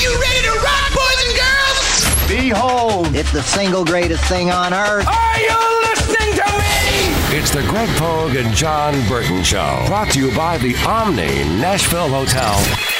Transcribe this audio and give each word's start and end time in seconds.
you 0.00 0.12
ready 0.20 0.42
to 0.42 0.52
rock, 0.64 0.90
boys 0.94 1.20
and 1.26 1.34
girls? 1.36 2.28
Behold, 2.28 3.14
it's 3.14 3.32
the 3.32 3.42
single 3.42 3.84
greatest 3.84 4.24
thing 4.24 4.50
on 4.50 4.72
earth. 4.72 5.06
Are 5.06 5.38
you 5.38 5.80
listening 5.90 6.34
to 6.36 6.46
me? 6.58 7.36
It's 7.36 7.50
the 7.50 7.62
Greg 7.68 7.88
Pogue 7.98 8.36
and 8.36 8.54
Jon 8.54 8.94
Burton 9.08 9.42
Show. 9.42 9.84
Brought 9.86 10.10
to 10.12 10.20
you 10.20 10.34
by 10.34 10.58
the 10.58 10.74
Omni 10.86 11.44
Nashville 11.60 12.08
Hotel. 12.08 12.99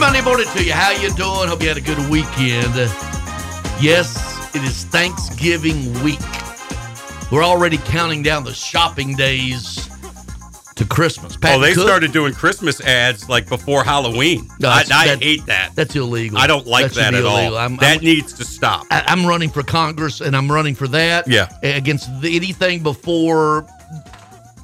Monday 0.00 0.22
morning 0.22 0.46
to 0.54 0.64
you. 0.64 0.72
How 0.72 0.90
you 0.92 1.12
doing? 1.14 1.48
Hope 1.48 1.62
you 1.62 1.68
had 1.68 1.76
a 1.76 1.80
good 1.80 1.98
weekend. 2.10 2.74
Yes, 3.80 4.50
it 4.54 4.62
is 4.62 4.84
Thanksgiving 4.84 5.92
week. 6.02 6.18
We're 7.30 7.44
already 7.44 7.76
counting 7.78 8.22
down 8.22 8.44
the 8.44 8.52
shopping 8.54 9.14
days 9.14 9.88
to 10.76 10.86
Christmas. 10.86 11.36
Pat 11.36 11.56
Oh, 11.56 11.60
they 11.60 11.74
Cook- 11.74 11.84
started 11.86 12.12
doing 12.12 12.32
Christmas 12.32 12.80
ads 12.80 13.28
like 13.28 13.48
before 13.48 13.84
Halloween. 13.84 14.48
No, 14.58 14.70
I, 14.70 14.84
I 14.92 15.06
that- 15.06 15.22
hate 15.22 15.44
that. 15.46 15.72
That's 15.74 15.94
illegal. 15.94 16.38
I 16.38 16.46
don't 16.46 16.66
like 16.66 16.92
That 16.92 17.12
that 17.12 17.14
at 17.14 17.24
all. 17.26 17.56
I'm- 17.56 17.76
that 17.76 17.96
I'm- 17.98 18.00
needs 18.04 18.32
to 18.34 18.44
stop. 18.44 18.86
I, 18.90 19.02
I'm 19.06 19.26
running 19.26 19.50
for 19.50 19.62
Congress, 19.62 20.20
and 20.22 20.34
I'm 20.34 20.50
running 20.50 20.74
for 20.74 20.88
that. 20.88 21.28
Yeah. 21.28 21.48
against 21.62 22.08
the, 22.22 22.34
anything 22.34 22.82
before 22.82 23.66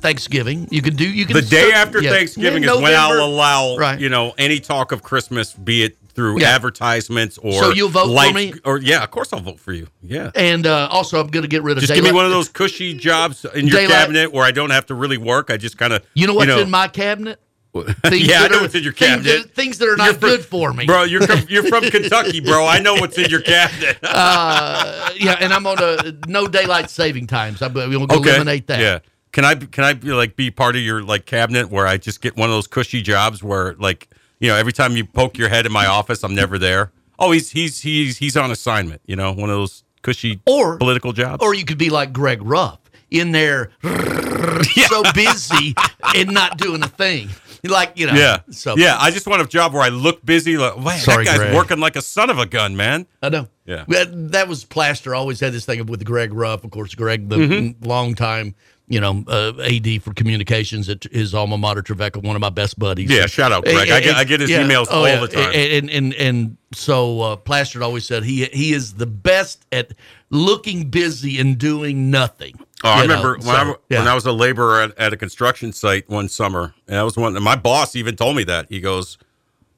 Thanksgiving. 0.01 0.69
You 0.71 0.83
can 0.83 0.95
do. 0.97 1.09
You 1.09 1.27
can 1.27 1.35
the 1.37 1.43
day 1.43 1.69
start- 1.71 1.75
after 1.75 2.03
yeah. 2.03 2.11
Thanksgiving 2.11 2.65
is 2.65 2.71
when 2.77 2.95
I'll 2.95 3.25
allow 3.25 3.77
Right. 3.77 3.99
you 4.01 4.09
know 4.09 4.35
any 4.39 4.61
talk 4.61 4.93
of 4.93 5.03
Christmas, 5.03 5.53
be 5.53 5.85
it 5.85 5.97
through 6.15 6.41
Yeah. 6.41 6.55
advertisements 6.55 7.37
or 7.39 7.53
So 7.61 7.71
you'll 7.71 7.91
vote 7.91 8.07
for 8.15 8.33
me? 8.33 8.55
or 8.65 8.79
yeah, 8.79 9.03
of 9.03 9.11
course 9.11 9.33
I'll 9.35 9.41
vote 9.41 9.61
for 9.61 9.73
you. 9.73 9.89
Yeah. 10.03 10.31
And 10.35 10.67
uh, 10.67 10.89
also, 10.91 11.21
I'm 11.21 11.27
going 11.27 11.43
to 11.43 11.49
get 11.49 11.63
rid 11.63 11.77
of. 11.77 11.83
Just 11.83 11.93
give 11.95 12.05
me 12.05 12.13
one 12.13 12.25
of 12.25 12.31
those 12.31 12.49
cushy 12.49 12.95
jobs 12.95 13.45
in 13.55 13.67
your 13.67 13.81
Daylight- 13.81 13.93
cabinet 13.95 14.33
where 14.33 14.45
I 14.45 14.51
don't 14.51 14.71
have 14.71 14.87
to 14.87 14.95
really 14.95 15.19
work. 15.19 15.51
I 15.51 15.57
just 15.59 15.77
kind 15.77 15.93
of 15.93 16.03
You 16.15 16.27
know 16.27 16.35
what's 16.35 16.51
in 16.51 16.71
my 16.71 16.89
cabinet? 16.89 17.41
Things 18.07 18.27
yeah, 18.27 18.41
I 18.45 18.49
know 18.49 18.57
are- 18.57 18.61
what's 18.63 18.75
in 18.75 18.83
your 18.83 18.95
things 18.95 19.17
cabinet. 19.27 19.43
that- 19.49 19.55
things 19.55 19.77
that 19.77 19.89
are 19.91 19.97
not 19.99 20.09
from- 20.19 20.31
good 20.31 20.43
for 20.47 20.73
me. 20.73 20.87
bro. 20.87 21.03
You're 21.05 21.21
from, 21.21 21.41
you're 21.51 21.65
from 21.65 21.85
Kentucky, 21.91 22.41
bro. 22.41 22.67
I 22.67 22.79
know 22.79 22.95
what's 22.95 23.19
in 23.19 23.29
your 23.29 23.43
cabinet. 23.43 23.99
Uh, 24.03 25.11
yeah, 25.19 25.37
and 25.41 25.53
I'm 25.53 25.67
on 25.67 25.77
a 25.83 26.15
no 26.27 26.47
daylight 26.47 26.89
saving 26.89 27.27
times. 27.27 27.61
I'm 27.61 27.75
to 27.75 27.83
okay. 27.83 28.31
eliminate 28.31 28.67
that. 28.69 28.81
Yeah. 28.81 28.99
Can 29.37 29.45
I 29.45 29.55
can 29.55 29.85
I 29.85 29.93
be 29.93 30.13
like 30.15 30.35
be 30.35 30.51
part 30.51 30.77
of 30.77 30.81
your 30.83 31.03
like 31.03 31.27
cabinet 31.27 31.71
where 31.71 31.87
I 31.87 31.99
just 31.99 32.23
get 32.23 32.39
one 32.39 32.49
of 32.49 32.55
those 32.57 32.67
cushy 32.67 33.03
jobs 33.03 33.43
where 33.43 33.75
like 33.75 34.09
you 34.41 34.49
know 34.49 34.57
every 34.57 34.73
time 34.73 34.97
you 34.97 35.05
poke 35.05 35.37
your 35.37 35.51
head 35.51 35.67
in 35.67 35.73
my 35.73 35.85
office 35.85 36.23
I'm 36.25 36.35
never 36.35 36.59
there. 36.59 36.91
Oh, 37.19 37.33
he's 37.33 37.51
he's 37.51 37.83
he's 37.83 38.17
he's 38.17 38.35
on 38.35 38.51
assignment. 38.51 39.03
You 39.05 39.15
know, 39.17 39.33
one 39.33 39.51
of 39.51 39.57
those 39.57 39.85
cushy 40.01 40.41
Or- 40.47 40.79
political 40.79 41.13
jobs. 41.13 41.45
Or 41.45 41.55
you 41.55 41.67
could 41.67 41.77
be 41.77 41.91
like 41.91 42.15
Greg 42.15 42.41
Ruff 42.43 42.79
in 43.11 43.33
there, 43.33 43.73
so 43.83 45.03
busy 45.15 45.75
and 46.15 46.31
not 46.33 46.57
doing 46.57 46.83
a 46.83 46.89
thing. 46.89 47.29
Like 47.63 47.93
you 47.99 48.07
know. 48.07 48.15
yeah, 48.15 48.39
So 48.51 48.77
yeah. 48.77 48.97
I 48.99 49.11
just 49.11 49.27
want 49.27 49.43
a 49.43 49.47
job 49.47 49.73
where 49.75 49.83
I 49.83 49.89
look 49.89 50.25
busy. 50.25 50.57
Like, 50.57 50.99
Sorry, 51.01 51.25
that 51.25 51.31
guy's 51.33 51.39
Greg. 51.39 51.55
working 51.55 51.79
like 51.81 51.97
a 51.97 52.03
son 52.03 52.31
of 52.31 52.39
a 52.39 52.47
gun, 52.47 52.77
man. 52.77 53.07
I 53.23 53.29
know. 53.29 53.49
Yeah. 53.65 53.85
That, 53.89 54.31
that 54.33 54.47
was 54.49 54.65
Plaster 54.65 55.15
always 55.15 55.41
had 55.41 55.53
this 55.53 55.65
thing 55.67 55.85
with 55.87 56.05
Greg 56.05 56.33
Ruff. 56.33 56.63
Of 56.65 56.71
course, 56.71 56.95
Greg, 56.95 57.29
the 57.29 57.37
Mm-hmm. 57.37 57.85
long 57.85 58.15
time, 58.15 58.55
you 58.89 59.01
know, 59.01 59.25
uh, 59.27 59.53
AD 59.63 60.03
for 60.03 60.13
communications 60.15 60.89
at 60.89 61.05
his 61.05 61.35
alma 61.35 61.59
mater, 61.59 61.83
Trevecca, 61.83 62.21
one 62.23 62.37
of 62.37 62.41
my 62.41 62.51
best 62.51 62.79
buddies. 62.79 63.11
Yeah, 63.11 63.27
shout 63.27 63.51
out, 63.53 63.65
Greg. 63.65 63.91
I 63.91 64.01
get- 64.01 64.17
I 64.17 64.25
get 64.25 64.41
his 64.41 64.51
emails 64.51 64.87
all 64.91 65.03
the 65.03 65.29
time. 65.29 65.49
oh, 65.49 65.59
And 65.59 65.91
and 65.91 66.15
and 66.15 66.57
so 66.73 67.21
uh, 67.21 67.37
Plaster 67.37 67.83
always 67.83 68.07
said 68.07 68.23
he 68.25 68.45
he 68.47 68.73
is 68.73 68.95
the 68.95 69.07
best 69.07 69.65
at 69.73 69.93
looking 70.31 70.89
busy 70.91 71.39
and 71.41 71.59
doing 71.59 72.11
nothing. 72.11 72.55
Oh, 72.85 72.91
I 72.91 73.03
You 73.03 73.09
know, 73.09 73.15
remember 73.17 73.33
when, 73.39 73.43
so, 73.43 73.51
I, 73.51 73.75
yeah. 73.89 73.99
when 74.01 74.09
I 74.09 74.15
was 74.15 74.27
a 74.27 74.33
laborer 74.33 74.83
at, 74.83 74.99
at 74.99 75.13
a 75.13 75.17
construction 75.17 75.73
site 75.73 76.09
one 76.09 76.29
summer, 76.29 76.75
and 76.87 76.97
I 76.99 77.03
was 77.03 77.17
one. 77.17 77.35
And 77.35 77.45
my 77.45 77.57
boss 77.57 77.97
even 77.97 78.15
told 78.17 78.37
me 78.37 78.45
that 78.45 78.67
he 78.69 78.81
goes, 78.81 79.19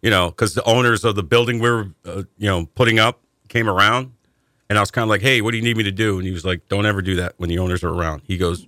you 0.02 0.10
know, 0.10 0.28
because 0.28 0.54
the 0.54 0.64
owners 0.64 1.04
of 1.04 1.14
the 1.14 1.22
building 1.22 1.60
we 1.60 1.70
were, 1.70 1.88
uh, 2.04 2.22
you 2.36 2.48
know, 2.48 2.66
putting 2.74 2.98
up 2.98 3.20
came 3.48 3.68
around, 3.68 4.12
and 4.68 4.76
I 4.78 4.82
was 4.82 4.91
kind 4.91 5.04
of 5.04 5.08
like, 5.08 5.22
"Hey, 5.22 5.41
what 5.41 5.52
do 5.52 5.56
you 5.56 5.62
need 5.62 5.76
me 5.76 5.84
to 5.84 5.92
do?" 5.92 6.18
And 6.18 6.26
he 6.26 6.32
was 6.32 6.44
like, 6.44 6.68
"Don't 6.68 6.84
ever 6.86 7.00
do 7.00 7.14
that 7.16 7.34
when 7.38 7.48
the 7.48 7.58
owners 7.58 7.82
are 7.84 7.88
around." 7.91 8.22
He 8.26 8.36
goes, 8.36 8.66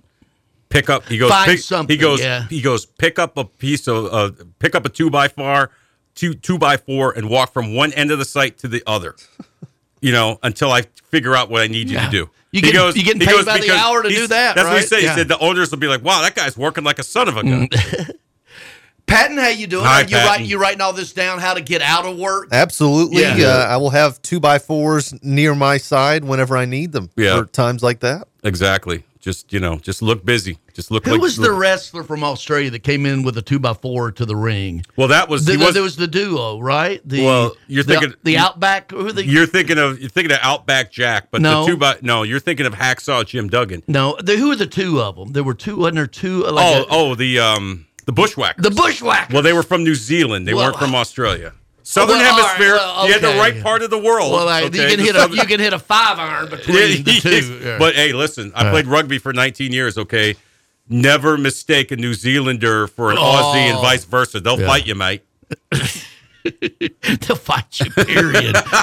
"Pick 0.71 0.89
up." 0.89 1.05
He 1.07 1.17
goes, 1.17 1.29
Find 1.29 1.49
pick, 1.51 1.59
something, 1.59 1.93
He 1.95 2.01
goes, 2.01 2.19
yeah. 2.21 2.47
he 2.47 2.61
goes, 2.61 2.85
pick 2.85 3.19
up 3.19 3.37
a 3.37 3.45
piece 3.45 3.87
of, 3.87 4.05
uh, 4.11 4.31
pick 4.59 4.73
up 4.75 4.85
a 4.85 4.89
two 4.89 5.09
by 5.09 5.27
four, 5.27 5.69
two 6.15 6.33
two 6.33 6.57
by 6.57 6.77
four, 6.77 7.11
and 7.11 7.29
walk 7.29 7.53
from 7.53 7.75
one 7.75 7.93
end 7.93 8.09
of 8.11 8.17
the 8.19 8.25
site 8.25 8.57
to 8.59 8.67
the 8.67 8.81
other. 8.87 9.15
You 10.03 10.11
know, 10.11 10.39
until 10.41 10.71
I 10.71 10.81
figure 11.11 11.35
out 11.35 11.51
what 11.51 11.61
I 11.61 11.67
need 11.67 11.87
you 11.87 11.97
Yeah. 11.97 12.05
to 12.05 12.11
do. 12.11 12.17
You 12.51 12.61
He 12.65 12.71
get- 12.71 12.73
you 12.95 13.03
getting 13.03 13.21
he 13.21 13.27
paid 13.27 13.45
by 13.45 13.59
the 13.59 13.69
hour 13.71 14.01
to 14.01 14.09
do 14.09 14.25
that, 14.25 14.55
That's 14.55 14.65
what 14.67 14.73
he 14.73 14.79
right? 14.79 14.87
said. 14.87 14.99
He 15.01 15.05
said 15.09 15.27
the 15.27 15.37
owners 15.37 15.69
will 15.69 15.77
be 15.77 15.85
like, 15.87 16.03
"Wow, 16.03 16.23
that 16.23 16.33
guy's 16.33 16.57
working 16.57 16.83
like 16.83 16.97
a 16.97 17.03
son 17.03 17.27
of 17.27 17.37
a 17.37 17.43
gun." 17.43 17.69
Patton, 19.05 19.37
how 19.37 19.49
you 19.49 19.67
doing? 19.67 19.85
Hi, 19.85 19.99
Are 19.99 20.01
you 20.03 20.07
Patton. 20.15 20.27
writing 20.27 20.45
you 20.47 20.57
writing 20.57 20.81
all 20.81 20.93
this 20.93 21.11
down? 21.13 21.37
How 21.39 21.53
to 21.53 21.61
get 21.61 21.81
out 21.83 22.05
of 22.05 22.17
work? 22.17 22.47
Absolutely. 22.51 23.21
Yeah. 23.21 23.45
Uh, 23.45 23.65
I 23.69 23.77
will 23.77 23.89
have 23.89 24.21
two 24.21 24.39
by 24.39 24.57
fours 24.57 25.13
near 25.21 25.53
my 25.53 25.77
side 25.77 26.23
whenever 26.23 26.55
I 26.57 26.65
need 26.65 26.93
them 26.93 27.09
Yeah. 27.17 27.37
for 27.39 27.45
times 27.45 27.83
like 27.83 27.99
that. 27.99 28.27
exactly. 28.43 29.03
Just 29.21 29.53
you 29.53 29.59
know, 29.59 29.77
just 29.77 30.01
look 30.01 30.25
busy. 30.25 30.57
Just 30.73 30.89
look 30.89 31.05
Who 31.05 31.11
like. 31.11 31.21
was 31.21 31.37
the 31.37 31.51
wrestler 31.51 32.03
from 32.03 32.23
Australia 32.23 32.71
that 32.71 32.79
came 32.79 33.05
in 33.05 33.21
with 33.21 33.37
a 33.37 33.41
two 33.43 33.59
by 33.59 33.73
four 33.75 34.11
to 34.11 34.25
the 34.25 34.35
ring? 34.35 34.83
well, 34.95 35.09
that 35.09 35.29
was. 35.29 35.45
The, 35.45 35.57
was 35.57 35.75
there 35.75 35.83
was 35.83 35.95
the 35.95 36.07
duo, 36.07 36.59
right? 36.59 37.01
The, 37.07 37.23
Well, 37.23 37.55
you're 37.67 37.83
the- 37.83 37.93
thinking- 37.99 38.13
the, 38.23 38.37
Outback. 38.39 38.89
Who 38.91 39.11
the, 39.11 39.23
you're 39.23 39.45
thinking 39.45 39.77
of 39.77 39.99
you're 39.99 40.09
thinking 40.09 40.31
of 40.31 40.39
Outback 40.41 40.91
Jack, 40.91 41.27
but 41.29 41.41
No. 41.41 41.61
the 41.65 41.71
two 41.71 41.77
by 41.77 41.97
no, 42.01 42.23
you're 42.23 42.39
thinking 42.39 42.65
of 42.65 42.73
Hacksaw 42.73 43.23
Jim 43.25 43.47
Duggan. 43.47 43.83
no, 43.87 44.17
the, 44.23 44.37
who 44.37 44.51
are 44.51 44.55
the 44.55 44.65
two 44.65 44.99
of 44.99 45.15
them? 45.15 45.33
There 45.33 45.43
were 45.43 45.53
two. 45.53 45.77
Wasn't 45.77 45.95
there 45.97 46.07
two? 46.07 46.43
Like 46.43 46.65
oh, 46.75 46.81
a- 46.81 46.87
oh, 46.89 47.15
the 47.15 47.37
um, 47.39 47.85
the 48.07 48.11
Bushwhackers. 48.13 48.63
the 48.63 48.71
Bushwhackers. 48.71 49.33
well, 49.33 49.43
they 49.43 49.53
were 49.53 49.61
from 49.63 49.83
New 49.83 49.93
Zealand. 49.95 50.47
They 50.47 50.55
Well, 50.55 50.65
weren't 50.71 50.79
from 50.79 50.95
Australia. 50.95 51.53
Southern 51.83 52.17
well, 52.17 52.31
all 52.33 52.39
right, 52.39 52.45
Hemisphere. 52.57 52.75
well, 52.75 53.07
You 53.07 53.13
had 53.13 53.21
the 53.21 53.37
right 53.39 53.61
part 53.63 53.81
of 53.81 53.89
the 53.89 53.97
world. 53.97 54.31
Well, 54.31 54.65
okay? 54.65 54.81
you 54.89 54.95
can 54.95 54.99
hit 55.05 55.15
a 55.15 55.29
you 55.35 55.45
can 55.45 55.59
hit 55.59 55.73
a 55.73 55.79
five 55.79 56.19
iron 56.19 56.49
between 56.49 57.03
the 57.03 57.19
two. 57.21 57.59
Yeah. 57.63 57.77
But 57.79 57.95
hey, 57.95 58.13
listen, 58.13 58.51
I 58.55 58.69
played 58.69 58.87
rugby 58.87 59.17
for 59.17 59.33
19 59.33 59.71
years. 59.73 59.97
Okay, 59.97 60.35
never 60.89 61.37
mistake 61.37 61.91
a 61.91 61.95
New 61.95 62.13
Zealander 62.13 62.87
for 62.87 63.11
an 63.11 63.17
Aussie 63.17 63.55
and 63.69 63.77
Oh. 63.77 63.81
vice 63.81 64.03
versa. 64.05 64.39
They'll 64.39 64.59
Yeah. 64.59 64.67
fight 64.67 64.85
you, 64.87 64.95
mate. 64.95 65.23
They'll 66.43 67.35
fight 67.35 67.79
you. 67.79 67.91
Period. 67.91 68.55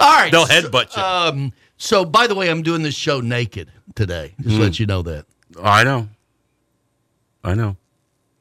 All 0.00 0.16
right. 0.16 0.28
They'll 0.30 0.46
headbutt 0.46 0.96
you. 0.96 1.02
Um. 1.02 1.52
So, 1.78 2.04
by 2.04 2.26
the 2.26 2.34
way, 2.34 2.48
I'm 2.48 2.62
doing 2.62 2.82
this 2.82 2.94
show 2.94 3.20
naked 3.20 3.70
today. 3.94 4.34
Just 4.40 4.56
Mm. 4.56 4.60
let 4.60 4.80
you 4.80 4.86
know 4.86 5.02
that. 5.02 5.26
I 5.62 5.84
know. 5.84 6.08
I 7.44 7.54
know. 7.54 7.76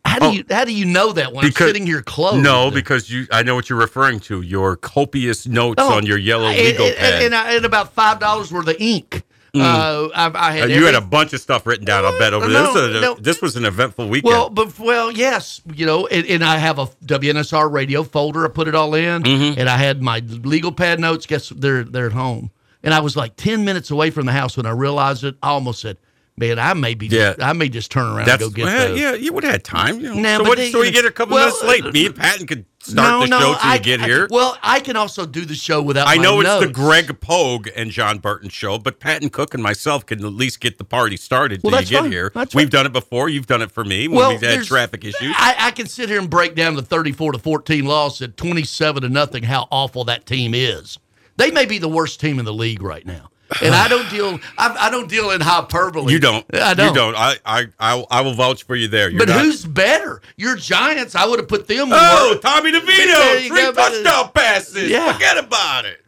How 0.05 0.19
do 0.19 0.35
you 0.37 0.43
How 0.49 0.63
do 0.65 0.73
you 0.73 0.85
know 0.85 1.11
that 1.13 1.33
when 1.33 1.45
I'm 1.45 1.51
sitting 1.51 1.85
here? 1.85 2.03
Oh. 2.17 2.39
No, 2.39 2.71
because 2.71 3.09
you. 3.09 3.27
I 3.31 3.43
know 3.43 3.55
what 3.55 3.69
you're 3.69 3.79
referring 3.79 4.19
to. 4.21 4.41
Your 4.41 4.75
copious 4.77 5.47
notes 5.47 5.81
Oh, 5.81 5.93
on 5.97 6.05
your 6.05 6.17
yellow 6.17 6.47
legal 6.49 6.85
and, 6.85 6.95
pad. 6.95 7.13
and, 7.15 7.23
and, 7.25 7.35
I, 7.35 7.53
and 7.55 7.65
about 7.65 7.93
five 7.93 8.19
dollars 8.19 8.51
worth 8.51 8.67
of 8.67 8.75
ink. 8.79 9.23
Uh, 9.57 10.09
I, 10.13 10.31
I 10.35 10.51
had 10.51 10.63
Uh, 10.65 10.73
you 10.73 10.85
had 10.85 10.95
a 10.95 11.01
bunch 11.01 11.31
of 11.31 11.39
stuff 11.39 11.65
written 11.65 11.85
down. 11.85 12.03
I 12.03 12.17
bet 12.19 12.33
over 12.33 12.45
No. 12.49 12.63
This, 12.65 12.73
was 12.75 12.95
a- 12.97 13.01
no. 13.01 13.15
this 13.15 13.41
was 13.41 13.55
an 13.55 13.63
eventful 13.63 14.09
weekend. 14.09 14.29
Well, 14.33 14.49
but 14.49 14.77
well, 14.77 15.09
yes, 15.11 15.61
you 15.73 15.85
know, 15.85 16.07
and, 16.07 16.27
and 16.27 16.43
I 16.43 16.57
have 16.57 16.77
a 16.77 16.87
WNSR 17.05 17.71
radio 17.71 18.03
folder. 18.03 18.45
I 18.45 18.49
put 18.49 18.67
it 18.67 18.75
all 18.75 18.93
in, 18.95 19.23
Mm-hmm. 19.23 19.57
and 19.59 19.69
I 19.69 19.77
had 19.77 20.01
my 20.01 20.19
legal 20.19 20.73
pad 20.73 20.99
notes. 20.99 21.25
Guess 21.25 21.49
they're 21.55 21.83
they're 21.85 22.07
at 22.07 22.11
home, 22.11 22.51
and 22.83 22.93
I 22.93 22.99
was 22.99 23.15
like 23.15 23.37
ten 23.37 23.63
minutes 23.63 23.89
away 23.89 24.11
from 24.11 24.25
the 24.25 24.33
house 24.33 24.57
when 24.57 24.65
I 24.65 24.71
realized 24.71 25.23
it. 25.23 25.35
I 25.41 25.49
almost 25.51 25.79
said, 25.81 25.97
"Man, 26.37 26.59
I 26.59 26.73
may 26.73 26.93
be, 26.95 27.07
Yeah. 27.07 27.33
I 27.39 27.53
may 27.53 27.69
just 27.69 27.91
turn 27.91 28.05
around 28.07 28.25
That's 28.27 28.43
and 28.43 28.53
go 28.53 28.55
get 28.55 28.65
well, 28.65 28.87
those." 28.89 28.99
yeah. 28.99 29.13
You 29.13 29.33
would 29.33 29.43
have 29.43 29.53
had 29.53 29.63
time. 29.63 29.99
You 29.99 30.13
know. 30.15 30.21
Nah, 30.21 30.37
so, 30.37 30.43
what, 30.43 30.57
they- 30.57 30.71
so 30.71 30.81
you 30.81 30.91
get 30.91 31.05
a 31.05 31.11
couple 31.11 31.35
well, 31.35 31.45
minutes 31.47 31.63
late. 31.63 31.85
Uh, 31.85 31.91
me 31.91 32.05
and 32.07 32.15
Patton 32.15 32.45
could 32.47 32.65
start 32.81 33.07
no, 33.07 33.21
the 33.21 33.27
no, 33.27 33.39
show 33.39 33.45
till 33.53 33.69
I, 33.69 33.75
you 33.75 33.81
get 33.81 34.01
I- 34.01 34.05
here. 34.05 34.27
well, 34.29 34.57
I 34.61 34.79
can 34.79 34.95
also 34.95 35.25
do 35.25 35.45
the 35.45 35.55
show 35.55 35.81
without. 35.81 36.07
I 36.07 36.15
know 36.17 36.41
it's 36.41 36.59
the. 36.59 36.67
Greg 36.71 37.19
Pogue 37.21 37.69
and 37.75 37.89
Jon 37.89 38.19
Burton 38.19 38.49
show, 38.49 38.77
but 38.77 38.99
Patton 38.99 39.29
Cook 39.29 39.53
and 39.53 39.63
myself 39.63 40.05
can 40.05 40.23
at 40.23 40.33
least 40.33 40.59
get 40.59 40.77
the 40.77 40.83
party 40.83 41.15
started 41.17 41.61
Well, 41.63 41.71
till 41.71 41.81
you 41.81 41.87
get 41.87 42.01
fine. 42.01 42.11
here. 42.11 42.31
That's 42.35 42.53
We've 42.53 42.65
fine. 42.65 42.69
done 42.71 42.85
it 42.87 42.93
before. 42.93 43.29
You've 43.29 43.47
done 43.47 43.61
it 43.61 43.71
for 43.71 43.83
me 43.85 44.07
when 44.07 44.17
Well, 44.17 44.29
we've 44.31 44.41
had 44.41 44.63
traffic 44.65 45.03
issues. 45.05 45.33
I, 45.37 45.55
I 45.57 45.71
can 45.71 45.87
sit 45.87 46.09
here 46.09 46.19
and 46.19 46.29
break 46.29 46.53
down 46.55 46.75
the 46.75 46.81
34 46.83 47.31
to 47.33 47.39
14 47.39 47.85
loss 47.85 48.21
at 48.21 48.35
27 48.37 49.01
to 49.03 49.09
nothing 49.09 49.43
how 49.43 49.67
awful 49.71 50.03
that 50.05 50.25
team 50.25 50.53
is. 50.53 50.99
They 51.37 51.51
may 51.51 51.65
be 51.65 51.77
the 51.79 51.89
worst 51.89 52.19
team 52.19 52.39
in 52.39 52.45
the 52.45 52.53
league 52.53 52.81
right 52.81 53.05
now. 53.05 53.29
And 53.61 53.73
I 53.75 53.87
don't 53.87 54.09
deal. 54.09 54.39
I, 54.57 54.75
I 54.87 54.89
don't 54.89 55.09
deal 55.09 55.31
in 55.31 55.41
hyperbole. 55.41 56.11
You 56.11 56.19
don't. 56.19 56.45
I 56.53 56.73
don't. 56.73 56.89
You 56.89 56.93
don't. 56.95 57.15
I, 57.15 57.35
I, 57.45 57.67
I, 57.79 58.05
I 58.09 58.21
will 58.21 58.33
vouch 58.33 58.63
for 58.63 58.75
you 58.75 58.87
there. 58.87 59.09
You're 59.09 59.19
But 59.19 59.29
not- 59.29 59.41
who's 59.45 59.65
better? 59.65 60.21
Your 60.37 60.55
Giants. 60.55 61.15
I 61.15 61.25
would 61.25 61.39
have 61.39 61.47
put 61.47 61.67
them. 61.67 61.89
Oh, 61.91 62.29
more. 62.33 62.41
Tommy 62.41 62.71
DeVito, 62.71 63.47
three 63.47 63.71
touchdown 63.73 64.31
passes. 64.33 64.89
Yeah. 64.89 65.13
Forget 65.13 65.37
about 65.37 65.85
it. 65.85 66.01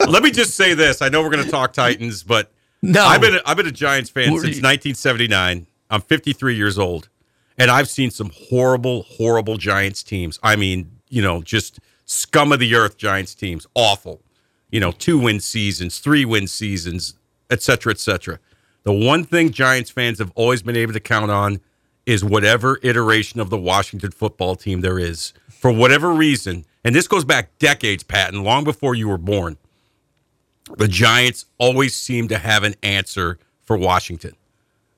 Let 0.08 0.22
me 0.22 0.30
just 0.30 0.54
say 0.54 0.74
this. 0.74 1.02
I 1.02 1.08
know 1.08 1.22
we're 1.22 1.30
going 1.30 1.44
to 1.44 1.50
talk 1.50 1.72
Titans, 1.72 2.22
but 2.22 2.50
No. 2.82 3.04
I've 3.04 3.20
been 3.20 3.34
a, 3.36 3.40
I've 3.46 3.56
been 3.56 3.66
a 3.66 3.70
Giants 3.72 4.10
fan 4.10 4.26
since 4.28 4.62
1979. 4.62 5.66
I'm 5.90 6.00
53 6.00 6.54
years 6.54 6.78
old, 6.78 7.08
and 7.58 7.70
I've 7.70 7.88
seen 7.88 8.10
some 8.10 8.30
horrible, 8.48 9.02
horrible 9.04 9.56
Giants 9.56 10.02
teams. 10.02 10.38
I 10.42 10.56
mean, 10.56 10.90
you 11.08 11.22
know, 11.22 11.42
just 11.42 11.78
scum 12.04 12.52
of 12.52 12.58
the 12.60 12.74
earth 12.74 12.96
Giants 12.96 13.34
teams. 13.34 13.66
Awful. 13.74 14.20
You 14.74 14.80
know, 14.80 14.90
two 14.90 15.20
win 15.20 15.38
seasons, 15.38 16.00
three 16.00 16.24
win 16.24 16.48
seasons, 16.48 17.14
et 17.48 17.62
cetera, 17.62 17.92
et 17.92 18.00
cetera. 18.00 18.40
The 18.82 18.92
one 18.92 19.22
thing 19.22 19.52
Giants 19.52 19.88
fans 19.88 20.18
have 20.18 20.32
always 20.34 20.62
been 20.62 20.74
able 20.74 20.92
to 20.94 20.98
count 20.98 21.30
on 21.30 21.60
is 22.06 22.24
whatever 22.24 22.80
iteration 22.82 23.38
of 23.38 23.50
the 23.50 23.56
Washington 23.56 24.10
football 24.10 24.56
team 24.56 24.80
there 24.80 24.98
is. 24.98 25.32
For 25.48 25.70
whatever 25.70 26.12
reason, 26.12 26.64
and 26.82 26.92
this 26.92 27.06
goes 27.06 27.24
back 27.24 27.56
decades, 27.60 28.02
Patton, 28.02 28.42
long 28.42 28.64
before 28.64 28.96
you 28.96 29.06
were 29.06 29.16
born, 29.16 29.58
the 30.76 30.88
Giants 30.88 31.44
always 31.58 31.94
seem 31.94 32.26
to 32.26 32.38
have 32.38 32.64
an 32.64 32.74
answer 32.82 33.38
for 33.62 33.76
Washington. 33.76 34.32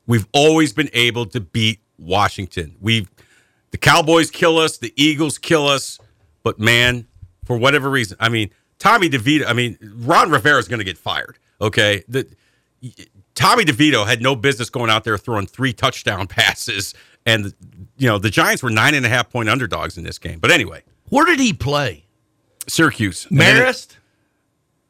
We've 0.06 0.26
always 0.32 0.72
been 0.72 0.88
able 0.94 1.26
to 1.26 1.40
beat 1.40 1.80
Washington. 1.98 2.76
We've 2.80 3.10
the 3.72 3.78
Cowboys 3.78 4.30
kill 4.30 4.56
us, 4.56 4.78
the 4.78 4.94
Eagles 4.96 5.36
kill 5.36 5.68
us, 5.68 5.98
but 6.42 6.58
man, 6.58 7.06
for 7.44 7.58
whatever 7.58 7.90
reason, 7.90 8.16
I 8.18 8.30
mean, 8.30 8.48
Tommy 8.78 9.08
DeVito, 9.08 9.46
I 9.46 9.52
mean, 9.52 9.78
Ron 9.96 10.30
Rivera 10.30 10.58
is 10.58 10.68
going 10.68 10.78
to 10.78 10.84
get 10.84 10.98
fired. 10.98 11.38
Okay, 11.60 12.04
the 12.08 12.26
Tommy 13.34 13.64
DeVito 13.64 14.06
had 14.06 14.20
no 14.22 14.36
business 14.36 14.70
going 14.70 14.90
out 14.90 15.04
there 15.04 15.16
throwing 15.18 15.46
three 15.46 15.72
touchdown 15.72 16.26
passes, 16.28 16.94
and 17.24 17.54
you 17.96 18.06
know 18.08 18.18
the 18.18 18.30
Giants 18.30 18.62
were 18.62 18.70
nine 18.70 18.94
and 18.94 19.06
a 19.06 19.08
half 19.08 19.30
point 19.30 19.48
underdogs 19.48 19.96
in 19.96 20.04
this 20.04 20.18
game. 20.18 20.38
But 20.38 20.50
anyway, 20.50 20.82
Where 21.08 21.24
did 21.24 21.40
he 21.40 21.52
play? 21.52 22.04
Syracuse, 22.68 23.26
Marist. 23.30 23.96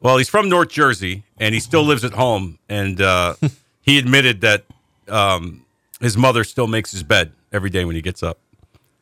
well, 0.00 0.16
he's 0.16 0.28
from 0.30 0.48
North 0.48 0.70
Jersey 0.70 1.24
and 1.36 1.54
he 1.54 1.60
still 1.60 1.82
lives 1.82 2.04
at 2.04 2.12
home. 2.14 2.58
And 2.70 3.00
uh, 3.02 3.34
he 3.82 3.98
admitted 3.98 4.40
that 4.40 4.64
um, 5.08 5.66
his 6.00 6.16
mother 6.16 6.42
still 6.42 6.66
makes 6.66 6.90
his 6.90 7.02
bed 7.02 7.32
every 7.52 7.68
day 7.68 7.84
when 7.84 7.94
he 7.94 8.00
gets 8.00 8.22
up. 8.22 8.38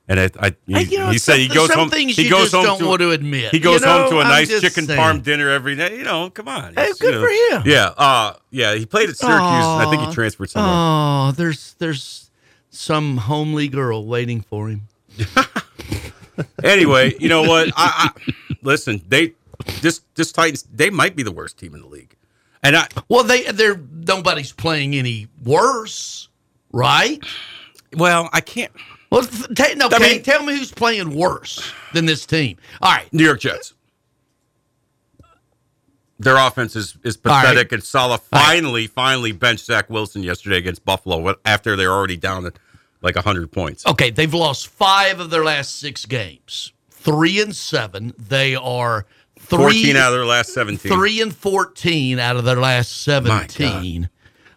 And 0.06 0.20
I, 0.20 0.30
I 0.38 0.54
he, 0.66 0.82
you 0.82 0.98
know, 0.98 1.10
he 1.10 1.16
said 1.18 1.38
he 1.38 1.48
goes 1.48 1.72
home. 1.72 1.90
he 1.90 2.28
goes 2.28 2.52
home 2.52 2.64
don't 2.64 2.78
to, 2.78 2.86
want 2.86 3.00
to 3.00 3.10
admit, 3.12 3.52
He 3.52 3.58
goes 3.58 3.80
you 3.80 3.86
know? 3.86 4.02
home 4.02 4.10
to 4.10 4.16
a 4.18 4.20
I'm 4.20 4.28
nice 4.28 4.60
chicken 4.60 4.84
saying. 4.86 5.00
parm 5.00 5.22
dinner 5.22 5.48
every 5.48 5.76
day. 5.76 5.96
You 5.96 6.04
know, 6.04 6.28
come 6.28 6.46
on. 6.46 6.74
Hey, 6.74 6.88
It's, 6.88 7.00
good 7.00 7.14
you 7.14 7.20
for 7.20 7.56
him. 7.56 7.62
Yeah, 7.64 7.86
uh, 7.96 8.34
yeah. 8.50 8.74
He 8.74 8.84
played 8.84 9.08
at 9.08 9.16
Syracuse. 9.16 9.40
and 9.42 9.82
I 9.82 9.86
think 9.90 10.06
he 10.06 10.12
transferred 10.14 10.50
somewhere. 10.50 10.72
Oh, 10.74 11.32
there's 11.32 11.74
there's 11.78 12.30
some 12.68 13.16
homely 13.16 13.68
girl 13.68 14.04
waiting 14.06 14.42
for 14.42 14.68
him. 14.68 14.88
Anyway, 16.64 17.14
you 17.20 17.28
know 17.28 17.42
what? 17.42 17.68
I, 17.76 18.10
I 18.16 18.32
listen. 18.62 19.02
They 19.08 19.34
this 19.80 20.00
this 20.16 20.32
Titans. 20.32 20.64
They 20.74 20.90
might 20.90 21.14
be 21.14 21.22
the 21.22 21.30
worst 21.30 21.58
team 21.58 21.74
in 21.74 21.80
the 21.80 21.86
league. 21.86 22.16
And 22.62 22.76
I 22.76 22.88
Well, 23.08 23.22
they 23.22 23.44
they're 23.44 23.76
nobody's 23.92 24.50
playing 24.52 24.94
any 24.96 25.28
worse, 25.44 26.28
right? 26.72 27.22
well, 27.96 28.28
I 28.32 28.40
can't. 28.40 28.72
Well, 29.14 29.22
ta- 29.54 29.74
no, 29.76 29.86
I 29.92 29.96
okay, 29.96 30.12
mean- 30.14 30.22
tell 30.22 30.42
me 30.44 30.56
who's 30.56 30.72
playing 30.72 31.14
worse 31.14 31.72
than 31.92 32.04
this 32.06 32.26
team. 32.26 32.56
All 32.82 32.92
right, 32.92 33.10
New 33.12 33.24
York 33.24 33.40
Jets. 33.40 33.74
Their 36.18 36.36
offense 36.36 36.76
is, 36.76 36.96
is 37.02 37.18
All 37.24 37.32
right. 37.32 37.42
pathetic, 37.42 37.72
and 37.72 37.82
Saleh 37.82 38.20
finally, 38.30 38.86
finally 38.86 39.32
benched 39.32 39.66
Zach 39.66 39.90
Wilson 39.90 40.22
yesterday 40.22 40.56
against 40.56 40.84
Buffalo 40.84 41.34
after 41.44 41.76
they're 41.76 41.92
already 41.92 42.16
down 42.16 42.46
at 42.46 42.58
like 43.02 43.16
100 43.16 43.50
points. 43.52 43.84
okay, 43.86 44.10
they've 44.10 44.32
lost 44.32 44.68
five 44.68 45.20
of 45.20 45.30
their 45.30 45.44
last 45.44 45.78
six 45.78 46.06
games, 46.06 46.72
three 46.90 47.40
and 47.40 47.54
seven. 47.54 48.14
They 48.18 48.54
are 48.54 49.06
three 49.38 49.58
14 49.58 49.96
out 49.96 50.12
of 50.12 50.18
their 50.18 50.24
last 50.26 50.54
17. 50.54 50.90
three 50.90 51.20
and 51.20 51.34
fourteen 51.34 52.18
out 52.18 52.36
of 52.36 52.44
their 52.44 52.56
last 52.56 53.02
seventeen. 53.02 54.08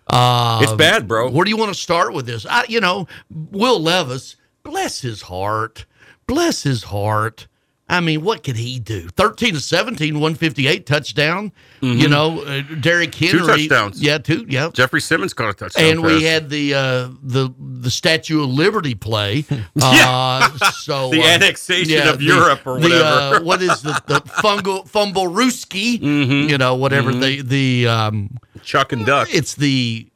Uh, 0.07 0.59
It's 0.63 0.71
bad, 0.73 1.07
bro. 1.07 1.29
Where 1.29 1.43
do 1.43 1.49
you 1.49 1.57
want 1.57 1.73
to 1.73 1.79
start 1.79 2.13
with 2.13 2.25
this? 2.25 2.45
I, 2.45 2.63
you 2.69 2.79
know, 2.79 3.07
Will 3.29 3.81
Levis, 3.81 4.37
bless 4.77 5.01
his 5.01 5.23
heart, 5.23 5.85
bless 6.27 6.63
his 6.63 6.83
heart. 6.85 7.47
I 7.89 8.01
mean, 8.01 8.21
what 8.21 8.43
could 8.43 8.57
he 8.57 8.79
do? 8.79 9.07
13 9.07 9.53
to 9.53 9.61
17, 9.61 10.15
158 10.15 10.85
touchdown. 10.85 11.53
You 11.79 12.09
know, 12.09 12.41
uh, 12.41 12.61
Derrick 12.81 13.15
Henry. 13.15 13.39
Mm-hmm. 13.39 13.47
touchdowns. 13.47 14.01
Yeah, 14.01 14.17
two. 14.17 14.45
Yeah. 14.49 14.71
Jeffery 14.73 14.99
Simmons 14.99 15.33
caught 15.33 15.49
a 15.51 15.53
touchdown. 15.53 15.85
and 15.85 16.03
we 16.03 16.23
had 16.23 16.49
the 16.49 16.73
uh, 16.73 17.09
the 17.23 17.53
the 17.57 17.89
Statue 17.89 18.43
of 18.43 18.49
Liberty 18.49 18.93
play. 18.93 19.45
Yeah. 19.75 20.09
Uh, 20.09 20.57
so 20.71 21.09
The 21.11 21.21
uh, 21.21 21.27
annexation 21.27 22.07
of 22.09 22.21
Europe 22.21 22.67
or 22.67 22.79
The, 22.81 22.87
uh, 22.87 22.89
whatever. 22.89 23.35
Mm-hmm. 23.37 23.45
what 23.45 23.61
is 23.61 23.81
the 23.81 24.01
the 24.07 24.19
fungal 24.21 24.87
fumble 24.87 25.27
Ruski? 25.27 26.01
You 26.49 26.57
know, 26.57 26.75
whatever 26.75 27.13
the 27.13 27.41
the 27.41 27.87
um, 27.87 28.37
Chuck 28.63 28.91
and 28.91 29.05
Duck. 29.05 29.29
it's 29.33 29.55
the 29.55 30.07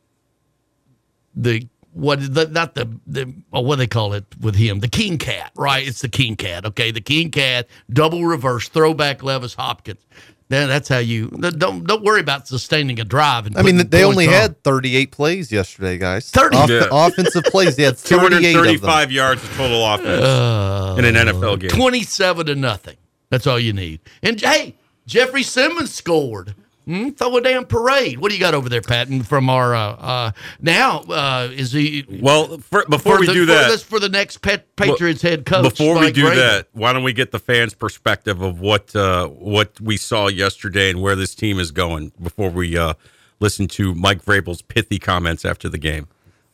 the 1.34 1.68
what 1.94 2.20
the 2.34 2.48
not 2.48 2.76
the 2.76 2.88
the 3.06 3.34
oh, 3.54 3.62
what 3.62 3.76
do 3.76 3.80
they 3.80 3.88
call 3.88 4.14
it 4.14 4.26
with 4.40 4.56
him 4.56 4.80
the 4.80 4.88
king 4.88 5.18
cat 5.18 5.52
right 5.56 5.88
it's 5.88 6.02
the 6.02 6.10
king 6.10 6.36
cat 6.36 6.66
okay 6.66 6.92
the 6.92 7.02
king 7.02 7.30
cat 7.32 7.68
double 7.92 8.26
reverse 8.26 8.70
throwback 8.70 9.22
Levis 9.24 9.54
Hopkins 9.56 10.06
then 10.48 10.68
that's 10.70 10.88
how 10.90 10.98
you 10.98 11.28
don't 11.30 11.86
don't 11.86 12.04
worry 12.04 12.20
about 12.22 12.48
sustaining 12.48 13.00
a 13.00 13.04
drive 13.06 13.46
and 13.46 13.58
I 13.58 13.62
mean, 13.62 13.78
they 13.90 14.04
only 14.04 14.28
on. 14.28 14.34
had 14.34 14.64
38 14.66 15.12
plays 15.12 15.50
yesterday, 15.50 15.98
guys. 15.98 16.30
30? 16.30 16.58
Off- 16.58 16.70
Yeah. 16.70 16.88
offensive 16.92 17.46
plays. 17.46 17.78
They 17.78 17.84
had 17.84 17.98
38 17.98 18.26
of 18.26 18.32
them. 18.32 18.42
235 18.42 19.12
yards 19.14 19.44
of 19.44 19.50
total 19.56 19.86
offense 19.86 20.22
uh, 20.24 20.96
in 21.00 21.06
an 21.06 21.16
NFL 21.16 21.60
game. 21.62 21.70
27 21.70 22.48
to 22.48 22.56
nothing 22.56 22.98
that's 23.30 23.48
all 23.48 23.58
you 23.60 23.72
need 23.74 24.02
and 24.24 24.40
hey 24.42 24.76
Jeffery 25.08 25.44
Simmons 25.44 25.94
scored 25.94 26.54
Hmm? 26.86 27.10
Throw 27.10 27.38
a 27.38 27.42
damn 27.42 27.66
parade. 27.66 28.20
What 28.20 28.30
do 28.30 28.36
you 28.36 28.40
got 28.40 28.56
over 28.56 28.68
there, 28.68 28.82
Patton? 28.82 29.22
From 29.24 29.50
our 29.50 29.76
uh, 29.76 29.92
uh, 29.94 30.32
now 30.60 31.02
uh, 31.02 31.50
is 31.52 31.72
he? 31.72 32.06
Well, 32.22 32.58
for, 32.58 32.86
before 32.90 33.16
for 33.16 33.20
we 33.22 33.28
the, 33.28 33.34
do 33.34 33.46
for 33.46 33.52
that, 33.54 33.68
this 33.70 33.84
for 33.84 34.00
the 34.00 34.10
next 34.10 34.38
Pet 34.38 34.76
Patriots 34.76 35.22
head 35.22 35.46
coach. 35.46 35.64
Before 35.78 36.00
we 36.00 36.12
do 36.12 36.26
Vrabel. 36.26 36.36
that, 36.36 36.68
why 36.72 36.92
don't 36.92 37.04
we 37.04 37.14
get 37.14 37.32
the 37.32 37.40
fans' 37.40 37.76
perspective 37.76 38.42
of 38.42 38.60
what 38.60 38.96
uh, 38.96 39.28
what 39.28 39.80
we 39.80 39.96
saw 39.96 40.28
yesterday 40.28 40.90
and 40.90 41.02
where 41.02 41.16
this 41.16 41.36
team 41.36 41.60
is 41.60 41.72
going 41.72 42.12
before 42.22 42.50
we 42.50 42.76
uh, 42.76 42.94
listen 43.40 43.68
to 43.68 43.94
Mike 43.94 44.26
Vrabel's 44.26 44.64
pithy 44.64 44.98
comments 44.98 45.46
after 45.46 45.70
the 45.70 45.78
game? 45.78 46.08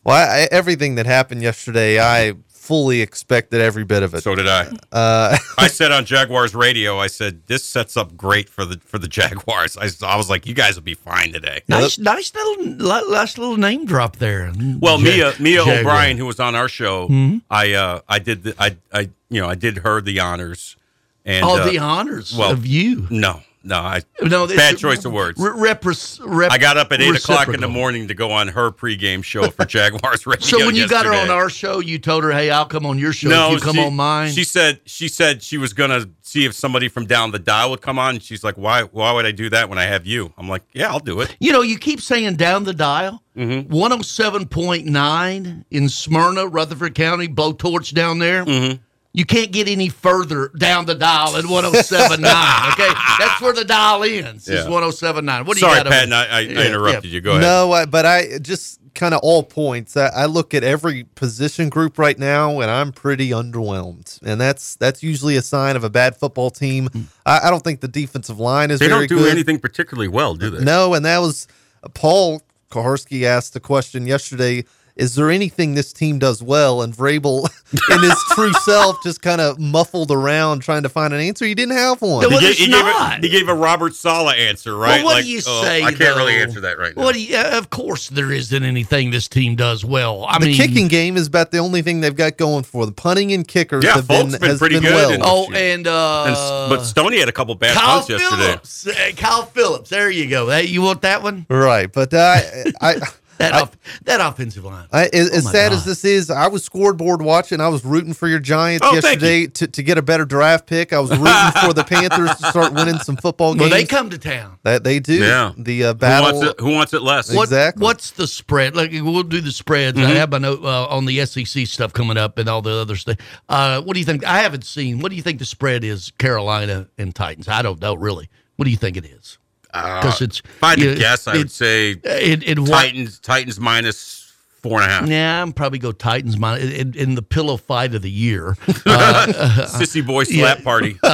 Well, 0.04 0.16
I, 0.16 0.42
I- 0.42 0.48
everything 0.50 0.96
that 0.96 1.06
happened 1.06 1.42
yesterday, 1.42 1.98
I 2.00 2.34
fully 2.68 3.00
expected 3.00 3.62
every 3.62 3.82
bit 3.84 4.02
of 4.02 4.12
it. 4.12 4.22
So 4.22 4.34
did 4.34 4.46
I. 4.46 4.68
Uh, 4.92 5.38
I 5.58 5.68
said 5.68 5.90
on 5.90 6.04
Jaguars 6.04 6.54
radio, 6.54 6.98
I 6.98 7.06
said 7.06 7.46
this 7.46 7.64
sets 7.64 7.96
up 7.96 8.14
great 8.14 8.50
for 8.50 8.66
the 8.66 8.78
for 8.84 8.98
the 8.98 9.08
Jaguars. 9.08 9.78
I, 9.78 9.88
I 10.06 10.16
was 10.16 10.28
like, 10.28 10.46
you 10.46 10.52
guys 10.52 10.74
will 10.76 10.82
be 10.82 10.92
fine 10.92 11.32
today. 11.32 11.62
Nice, 11.66 11.98
nice 11.98 12.34
little, 12.34 12.64
li- 12.64 13.10
nice 13.10 13.38
little 13.38 13.56
name 13.56 13.86
drop 13.86 14.16
there. 14.16 14.52
Well, 14.80 15.00
Ja- 15.00 15.04
Mia 15.04 15.32
Mia 15.40 15.64
Jaguar. 15.64 15.78
O'Brien, 15.80 16.18
who 16.18 16.26
was 16.26 16.38
on 16.38 16.54
our 16.54 16.68
show, 16.68 17.08
Mm-hmm. 17.08 17.38
I 17.50 17.72
uh, 17.72 18.00
I 18.08 18.18
did 18.18 18.42
the, 18.42 18.54
I 18.58 18.76
I 18.92 19.08
you 19.30 19.40
know 19.40 19.48
I 19.48 19.54
did 19.54 19.78
her 19.78 20.00
the 20.02 20.20
honors. 20.20 20.76
And 21.24 21.44
all 21.44 21.56
uh, 21.56 21.70
the 21.70 21.78
honors 21.78 22.34
well, 22.36 22.52
of 22.52 22.66
you. 22.66 23.06
No, 23.10 23.40
no, 23.68 23.76
I 23.80 24.02
No, 24.22 24.44
it's- 24.44 24.56
bad 24.56 24.78
choice 24.78 25.04
of 25.04 25.12
words. 25.12 25.38
Repres- 25.38 26.18
rep- 26.24 26.50
I 26.50 26.58
got 26.58 26.76
up 26.76 26.90
at 26.92 27.00
eight 27.00 27.14
o'clock 27.14 27.48
in 27.48 27.60
the 27.60 27.68
morning 27.68 28.08
to 28.08 28.14
go 28.14 28.30
on 28.32 28.48
her 28.48 28.70
pregame 28.70 29.22
show 29.22 29.48
for 29.50 29.64
Jaguars 29.76 30.26
radio. 30.26 30.46
So 30.46 30.66
when 30.66 30.74
you 30.74 30.88
got 30.88 31.04
her 31.06 31.12
on 31.14 31.30
our 31.30 31.48
show, 31.50 31.78
you 31.80 31.98
told 31.98 32.24
her, 32.24 32.32
"Hey, 32.32 32.50
I'll 32.50 32.66
come 32.66 32.86
on 32.86 32.98
your 32.98 33.12
show. 33.12 33.28
no, 33.28 33.48
if 33.48 33.52
you 33.54 33.60
come 33.60 33.76
she, 33.76 33.82
on 33.82 33.94
mine." 33.94 34.32
She 34.32 34.44
said 34.44 34.80
she 34.86 35.06
said 35.08 35.42
she 35.42 35.58
was 35.58 35.72
gonna 35.72 36.08
see 36.22 36.44
if 36.44 36.54
somebody 36.54 36.88
from 36.88 37.06
down 37.06 37.30
the 37.30 37.38
dial 37.38 37.70
would 37.70 37.80
come 37.82 37.98
on. 37.98 38.18
She's 38.18 38.42
like, 38.42 38.56
"Why? 38.56 38.82
Why 38.82 39.12
would 39.12 39.26
I 39.26 39.32
do 39.32 39.50
that 39.50 39.68
when 39.68 39.78
I 39.78 39.84
have 39.84 40.06
you?" 40.06 40.32
I'm 40.38 40.48
like, 40.48 40.62
"Yeah, 40.72 40.88
I'll 40.90 40.98
do 41.00 41.20
it." 41.20 41.36
You 41.38 41.52
know, 41.52 41.60
you 41.62 41.78
keep 41.78 42.00
saying 42.00 42.36
down 42.36 42.64
the 42.64 42.74
dial. 42.74 43.22
Mm-hmm. 43.36 43.72
107.9 43.72 45.64
in 45.70 45.88
Smyrna, 45.88 46.46
Rutherford 46.46 46.94
County, 46.94 47.28
blowtorch 47.28 47.92
down 47.94 48.18
there. 48.18 48.44
Mm-hmm. 48.44 48.82
You 49.14 49.24
can't 49.24 49.50
get 49.50 49.68
any 49.68 49.88
further 49.88 50.48
down 50.58 50.86
the 50.86 50.94
dial 50.94 51.36
at 51.36 51.44
107.9. 51.44 52.18
okay, 52.72 52.92
that's 53.18 53.40
where 53.40 53.52
the 53.52 53.64
dial 53.64 54.04
ends. 54.04 54.48
Is 54.48 54.64
Yeah. 54.64 54.70
107.9. 54.70 55.46
What 55.46 55.54
do 55.54 55.60
Sorry, 55.60 55.78
you 55.78 55.84
got? 55.84 55.90
Pat, 55.92 56.04
over- 56.06 56.14
I, 56.14 56.26
I, 56.26 56.40
Yeah, 56.40 56.60
I 56.60 56.66
interrupted 56.66 57.04
yeah. 57.06 57.10
you. 57.14 57.20
Go 57.20 57.30
ahead. 57.32 57.42
no, 57.42 57.72
I, 57.72 57.86
but 57.86 58.06
I 58.06 58.38
just 58.38 58.78
kind 58.94 59.14
of 59.14 59.20
all 59.22 59.42
points. 59.42 59.96
I, 59.96 60.08
I 60.08 60.26
look 60.26 60.54
at 60.54 60.62
every 60.62 61.04
position 61.14 61.68
group 61.68 61.98
right 61.98 62.18
now, 62.18 62.60
and 62.60 62.70
I'm 62.70 62.92
pretty 62.92 63.30
underwhelmed. 63.30 64.20
And 64.22 64.40
that's 64.40 64.76
that's 64.76 65.02
usually 65.02 65.36
a 65.36 65.42
sign 65.42 65.74
of 65.76 65.84
a 65.84 65.90
bad 65.90 66.16
football 66.16 66.50
team. 66.50 66.88
Hmm. 66.92 67.02
I, 67.24 67.40
I 67.44 67.50
don't 67.50 67.64
think 67.64 67.80
the 67.80 67.88
defensive 67.88 68.38
line 68.38 68.70
is 68.70 68.78
they 68.78 68.88
very 68.88 69.06
don't 69.06 69.18
do 69.18 69.24
good. 69.24 69.32
anything 69.32 69.58
particularly 69.58 70.08
well, 70.08 70.34
do 70.34 70.50
they? 70.50 70.62
No, 70.64 70.94
and 70.94 71.04
that 71.06 71.18
was 71.18 71.48
uh, 71.82 71.88
Paul 71.88 72.42
Kuharsky 72.70 73.24
asked 73.24 73.54
the 73.54 73.60
question 73.60 74.06
yesterday. 74.06 74.64
Is 74.98 75.14
there 75.14 75.30
anything 75.30 75.74
this 75.74 75.92
team 75.92 76.18
does 76.18 76.42
well? 76.42 76.82
And 76.82 76.92
Vrabel, 76.92 77.48
in 77.90 78.02
his 78.02 78.16
true 78.32 78.52
self, 78.64 78.96
just 79.04 79.22
kind 79.22 79.40
of 79.40 79.58
muffled 79.58 80.10
around 80.10 80.58
trying 80.60 80.82
to 80.82 80.88
find 80.88 81.14
an 81.14 81.20
answer. 81.20 81.44
He 81.44 81.54
didn't 81.54 81.76
have 81.76 82.02
one. 82.02 82.22
No, 82.22 82.28
Well, 82.28 82.40
he, 82.40 82.48
gave, 82.48 82.56
he, 82.56 82.66
gave 82.66 82.84
a, 82.84 83.16
he 83.20 83.28
gave 83.28 83.48
a 83.48 83.54
Robert 83.54 83.94
Saleh 83.94 84.36
answer, 84.36 84.76
right? 84.76 84.96
Well, 84.96 85.04
what 85.04 85.14
Like, 85.14 85.24
do 85.24 85.30
you 85.30 85.40
oh, 85.46 85.62
say? 85.62 85.84
I 85.84 85.92
can't 85.92 86.16
really 86.16 86.34
answer 86.34 86.60
that 86.62 86.78
right 86.78 86.96
now. 86.96 87.02
What 87.04 87.14
do 87.14 87.22
you, 87.22 87.36
uh, 87.36 87.52
of 87.56 87.70
course, 87.70 88.08
there 88.08 88.32
isn't 88.32 88.62
anything 88.64 89.10
this 89.12 89.28
team 89.28 89.54
does 89.54 89.84
well. 89.84 90.24
I 90.28 90.40
the 90.40 90.46
mean, 90.46 90.56
kicking 90.56 90.88
game 90.88 91.16
is 91.16 91.28
about 91.28 91.52
the 91.52 91.58
only 91.58 91.80
thing 91.82 92.00
they've 92.00 92.16
got 92.16 92.36
going 92.36 92.64
for 92.64 92.84
them. 92.84 92.94
Punting 92.94 93.32
and 93.32 93.46
kickers 93.46 93.84
Yeah, 93.84 93.94
have 93.94 94.08
been, 94.08 94.30
Folk's 94.30 94.38
been 94.38 94.50
has 94.50 94.58
pretty 94.58 94.74
been 94.80 94.82
good 94.84 95.20
well. 95.20 95.46
Oh, 95.48 95.52
and 95.54 95.86
uh, 95.86 96.24
And 96.24 96.34
but 96.70 96.82
Stoney 96.82 97.20
had 97.20 97.28
a 97.28 97.32
couple 97.32 97.54
bad 97.54 97.76
Kyle 97.76 97.98
punts 97.98 98.08
yesterday. 98.08 98.42
Phillips. 98.42 98.86
Uh, 98.88 99.10
Kyle 99.16 99.44
Phillips. 99.44 99.90
There 99.90 100.10
you 100.10 100.28
go. 100.28 100.48
Hey, 100.50 100.64
you 100.64 100.82
want 100.82 101.02
that 101.02 101.22
one? 101.22 101.46
right, 101.48 101.92
but 101.92 102.12
uh, 102.12 102.40
I. 102.80 102.96
That 103.38 103.54
I- 103.54 103.60
off, 103.62 103.76
that 104.04 104.20
offensive 104.20 104.64
line. 104.64 104.86
I, 104.92 105.04
as, 105.12 105.30
as 105.30 105.42
Oh 105.44 105.48
my 105.48 105.52
sad 105.52 105.68
God. 105.70 105.76
as 105.76 105.84
this 105.84 106.04
is, 106.04 106.28
I 106.30 106.48
was 106.48 106.64
scoreboard 106.64 107.22
watching. 107.22 107.60
I 107.60 107.68
was 107.68 107.84
rooting 107.84 108.12
for 108.12 108.26
your 108.28 108.40
Giants 108.40 108.84
Oh, 108.84 108.90
thank 109.00 109.04
yesterday 109.22 109.46
to, 109.46 109.66
to 109.68 109.82
get 109.82 109.96
a 109.98 110.02
better 110.02 110.24
draft 110.24 110.66
pick. 110.66 110.92
I 110.92 110.98
was 110.98 111.10
rooting 111.10 111.24
for 111.64 111.72
the 111.72 111.84
Panthers 111.84 112.34
to 112.36 112.46
start 112.48 112.72
winning 112.72 112.98
some 112.98 113.16
football 113.16 113.54
games. 113.54 113.60
well, 113.60 113.70
games. 113.70 113.88
they 113.88 113.96
come 113.96 114.10
to 114.10 114.18
town. 114.18 114.58
that 114.64 114.82
they 114.84 114.98
do. 114.98 115.14
Yeah. 115.14 115.52
The 115.56 115.84
uh, 115.84 115.88
Who 115.88 115.94
battle. 115.94 116.32
wants 116.40 116.50
it? 116.50 116.60
Who 116.60 116.70
wants 116.72 116.94
it 116.94 117.02
less? 117.02 117.32
What, 117.32 117.44
Exactly. 117.44 117.82
What's 117.84 118.10
the 118.10 118.26
spread? 118.26 118.74
Like 118.74 118.90
we'll 118.92 119.22
do 119.22 119.40
the 119.40 119.52
spreads. 119.52 119.96
Mm-hmm. 119.98 120.10
I 120.10 120.14
have 120.14 120.30
my 120.32 120.38
note 120.38 120.64
uh, 120.64 120.86
on 120.88 121.04
the 121.06 121.24
SEC 121.24 121.66
stuff 121.66 121.92
coming 121.92 122.16
up 122.16 122.38
and 122.38 122.48
all 122.48 122.60
the 122.62 122.72
other 122.72 122.96
stuff. 122.96 123.18
Uh, 123.48 123.80
what 123.82 123.94
do 123.94 124.00
you 124.00 124.06
think? 124.06 124.24
I 124.26 124.38
haven't 124.40 124.64
seen. 124.64 124.98
What 125.00 125.10
do 125.10 125.16
you 125.16 125.22
think 125.22 125.38
the 125.38 125.44
spread 125.44 125.84
is? 125.84 126.10
Carolina 126.18 126.88
and 126.98 127.14
Titans. 127.14 127.46
I 127.48 127.62
don't 127.62 127.80
know 127.80 127.94
really. 127.94 128.28
What 128.56 128.64
do 128.64 128.70
you 128.72 128.76
think 128.76 128.96
it 128.96 129.04
is? 129.04 129.38
Because 129.72 130.22
it's 130.22 130.40
if 130.40 130.62
I 130.64 130.70
had 130.70 130.78
to 130.80 130.88
yeah, 130.90 130.94
guess, 130.94 131.26
I 131.28 131.36
would 131.36 131.46
it- 131.46 131.50
say 131.50 131.90
it, 131.92 132.42
it 132.48 132.58
what- 132.58 132.68
Titans. 132.70 133.18
Titans 133.18 133.60
minus 133.60 134.32
four 134.62 134.80
and 134.82 134.90
a 134.90 134.94
half. 134.94 135.08
Yeah, 135.08 135.40
I'm 135.42 135.52
probably 135.52 135.78
go 135.78 135.92
Titans 135.92 136.34
in, 136.36 136.94
in 136.94 137.14
the 137.14 137.22
pillow 137.22 137.56
fight 137.56 137.94
of 137.94 138.02
the 138.02 138.10
year. 138.10 138.56
Uh, 138.86 139.26
Sissy 139.68 140.04
boy 140.04 140.24
slap 140.24 140.62
party. 140.64 140.98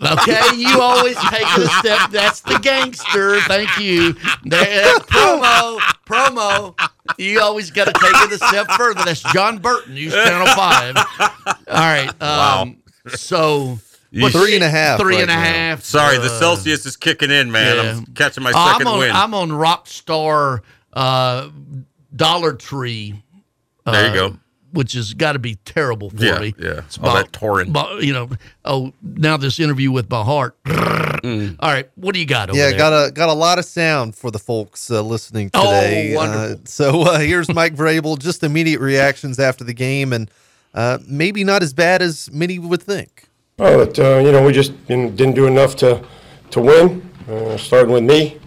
Okay, 0.00 0.40
you 0.56 0.80
always 0.80 1.16
take 1.16 1.42
it 1.42 1.58
a 1.64 1.68
step. 1.80 2.10
That's 2.12 2.40
the 2.40 2.58
gangster. 2.62 3.40
Thank 3.42 3.78
you. 3.80 4.12
That 4.46 5.02
promo, 5.08 5.78
promo. 6.06 6.74
You 7.18 7.40
always 7.40 7.72
got 7.72 7.86
to 7.86 7.92
take 7.92 8.14
it 8.32 8.40
a 8.40 8.46
step 8.46 8.68
further. 8.72 9.02
That's 9.04 9.22
Jon 9.32 9.58
Burton. 9.58 9.96
Use 9.96 10.12
Channel 10.14 10.46
Five. 10.54 10.96
All 10.98 11.56
right. 11.68 12.22
Um, 12.22 12.76
So 13.16 13.78
Yeesh. 14.12 14.32
Three 14.32 14.54
and 14.54 14.64
a 14.64 14.70
half 14.70 14.98
three 15.00 15.16
right 15.16 15.22
and 15.22 15.30
a 15.30 15.34
half. 15.34 15.82
Sorry, 15.84 16.16
the 16.16 16.24
uh, 16.32 16.38
Celsius 16.38 16.86
is 16.86 16.96
kicking 16.96 17.30
in, 17.30 17.52
man. 17.52 17.76
yeah. 17.76 17.90
I'm 17.98 18.06
catching 18.14 18.42
my 18.42 18.52
I'm 18.54 18.80
2nd 18.80 18.86
on, 18.86 18.98
win. 19.00 19.10
I'm 19.12 19.34
on 19.34 19.50
Rockstar 19.50 20.60
uh, 20.94 21.50
Dollar 22.16 22.54
Tree. 22.54 23.22
there 23.84 24.14
you 24.14 24.20
uh, 24.22 24.30
go. 24.30 24.36
Which 24.72 24.92
has 24.92 25.14
got 25.14 25.32
to 25.32 25.38
be 25.38 25.54
terrible 25.64 26.10
for 26.10 26.22
Yeah, 26.22 26.38
me. 26.40 26.54
yeah. 26.58 26.78
It's 26.80 26.98
All 26.98 27.14
that 27.14 27.32
taurine. 27.32 27.72
bo- 27.72 27.98
You 27.98 28.12
know. 28.12 28.28
Oh, 28.66 28.92
now 29.02 29.36
this 29.38 29.58
interview 29.60 29.90
with 29.90 30.10
my 30.10 30.22
heart. 30.22 30.56
Mm. 30.64 31.56
All 31.58 31.70
right, 31.70 31.90
what 31.96 32.14
do 32.14 32.20
you 32.20 32.26
got 32.26 32.48
over 32.50 32.58
yeah, 32.58 32.68
there? 32.70 32.78
got 32.78 32.92
a 33.08 33.10
got 33.10 33.28
a 33.28 33.32
lot 33.34 33.58
of 33.58 33.64
sound 33.64 34.14
for 34.14 34.30
the 34.30 34.38
folks 34.38 34.90
uh, 34.90 35.02
listening 35.02 35.50
Oh, 35.54 35.64
today. 35.64 36.14
wonderful. 36.14 36.52
Uh, 36.52 36.56
so 36.64 37.02
uh, 37.02 37.18
here's 37.18 37.52
Mike 37.52 37.74
Vrabel. 37.74 38.18
Just 38.18 38.42
immediate 38.44 38.80
reactions 38.80 39.38
after 39.38 39.64
the 39.64 39.74
game, 39.74 40.12
and 40.12 40.30
uh, 40.74 40.98
maybe 41.06 41.44
not 41.44 41.62
as 41.62 41.72
bad 41.72 42.02
as 42.02 42.30
many 42.30 42.58
would 42.58 42.82
think. 42.82 43.24
Oh, 43.60 43.84
but, 43.84 43.98
uh, 43.98 44.18
you 44.18 44.30
know, 44.30 44.44
we 44.44 44.52
just 44.52 44.86
didn't, 44.86 45.34
do 45.34 45.46
enough 45.46 45.74
to, 45.76 46.04
to 46.50 46.60
win, 46.60 47.10
uh, 47.28 47.56
starting 47.56 47.92
with 47.92 48.04
me, 48.04 48.38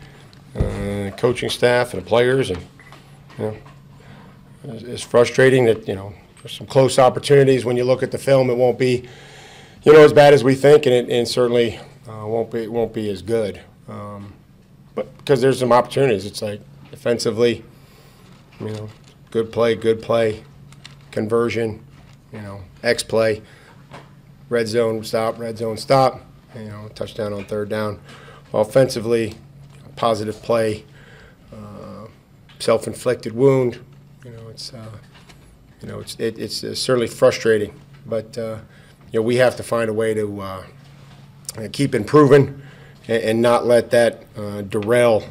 uh, 0.55 1.11
coaching 1.17 1.49
staff 1.49 1.93
and 1.93 2.01
the 2.01 2.05
players. 2.05 2.49
And, 2.49 2.59
you 3.37 3.45
know, 3.45 3.57
it's, 4.63 5.03
frustrating 5.03 5.65
that, 5.65 5.85
you 5.85 5.95
know, 5.95 6.13
there's 6.41 6.55
some 6.55 6.65
close 6.65 6.97
opportunities. 6.97 7.65
When 7.65 7.75
you 7.75 7.83
look 7.83 8.03
at 8.03 8.11
the 8.11 8.17
film, 8.17 8.49
it 8.49 8.55
won't 8.55 8.79
be, 8.79 9.05
you 9.83 9.91
know, 9.91 9.99
as 9.99 10.13
bad 10.13 10.33
as 10.33 10.45
we 10.45 10.55
think, 10.55 10.85
and 10.85 10.95
it 10.95 11.09
and 11.09 11.27
certainly 11.27 11.77
uh, 12.07 12.25
won't 12.25 12.49
be 12.49 12.67
won't 12.67 12.93
be 12.93 13.09
as 13.09 13.21
good. 13.21 13.59
Um, 13.89 14.33
but 14.95 15.15
because 15.17 15.41
there's 15.41 15.59
some 15.59 15.73
opportunities, 15.73 16.25
it's 16.25 16.41
like 16.41 16.61
defensively, 16.89 17.65
you 18.61 18.69
know, 18.69 18.89
good 19.29 19.51
play, 19.51 19.75
good 19.75 20.01
play, 20.01 20.43
conversion, 21.11 21.83
you 22.31 22.41
know, 22.41 22.61
X 22.81 23.03
play 23.03 23.41
red 24.51 24.67
zone 24.67 25.01
stop, 25.03 25.39
red 25.39 25.57
zone 25.57 25.77
stop, 25.77 26.21
you 26.53 26.65
know, 26.65 26.89
touchdown 26.93 27.33
on 27.33 27.45
third 27.45 27.69
down. 27.69 27.99
Offensively, 28.53 29.33
positive 29.95 30.43
play, 30.43 30.83
uh, 31.53 32.07
self-inflicted 32.59 33.33
wound. 33.33 33.79
You 34.25 34.31
know, 34.31 34.49
it's 34.49 34.73
uh, 34.73 34.97
you 35.81 35.87
know 35.87 35.99
it's 36.01 36.15
it, 36.19 36.37
it's 36.37 36.57
certainly 36.77 37.07
frustrating, 37.07 37.73
but 38.05 38.37
uh, 38.37 38.57
you 39.11 39.19
know 39.19 39.23
we 39.23 39.37
have 39.37 39.55
to 39.55 39.63
find 39.63 39.89
a 39.89 39.93
way 39.93 40.13
to 40.13 40.41
uh, 40.41 40.63
keep 41.71 41.95
improving 41.95 42.61
and, 43.07 43.23
and 43.23 43.41
not 43.41 43.65
let 43.65 43.89
that 43.91 44.25
uh, 44.35 44.63
derail 44.63 45.23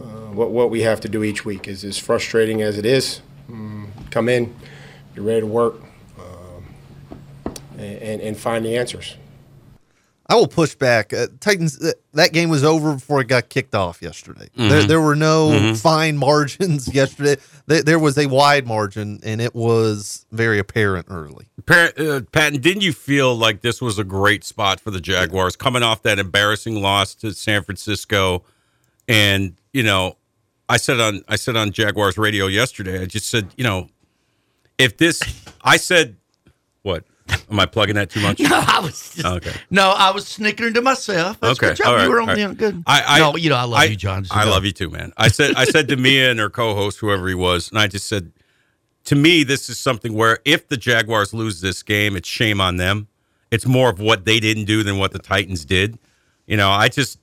uh, 0.00 0.04
what 0.04 0.50
what 0.50 0.70
we 0.70 0.80
have 0.80 1.00
to 1.02 1.08
do 1.08 1.22
each 1.22 1.44
week. 1.44 1.68
Is 1.68 1.84
as 1.84 1.98
frustrating 1.98 2.62
as 2.62 2.76
it 2.76 2.84
is, 2.84 3.22
mm, 3.48 3.86
come 4.10 4.28
in, 4.28 4.52
be 5.14 5.20
ready 5.20 5.42
to 5.42 5.46
work 5.46 5.76
and, 7.80 8.20
and 8.20 8.36
find 8.36 8.64
the 8.64 8.76
answers. 8.76 9.16
I 10.30 10.36
will 10.36 10.46
push 10.46 10.76
back. 10.76 11.12
Uh, 11.12 11.26
Titans. 11.40 11.78
That, 11.78 11.96
that 12.12 12.32
game 12.32 12.50
was 12.50 12.62
over 12.62 12.94
before 12.94 13.20
it 13.20 13.26
got 13.26 13.48
kicked 13.48 13.74
off 13.74 14.00
yesterday. 14.00 14.48
Mm-hmm. 14.56 14.68
There, 14.68 14.82
there 14.84 15.00
were 15.00 15.16
no 15.16 15.74
fine 15.74 16.16
margins 16.18 16.92
yesterday. 16.94 17.36
There, 17.66 17.82
there 17.82 17.98
was 17.98 18.16
a 18.16 18.26
wide 18.26 18.64
margin, 18.64 19.18
and 19.24 19.40
it 19.40 19.56
was 19.56 20.26
very 20.30 20.60
apparent 20.60 21.06
early. 21.10 21.48
Pat, 21.66 21.98
uh, 21.98 22.20
Patton, 22.30 22.60
didn't 22.60 22.82
you 22.82 22.92
feel 22.92 23.34
like 23.34 23.62
this 23.62 23.82
was 23.82 23.98
a 23.98 24.04
great 24.04 24.44
spot 24.44 24.78
for 24.78 24.92
the 24.92 25.00
Jaguars 25.00 25.56
coming 25.56 25.82
off 25.82 26.02
that 26.02 26.20
embarrassing 26.20 26.80
loss 26.80 27.16
to 27.16 27.32
San 27.32 27.64
Francisco? 27.64 28.44
And 29.08 29.56
you 29.72 29.82
know, 29.82 30.16
I 30.68 30.76
said 30.76 31.00
on 31.00 31.24
I 31.26 31.34
said 31.34 31.56
on 31.56 31.72
Jaguars 31.72 32.16
radio 32.16 32.46
yesterday. 32.46 33.02
I 33.02 33.06
just 33.06 33.28
said, 33.28 33.48
you 33.56 33.64
know, 33.64 33.88
if 34.78 34.96
this, 34.96 35.20
I 35.62 35.76
said, 35.76 36.16
what? 36.82 37.04
Am 37.50 37.58
I 37.60 37.66
plugging 37.66 37.94
that 37.96 38.10
too 38.10 38.20
much? 38.20 38.40
No, 38.50 38.62
I 38.66 38.80
was 38.80 39.12
just, 39.14 39.24
Okay. 39.24 39.52
no, 39.70 39.90
I 39.90 40.10
was 40.10 40.26
snickering 40.26 40.74
to 40.74 40.82
myself. 40.82 41.38
That's 41.40 41.58
Okay, 41.58 41.68
good 41.68 41.76
job. 41.76 41.96
right, 41.96 42.04
you 42.04 42.10
were 42.10 42.20
on 42.20 42.28
right. 42.28 42.56
good. 42.56 42.82
I, 42.86 43.02
I 43.06 43.18
no, 43.20 43.36
you 43.36 43.50
know, 43.50 43.56
I 43.56 43.64
love 43.64 43.88
you, 43.88 43.96
Jon. 43.96 44.26
I 44.30 44.44
love 44.44 44.64
you 44.64 44.72
too, 44.72 44.90
man. 44.90 45.12
I 45.16 45.28
said 45.28 45.54
I 45.56 45.64
said 45.64 45.88
to 45.88 45.96
Mia 45.96 46.30
and 46.30 46.38
her 46.40 46.50
co-host, 46.50 46.98
whoever 46.98 47.28
he 47.28 47.34
was, 47.34 47.70
and 47.70 47.78
I 47.78 47.86
just 47.86 48.06
said, 48.06 48.32
to 49.04 49.14
me, 49.14 49.42
this 49.44 49.68
is 49.70 49.78
something 49.78 50.14
where 50.14 50.38
if 50.44 50.68
the 50.68 50.76
Jaguars 50.76 51.32
lose 51.34 51.60
this 51.60 51.82
game, 51.82 52.16
it's 52.16 52.28
shame 52.28 52.60
on 52.60 52.76
them. 52.76 53.08
It's 53.50 53.66
more 53.66 53.90
of 53.90 53.98
what 53.98 54.24
they 54.24 54.38
didn't 54.40 54.66
do 54.66 54.82
than 54.82 54.98
what 54.98 55.12
the 55.12 55.18
Titans 55.18 55.64
did. 55.64 55.98
You 56.46 56.56
know, 56.56 56.70
I 56.70 56.88
just 56.88 57.18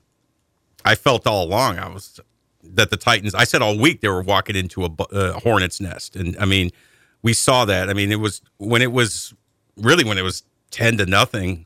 I 0.84 0.96
felt 0.96 1.26
all 1.28 1.46
along 1.46 1.80
I 1.80 1.88
was 1.90 2.20
that 2.64 2.90
the 2.90 2.98
Titans. 2.98 3.34
I 3.36 3.44
said 3.44 3.62
all 3.62 3.78
week 3.78 4.02
they 4.02 4.08
were 4.10 4.22
walking 4.22 4.56
into 4.56 4.84
a 4.86 4.90
uh, 5.12 5.34
hornet's 5.40 5.80
nest, 5.80 6.16
and 6.16 6.36
I 6.38 6.46
mean, 6.46 6.72
we 7.22 7.34
saw 7.34 7.66
that. 7.66 7.90
I 7.90 7.94
mean, 7.94 8.12
it 8.12 8.20
was 8.20 8.42
when 8.58 8.82
it 8.82 8.92
was 8.92 9.34
really 9.78 10.04
when 10.04 10.18
it 10.18 10.24
was 10.24 10.44
ten 10.72 10.98
to 10.98 11.06
nothing. 11.06 11.66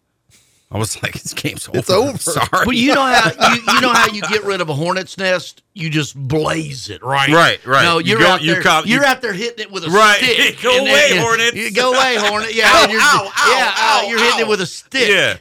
I 0.74 0.78
was 0.78 1.04
like, 1.04 1.12
this 1.14 1.34
game's 1.34 1.68
over. 1.68 1.80
It's 1.80 1.90
over. 1.90 2.18
Sorry. 2.18 2.48
Well, 2.66 2.72
you 2.72 2.96
know 2.96 3.02
how 3.04 3.30
you, 3.54 3.62
you 3.74 3.82
know 3.82 3.92
how 3.92 4.08
you 4.08 4.22
get 4.22 4.46
rid 4.46 4.62
of 4.62 4.70
a 4.70 4.74
hornet's 4.74 5.18
nest? 5.18 5.64
You 5.74 5.90
just 5.90 6.16
blaze 6.16 6.90
it, 6.90 7.04
right? 7.04 7.28
Right, 7.28 7.66
right. 7.66 7.84
No, 7.84 7.98
You 8.00 8.12
you're 8.12 8.20
go- 8.20 8.28
out 8.28 8.42
you 8.42 8.54
there. 8.54 8.62
come- 8.62 8.86
you're 8.86 9.02
you- 9.02 9.06
out 9.06 9.22
there 9.22 9.34
hitting 9.34 9.66
it 9.66 9.70
with 9.72 9.84
a 9.84 9.90
Right. 9.90 10.18
stick. 10.20 10.62
Go 10.64 10.78
and 10.78 10.88
then 10.88 10.94
away, 10.94 11.16
you- 11.16 11.22
hornets. 11.22 11.56
You 11.58 11.72
go 11.74 11.92
away, 11.94 12.16
hornet. 12.20 12.56
Yeah, 12.56 12.70
Ow, 12.72 12.88
you're, 12.90 13.02
ow, 13.02 13.32
ow, 13.36 13.52
yeah, 13.52 13.74
ow, 13.76 14.02
uh, 14.06 14.10
you're 14.10 14.20
hitting 14.20 14.40
ow. 14.40 14.44
it 14.44 14.48
with 14.48 14.62
a 14.62 14.66
stick. 14.66 15.10
Yeah. 15.10 15.38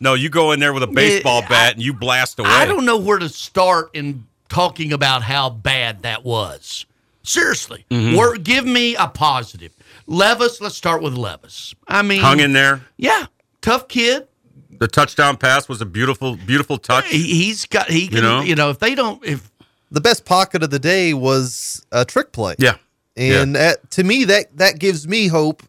No, 0.00 0.12
you 0.12 0.28
go 0.28 0.52
in 0.52 0.60
there 0.60 0.74
with 0.74 0.82
a 0.82 0.86
baseball 0.88 1.42
I- 1.44 1.48
bat 1.48 1.74
and 1.74 1.82
you 1.82 1.94
blast 1.94 2.38
away. 2.38 2.50
I 2.50 2.66
don't 2.66 2.84
know 2.84 2.98
where 2.98 3.18
to 3.18 3.30
start 3.30 3.88
in 3.94 4.26
talking 4.50 4.92
about 4.92 5.22
how 5.22 5.48
bad 5.48 6.02
that 6.02 6.24
was. 6.24 6.84
Seriously, 7.22 7.86
Mm-hmm. 7.90 8.16
Where- 8.16 8.36
give 8.36 8.66
me 8.66 8.96
a 8.96 9.06
positive. 9.08 9.72
Levis, 10.06 10.60
let's 10.60 10.76
start 10.76 11.02
with 11.02 11.14
Levis. 11.14 11.74
I 11.88 12.02
mean, 12.02 12.20
Hung 12.20 12.40
in 12.40 12.52
there. 12.52 12.82
yeah, 12.96 13.26
tough 13.60 13.88
kid. 13.88 14.28
The 14.78 14.88
touchdown 14.88 15.36
pass 15.36 15.68
was 15.68 15.80
a 15.80 15.86
beautiful, 15.86 16.36
beautiful 16.36 16.78
touch. 16.78 17.06
He, 17.08 17.22
he's 17.22 17.64
got 17.66 17.88
he 17.88 18.08
can 18.08 18.16
you 18.16 18.22
know? 18.22 18.40
you 18.42 18.54
know? 18.56 18.70
if 18.70 18.80
they 18.80 18.94
don't 18.94 19.24
if 19.24 19.50
The 19.90 20.00
best 20.00 20.24
pocket 20.24 20.62
of 20.62 20.70
the 20.70 20.80
day 20.80 21.14
was 21.14 21.86
a 21.92 22.04
trick 22.04 22.32
play. 22.32 22.56
Yeah. 22.58 22.76
And 23.16 23.54
that, 23.54 23.88
to 23.92 24.02
me, 24.02 24.24
that 24.24 24.56
that 24.56 24.80
gives 24.80 25.06
me 25.06 25.28
hope 25.28 25.62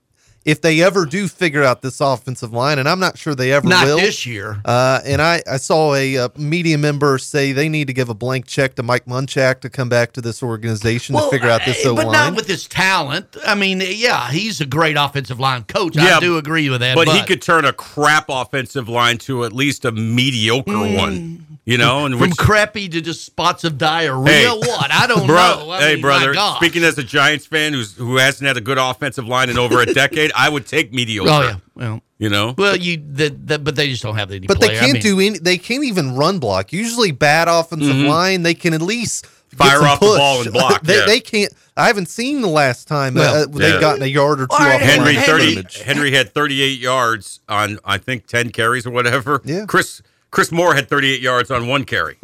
if 0.46 0.62
they 0.62 0.82
ever 0.84 1.06
do 1.08 1.28
figure 1.28 1.64
out 1.64 1.82
this 1.82 2.00
offensive 2.00 2.54
line, 2.54 2.78
and 2.80 2.88
I'm 2.88 3.00
not 3.00 3.18
sure 3.18 3.34
they 3.34 3.52
ever 3.52 3.68
not 3.68 3.86
will. 3.88 3.98
this 3.98 4.26
year. 4.28 4.62
Uh, 4.64 5.02
and 5.04 5.20
I, 5.22 5.42
I 5.50 5.58
saw 5.58 5.96
a, 5.96 6.18
uh 6.18 6.30
media 6.38 6.78
member 6.78 7.18
say 7.18 7.52
they 7.52 7.68
need 7.68 7.88
to 7.88 7.94
give 7.94 8.10
a 8.10 8.14
blank 8.14 8.46
check 8.46 8.76
to 8.76 8.84
Mike 8.84 9.06
Munchak 9.06 9.62
to 9.62 9.70
come 9.70 9.90
back 9.90 10.12
to 10.14 10.22
this 10.22 10.44
organization 10.44 11.16
to 11.16 11.30
figure 11.32 11.50
out 11.50 11.62
this 11.66 11.84
uh, 11.86 11.90
O 11.90 11.96
but 11.96 12.06
line. 12.06 12.14
not 12.14 12.36
with 12.36 12.48
his 12.48 12.68
talent. 12.68 13.36
I 13.46 13.56
mean, 13.56 13.82
yeah, 13.84 14.30
he's 14.30 14.62
a 14.62 14.66
great 14.66 14.96
offensive 14.98 15.40
line 15.40 15.64
coach. 15.64 15.96
Yeah, 15.96 16.18
I 16.18 16.20
do 16.20 16.38
agree 16.38 16.70
with 16.70 16.82
that. 16.82 16.96
but, 16.96 17.08
he 17.10 17.24
could 17.24 17.42
turn 17.42 17.66
a 17.66 17.74
crap 17.74 18.26
offensive 18.30 18.88
line 18.88 19.18
to 19.20 19.44
at 19.46 19.52
least 19.54 19.84
a 19.84 19.92
mediocre 19.92 20.72
Mm. 20.72 20.98
one. 20.98 21.55
You 21.66 21.80
know, 21.80 22.06
and 22.06 22.14
From 22.14 22.30
which, 22.30 22.38
crappy 22.38 22.88
to 22.90 23.02
just 23.02 23.26
spots 23.26 23.64
of 23.64 23.80
diarrhea. 23.80 24.32
Hey. 24.34 24.48
what? 24.48 24.92
I 24.92 25.08
don't 25.08 25.26
Bro- 25.26 25.36
know. 25.36 25.70
I 25.72 25.80
hey, 25.82 25.94
mean, 25.94 26.02
brother. 26.02 26.36
Speaking 26.58 26.84
as 26.84 26.96
a 27.00 27.04
Giants 27.04 27.48
fan 27.48 27.74
who's 27.74 27.96
who 27.96 28.18
hasn't 28.18 28.48
had 28.48 28.56
a 28.56 28.62
good 28.62 28.78
offensive 28.78 29.26
line 29.28 29.50
in 29.50 29.58
over 29.58 29.82
a 29.82 29.86
decade, 29.94 30.32
I 30.36 30.48
would 30.48 30.68
take 30.68 30.94
mediocre. 30.94 31.32
Oh 31.32 31.42
yeah. 31.42 31.56
Well, 31.74 32.02
You 32.20 32.30
know, 32.30 32.54
well, 32.56 32.76
you 32.78 32.98
that, 33.14 33.48
that, 33.48 33.64
but 33.64 33.76
they 33.76 33.90
just 33.90 34.04
don't 34.04 34.16
have 34.16 34.30
any. 34.30 34.46
But 34.46 34.62
they 34.62 34.68
player. 34.68 34.78
I 34.80 34.82
can't 34.82 34.94
mean, 34.94 35.02
do 35.02 35.20
any. 35.20 35.40
They 35.40 35.58
can't 35.58 35.84
even 35.84 36.16
run 36.16 36.38
block. 36.38 36.72
Usually, 36.72 37.12
bad 37.12 37.48
offensive 37.48 37.96
line, 37.96 38.44
they 38.44 38.54
can 38.54 38.74
at 38.74 38.82
least 38.82 39.26
Mm-hmm. 39.26 39.58
Fire 39.58 39.78
some 39.78 39.86
off 39.88 40.00
the 40.02 40.06
push. 40.08 40.18
ball 40.18 40.42
and 40.42 40.52
block, 40.52 40.82
they, 40.84 40.98
yeah. 41.00 41.06
they 41.06 41.20
can't. 41.22 41.54
I 41.78 41.88
haven't 41.88 42.08
seen 42.10 42.42
the 42.42 42.48
last 42.50 42.88
time 42.90 43.14
Well, 43.14 43.44
uh, 43.44 43.46
they've 43.48 43.76
yeah. 43.76 43.80
gotten 43.80 44.02
a 44.04 44.06
yard 44.08 44.42
or 44.42 44.48
two 44.48 44.54
All 44.54 44.60
right, 44.60 44.76
off 44.76 44.82
Henry 44.82 45.16
line 45.16 45.24
thirty. 45.26 45.64
Henry 45.84 46.12
had 46.12 46.34
thirty 46.34 46.62
eight 46.62 46.80
yards 46.80 47.40
on 47.48 47.80
I 47.86 47.98
think 47.98 48.28
ten 48.28 48.50
carries 48.50 48.86
or 48.86 48.92
whatever. 48.92 49.42
Yeah. 49.46 49.66
Chris 49.66 50.02
Chris 50.36 50.52
Moore 50.52 50.76
had 50.76 50.90
thirty 50.90 51.14
eight 51.14 51.22
yards 51.22 51.50
on 51.50 51.66
one 51.68 51.86
carry. 51.86 52.18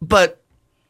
but 0.00 0.40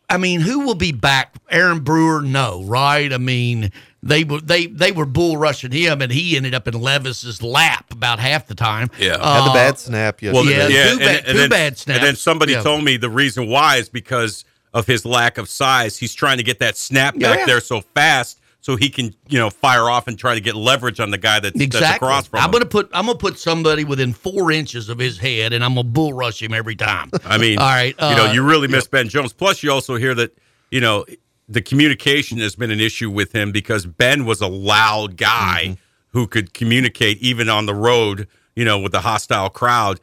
I 0.09 0.19
mean, 0.19 0.41
who 0.41 0.61
will 0.61 0.75
be 0.75 0.93
back? 0.93 1.35
Aaron 1.51 1.81
Brewer, 1.81 2.21
no, 2.21 2.63
right? 2.65 3.11
I 3.11 3.17
mean, 3.17 3.73
they 4.03 4.25
were 4.25 4.41
they 4.43 4.67
they 4.67 4.93
were 4.93 5.07
bull 5.07 5.39
rushing 5.39 5.73
him, 5.73 6.03
and 6.03 6.13
he 6.13 6.37
ended 6.37 6.55
up 6.55 6.69
in 6.69 6.75
Levis's 6.75 7.43
lap 7.43 7.91
about 7.91 8.19
half 8.19 8.49
the 8.49 8.55
time. 8.55 8.91
Yeah. 8.99 9.13
Had 9.13 9.19
the 9.47 9.51
Uh, 9.51 9.55
bad 9.55 9.79
snap 9.79 10.21
Well, 10.23 10.45
yesterday. 10.45 10.75
Yeah, 10.75 10.91
two 10.93 10.99
bad- 10.99 11.27
two 11.27 11.33
then, 11.33 11.49
bad 11.51 11.79
snaps. 11.79 11.99
And 11.99 12.07
then 12.07 12.17
somebody 12.17 12.53
Yeah. 12.53 12.63
told 12.63 12.85
me 12.85 12.97
the 12.99 13.11
reason 13.11 13.47
why 13.49 13.77
is 13.77 13.89
because 13.89 14.45
of 14.75 14.87
his 14.87 15.05
lack 15.07 15.39
of 15.39 15.49
size. 15.49 15.97
He's 15.97 16.15
trying 16.15 16.37
to 16.37 16.45
get 16.45 16.59
that 16.61 16.77
snap 16.77 17.15
Yeah, 17.17 17.31
back 17.31 17.39
yeah. 17.41 17.47
there 17.47 17.61
so 17.61 17.81
fast 17.95 18.40
so 18.61 18.77
he 18.77 18.91
can, 18.91 19.15
you 19.29 19.39
know, 19.39 19.49
fire 19.51 19.89
off 19.89 20.07
and 20.07 20.19
try 20.19 20.35
to 20.35 20.41
get 20.41 20.55
leverage 20.55 21.01
on 21.01 21.11
the 21.11 21.19
guy 21.19 21.41
that's, 21.41 21.59
that's 21.69 21.97
across 21.97 22.27
from 22.27 22.41
I'm 22.41 22.47
him. 22.47 22.51
gonna 22.53 22.67
put 22.67 22.91
I'm 22.93 23.07
gonna 23.07 23.19
put 23.19 23.39
somebody 23.39 23.85
within 23.85 24.13
four 24.13 24.53
inches 24.53 24.89
of 24.89 24.99
his 24.99 25.19
head, 25.19 25.53
and 25.53 25.65
I'm 25.65 25.75
gonna 25.75 25.89
bull 25.89 26.13
rush 26.13 26.43
him 26.43 26.53
every 26.53 26.77
time. 26.77 27.11
I 27.25 27.39
mean, 27.39 27.59
all 27.59 27.67
right, 27.69 27.95
you 27.99 28.17
know, 28.17 28.27
uh, 28.27 28.33
you 28.33 28.43
really 28.43 28.69
miss 28.69 28.87
Ben 28.87 29.09
Jones. 29.09 29.33
Plus, 29.33 29.63
you 29.63 29.73
also 29.73 29.97
hear 29.97 30.15
that, 30.15 30.37
you 30.71 30.81
know, 30.81 31.05
the 31.49 31.63
communication 31.63 32.39
has 32.39 32.55
been 32.55 32.71
an 32.71 32.81
issue 32.81 33.11
with 33.11 33.33
him 33.33 33.51
because 33.51 33.87
Ben 33.87 34.25
was 34.25 34.41
a 34.41 34.47
loud 34.49 35.17
guy 35.17 35.63
Mm-hmm. 35.65 36.19
who 36.19 36.27
could 36.27 36.53
communicate 36.55 37.19
even 37.19 37.49
on 37.49 37.67
the 37.67 37.75
road, 37.75 38.29
you 38.57 38.65
know, 38.65 38.79
with 38.79 38.93
the 38.93 39.01
hostile 39.01 39.49
crowd. 39.49 40.01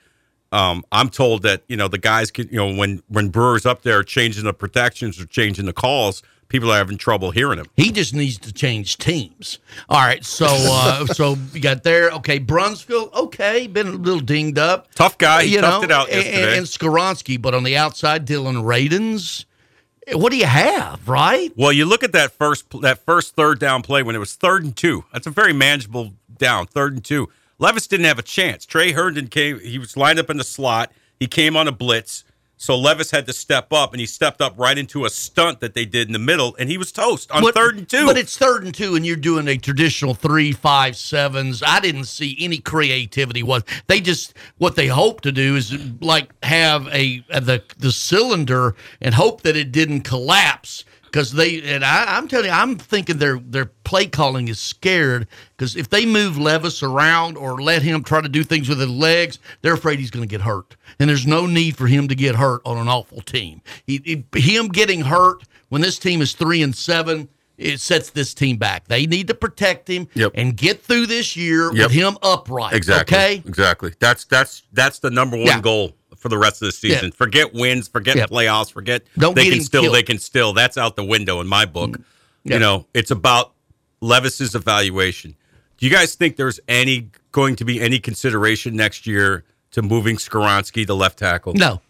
Um, 0.52 0.84
I'm 0.94 1.10
told 1.10 1.44
that 1.44 1.64
you 1.68 1.76
know 1.76 1.88
the 1.90 1.98
guys 1.98 2.32
can, 2.32 2.48
you 2.48 2.56
know, 2.58 2.74
when 2.74 3.04
when 3.10 3.30
Brewer's 3.30 3.66
up 3.66 3.82
there 3.84 4.02
changing 4.04 4.46
the 4.46 4.54
protections 4.54 5.20
or 5.22 5.26
changing 5.26 5.66
the 5.66 5.74
calls, 5.74 6.24
people 6.50 6.72
are 6.72 6.78
having 6.78 6.98
trouble 6.98 7.32
hearing 7.32 7.60
him. 7.60 7.68
He 7.76 7.92
just 7.92 8.14
needs 8.14 8.38
to 8.40 8.54
change 8.54 8.98
teams. 8.98 9.60
All 9.90 10.00
right, 10.00 10.24
so 10.24 10.48
uh, 10.50 11.06
so 11.08 11.38
you 11.54 11.60
got 11.60 11.84
there. 11.84 12.10
Okay, 12.12 12.40
Brunskill. 12.40 13.14
Okay, 13.14 13.68
been 13.68 13.88
a 13.88 13.92
little 13.92 14.20
dinged 14.20 14.58
up. 14.58 14.94
Tough 14.96 15.18
guy. 15.18 15.44
He 15.44 15.56
you 15.56 15.62
toughed 15.62 15.82
know, 15.82 15.84
it 15.84 15.92
out 15.92 16.10
and, 16.10 16.24
yesterday. 16.24 16.58
and 16.58 16.66
Skoronski, 16.66 17.42
but 17.42 17.54
on 17.54 17.64
the 17.64 17.78
outside, 17.78 18.26
Dillon 18.26 18.58
Radunz. 18.58 19.46
What 20.14 20.32
do 20.32 20.38
you 20.38 20.46
have, 20.46 21.10
right? 21.10 21.52
Well, 21.58 21.74
you 21.74 21.86
look 21.86 22.02
at 22.02 22.14
that 22.14 22.32
first 22.32 22.66
that 22.82 23.00
first 23.06 23.36
third 23.36 23.60
down 23.60 23.82
play 23.82 24.04
when 24.04 24.16
it 24.16 24.20
was 24.20 24.36
third 24.36 24.64
and 24.64 24.76
two. 24.76 25.04
That's 25.12 25.28
a 25.28 25.32
very 25.32 25.52
manageable 25.54 26.14
down, 26.38 26.68
third 26.68 26.94
and 26.94 27.04
two. 27.04 27.30
Levis 27.60 27.88
didn't 27.88 28.06
have 28.06 28.20
a 28.20 28.24
chance. 28.24 28.66
Tre 28.66 28.92
Herndon 28.92 29.28
came. 29.28 29.60
He 29.60 29.78
was 29.78 29.98
lined 29.98 30.20
up 30.20 30.30
in 30.30 30.38
the 30.38 30.44
slot. 30.44 30.92
He 31.20 31.28
came 31.28 31.58
on 31.58 31.68
a 31.68 31.72
blitz. 31.72 32.24
So 32.60 32.76
Levis 32.76 33.12
had 33.12 33.28
to 33.28 33.34
step 33.34 33.72
up, 33.72 33.94
and 33.94 34.00
he 34.00 34.08
stepped 34.08 34.42
up 34.42 34.56
right 34.58 34.78
into 34.78 35.06
a 35.06 35.12
stunt 35.12 35.60
that 35.60 35.76
they 35.76 35.86
did 35.86 36.08
in 36.08 36.14
the 36.14 36.20
middle, 36.20 36.56
and 36.58 36.70
he 36.70 36.78
was 36.80 36.92
toast 36.92 37.30
on 37.32 37.44
But- 37.44 37.54
third 37.54 37.78
and 37.78 37.88
two. 37.88 38.08
But 38.08 38.18
it's 38.18 38.36
third 38.36 38.64
and 38.64 38.74
two, 38.74 38.96
and 38.96 39.06
you're 39.06 39.16
doing 39.16 39.48
a 39.48 39.58
traditional 39.58 40.16
three, 40.16 40.52
five, 40.52 40.96
sevens. 40.98 41.62
I 41.62 41.80
didn't 41.80 42.06
see 42.06 42.36
any 42.40 42.58
creativity. 42.58 43.44
Was 43.44 43.64
they 43.86 44.02
just 44.02 44.34
what 44.58 44.76
they 44.76 44.88
hope 44.88 45.22
to 45.22 45.32
do 45.32 45.56
is 45.56 45.72
like 46.02 46.30
have 46.44 46.88
a, 46.88 47.24
a 47.30 47.42
the 47.42 47.64
the 47.78 47.92
cylinder 47.92 48.76
and 49.02 49.14
hope 49.14 49.44
that 49.44 49.56
it 49.56 49.72
didn't 49.72 50.02
collapse 50.02 50.84
because 51.08 51.32
they 51.32 51.62
and 51.64 51.84
I, 51.84 52.18
I'm 52.18 52.28
telling 52.28 52.46
you, 52.48 52.52
I'm 52.52 52.76
thinking 52.78 53.18
their 53.18 53.40
their 53.40 53.66
play 53.66 54.06
calling 54.06 54.48
is 54.48 54.60
scared 54.60 55.28
because 55.56 55.76
if 55.76 55.90
they 55.90 56.06
move 56.06 56.38
Levis 56.38 56.84
around 56.84 57.38
or 57.38 57.62
let 57.62 57.82
him 57.82 58.04
try 58.04 58.22
to 58.22 58.30
do 58.30 58.44
things 58.44 58.70
with 58.70 58.80
his 58.80 58.90
legs, 58.90 59.40
they're 59.62 59.74
afraid 59.74 60.00
he's 60.00 60.12
going 60.12 60.28
to 60.28 60.30
get 60.30 60.42
hurt, 60.42 60.76
and 61.00 61.10
there's 61.10 61.28
no 61.28 61.46
need 61.46 61.76
for 61.78 61.88
him 61.88 62.08
to 62.08 62.16
get 62.16 62.36
hurt 62.36 62.62
on 62.66 62.78
an 62.78 62.88
awful 62.88 63.22
team. 63.22 63.62
He, 63.86 64.24
he- 64.34 64.40
him 64.56 64.68
getting 64.68 65.02
hurt 65.02 65.44
when 65.70 65.82
this 65.82 65.98
team 66.00 66.22
is 66.22 66.34
three 66.34 66.62
and 66.62 66.76
seven 66.76 67.30
it 67.58 67.80
sets 67.80 68.12
this 68.12 68.36
team 68.36 68.58
back. 68.58 68.88
They 68.88 69.08
need 69.08 69.28
to 69.30 69.34
protect 69.34 69.88
him 69.90 70.08
Yep. 70.14 70.34
and 70.36 70.56
get 70.56 70.84
through 70.84 71.08
this 71.08 71.36
year 71.36 71.74
Yep. 71.74 71.86
with 71.88 71.92
him 71.92 72.18
upright. 72.22 72.74
exactly, 72.76 73.18
Okay. 73.18 73.44
exactly. 73.48 73.94
That's 74.00 74.26
that's 74.26 74.62
that's 74.74 75.00
the 75.00 75.10
number 75.10 75.38
one 75.38 75.48
Yeah. 75.48 75.62
goal 75.62 75.94
for 76.28 76.30
the 76.30 76.38
rest 76.38 76.62
of 76.62 76.68
the 76.68 76.72
season. 76.74 77.06
Yeah. 77.06 77.16
Forget 77.16 77.54
wins, 77.54 77.88
forget 77.88 78.18
Yep. 78.18 78.30
playoffs, 78.30 78.72
forget 78.72 79.04
Don't 79.18 79.36
they 79.36 79.50
can 79.50 79.62
still 79.62 79.84
killed. 79.84 79.96
they 79.96 80.04
can 80.04 80.20
still. 80.20 80.54
That's 80.54 80.78
out 80.78 80.96
the 80.96 81.04
window 81.06 81.40
in 81.40 81.48
my 81.48 81.66
book. 81.66 81.92
Mm. 81.92 82.04
Yeah. 82.44 82.54
You 82.56 82.60
know, 82.60 82.86
it's 82.94 83.12
about 83.12 83.54
Levis's 84.02 84.56
evaluation. 84.56 85.36
Do 85.78 85.86
you 85.86 85.92
guys 85.92 86.16
think 86.16 86.36
there's 86.36 86.60
any 86.68 87.10
going 87.32 87.56
to 87.58 87.66
be 87.66 87.80
any 87.82 88.00
consideration 88.00 88.76
next 88.76 89.08
year 89.08 89.44
to 89.72 89.82
moving 89.82 90.18
Skoronski 90.18 90.86
to 90.88 90.94
left 90.94 91.20
tackle? 91.20 91.54
No. 91.54 91.82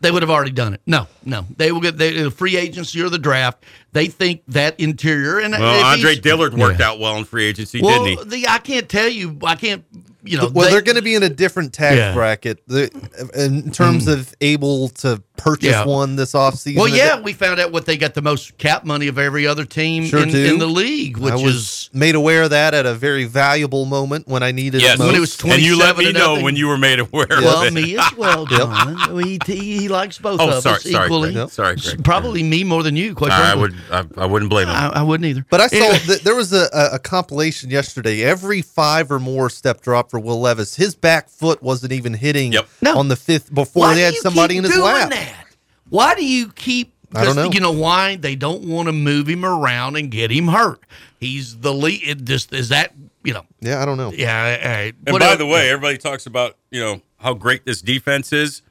They 0.00 0.12
would 0.12 0.22
have 0.22 0.30
already 0.30 0.52
done 0.52 0.74
it. 0.74 0.80
No, 0.86 1.08
no. 1.24 1.44
They 1.56 1.72
will 1.72 1.80
get 1.80 1.98
they, 1.98 2.12
the 2.22 2.30
free 2.30 2.56
agency 2.56 3.00
or 3.02 3.08
the 3.08 3.18
draft. 3.18 3.64
They 3.92 4.06
think 4.06 4.42
that 4.46 4.78
interior 4.78 5.40
and 5.40 5.52
Well, 5.52 5.84
Andre 5.84 6.14
Dillard 6.14 6.54
worked 6.54 6.78
Yeah. 6.78 6.90
out 6.90 7.00
well 7.00 7.16
in 7.16 7.24
free 7.24 7.46
agency, 7.46 7.80
Well, 7.82 8.04
didn't 8.04 8.30
he? 8.30 8.42
the, 8.42 8.48
I 8.48 8.58
can't 8.58 8.88
tell 8.88 9.08
you. 9.08 9.36
I 9.42 9.56
can't. 9.56 9.84
You 10.24 10.36
know. 10.38 10.50
well, 10.52 10.64
they- 10.66 10.72
they, 10.72 10.76
are 10.78 10.82
going 10.82 10.96
to 10.96 11.02
be 11.02 11.14
in 11.14 11.22
a 11.22 11.28
different 11.28 11.72
tax 11.72 11.96
Yeah. 11.96 12.12
bracket 12.14 12.60
the, 12.66 12.90
in 13.34 13.70
terms 13.70 14.06
mm. 14.06 14.14
of 14.14 14.34
able 14.40 14.88
to 14.90 15.22
purchase 15.36 15.70
Yeah. 15.70 15.84
one 15.84 16.16
this 16.16 16.32
offseason. 16.32 16.76
Well, 16.76 16.88
yeah, 16.88 17.20
we 17.20 17.32
found 17.32 17.60
out 17.60 17.70
what 17.70 17.86
they 17.86 17.96
got 17.96 18.14
the 18.14 18.22
most 18.22 18.58
cap 18.58 18.84
money 18.84 19.06
of 19.06 19.18
every 19.18 19.46
other 19.46 19.64
team 19.64 20.04
Sure 20.06 20.22
in, 20.22 20.34
in 20.34 20.58
the 20.58 20.66
league, 20.66 21.16
which 21.18 21.32
I 21.32 21.36
was 21.36 21.54
is 21.54 21.90
made 21.92 22.16
aware 22.16 22.42
of 22.42 22.50
that 22.50 22.74
at 22.74 22.84
a 22.84 22.94
very 22.94 23.24
valuable 23.24 23.84
moment 23.84 24.26
when 24.26 24.42
I 24.42 24.50
needed 24.50 24.82
Yes, 24.82 24.96
it 24.96 24.98
most. 24.98 25.06
When 25.06 25.14
it 25.16 25.20
was 25.20 25.40
and 25.44 25.62
you 25.62 25.78
let 25.78 25.94
27 25.94 26.04
me 26.04 26.12
know 26.12 26.30
nothing. 26.30 26.44
when 26.44 26.56
you 26.56 26.66
were 26.66 26.78
made 26.78 26.98
aware 26.98 27.26
well, 27.30 27.62
of 27.62 27.66
it. 27.68 27.72
Well, 27.74 27.82
me 27.82 27.96
as 27.96 28.12
well, 28.16 28.46
Jon. 28.46 29.22
he, 29.22 29.38
he, 29.46 29.78
he 29.78 29.88
likes 29.88 30.18
both 30.18 30.40
Oh, 30.40 30.48
of 30.56 30.62
sorry, 30.62 30.74
us 30.76 30.90
sorry, 30.90 31.04
equally. 31.06 31.32
Greg. 31.32 31.48
Sorry, 31.50 31.76
Greg. 31.76 32.04
Probably 32.04 32.42
me 32.42 32.64
more 32.64 32.82
than 32.82 32.96
you, 32.96 33.14
quite 33.14 33.30
I 33.30 33.52
frankly. 33.54 33.78
would, 33.90 34.16
I, 34.18 34.22
I 34.22 34.26
wouldn't 34.26 34.50
blame 34.50 34.66
him. 34.66 34.74
I, 34.74 34.88
I 34.88 35.02
wouldn't 35.02 35.26
either. 35.26 35.46
But 35.48 35.60
I 35.60 35.68
saw 35.68 35.92
that 36.06 36.22
there 36.24 36.34
was 36.34 36.52
a, 36.52 36.68
a, 36.72 36.94
a 36.94 36.98
compilation 36.98 37.70
yesterday. 37.70 38.24
Every 38.24 38.62
five 38.62 39.12
or 39.12 39.20
more 39.20 39.48
step 39.48 39.80
drop 39.80 40.07
for 40.10 40.18
Will 40.20 40.40
Levis, 40.40 40.74
his 40.76 40.94
back 40.94 41.28
foot 41.28 41.62
wasn't 41.62 41.92
even 41.92 42.14
hitting 42.14 42.52
Yep. 42.52 42.68
No. 42.82 42.98
on 42.98 43.08
the 43.08 43.16
fifth 43.16 43.52
before 43.52 43.82
Why 43.84 43.94
they 43.94 44.02
had 44.02 44.14
somebody 44.14 44.56
in 44.56 44.64
his 44.64 44.72
doing 44.72 44.84
lap. 44.84 45.10
That? 45.10 45.46
Why 45.88 46.14
do 46.14 46.24
you 46.24 46.50
keep? 46.52 46.92
I 47.14 47.24
don't 47.24 47.34
'cause 47.34 47.36
know. 47.36 47.50
You 47.52 47.60
know 47.60 47.70
why 47.72 48.16
they 48.16 48.34
don't 48.36 48.64
want 48.64 48.86
to 48.86 48.92
move 48.92 49.26
him 49.28 49.44
around 49.44 49.96
and 49.96 50.10
get 50.10 50.30
him 50.30 50.48
hurt. 50.48 50.80
He's 51.20 51.58
the 51.58 51.72
lead. 51.72 52.00
It 52.04 52.24
just 52.24 52.52
is 52.52 52.68
that 52.68 52.92
you 53.24 53.32
know. 53.32 53.46
Yeah, 53.60 53.82
I 53.82 53.86
don't 53.86 53.96
know. 53.96 54.12
Yeah. 54.12 54.58
All 54.62 54.70
right. 54.70 54.94
And 55.06 55.18
by 55.18 55.26
else- 55.26 55.38
the 55.38 55.46
way, 55.46 55.70
everybody 55.70 55.96
talks 55.98 56.26
about 56.26 56.56
you 56.70 56.80
know 56.80 57.00
how 57.16 57.32
great 57.34 57.64
this 57.64 57.80
defense 57.80 58.32
is. 58.32 58.62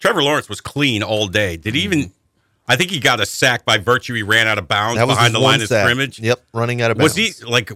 Trevor 0.00 0.22
Lawrence 0.22 0.48
was 0.48 0.60
clean 0.60 1.02
all 1.02 1.26
day. 1.26 1.56
Did 1.56 1.74
he 1.74 1.80
even? 1.82 1.98
Mm-hmm. 2.00 2.10
I 2.68 2.76
think 2.76 2.90
he 2.90 2.98
got 3.00 3.20
a 3.20 3.26
sack 3.26 3.64
by 3.64 3.78
virtue 3.78 4.14
he 4.14 4.22
ran 4.22 4.46
out 4.46 4.58
of 4.58 4.68
bounds 4.68 4.98
behind 5.00 5.34
the 5.34 5.38
line 5.38 5.58
one 5.58 5.62
of 5.62 5.66
scrimmage. 5.68 6.18
Yep, 6.18 6.42
running 6.54 6.80
out 6.82 6.90
of 6.90 6.98
bounds. 6.98 7.14
Was 7.16 7.38
he 7.40 7.44
like 7.44 7.72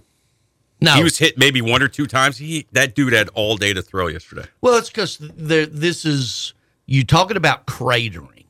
no, 0.80 0.94
he 0.94 1.02
was 1.02 1.18
hit 1.18 1.36
maybe 1.38 1.60
one 1.60 1.82
or 1.82 1.88
two 1.88 2.06
times? 2.06 2.38
He 2.38 2.66
that 2.72 2.94
dude 2.94 3.12
had 3.12 3.28
all 3.30 3.56
day 3.56 3.72
to 3.72 3.82
throw 3.82 4.06
yesterday. 4.06 4.44
Well, 4.60 4.76
it's 4.76 4.88
because 4.88 5.18
this 5.18 6.04
is 6.04 6.54
you 6.86 7.04
talking 7.04 7.36
about 7.36 7.66
cratering. 7.66 8.44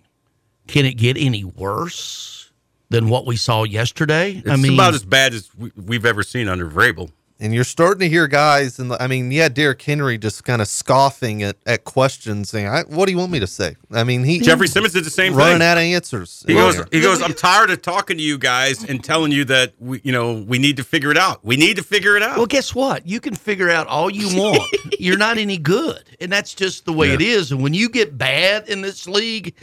Can 0.66 0.84
it 0.84 0.94
get 0.94 1.16
any 1.16 1.44
worse 1.44 2.50
than 2.90 3.08
what 3.08 3.26
we 3.26 3.36
saw 3.36 3.64
yesterday? 3.64 4.42
It's 4.44 4.50
I 4.50 4.56
mean, 4.56 4.74
about 4.74 4.94
as 4.94 5.04
bad 5.04 5.32
as 5.32 5.50
we, 5.56 5.72
we've 5.76 6.04
ever 6.04 6.22
seen 6.22 6.48
under 6.48 6.68
Vrabel. 6.68 7.10
And 7.40 7.54
you're 7.54 7.62
starting 7.62 8.00
to 8.00 8.08
hear 8.08 8.26
guys, 8.26 8.80
and 8.80 8.92
I 8.94 9.06
mean, 9.06 9.30
yeah, 9.30 9.48
Derrick 9.48 9.80
Henry 9.80 10.18
just 10.18 10.42
kind 10.42 10.60
of 10.60 10.66
scoffing 10.66 11.44
at, 11.44 11.56
at 11.66 11.84
questions, 11.84 12.50
saying, 12.50 12.66
I, 12.66 12.82
"What 12.82 13.06
do 13.06 13.12
you 13.12 13.18
want 13.18 13.30
me 13.30 13.38
to 13.38 13.46
say?" 13.46 13.76
I 13.92 14.02
mean, 14.02 14.24
he 14.24 14.40
Jeffery 14.40 14.66
Simmons 14.66 14.92
did 14.92 15.04
the 15.04 15.10
same 15.10 15.34
running 15.34 15.58
thing. 15.60 15.68
out 15.68 15.76
of 15.76 15.84
answers. 15.84 16.42
He 16.48 16.54
Well, 16.56 16.72
goes, 16.72 16.84
he 16.90 17.00
goes, 17.00 17.22
I'm 17.22 17.34
tired 17.34 17.70
of 17.70 17.80
talking 17.80 18.16
to 18.16 18.22
you 18.24 18.38
guys 18.38 18.82
and 18.82 19.04
telling 19.04 19.30
you 19.30 19.44
that 19.44 19.74
we, 19.78 20.00
you 20.02 20.10
know, 20.10 20.44
we 20.48 20.58
need 20.58 20.78
to 20.78 20.84
figure 20.84 21.12
it 21.12 21.16
out. 21.16 21.44
We 21.44 21.56
need 21.56 21.76
to 21.76 21.84
figure 21.84 22.16
it 22.16 22.24
out. 22.24 22.38
Well, 22.38 22.46
guess 22.46 22.74
what? 22.74 23.06
You 23.06 23.20
can 23.20 23.36
figure 23.36 23.70
out 23.70 23.86
all 23.86 24.10
you 24.10 24.36
want. 24.36 24.68
You're 24.98 25.16
not 25.16 25.38
any 25.38 25.58
good, 25.58 26.02
and 26.20 26.32
that's 26.32 26.54
just 26.54 26.86
the 26.86 26.92
way 26.92 27.12
it 27.12 27.20
is. 27.20 27.52
And 27.52 27.62
when 27.62 27.72
you 27.72 27.88
get 27.88 28.18
bad 28.18 28.68
in 28.68 28.80
this 28.80 29.06
league, 29.06 29.54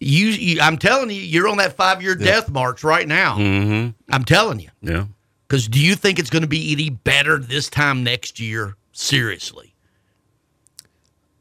you, 0.00 0.28
you 0.28 0.60
I'm 0.60 0.78
telling 0.78 1.10
you, 1.10 1.16
you're 1.20 1.48
on 1.48 1.56
that 1.56 1.72
five 1.74 2.00
year 2.00 2.14
death 2.14 2.48
march 2.48 2.84
right 2.84 3.08
now. 3.08 3.38
Mm-hmm. 3.38 3.90
I'm 4.14 4.24
telling 4.24 4.60
you. 4.60 4.68
Yeah. 4.82 5.06
Because 5.48 5.68
do 5.68 5.78
you 5.80 5.94
think 5.94 6.18
it's 6.18 6.30
going 6.30 6.42
to 6.42 6.48
be 6.48 6.72
any 6.72 6.90
better 6.90 7.38
this 7.38 7.68
time 7.68 8.02
next 8.04 8.40
year? 8.40 8.76
Seriously? 8.92 9.70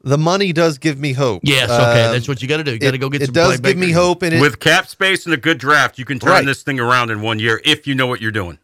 the 0.05 0.17
money 0.17 0.51
does 0.51 0.77
give 0.77 0.99
me 0.99 1.13
hope. 1.13 1.41
Yes. 1.45 1.69
Okay. 1.69 2.03
Um, 2.05 2.11
that's 2.11 2.27
what 2.27 2.41
you 2.41 2.47
got 2.49 2.57
to 2.57 2.63
do. 2.65 2.73
You 2.73 2.79
got 2.79 2.91
to 2.91 2.97
go 2.97 3.07
get 3.09 3.21
it 3.21 3.27
some 3.27 3.33
does 3.33 3.61
give 3.61 3.77
me 3.77 3.91
hope, 3.91 4.21
and 4.21 4.33
it, 4.35 4.41
With 4.41 4.59
cap 4.59 4.87
space 4.87 5.25
and 5.25 5.33
a 5.33 5.37
good 5.37 5.57
draft, 5.57 5.97
you 5.97 6.03
can 6.03 6.19
turn 6.19 6.29
Right. 6.31 6.45
this 6.45 6.61
thing 6.61 6.77
around 6.79 7.09
in 7.09 7.21
one 7.21 7.39
year 7.39 7.61
if 7.63 7.87
you 7.87 7.95
know 7.95 8.05
what 8.07 8.19
you're 8.19 8.31
doing. 8.31 8.57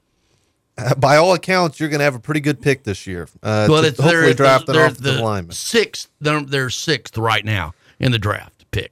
by 0.97 1.15
all 1.15 1.33
accounts, 1.33 1.79
you're 1.79 1.87
going 1.87 1.99
to 1.99 2.03
have 2.03 2.15
a 2.15 2.19
pretty 2.19 2.41
good 2.41 2.61
pick 2.61 2.83
this 2.83 3.07
year. 3.07 3.29
Uh, 3.41 3.67
Well, 3.69 3.83
to 3.83 3.87
it's 3.87 3.97
hopefully 3.99 4.21
they're, 4.25 4.33
draft 4.33 4.67
an 4.67 4.75
they're 4.75 4.85
offensive 4.87 5.03
the 5.15 5.23
lineman. 5.23 5.51
sixth. 5.53 6.09
They're, 6.19 6.41
they're 6.41 6.69
sixth 6.69 7.17
right 7.17 7.45
now. 7.45 7.73
in 8.01 8.11
the 8.11 8.19
draft 8.19 8.65
pick 8.71 8.91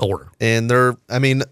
order. 0.00 0.30
and 0.40 0.68
they're 0.68 0.96
I 1.08 1.20
mean, 1.20 1.42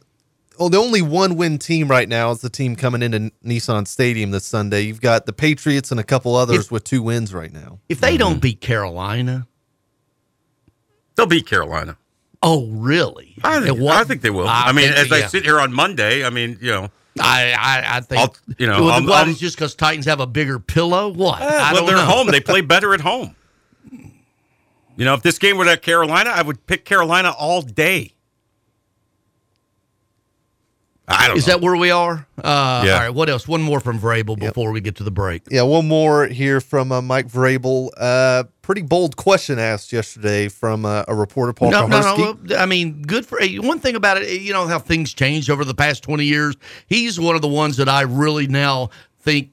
oh, 0.63 0.69
the 0.69 0.79
only 0.79 1.03
one 1.03 1.37
win 1.37 1.59
team 1.59 1.89
right 1.89 2.09
now 2.09 2.31
is 2.31 2.41
the 2.41 2.49
team 2.51 2.77
coming 2.77 3.03
into 3.03 3.33
Nissan 3.45 3.87
Stadium 3.87 4.31
this 4.31 4.45
Sunday. 4.45 4.83
You've 4.83 5.01
got 5.01 5.27
the 5.27 5.33
Patriots 5.33 5.91
and 5.91 5.99
a 5.99 6.05
couple 6.05 6.37
others 6.37 6.67
If- 6.67 6.71
with 6.71 6.85
two 6.85 7.03
wins 7.03 7.35
right 7.35 7.53
now. 7.53 7.81
If 7.89 8.01
they 8.01 8.17
don't 8.17 8.37
mhm. 8.39 8.43
beat 8.43 8.61
Carolina, 8.61 9.47
They'll 11.17 11.27
beat 11.27 11.47
Carolina. 11.47 11.97
oh 12.43 12.67
really? 12.69 13.35
I 13.45 13.61
think, 13.61 13.79
what- 13.79 13.97
I 13.97 14.05
think 14.05 14.23
they 14.23 14.31
will. 14.31 14.47
I, 14.49 14.73
mean, 14.73 14.87
think- 14.87 14.97
as 14.99 15.13
I 15.13 15.19
yeah. 15.19 15.27
sit 15.29 15.45
here 15.45 15.61
on 15.61 15.73
Monday, 15.73 16.25
I 16.25 16.31
mean, 16.31 16.59
you 16.61 16.71
know, 16.71 16.89
I 17.21 17.53
I, 17.59 17.97
I 17.97 18.01
think 18.01 18.21
I'll- 18.21 18.37
you 18.59 18.67
know, 18.67 18.81
Well, 18.85 18.91
I'm- 18.93 19.05
what, 19.07 19.19
I'm- 19.19 19.31
it's 19.31 19.39
just 19.41 19.57
because 19.57 19.75
Titans 19.75 20.07
have 20.07 20.21
a 20.21 20.27
bigger 20.27 20.59
pillow. 20.59 21.09
What? 21.09 21.43
Eh, 21.43 21.45
I 21.45 21.73
well, 21.73 21.83
don't 21.83 21.87
they're 21.89 21.97
know. 21.97 22.05
home. 22.11 22.27
They 22.29 22.41
play 22.53 22.61
better 22.63 22.95
at 22.95 23.01
home. 23.03 23.35
You 24.97 25.07
know, 25.07 25.15
if 25.15 25.23
this 25.23 25.39
game 25.39 25.57
were 25.57 25.67
at 25.67 25.81
Carolina, 25.83 26.31
I 26.31 26.43
would 26.43 26.67
pick 26.67 26.85
Carolina 26.85 27.31
all 27.39 27.63
day. 27.63 28.13
I 31.09 31.27
don't 31.29 31.37
Is 31.37 31.47
know. 31.47 31.55
that 31.55 31.61
where 31.63 31.77
we 31.77 31.91
are? 31.91 32.27
Uh, 32.43 32.83
Yeah. 32.87 32.95
All 32.95 33.01
right. 33.01 33.11
What 33.11 33.29
else? 33.29 33.47
One 33.49 33.61
more 33.61 33.81
from 33.81 33.99
Vrabel 33.99 34.39
before 34.39 34.71
we 34.71 34.81
get 34.81 34.97
to 34.97 35.05
the 35.05 35.11
break. 35.11 35.43
Yeah, 35.51 35.63
one 35.63 35.89
more 35.89 36.27
here 36.27 36.61
from 36.61 36.93
uh, 36.93 37.03
Mike 37.03 37.27
Vrabel. 37.29 37.91
Uh, 37.97 38.45
pretty 38.63 38.83
bold 38.83 39.17
question 39.17 39.59
asked 39.59 39.93
yesterday 39.93 40.49
from 40.49 40.85
uh, 40.87 41.05
a 41.09 41.15
reporter, 41.15 41.53
Paul 41.53 41.71
No, 41.73 41.87
no, 41.89 42.01
Kuharsky. 42.01 42.51
no. 42.51 42.57
I 42.57 42.67
mean, 42.67 43.03
good 43.03 43.27
for 43.27 43.39
one 43.59 43.81
thing 43.81 43.97
about 43.97 44.19
it. 44.23 44.41
You 44.41 44.53
know 44.53 44.67
how 44.69 44.79
things 44.79 45.13
changed 45.13 45.51
over 45.51 45.65
the 45.65 45.75
past 45.75 46.03
twenty 46.05 46.25
years. 46.25 46.55
He's 46.87 47.19
one 47.19 47.35
of 47.35 47.43
the 47.43 47.49
ones 47.49 47.77
that 47.79 47.89
I 47.89 48.03
really 48.03 48.47
now 48.47 48.91
think 49.21 49.51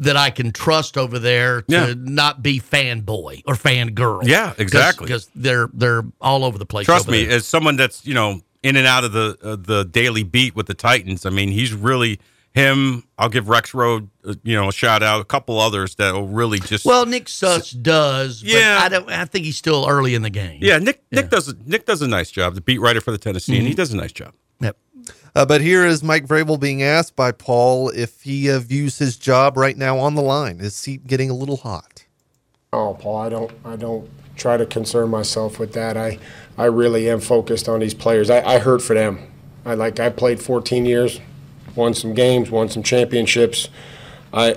that 0.00 0.16
I 0.16 0.30
can 0.30 0.52
trust 0.52 0.96
over 0.96 1.18
there 1.18 1.62
to 1.62 1.72
Yeah. 1.74 1.94
not 1.96 2.40
be 2.40 2.60
fanboy 2.60 3.42
or 3.46 3.54
fangirl. 3.54 4.20
Yeah, 4.26 4.54
exactly. 4.56 5.06
Because 5.06 5.28
they're 5.34 5.68
they're 5.74 6.04
all 6.20 6.44
over 6.44 6.56
the 6.56 6.66
place. 6.66 6.86
Trust 6.86 7.08
me, 7.08 7.24
there. 7.24 7.36
as 7.38 7.46
someone 7.48 7.74
that's 7.76 8.06
you 8.06 8.14
know 8.14 8.40
in 8.62 8.76
and 8.76 8.86
out 8.86 9.04
of 9.04 9.12
the 9.12 9.36
uh, 9.42 9.56
the 9.56 9.84
daily 9.84 10.22
beat 10.22 10.54
with 10.56 10.66
the 10.66 10.74
Titans, 10.74 11.24
I 11.26 11.30
mean, 11.30 11.50
he's 11.50 11.72
really 11.72 12.18
him. 12.52 13.04
I'll 13.18 13.28
give 13.28 13.48
Rex 13.48 13.74
Road, 13.74 14.08
uh, 14.24 14.34
you 14.42 14.56
know, 14.56 14.68
a 14.68 14.72
shout 14.72 15.02
out. 15.02 15.20
A 15.20 15.24
couple 15.24 15.58
others 15.60 15.94
that 15.96 16.14
will 16.14 16.28
really 16.28 16.58
just 16.58 16.84
Well, 16.84 17.06
Nick 17.06 17.28
Suss 17.28 17.70
does. 17.70 18.42
But 18.42 18.50
Yeah. 18.52 18.80
I 18.82 18.88
don't. 18.88 19.08
I 19.10 19.24
think 19.26 19.44
he's 19.44 19.56
still 19.56 19.86
early 19.88 20.14
in 20.14 20.22
the 20.22 20.30
game. 20.30 20.58
yeah. 20.62 20.78
Nick 20.78 21.02
Nick 21.12 21.30
does 21.30 21.48
a, 21.48 21.54
Nick 21.66 21.86
does 21.86 22.02
a 22.02 22.08
nice 22.08 22.30
job. 22.30 22.54
The 22.54 22.60
beat 22.60 22.78
writer 22.80 23.00
for 23.00 23.10
the 23.10 23.18
Tennessee, 23.18 23.58
and 23.58 23.66
he 23.66 23.74
does 23.74 23.92
a 23.92 23.96
nice 23.96 24.12
job. 24.12 24.32
Yep. 24.60 24.76
Uh, 25.36 25.46
but 25.46 25.60
here 25.60 25.86
is 25.86 26.02
Mike 26.02 26.26
Vrabel 26.26 26.58
being 26.58 26.82
asked 26.82 27.14
by 27.14 27.30
Paul 27.30 27.90
if 27.90 28.22
he 28.22 28.50
uh, 28.50 28.58
views 28.58 28.98
his 28.98 29.16
job 29.16 29.56
right 29.56 29.76
now 29.76 29.96
on 29.98 30.16
the 30.16 30.22
line. 30.22 30.58
Is 30.58 30.74
seat 30.74 31.06
getting 31.06 31.30
a 31.30 31.34
little 31.34 31.58
hot? 31.58 32.04
Oh, 32.72 32.94
Paul, 32.94 33.16
I 33.18 33.28
don't, 33.28 33.52
I 33.64 33.76
don't 33.76 34.10
try 34.38 34.56
to 34.56 34.64
concern 34.64 35.10
myself 35.10 35.58
with 35.58 35.72
that. 35.74 35.96
I, 35.96 36.18
I 36.56 36.66
really 36.66 37.10
am 37.10 37.20
focused 37.20 37.68
on 37.68 37.80
these 37.80 37.94
players. 37.94 38.30
I, 38.30 38.40
I 38.42 38.58
hurt 38.58 38.80
for 38.80 38.94
them. 38.94 39.30
I 39.66 39.74
like, 39.74 40.00
I 40.00 40.08
played 40.08 40.40
14 40.40 40.86
years, 40.86 41.20
won 41.74 41.92
some 41.92 42.14
games, 42.14 42.50
won 42.50 42.68
some 42.68 42.82
championships. 42.82 43.68
I, 44.32 44.56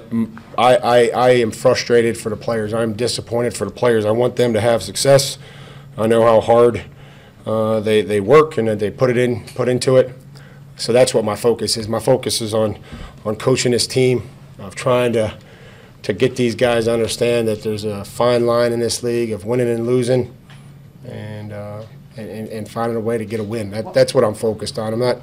I, 0.57 0.75
I, 0.77 1.07
I 1.09 1.29
am 1.31 1.51
frustrated 1.51 2.17
for 2.17 2.29
the 2.29 2.37
players. 2.37 2.73
I'm 2.73 2.93
disappointed 2.93 3.55
for 3.55 3.65
the 3.65 3.71
players. 3.71 4.05
I 4.05 4.11
want 4.11 4.35
them 4.35 4.53
to 4.53 4.61
have 4.61 4.83
success. 4.83 5.37
I 5.97 6.07
know 6.07 6.23
how 6.23 6.41
hard 6.41 6.83
uh, 7.45 7.79
they, 7.79 8.01
they 8.01 8.21
work 8.21 8.57
and 8.57 8.67
they 8.79 8.91
put 8.91 9.09
it 9.09 9.17
in, 9.17 9.45
put 9.47 9.67
into 9.67 9.97
it. 9.97 10.15
So 10.77 10.93
that's 10.93 11.13
what 11.13 11.25
my 11.25 11.35
focus 11.35 11.77
is. 11.77 11.87
My 11.87 11.99
focus 11.99 12.41
is 12.41 12.53
on, 12.53 12.77
on 13.25 13.35
coaching 13.35 13.71
this 13.71 13.87
team, 13.87 14.29
of 14.59 14.75
trying 14.75 15.13
to, 15.13 15.37
to 16.03 16.13
get 16.13 16.35
these 16.35 16.55
guys 16.55 16.85
to 16.85 16.93
understand 16.93 17.47
that 17.47 17.61
there's 17.63 17.83
a 17.83 18.03
fine 18.03 18.45
line 18.45 18.73
in 18.73 18.79
this 18.79 19.03
league 19.03 19.31
of 19.31 19.45
winning 19.45 19.69
and 19.69 19.85
losing, 19.85 20.35
and 21.05 21.53
uh, 21.53 21.83
and, 22.17 22.47
and 22.49 22.69
finding 22.69 22.97
a 22.97 22.99
way 22.99 23.17
to 23.17 23.25
get 23.25 23.39
a 23.39 23.43
win. 23.43 23.71
That, 23.71 23.93
that's 23.93 24.13
what 24.13 24.23
I'm 24.23 24.33
focused 24.33 24.79
on. 24.79 24.93
I'm 24.93 24.99
not. 24.99 25.19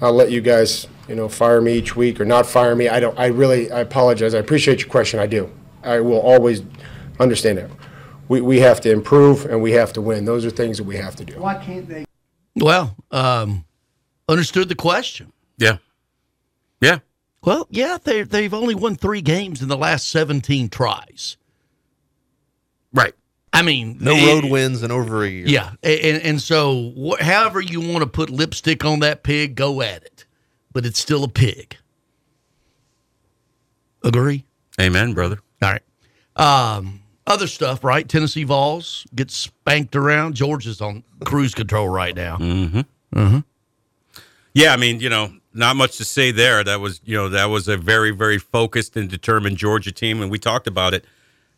I'll 0.00 0.12
let 0.12 0.30
you 0.30 0.40
guys, 0.40 0.86
you 1.08 1.14
know, 1.14 1.28
fire 1.28 1.60
me 1.60 1.74
each 1.74 1.96
week 1.96 2.20
or 2.20 2.24
not 2.24 2.46
fire 2.46 2.74
me. 2.74 2.88
I 2.88 3.00
don't. 3.00 3.18
I 3.18 3.26
really. 3.26 3.70
I 3.70 3.80
apologize. 3.80 4.34
I 4.34 4.38
appreciate 4.38 4.80
your 4.80 4.90
question. 4.90 5.20
I 5.20 5.26
do. 5.26 5.50
I 5.82 6.00
will 6.00 6.20
always 6.20 6.62
understand 7.20 7.58
that. 7.58 7.70
We, 8.28 8.40
we 8.40 8.60
have 8.60 8.80
to 8.82 8.90
improve 8.90 9.44
and 9.44 9.60
we 9.60 9.72
have 9.72 9.92
to 9.94 10.00
win. 10.00 10.24
Those 10.24 10.46
are 10.46 10.50
things 10.50 10.78
that 10.78 10.84
we 10.84 10.96
have 10.96 11.14
to 11.16 11.24
do. 11.24 11.38
Why 11.38 11.62
can't 11.62 11.86
they? 11.86 12.06
Well, 12.56 12.96
um, 13.10 13.64
understood 14.28 14.68
the 14.68 14.74
question. 14.74 15.32
Yeah, 15.58 15.76
yeah. 16.80 17.00
Well, 17.44 17.66
yeah, 17.70 17.98
they 18.02 18.22
they've 18.22 18.54
only 18.54 18.74
won 18.74 18.96
three 18.96 19.20
games 19.20 19.60
in 19.62 19.68
the 19.68 19.76
last 19.76 20.08
seventeen 20.08 20.68
tries. 20.68 21.36
Right. 22.92 23.14
I 23.52 23.62
mean, 23.62 23.98
No 24.00 24.12
it- 24.14 24.26
road 24.42 24.50
wins 24.50 24.82
in 24.82 24.90
over 24.90 25.22
a 25.24 25.28
year. 25.28 25.46
Yeah, 25.46 25.72
and 25.82 26.22
and 26.22 26.40
so 26.40 26.92
wh- 26.98 27.22
however 27.22 27.60
you 27.60 27.80
want 27.80 28.00
to 28.02 28.06
put 28.06 28.30
lipstick 28.30 28.84
on 28.84 29.00
that 29.00 29.22
pig, 29.22 29.54
go 29.56 29.80
at 29.82 30.02
it, 30.04 30.24
but 30.72 30.84
it's 30.86 30.98
still 30.98 31.22
a 31.24 31.28
pig. 31.28 31.76
Agree? 34.02 34.44
Amen, 34.80 35.14
brother. 35.14 35.38
All 35.62 35.70
right. 35.72 35.82
Um, 36.36 37.00
other 37.26 37.46
stuff, 37.46 37.84
right? 37.84 38.06
Tennessee 38.08 38.44
Vols 38.44 39.06
get 39.14 39.30
spanked 39.30 39.96
around. 39.96 40.34
Georgia's 40.34 40.80
on 40.80 41.04
cruise 41.24 41.54
control 41.54 41.88
right 41.88 42.14
now. 42.14 42.38
Yeah, 44.52 44.72
I 44.72 44.76
mean, 44.76 45.00
you 45.00 45.08
know, 45.08 45.32
not 45.54 45.76
much 45.76 45.96
to 45.98 46.04
say 46.04 46.30
there. 46.30 46.62
That 46.64 46.80
was, 46.80 47.00
you 47.04 47.16
know, 47.16 47.28
that 47.30 47.46
was 47.46 47.68
a 47.68 47.76
very, 47.76 48.10
very 48.10 48.38
focused 48.38 48.96
and 48.96 49.08
determined 49.08 49.56
Georgia 49.56 49.92
team, 49.92 50.20
and 50.20 50.30
we 50.30 50.38
talked 50.38 50.66
about 50.66 50.94
it. 50.94 51.04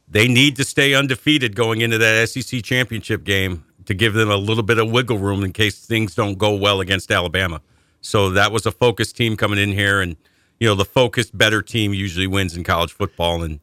They 0.09 0.29
need 0.29 0.57
to 0.57 0.65
stay 0.65 0.95
undefeated 0.95 1.57
going 1.57 1.81
into 1.81 1.99
that 1.99 2.29
SEC 2.29 2.63
championship 2.63 3.25
game 3.25 3.65
to 3.87 3.95
give 3.95 4.15
them 4.15 4.31
a 4.31 4.37
little 4.37 4.63
bit 4.63 4.79
of 4.79 4.91
wiggle 4.91 5.19
room 5.19 5.43
in 5.43 5.53
case 5.53 5.85
things 5.85 6.15
don't 6.15 6.39
go 6.39 6.55
well 6.55 6.81
against 6.81 7.11
Alabama. 7.11 7.61
So 8.01 8.31
that 8.31 8.53
was 8.53 8.67
a 8.67 8.71
focused 8.71 9.17
team 9.17 9.37
coming 9.37 9.59
in 9.59 9.73
here, 9.73 10.01
and 10.01 10.17
you 10.61 10.69
know, 10.69 10.75
the 10.75 10.85
focused, 10.85 11.37
better 11.37 11.61
team 11.63 11.93
usually 11.93 12.27
wins 12.27 12.57
in 12.57 12.63
college 12.65 12.93
football, 12.93 13.43
and 13.43 13.59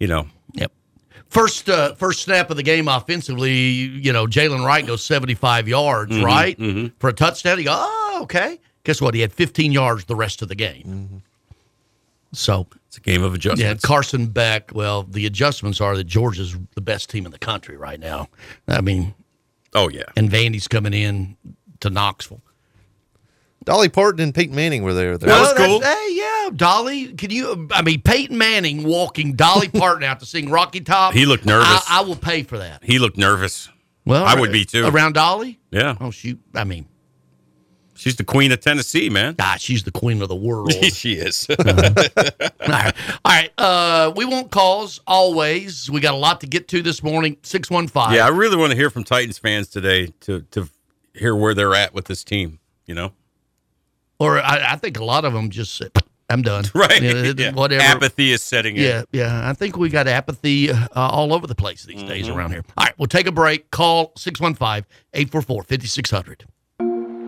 you 0.00 0.08
know, 0.08 0.26
Yep. 0.54 0.72
First, 1.28 1.68
uh, 1.68 1.94
first 1.94 2.22
snap 2.22 2.50
of 2.50 2.56
the 2.56 2.62
game 2.62 2.86
offensively, 2.86 3.54
you 3.54 4.12
know, 4.12 4.26
Jaylen 4.26 4.64
Wright 4.64 4.86
goes 4.86 5.02
75 5.04 5.66
yards, 5.66 6.16
right? 6.20 6.56
For 7.00 7.08
a 7.08 7.12
touchdown. 7.12 7.58
You 7.58 7.64
go, 7.64 7.74
oh, 7.76 8.20
okay. 8.22 8.60
Guess 8.84 9.00
what? 9.00 9.14
He 9.14 9.20
had 9.20 9.32
15 9.32 9.72
yards 9.72 10.04
the 10.04 10.14
rest 10.16 10.42
of 10.42 10.48
the 10.48 10.54
game. 10.54 10.82
Mm-hmm. 10.86 11.16
So, 12.32 12.66
it's 12.88 12.96
a 12.96 13.00
game 13.00 13.22
of 13.22 13.32
adjustments. 13.34 13.62
yeah. 13.62 13.74
Carson 13.88 14.26
Beck. 14.26 14.72
Well, 14.74 15.04
the 15.04 15.24
adjustments 15.26 15.80
are 15.80 15.96
that 15.96 16.04
Georgia's 16.04 16.56
the 16.74 16.80
best 16.80 17.08
team 17.08 17.26
in 17.26 17.32
the 17.32 17.38
country 17.38 17.76
right 17.76 18.00
now. 18.00 18.28
I 18.66 18.80
mean, 18.80 19.14
oh 19.72 19.88
yeah, 19.88 20.02
and 20.16 20.28
Vandy's 20.30 20.66
coming 20.66 20.92
in 20.94 21.36
to 21.80 21.90
Knoxville. 21.90 22.40
Dolly 23.64 23.88
Parton 23.88 24.20
and 24.20 24.34
Peyton 24.34 24.54
Manning 24.54 24.82
were 24.82 24.92
there. 24.92 25.16
there. 25.16 25.28
That 25.30 25.40
was 25.40 25.52
cool. 25.54 25.80
Hey, 25.80 26.08
yeah, 26.10 26.50
Dolly. 26.54 27.14
Can 27.14 27.30
you? 27.30 27.68
I 27.72 27.82
mean, 27.82 28.02
Peyton 28.02 28.36
Manning 28.36 28.82
walking 28.82 29.34
Dolly 29.34 29.68
Parton 29.72 30.02
out 30.02 30.18
to 30.20 30.26
sing 30.26 30.50
Rocky 30.50 30.80
Top. 30.80 31.14
He 31.14 31.26
looked 31.26 31.46
nervous. 31.46 31.68
I, 31.88 32.00
I 32.00 32.02
will 32.02 32.16
pay 32.16 32.42
for 32.42 32.58
that. 32.58 32.82
he 32.84 32.98
looked 32.98 33.16
nervous. 33.16 33.70
Well, 34.04 34.24
I 34.24 34.38
would 34.38 34.52
be, 34.52 34.64
too. 34.66 34.86
Around 34.86 35.14
Dolly. 35.14 35.60
Yeah, 35.70 35.96
Oh 36.00 36.10
shoot! 36.10 36.38
I 36.54 36.64
mean, 36.64 36.86
she's 38.04 38.16
the 38.16 38.24
queen 38.24 38.52
of 38.52 38.60
Tennessee, 38.60 39.08
man. 39.08 39.34
God, 39.34 39.60
she's 39.60 39.82
the 39.82 39.90
queen 39.90 40.20
of 40.20 40.28
the 40.28 40.36
world. 40.36 40.72
she 40.92 41.14
is. 41.14 41.46
All 41.58 41.64
right, 42.68 42.94
all 43.24 43.32
right. 43.32 43.50
Uh, 43.58 44.12
we 44.14 44.24
want 44.24 44.50
calls 44.50 45.00
always. 45.06 45.90
We 45.90 46.00
got 46.00 46.14
a 46.14 46.18
lot 46.18 46.40
to 46.42 46.46
get 46.46 46.68
to 46.68 46.82
this 46.82 47.02
morning. 47.02 47.36
Six 47.42 47.70
one 47.70 47.88
five. 47.88 48.14
Yeah, 48.14 48.26
I 48.26 48.28
really 48.28 48.56
want 48.56 48.70
to 48.72 48.76
hear 48.76 48.90
from 48.90 49.04
Titans 49.04 49.38
fans 49.38 49.68
today 49.68 50.12
to 50.20 50.40
to 50.52 50.68
hear 51.14 51.34
where 51.34 51.54
they're 51.54 51.74
at 51.74 51.94
with 51.94 52.06
this 52.06 52.24
team. 52.24 52.58
You 52.86 52.94
know, 52.94 53.12
Or 54.18 54.38
I, 54.38 54.72
I 54.72 54.76
think 54.76 54.98
a 54.98 55.04
lot 55.04 55.24
of 55.24 55.32
them 55.32 55.50
just 55.50 55.74
said, 55.74 55.90
"I'm 56.28 56.42
done." 56.42 56.64
right? 56.74 57.02
You 57.02 57.14
know, 57.14 57.34
Yeah. 57.36 57.52
Whatever. 57.52 57.82
Apathy 57.82 58.32
is 58.32 58.42
setting 58.42 58.76
in. 58.76 58.82
Yeah, 58.82 59.02
yeah. 59.12 59.48
I 59.48 59.52
think 59.54 59.76
we 59.76 59.88
got 59.88 60.06
apathy 60.06 60.70
uh, 60.70 60.86
all 60.94 61.32
over 61.32 61.46
the 61.46 61.54
place 61.54 61.84
these 61.84 62.02
days 62.02 62.28
around 62.28 62.52
here. 62.52 62.64
All 62.76 62.84
right, 62.84 62.94
we'll 62.98 63.06
take 63.06 63.26
a 63.26 63.32
break. 63.32 63.70
Call 63.70 64.12
615 64.16 64.86
844 65.12 65.62
5600. 65.64 66.44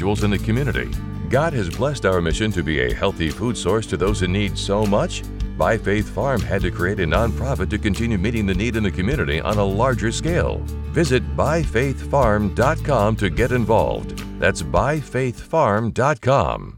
in 0.00 0.30
the 0.30 0.38
community. 0.38 0.88
God 1.28 1.52
has 1.54 1.68
blessed 1.68 2.06
our 2.06 2.20
mission 2.20 2.52
to 2.52 2.62
be 2.62 2.78
a 2.80 2.94
healthy 2.94 3.30
food 3.30 3.56
source 3.56 3.84
to 3.86 3.96
those 3.96 4.22
in 4.22 4.32
need 4.32 4.56
so 4.56 4.86
much. 4.86 5.24
By 5.58 5.76
Faith 5.76 6.08
Farm 6.08 6.40
had 6.40 6.62
to 6.62 6.70
create 6.70 7.00
a 7.00 7.06
nonprofit 7.06 7.68
to 7.70 7.78
continue 7.78 8.16
meeting 8.16 8.46
the 8.46 8.54
need 8.54 8.76
in 8.76 8.84
the 8.84 8.92
community 8.92 9.40
on 9.40 9.58
a 9.58 9.64
larger 9.64 10.12
scale. 10.12 10.58
Visit 10.92 11.36
byfaithfarm.com 11.36 13.16
to 13.16 13.28
get 13.28 13.50
involved. 13.50 14.22
That's 14.38 14.62
byfaithfarm.com. 14.62 16.77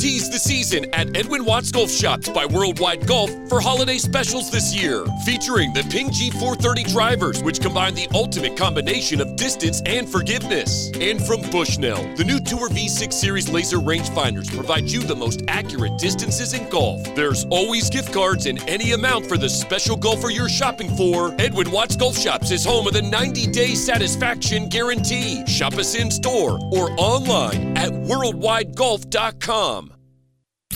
Tease 0.00 0.30
the 0.30 0.38
season 0.38 0.86
at 0.94 1.14
Edwin 1.14 1.44
Watts 1.44 1.70
Golf 1.70 1.90
Shops 1.90 2.30
by 2.30 2.46
Worldwide 2.46 3.06
Golf 3.06 3.30
for 3.50 3.60
holiday 3.60 3.98
specials 3.98 4.50
this 4.50 4.74
year. 4.74 5.04
Featuring 5.26 5.74
the 5.74 5.82
Ping 5.90 6.08
G430 6.08 6.90
drivers, 6.90 7.42
which 7.42 7.60
combine 7.60 7.94
the 7.94 8.08
ultimate 8.14 8.56
combination 8.56 9.20
of 9.20 9.36
distance 9.36 9.82
and 9.84 10.08
forgiveness. 10.08 10.90
And 10.94 11.22
from 11.22 11.42
Bushnell, 11.50 12.02
the 12.16 12.24
new 12.24 12.40
Tour 12.40 12.70
V6 12.70 13.12
Series 13.12 13.50
laser 13.50 13.76
rangefinders 13.76 14.50
provide 14.50 14.90
you 14.90 15.02
the 15.02 15.14
most 15.14 15.42
accurate 15.48 15.98
distances 15.98 16.54
in 16.54 16.66
golf. 16.70 17.04
There's 17.14 17.44
always 17.50 17.90
gift 17.90 18.10
cards 18.10 18.46
in 18.46 18.56
any 18.66 18.92
amount 18.92 19.26
for 19.26 19.36
the 19.36 19.50
special 19.50 19.98
golfer 19.98 20.30
you're 20.30 20.48
shopping 20.48 20.96
for. 20.96 21.34
Edwin 21.38 21.70
Watts 21.70 21.96
Golf 21.96 22.16
Shops 22.16 22.50
is 22.50 22.64
home 22.64 22.86
of 22.86 22.94
the 22.94 23.02
90 23.02 23.48
day 23.48 23.74
satisfaction 23.74 24.70
guarantee. 24.70 25.46
Shop 25.46 25.74
us 25.74 25.94
in 25.94 26.10
store 26.10 26.58
or 26.72 26.90
online 26.92 27.76
at 27.76 27.90
worldwidegolf.com. 27.90 29.89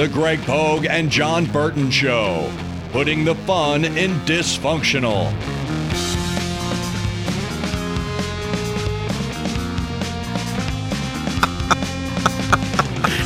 The 0.00 0.08
Greg 0.12 0.40
Pogue 0.42 0.86
and 0.86 1.10
Jon 1.10 1.46
Burton 1.46 1.90
Show, 1.90 2.52
putting 2.92 3.24
the 3.24 3.34
fun 3.34 3.84
in 3.84 4.12
dysfunctional. 4.20 5.30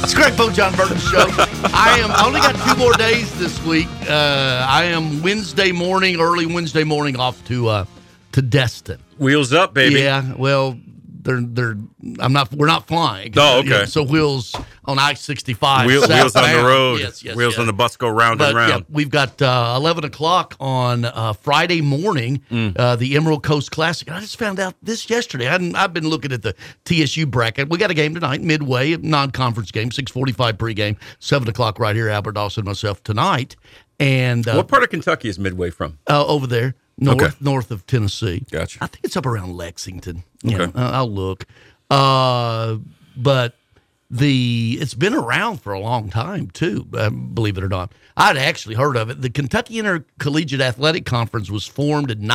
It's 0.03 0.15
Greg 0.15 0.35
Pogue, 0.37 0.55
Jon 0.55 0.75
Burton 0.75 0.99
Show. 0.99 1.27
I 1.73 1.97
am 2.01 2.11
I 2.11 2.27
only 2.27 2.41
got 2.41 2.55
two 2.69 2.77
more 2.79 2.93
days 2.95 3.33
this 3.39 3.63
week. 3.65 3.89
Uh, 4.09 4.67
I 4.69 4.85
am 4.85 5.23
Wednesday 5.23 5.71
morning, 5.71 6.21
early 6.21 6.47
Wednesday 6.47 6.85
morning, 6.85 7.17
off 7.17 7.45
to 7.47 7.69
uh, 7.69 7.85
to 8.33 8.43
Destin. 8.43 8.99
Wheels 9.19 9.53
up, 9.53 9.75
baby. 9.75 10.01
Yeah, 10.01 10.35
well, 10.35 10.79
they're 11.25 11.41
they're. 11.41 11.77
I'm 12.21 12.33
not. 12.33 12.53
We're 12.53 12.67
not 12.67 12.87
flying. 12.87 13.33
Oh, 13.37 13.59
okay. 13.61 13.69
Yeah, 13.71 13.85
so 13.87 14.03
wheels 14.05 14.55
on 14.85 14.99
I 14.99 15.15
sixty 15.15 15.55
five. 15.55 15.87
Wheel, 15.87 16.07
wheels 16.07 16.37
on 16.37 16.43
the 16.57 16.63
road. 16.63 17.01
Yes, 17.01 17.25
yes. 17.25 17.35
wheels 17.35 17.55
yeah. 17.55 17.63
on 17.63 17.67
the 17.67 17.73
bus 17.73 17.97
go 17.97 18.09
round 18.09 18.39
But 18.39 18.49
and 18.51 18.57
round. 18.57 18.71
yeah, 18.73 18.81
we've 18.95 19.11
got 19.11 19.41
uh, 19.43 19.75
11 19.77 20.05
o'clock 20.05 20.55
on 20.61 21.05
uh, 21.07 21.33
Friday 21.33 21.81
morning, 21.81 22.43
Mm. 22.51 22.77
uh, 22.79 22.95
the 22.97 23.17
Emerald 23.17 23.43
Coast 23.43 23.71
Classic. 23.71 24.07
And 24.09 24.17
I 24.17 24.21
just 24.21 24.39
found 24.39 24.61
out 24.61 24.75
this 24.83 25.09
yesterday. 25.11 25.49
I 25.49 25.57
I've 25.83 25.93
been 25.95 26.09
looking 26.09 26.31
at 26.33 26.43
the 26.43 26.55
TSU 26.85 27.27
bracket. 27.27 27.69
We 27.71 27.79
got 27.79 27.91
a 27.91 27.95
game 27.95 28.15
tonight, 28.15 28.43
midway, 28.43 28.97
non-conference 28.97 29.71
game, 29.71 29.91
645 29.91 30.59
pregame, 30.59 30.97
7 31.19 31.49
o'clock 31.49 31.79
right 31.79 31.97
here, 31.97 32.09
Albert 32.11 32.33
Dawson, 32.33 32.65
myself 32.65 33.03
tonight. 33.03 33.57
And 34.01 34.47
uh, 34.47 34.55
what 34.55 34.69
part 34.69 34.83
of 34.83 34.91
Kentucky 34.91 35.29
is 35.29 35.39
Midway 35.39 35.71
from? 35.71 35.99
uh, 36.09 36.27
over 36.27 36.47
there, 36.47 36.75
north 36.99 37.23
Okay. 37.23 37.35
north 37.41 37.71
of 37.71 37.87
Tennessee. 37.87 38.45
Gotcha. 38.51 38.79
I 38.83 38.87
think 38.87 39.05
it's 39.05 39.17
up 39.17 39.27
around 39.27 39.57
Lexington. 39.57 40.25
You 40.43 40.61
Okay. 40.61 40.79
know, 40.79 40.87
I'll 40.87 41.11
look. 41.11 41.47
Uh, 41.91 42.77
but 43.17 43.57
the 44.11 44.79
it's 44.81 44.95
been 44.95 45.15
around 45.15 45.61
for 45.61 45.73
a 45.73 45.81
long 45.81 46.09
time 46.11 46.49
too. 46.51 46.87
Uh, 46.93 47.11
believe 47.11 47.59
it 47.59 47.65
or 47.65 47.69
not, 47.69 47.93
I'd 48.17 48.37
actually 48.37 48.75
heard 48.77 48.97
of 48.97 49.11
it. 49.11 49.23
The 49.23 49.31
Kentucky 49.31 49.79
Intercollegiate 49.79 50.61
Athletic 50.61 51.05
Conference 51.05 51.51
was 51.51 51.67
formed 51.67 52.11
in 52.11 52.27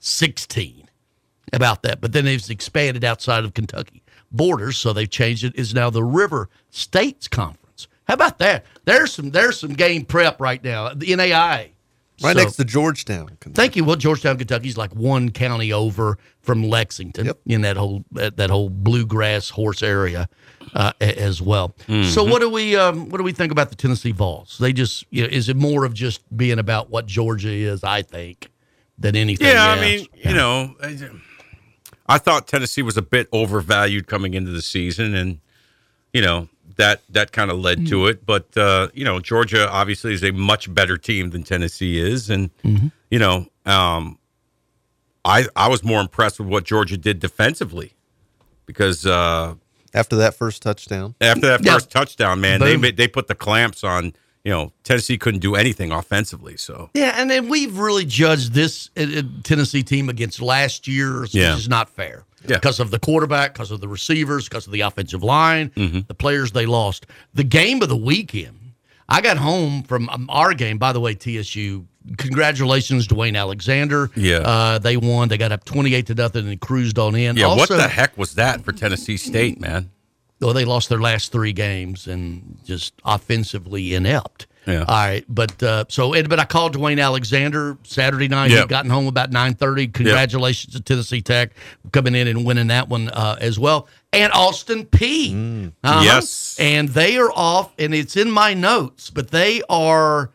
1916. 0.00 0.82
About 1.52 1.82
that, 1.84 2.00
but 2.00 2.12
then 2.12 2.26
it's 2.26 2.50
expanded 2.50 3.04
outside 3.04 3.44
of 3.44 3.54
Kentucky 3.54 4.02
borders, 4.32 4.76
so 4.76 4.92
they've 4.92 5.08
changed 5.08 5.44
it. 5.44 5.54
Is 5.54 5.72
now 5.72 5.90
the 5.90 6.02
River 6.02 6.50
States 6.70 7.28
Conference. 7.28 7.86
How 8.08 8.14
about 8.14 8.38
that? 8.40 8.64
There's 8.84 9.12
some 9.12 9.30
there's 9.30 9.60
some 9.60 9.72
game 9.74 10.04
prep 10.04 10.40
right 10.40 10.62
now. 10.62 10.92
The 10.92 11.14
NAI 11.14 11.70
Right 12.22 12.34
So- 12.34 12.42
next 12.42 12.56
to 12.56 12.64
Georgetown. 12.64 13.36
Thank 13.52 13.76
you. 13.76 13.84
Well, 13.84 13.96
Georgetown, 13.96 14.38
Kentucky 14.38 14.68
is 14.68 14.78
like 14.78 14.94
one 14.94 15.30
county 15.30 15.70
over 15.72 16.16
from 16.40 16.64
Lexington 16.64 17.32
in 17.44 17.60
that 17.60 17.76
whole 17.76 18.04
that, 18.12 18.38
that 18.38 18.48
whole 18.48 18.70
bluegrass 18.70 19.50
horse 19.50 19.82
area 19.82 20.28
uh, 20.74 20.92
as 21.00 21.42
well. 21.42 21.74
So, 21.86 21.92
Mhm. 21.92 22.30
what 22.30 22.40
do 22.40 22.48
we 22.48 22.74
um, 22.74 23.10
what 23.10 23.18
do 23.18 23.22
we 23.24 23.32
think 23.32 23.52
about 23.52 23.68
the 23.68 23.76
Tennessee 23.76 24.12
Vols? 24.12 24.56
They 24.58 24.72
just 24.72 25.04
you 25.10 25.22
know, 25.24 25.28
is 25.30 25.48
it 25.50 25.56
more 25.56 25.84
of 25.84 25.92
just 25.92 26.22
being 26.36 26.58
about 26.58 26.88
what 26.90 27.04
Georgia 27.06 27.50
is? 27.50 27.84
I 27.84 28.00
think 28.00 28.48
than 28.98 29.14
anything. 29.14 29.48
Yeah, 29.48 29.62
I 29.66 29.72
else? 29.72 29.80
mean, 29.82 30.06
you 30.24 30.32
know, 30.34 30.74
I, 30.82 31.10
I 32.08 32.18
thought 32.18 32.48
Tennessee 32.48 32.80
was 32.82 32.96
a 32.96 33.02
bit 33.02 33.28
overvalued 33.30 34.06
coming 34.06 34.32
into 34.32 34.50
the 34.52 34.62
season, 34.62 35.14
and 35.14 35.38
you 36.14 36.22
know 36.22 36.48
that 36.76 37.02
that 37.10 37.32
kind 37.32 37.50
of 37.50 37.58
led 37.58 37.86
to 37.88 38.06
it. 38.06 38.24
But 38.26 38.56
uh, 38.56 38.88
you 38.94 39.04
know, 39.04 39.20
Georgia 39.20 39.70
obviously 39.70 40.12
is 40.14 40.22
a 40.22 40.32
much 40.32 40.72
better 40.72 40.96
team 40.96 41.30
than 41.30 41.42
Tennessee 41.42 41.98
is, 41.98 42.30
and 42.30 42.50
you 43.10 43.18
know, 43.18 43.46
um, 43.64 44.18
I 45.24 45.46
I 45.56 45.68
was 45.68 45.82
more 45.82 46.00
impressed 46.00 46.38
with 46.38 46.48
what 46.48 46.64
Georgia 46.64 46.96
did 46.96 47.20
defensively 47.20 47.94
because 48.66 49.06
uh, 49.06 49.54
after 49.94 50.16
that 50.16 50.34
first 50.34 50.62
touchdown, 50.62 51.14
after 51.20 51.42
that 51.48 51.64
Yeah. 51.64 51.74
first 51.74 51.90
touchdown, 51.90 52.40
man, 52.40 52.60
they 52.60 52.74
Boom. 52.74 52.82
ma- 52.82 52.90
they 52.96 53.08
put 53.08 53.26
the 53.26 53.34
clamps 53.34 53.82
on. 53.84 54.12
You 54.44 54.52
know, 54.52 54.72
Tennessee 54.84 55.18
couldn't 55.18 55.40
do 55.40 55.56
anything 55.56 55.90
offensively, 55.90 56.56
so. 56.56 56.88
Yeah, 56.94 57.14
and 57.20 57.28
then 57.28 57.48
we've 57.48 57.76
really 57.78 58.04
judged 58.04 58.52
this 58.52 58.90
uh, 58.96 59.00
uh, 59.02 59.22
Tennessee 59.42 59.82
team 59.82 60.08
against 60.08 60.40
last 60.40 60.86
year's, 60.86 61.34
Yeah. 61.34 61.50
which 61.54 61.62
is 61.62 61.68
not 61.68 61.88
fair. 61.90 62.22
Yeah. 62.48 62.56
because 62.56 62.80
of 62.80 62.90
the 62.90 62.98
quarterback, 62.98 63.52
because 63.54 63.70
of 63.70 63.80
the 63.80 63.88
receivers, 63.88 64.48
because 64.48 64.66
of 64.66 64.72
the 64.72 64.80
offensive 64.82 65.22
line, 65.22 65.70
Mm-hmm. 65.76 66.00
the 66.08 66.14
players 66.14 66.52
they 66.52 66.66
lost. 66.66 67.06
The 67.34 67.44
game 67.44 67.82
of 67.82 67.88
the 67.88 67.96
weekend. 67.96 68.58
I 69.08 69.20
got 69.20 69.36
home 69.36 69.82
from 69.84 70.08
um, 70.08 70.26
our 70.30 70.52
game. 70.54 70.78
By 70.78 70.92
the 70.92 71.00
way, 71.00 71.14
TSU. 71.14 71.86
Congratulations, 72.18 73.06
Dwayne 73.08 73.36
Alexander. 73.36 74.10
Yeah. 74.16 74.36
uh, 74.38 74.78
they 74.78 74.96
won. 74.96 75.28
They 75.28 75.38
got 75.38 75.52
up 75.52 75.64
twenty-eight 75.64 76.06
to 76.06 76.14
nothing 76.14 76.48
and 76.48 76.60
cruised 76.60 76.98
on 76.98 77.14
in. 77.14 77.36
Yeah, 77.36 77.54
what 77.54 77.68
the 77.68 77.88
heck 77.88 78.16
was 78.18 78.34
that 78.34 78.64
for 78.64 78.72
Tennessee 78.72 79.16
State, 79.16 79.60
man? 79.60 79.90
well, 80.40 80.52
they 80.52 80.64
lost 80.66 80.88
their 80.90 81.00
last 81.00 81.32
three 81.32 81.52
games 81.52 82.06
and 82.06 82.58
just 82.64 82.92
offensively 83.04 83.94
inept. 83.94 84.46
Yeah. 84.66 84.80
All 84.80 84.86
right, 84.96 85.24
but 85.28 85.62
uh, 85.62 85.84
so 85.88 86.12
and- 86.14 86.28
but 86.28 86.40
I 86.40 86.44
called 86.44 86.76
Dwayne 86.76 87.00
Alexander 87.02 87.78
Saturday 87.84 88.26
night. 88.28 88.50
Yep. 88.50 88.60
He'd 88.62 88.68
gotten 88.68 88.90
home 88.90 89.06
about 89.06 89.30
nine 89.30 89.54
thirty. 89.54 89.86
Congratulations 89.86 90.74
to 90.74 90.80
Tennessee 90.80 91.20
Tech 91.22 91.52
coming 91.92 92.14
in 92.14 92.26
and 92.26 92.44
winning 92.44 92.66
that 92.68 92.88
one 92.88 93.08
uh, 93.10 93.36
as 93.40 93.58
well. 93.58 93.86
And 94.12 94.32
Austin 94.32 94.84
Peay 94.86 95.72
Uh-huh. 95.84 96.00
Yes. 96.04 96.56
and 96.58 96.88
they 96.88 97.16
are 97.18 97.30
off, 97.32 97.72
and 97.78 97.94
it's 97.94 98.16
in 98.16 98.30
my 98.30 98.54
notes, 98.54 99.10
but 99.10 99.30
they 99.30 99.62
are 99.68 100.30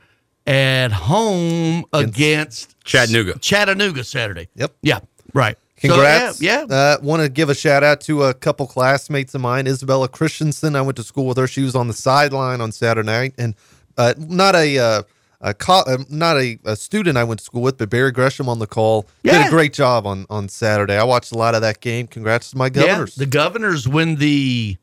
at 0.48 0.92
home 0.92 1.86
against 1.94 2.76
Chattanooga. 2.84 3.38
Chattanooga 3.40 4.04
Saturday. 4.04 4.48
Yep. 4.56 4.74
Yeah. 4.82 5.00
Right. 5.34 5.58
So, 5.82 5.90
Congrats. 5.90 6.42
yeah. 6.42 6.66
yeah. 6.70 6.76
Uh, 6.76 6.98
Want 7.02 7.24
to 7.24 7.30
give 7.30 7.50
a 7.50 7.56
shout 7.56 7.84
out 7.84 8.02
to 8.02 8.24
a 8.24 8.34
couple 8.34 8.68
classmates 8.68 9.34
of 9.34 9.42
mine, 9.42 9.66
Isabella 9.68 10.08
Christensen. 10.08 10.76
I 10.76 10.82
went 10.82 10.96
to 10.98 11.04
school 11.04 11.26
with 11.26 11.38
her. 11.38 11.48
She 11.48 11.64
was 11.64 11.76
on 11.76 11.88
the 11.88 11.94
sideline 11.94 12.62
on 12.62 12.72
Saturday 12.72 13.06
night, 13.08 13.34
and 13.40 13.56
uh, 14.02 14.14
not 14.18 14.56
a 14.56 14.78
uh, 14.78 15.04
a 15.42 15.54
co- 15.54 15.84
uh, 15.88 15.98
not 16.10 16.38
a, 16.38 16.60
a 16.66 16.76
student 16.76 17.18
I 17.18 17.24
went 17.24 17.40
to 17.40 17.44
school 17.46 17.62
with, 17.62 17.78
but 17.78 17.90
Barry 17.90 18.12
Gresham 18.12 18.48
on 18.50 18.60
the 18.60 18.68
call 18.68 19.08
did 19.24 19.48
a 19.48 19.50
great 19.50 19.74
job 19.74 20.06
on 20.06 20.26
on 20.30 20.50
Saturday. 20.50 20.98
I 20.98 21.04
watched 21.04 21.32
a 21.32 21.38
lot 21.38 21.56
of 21.56 21.62
that 21.62 21.80
game. 21.82 22.08
Congrats 22.08 22.52
to 22.52 22.58
my 22.58 22.70
governors. 22.70 23.18
Yeah, 23.18 23.22
the 23.26 23.30
governors 23.32 23.88
win 23.88 24.16
the 24.18 24.78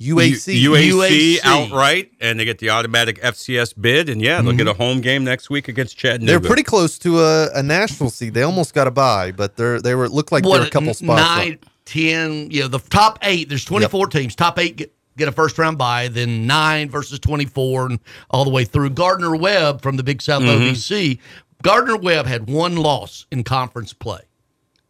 UAC. 0.00 0.54
U- 0.60 0.72
UAC, 0.72 1.38
UAC. 1.38 1.38
outright, 1.44 2.12
and 2.20 2.38
they 2.38 2.44
get 2.44 2.58
the 2.58 2.70
automatic 2.70 3.20
FCS 3.22 3.80
bid, 3.80 4.08
and 4.08 4.20
yeah, 4.20 4.42
they'll 4.42 4.52
get 4.52 4.66
a 4.66 4.74
home 4.74 5.00
game 5.00 5.24
next 5.24 5.48
week 5.50 5.68
against 5.68 5.96
Chattanooga. 5.96 6.26
They're 6.26 6.40
pretty 6.48 6.64
close 6.64 6.98
to 6.98 7.20
a, 7.20 7.50
a 7.54 7.62
national 7.62 8.10
seed. 8.10 8.34
They 8.34 8.42
almost 8.42 8.74
got 8.74 8.86
a 8.86 8.90
bye, 8.90 9.32
but 9.32 9.56
they're 9.56 9.80
they 9.80 9.94
were 9.94 10.04
it 10.04 10.10
looked 10.12 10.32
like 10.32 10.42
they 10.44 10.50
were 10.50 10.62
a 10.62 10.70
couple 10.70 10.88
n- 10.88 10.94
spots. 10.94 11.22
up. 11.22 11.38
Nine, 11.38 11.58
ten, 11.86 12.50
you 12.50 12.62
know, 12.62 12.68
the 12.68 12.80
top 12.80 13.18
eight. 13.22 13.48
There's 13.48 13.64
24 13.64 14.08
teams. 14.08 14.34
Top 14.34 14.58
eight 14.58 14.76
get, 14.76 14.92
get 15.16 15.28
a 15.28 15.32
first 15.32 15.58
round 15.58 15.78
bye. 15.78 16.08
Then 16.08 16.46
nine 16.46 16.88
versus 16.90 17.18
24, 17.18 17.86
and 17.86 18.00
all 18.30 18.44
the 18.44 18.50
way 18.50 18.64
through. 18.64 18.90
Gardner 18.90 19.36
Webb 19.36 19.82
from 19.82 19.96
the 19.96 20.02
Big 20.02 20.20
South 20.22 20.42
Mhm. 20.42 20.70
OVC. 20.70 21.20
Gardner 21.62 21.96
Webb 21.96 22.26
had 22.26 22.48
one 22.48 22.76
loss 22.76 23.26
in 23.30 23.42
conference 23.44 23.92
play 23.92 24.20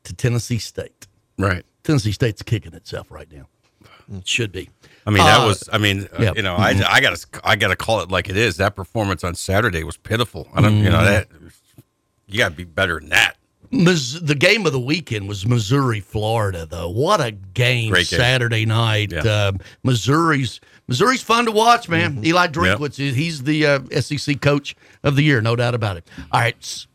to 0.05 0.13
Tennessee 0.15 0.59
State. 0.59 1.07
Right. 1.39 1.65
Tennessee 1.83 2.13
State's 2.13 2.43
kicking 2.43 2.75
itself 2.75 3.11
right 3.11 3.31
now. 3.33 3.47
It 4.13 4.27
should 4.29 4.53
be. 4.53 4.71
I 5.07 5.11
mean, 5.11 5.25
that 5.25 5.41
Uh, 5.43 5.47
was. 5.47 5.69
I 5.73 5.79
mean, 5.79 6.09
uh, 6.13 6.23
yeah. 6.23 6.33
you 6.37 6.43
know, 6.43 6.57
I 6.57 6.71
I 6.89 7.01
got 7.01 7.17
to 7.17 7.27
I 7.45 7.57
got 7.57 7.69
to 7.69 7.77
call 7.77 8.01
it 8.01 8.11
like 8.11 8.29
it 8.29 8.37
is. 8.37 8.57
That 8.57 8.75
performance 8.77 9.23
on 9.25 9.35
Saturday 9.35 9.85
was 9.85 9.97
pitiful. 9.97 10.49
I 10.55 10.61
don't, 10.63 10.79
you 10.79 10.91
know, 10.91 10.99
Mhm. 10.99 11.05
that 11.07 11.29
you 12.27 12.39
got 12.39 12.51
to 12.51 12.55
be 12.55 12.65
better 12.65 12.99
than 13.01 13.11
that. 13.11 13.37
The 13.83 14.37
game 14.39 14.67
of 14.67 14.73
the 14.73 14.81
weekend 14.81 15.29
was 15.29 15.47
Missouri 15.47 16.01
Florida 16.01 16.67
though. 16.67 16.89
What 16.89 17.21
a 17.21 17.33
game 17.33 17.93
game. 17.93 18.05
Saturday 18.05 18.67
night. 18.67 19.13
Yeah. 19.13 19.23
Uh, 19.25 19.53
Missouri's 19.83 20.61
Missouri's 20.87 21.23
fun 21.23 21.47
to 21.47 21.53
watch, 21.53 21.89
man. 21.89 22.15
Mm-hmm. 22.17 22.27
Eli 22.27 22.47
Drinkwitz, 22.49 22.97
he's 22.97 23.43
the 23.43 23.67
uh, 23.67 24.01
SEC 24.01 24.41
coach 24.41 24.77
of 25.03 25.17
the 25.17 25.23
year, 25.23 25.41
no 25.41 25.57
doubt 25.57 25.75
about 25.75 25.97
it. 25.97 26.09
All 26.31 26.41
right, 26.41 26.87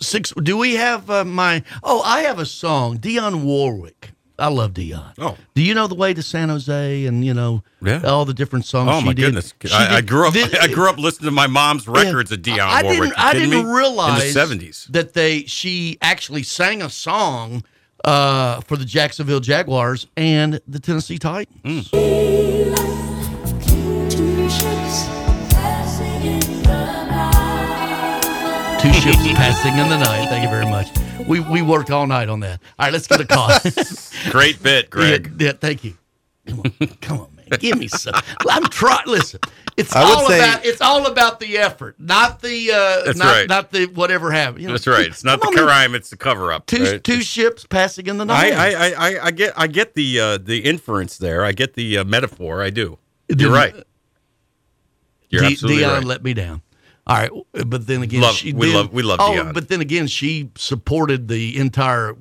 six. 0.00 0.32
Do 0.42 0.56
we 0.56 0.74
have 0.74 1.10
uh, 1.10 1.24
my? 1.24 1.62
Oh, 1.82 2.00
I 2.02 2.20
have 2.20 2.38
a 2.38 2.46
song. 2.46 2.98
Dionne 2.98 3.42
Warwick. 3.42 4.13
I 4.38 4.48
love 4.48 4.72
Dionne. 4.72 5.12
Oh. 5.18 5.36
Do 5.54 5.62
you 5.62 5.74
know 5.74 5.86
the 5.86 5.94
way 5.94 6.12
to 6.12 6.22
San 6.22 6.48
Jose 6.48 7.06
and 7.06 7.24
you 7.24 7.32
know 7.34 7.62
Yeah. 7.80 8.02
all 8.02 8.24
the 8.24 8.34
different 8.34 8.64
songs? 8.64 8.90
Oh 8.92 8.98
she 9.00 9.06
my 9.06 9.12
did? 9.12 9.22
goodness! 9.34 9.54
I, 9.72 9.96
I 9.96 10.00
grew 10.00 10.26
up. 10.26 10.34
Thi- 10.34 10.58
I 10.60 10.66
grew 10.66 10.88
up 10.88 10.98
listening 10.98 11.26
to 11.28 11.30
my 11.34 11.46
mom's 11.46 11.86
records 11.86 12.32
of 12.32 12.40
Dionne 12.40 12.58
I 12.60 12.82
Warwick. 12.82 13.00
didn't. 13.00 13.18
I 13.18 13.32
didn't 13.34 13.50
me? 13.50 13.64
realize 13.64 14.22
in 14.22 14.26
the 14.28 14.32
seventies. 14.32 14.88
that 14.90 15.12
they 15.14 15.44
she 15.44 15.98
actually 16.02 16.42
sang 16.42 16.82
a 16.82 16.90
song 16.90 17.62
uh, 18.04 18.60
for 18.62 18.76
the 18.76 18.84
Jacksonville 18.84 19.40
Jaguars 19.40 20.06
and 20.16 20.60
the 20.66 20.80
Tennessee 20.80 21.18
Titans. 21.18 21.90
Two 28.84 28.92
ships 28.92 29.26
passing 29.32 29.78
in 29.78 29.88
the 29.88 29.96
night. 29.96 30.28
Thank 30.28 30.44
you 30.44 30.50
very 30.50 30.66
much. 30.66 30.88
We 31.26 31.40
we 31.40 31.62
worked 31.62 31.90
all 31.90 32.06
night 32.06 32.28
on 32.28 32.40
that. 32.40 32.60
All 32.78 32.84
right, 32.84 32.92
let's 32.92 33.06
get 33.06 33.18
a 33.18 33.24
call. 33.24 33.48
Great 34.30 34.62
bit, 34.62 34.90
Greg. 34.90 35.32
Yeah, 35.38 35.46
yeah, 35.46 35.52
thank 35.52 35.84
you. 35.84 35.94
Come 36.46 36.60
on, 36.60 36.88
come 37.00 37.20
on, 37.20 37.34
man. 37.34 37.46
Give 37.58 37.78
me 37.78 37.88
some. 37.88 38.12
I'm 38.46 38.64
trying. 38.64 39.06
Listen, 39.06 39.40
it's 39.78 39.96
all 39.96 40.28
say- 40.28 40.38
about 40.38 40.66
it's 40.66 40.82
all 40.82 41.06
about 41.06 41.40
the 41.40 41.56
effort, 41.56 41.96
not 41.98 42.42
the 42.42 42.72
uh, 42.72 43.06
That's 43.06 43.18
not 43.18 43.24
right. 43.24 43.48
not 43.48 43.72
the 43.72 43.86
whatever 43.86 44.30
happened. 44.30 44.60
You 44.60 44.66
know, 44.68 44.74
That's 44.74 44.86
right. 44.86 45.06
It's 45.06 45.24
not 45.24 45.40
the 45.40 45.46
on, 45.46 45.54
crime; 45.54 45.94
it's 45.94 46.10
the 46.10 46.18
cover 46.18 46.52
up. 46.52 46.66
Two 46.66 46.84
right? 46.84 47.02
two 47.02 47.22
ships 47.22 47.64
passing 47.64 48.06
in 48.06 48.18
the 48.18 48.26
night. 48.26 48.52
I, 48.52 48.74
I, 48.74 48.90
I, 48.92 49.24
I 49.26 49.30
get 49.30 49.54
I 49.56 49.66
get 49.66 49.94
the 49.94 50.20
uh, 50.20 50.36
the 50.36 50.58
inference 50.58 51.16
there. 51.16 51.42
I 51.42 51.52
get 51.52 51.72
the 51.72 51.96
uh, 51.98 52.04
metaphor. 52.04 52.62
I 52.62 52.68
do. 52.68 52.98
You're 53.34 53.50
right. 53.50 53.74
You're 55.30 55.40
De- 55.40 55.46
absolutely 55.46 55.82
Dionne 55.84 55.94
right. 55.94 56.04
let 56.04 56.22
me 56.22 56.34
down. 56.34 56.60
All 57.06 57.16
right, 57.16 57.30
but 57.66 57.86
then 57.86 58.02
again, 58.02 58.22
Love- 58.22 58.34
she 58.36 58.52
we 58.52 58.66
then- 58.68 58.76
love- 58.76 58.92
we 58.92 59.02
love 59.02 59.20
Oh, 59.20 59.30
Dionne. 59.32 59.52
but 59.54 59.68
then 59.68 59.80
again, 59.80 60.06
she 60.06 60.50
supported 60.56 61.28
the 61.28 61.58
entire 61.58 62.16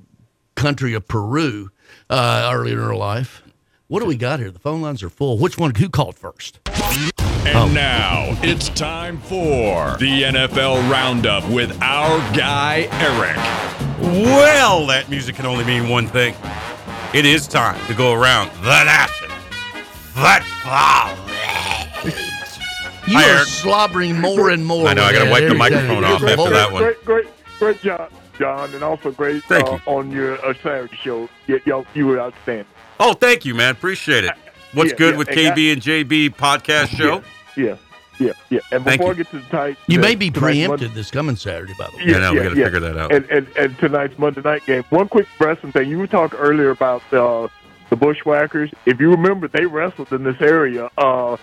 country 0.56 0.93
of 0.93 1.08
Peru 1.08 1.69
uh, 2.10 2.50
earlier 2.54 2.80
in 2.80 2.84
her 2.88 2.96
life. 2.96 3.41
What 3.88 4.02
do 4.02 4.06
we 4.06 4.15
got 4.17 4.39
here? 4.39 4.52
The 4.52 4.60
phone 4.60 4.82
lines 4.82 5.02
are 5.04 5.10
full. 5.10 5.38
Which 5.38 5.58
one? 5.58 5.74
Who 5.76 5.88
called 5.89 6.15
first? 6.17 6.60
And 7.46 7.58
Oh. 7.58 7.67
now 7.67 8.38
it's 8.41 8.69
time 8.69 9.19
for 9.19 9.96
the 10.00 10.24
NFL 10.24 10.89
Roundup 10.89 11.48
with 11.50 11.78
our 11.82 12.17
guy, 12.34 12.88
Eric. 12.91 13.38
Well, 14.02 14.86
that 14.88 15.10
music 15.10 15.36
can 15.36 15.46
only 15.46 15.63
mean 15.65 15.88
one 15.89 16.08
thing. 16.08 16.36
It 17.13 17.26
is 17.26 17.48
time 17.48 17.80
to 17.88 17.93
go 17.93 18.13
around 18.13 18.52
the 18.63 18.84
National 18.84 19.36
Football 20.13 21.15
You 23.08 23.18
Hi, 23.18 23.30
are 23.30 23.36
Eric. 23.38 23.48
slobbering 23.48 24.20
more 24.22 24.50
and 24.50 24.66
more. 24.66 24.88
I 24.88 24.94
know, 24.94 25.04
I 25.04 25.12
gotta 25.12 25.30
wipe 25.30 25.48
the 25.48 25.56
microphone 25.56 26.04
off 26.06 26.24
after 26.24 26.50
that 26.52 26.72
one. 26.72 26.84
Great, 26.84 27.04
great, 27.06 27.26
great 27.60 27.82
job, 27.82 28.12
Jon, 28.39 28.74
and 28.74 28.82
also 28.84 29.12
great 29.12 29.44
Thank 29.44 29.68
uh, 29.68 29.74
you. 29.74 29.80
on 29.94 30.10
your 30.12 30.44
uh, 30.46 30.54
Saturday 30.63 30.96
show. 30.96 31.28
You, 31.48 31.60
you, 31.66 31.86
you 31.94 32.08
were 32.08 32.20
outstanding. 32.20 32.66
Oh, 33.02 33.13
thank 33.13 33.44
you, 33.44 33.56
man. 33.56 33.72
Appreciate 33.72 34.24
it. 34.24 34.32
What's 34.74 34.92
Yeah, 34.92 34.98
good 34.98 35.12
yeah, 35.13 35.18
with 35.18 35.28
and 35.30 35.38
KB 35.38 35.74
and 35.74 35.82
JB 35.82 36.36
podcast 36.38 36.96
show? 36.96 37.22
Yeah, 37.58 37.76
yeah, 38.20 38.32
yeah. 38.50 38.60
And 38.72 38.86
Thank 38.86 39.02
before 39.02 39.08
you. 39.13 39.20
I 39.20 39.24
get 39.24 39.30
to 39.32 39.39
the 39.39 39.46
tight, 39.50 39.78
You 39.88 40.00
may 40.00 40.16
be 40.16 40.32
preempted 40.32 40.80
Monday- 40.89 40.96
this 40.96 41.12
coming 41.12 41.36
Saturday, 41.36 41.74
by 41.78 41.89
the 41.92 41.98
way. 41.98 42.04
Yeah, 42.06 42.20
no, 42.20 42.32
we 42.32 42.39
gotta 42.39 42.56
figure 42.56 42.80
that 42.80 42.98
out. 42.98 43.13
And, 43.13 43.26
and 43.30 43.48
and 43.58 43.78
tonight's 43.80 44.18
Monday 44.18 44.42
night 44.42 44.66
game. 44.66 44.84
One 44.92 45.10
quick 45.10 45.28
wrestling 45.39 45.74
thing. 45.74 45.89
You 45.89 45.98
were 46.00 46.08
talking 46.08 46.39
earlier 46.39 46.70
about 46.70 47.02
uh, 47.13 47.50
the 47.89 47.98
Bushwhackers. 47.98 48.72
If 48.86 49.02
you 49.02 49.12
remember, 49.12 49.50
they 49.50 49.66
wrestled 49.66 50.13
in 50.13 50.24
this 50.24 50.39
area. 50.39 50.89
Uh, 50.98 51.36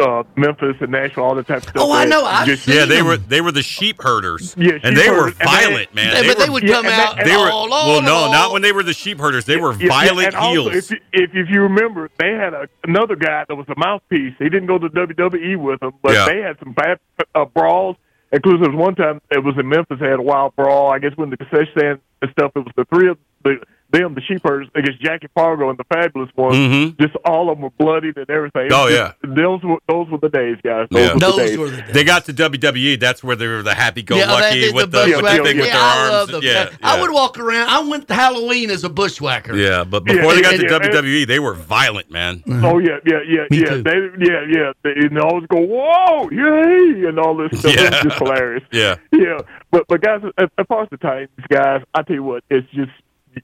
uh, 0.00 0.22
Memphis 0.36 0.76
and 0.80 0.90
Nashville, 0.90 1.24
all 1.24 1.34
the 1.34 1.42
type 1.42 1.58
of 1.58 1.62
stuff. 1.64 1.76
Oh, 1.78 1.92
I 1.92 2.04
know. 2.04 2.24
I've 2.24 2.46
just- 2.46 2.64
seen 2.64 2.74
Yeah, 2.76 2.84
they 2.86 2.96
them. 2.96 3.06
were 3.06 3.16
they 3.16 3.40
were 3.40 3.52
the 3.52 3.62
sheep 3.62 4.00
herders. 4.02 4.54
Yeah, 4.58 4.72
and 4.82 4.96
sheep 4.96 5.04
they 5.04 5.10
were 5.10 5.16
herders, 5.30 5.36
and 5.40 5.48
they- 5.48 5.66
violent, 5.66 5.94
man. 5.94 6.12
Yeah, 6.16 6.22
but 6.32 6.38
they 6.38 6.44
were- 6.46 6.52
would 6.54 6.62
Yeah, 6.62 6.74
come 6.74 6.86
and 6.86 6.94
out. 6.94 7.16
they- 7.18 7.24
They 7.24 7.36
were 7.36 7.50
all, 7.50 7.68
well, 7.68 7.96
all, 7.96 8.02
no, 8.02 8.14
all. 8.14 8.32
not 8.32 8.52
when 8.52 8.62
they 8.62 8.72
were 8.72 8.82
the 8.82 8.92
sheep 8.94 9.18
herders. 9.20 9.44
They 9.44 9.56
were 9.58 9.72
Yeah, 9.74 9.78
yeah, 9.82 9.88
violent 9.88 10.26
and 10.28 10.36
also, 10.36 10.70
heels. 10.70 10.74
if, 10.76 10.90
you- 10.90 10.98
if 11.12 11.30
if 11.34 11.50
you 11.50 11.62
remember, 11.62 12.10
they 12.18 12.32
had 12.32 12.54
a, 12.54 12.68
another 12.84 13.16
guy 13.16 13.44
that 13.48 13.54
was 13.54 13.66
a 13.68 13.74
mouthpiece. 13.78 14.34
He 14.38 14.48
didn't 14.48 14.66
go 14.66 14.78
to 14.78 14.88
WWE 14.88 15.56
with 15.56 15.80
them, 15.80 15.92
but 16.02 16.12
Yeah. 16.12 16.24
they 16.26 16.40
had 16.40 16.58
some 16.58 16.72
bad 16.72 16.98
uh, 17.34 17.44
brawls. 17.44 17.96
Inclusive, 18.32 18.60
there 18.62 18.70
was 18.70 18.78
one 18.78 18.94
time 18.94 19.20
it 19.30 19.42
was 19.42 19.56
in 19.58 19.68
Memphis. 19.68 19.98
They 20.00 20.06
had 20.08 20.20
a 20.20 20.22
wild 20.22 20.54
brawl. 20.54 20.90
I 20.92 20.98
guess 21.00 21.12
when 21.16 21.30
the 21.30 21.36
concession 21.36 21.68
stand 21.76 21.98
and 22.22 22.30
stuff, 22.30 22.52
it 22.54 22.60
was 22.60 22.72
the 22.76 22.84
three 22.94 23.08
of 23.08 23.18
the 23.44 23.56
them, 23.92 24.14
the 24.14 24.20
sheep 24.22 24.40
herders, 24.44 24.68
against 24.74 25.00
Jackie 25.02 25.28
Fargo 25.34 25.68
and 25.70 25.78
the 25.78 25.84
Fabulous 25.84 26.30
Ones. 26.36 26.56
Mhm. 26.56 27.00
Just 27.00 27.14
all 27.24 27.50
of 27.50 27.56
them 27.58 27.62
were 27.64 27.70
bloodied 27.78 28.16
and 28.16 28.28
everything. 28.30 28.68
Oh, 28.72 28.84
was 28.84 28.94
yeah. 28.94 29.12
those 29.22 29.62
were 29.62 29.78
those 29.88 30.08
were 30.08 30.18
the 30.18 30.28
days, 30.28 30.56
guys. 30.62 30.86
Those 30.90 31.00
Yeah. 31.08 31.14
were 31.14 31.18
the 31.20 31.36
days. 31.36 31.58
were 31.58 31.70
the 31.70 31.82
days. 31.82 31.92
They 31.92 32.04
got 32.04 32.24
to 32.26 32.32
WWE. 32.32 32.96
That's 32.96 33.22
where 33.24 33.36
they 33.36 33.46
were 33.46 33.62
the 33.62 33.74
happy-go-lucky 33.74 34.58
is 34.58 34.72
with 34.72 34.90
the, 34.92 34.98
bushwhacker. 35.04 35.22
with 35.22 35.36
the 35.36 35.44
thing 35.44 35.56
with 35.58 35.66
their 35.66 35.76
I 35.76 35.98
arms. 35.98 36.10
love 36.12 36.28
them. 36.30 36.40
Yeah, 36.42 36.68
I 36.82 37.00
would 37.00 37.10
walk 37.12 37.38
around. 37.38 37.68
I 37.68 37.80
went 37.80 38.08
to 38.08 38.14
Halloween 38.14 38.70
as 38.70 38.84
a 38.84 38.88
bushwhacker. 38.88 39.54
Yeah, 39.56 39.84
but 39.84 40.02
Yeah, 40.06 40.14
before 40.14 40.34
they 40.34 40.42
got 40.42 40.52
yeah, 40.52 40.58
to 40.58 40.64
yeah. 40.64 40.78
WWE, 40.78 41.24
they 41.26 41.38
were 41.38 41.54
violent, 41.54 42.10
man. 42.10 42.42
Oh 42.62 42.78
yeah, 42.78 42.98
yeah, 43.06 43.18
yeah, 43.26 43.44
Me 43.50 43.58
yeah. 43.58 43.64
too. 43.70 43.82
They, 43.82 43.96
yeah, 44.20 44.44
yeah. 44.48 44.72
They, 44.82 44.90
and 44.92 45.16
they 45.16 45.20
always 45.20 45.46
go, 45.48 45.58
"Whoa, 45.60 46.28
yay!" 46.30 47.06
and 47.06 47.18
all 47.18 47.36
this 47.36 47.58
stuff. 47.58 47.74
Yeah. 47.74 47.86
It's 47.88 48.02
just 48.02 48.18
hilarious. 48.18 48.62
Yeah. 48.72 48.96
Yeah, 49.12 49.38
but 49.70 49.86
but 49.88 50.00
guys, 50.00 50.20
as, 50.38 50.48
as 50.58 50.66
far 50.68 50.82
as 50.84 50.88
the 50.90 50.96
Titans, 50.96 51.30
guys, 51.48 51.82
I 51.94 52.02
tell 52.02 52.16
you 52.16 52.22
what, 52.22 52.44
it's 52.50 52.68
just 52.70 52.90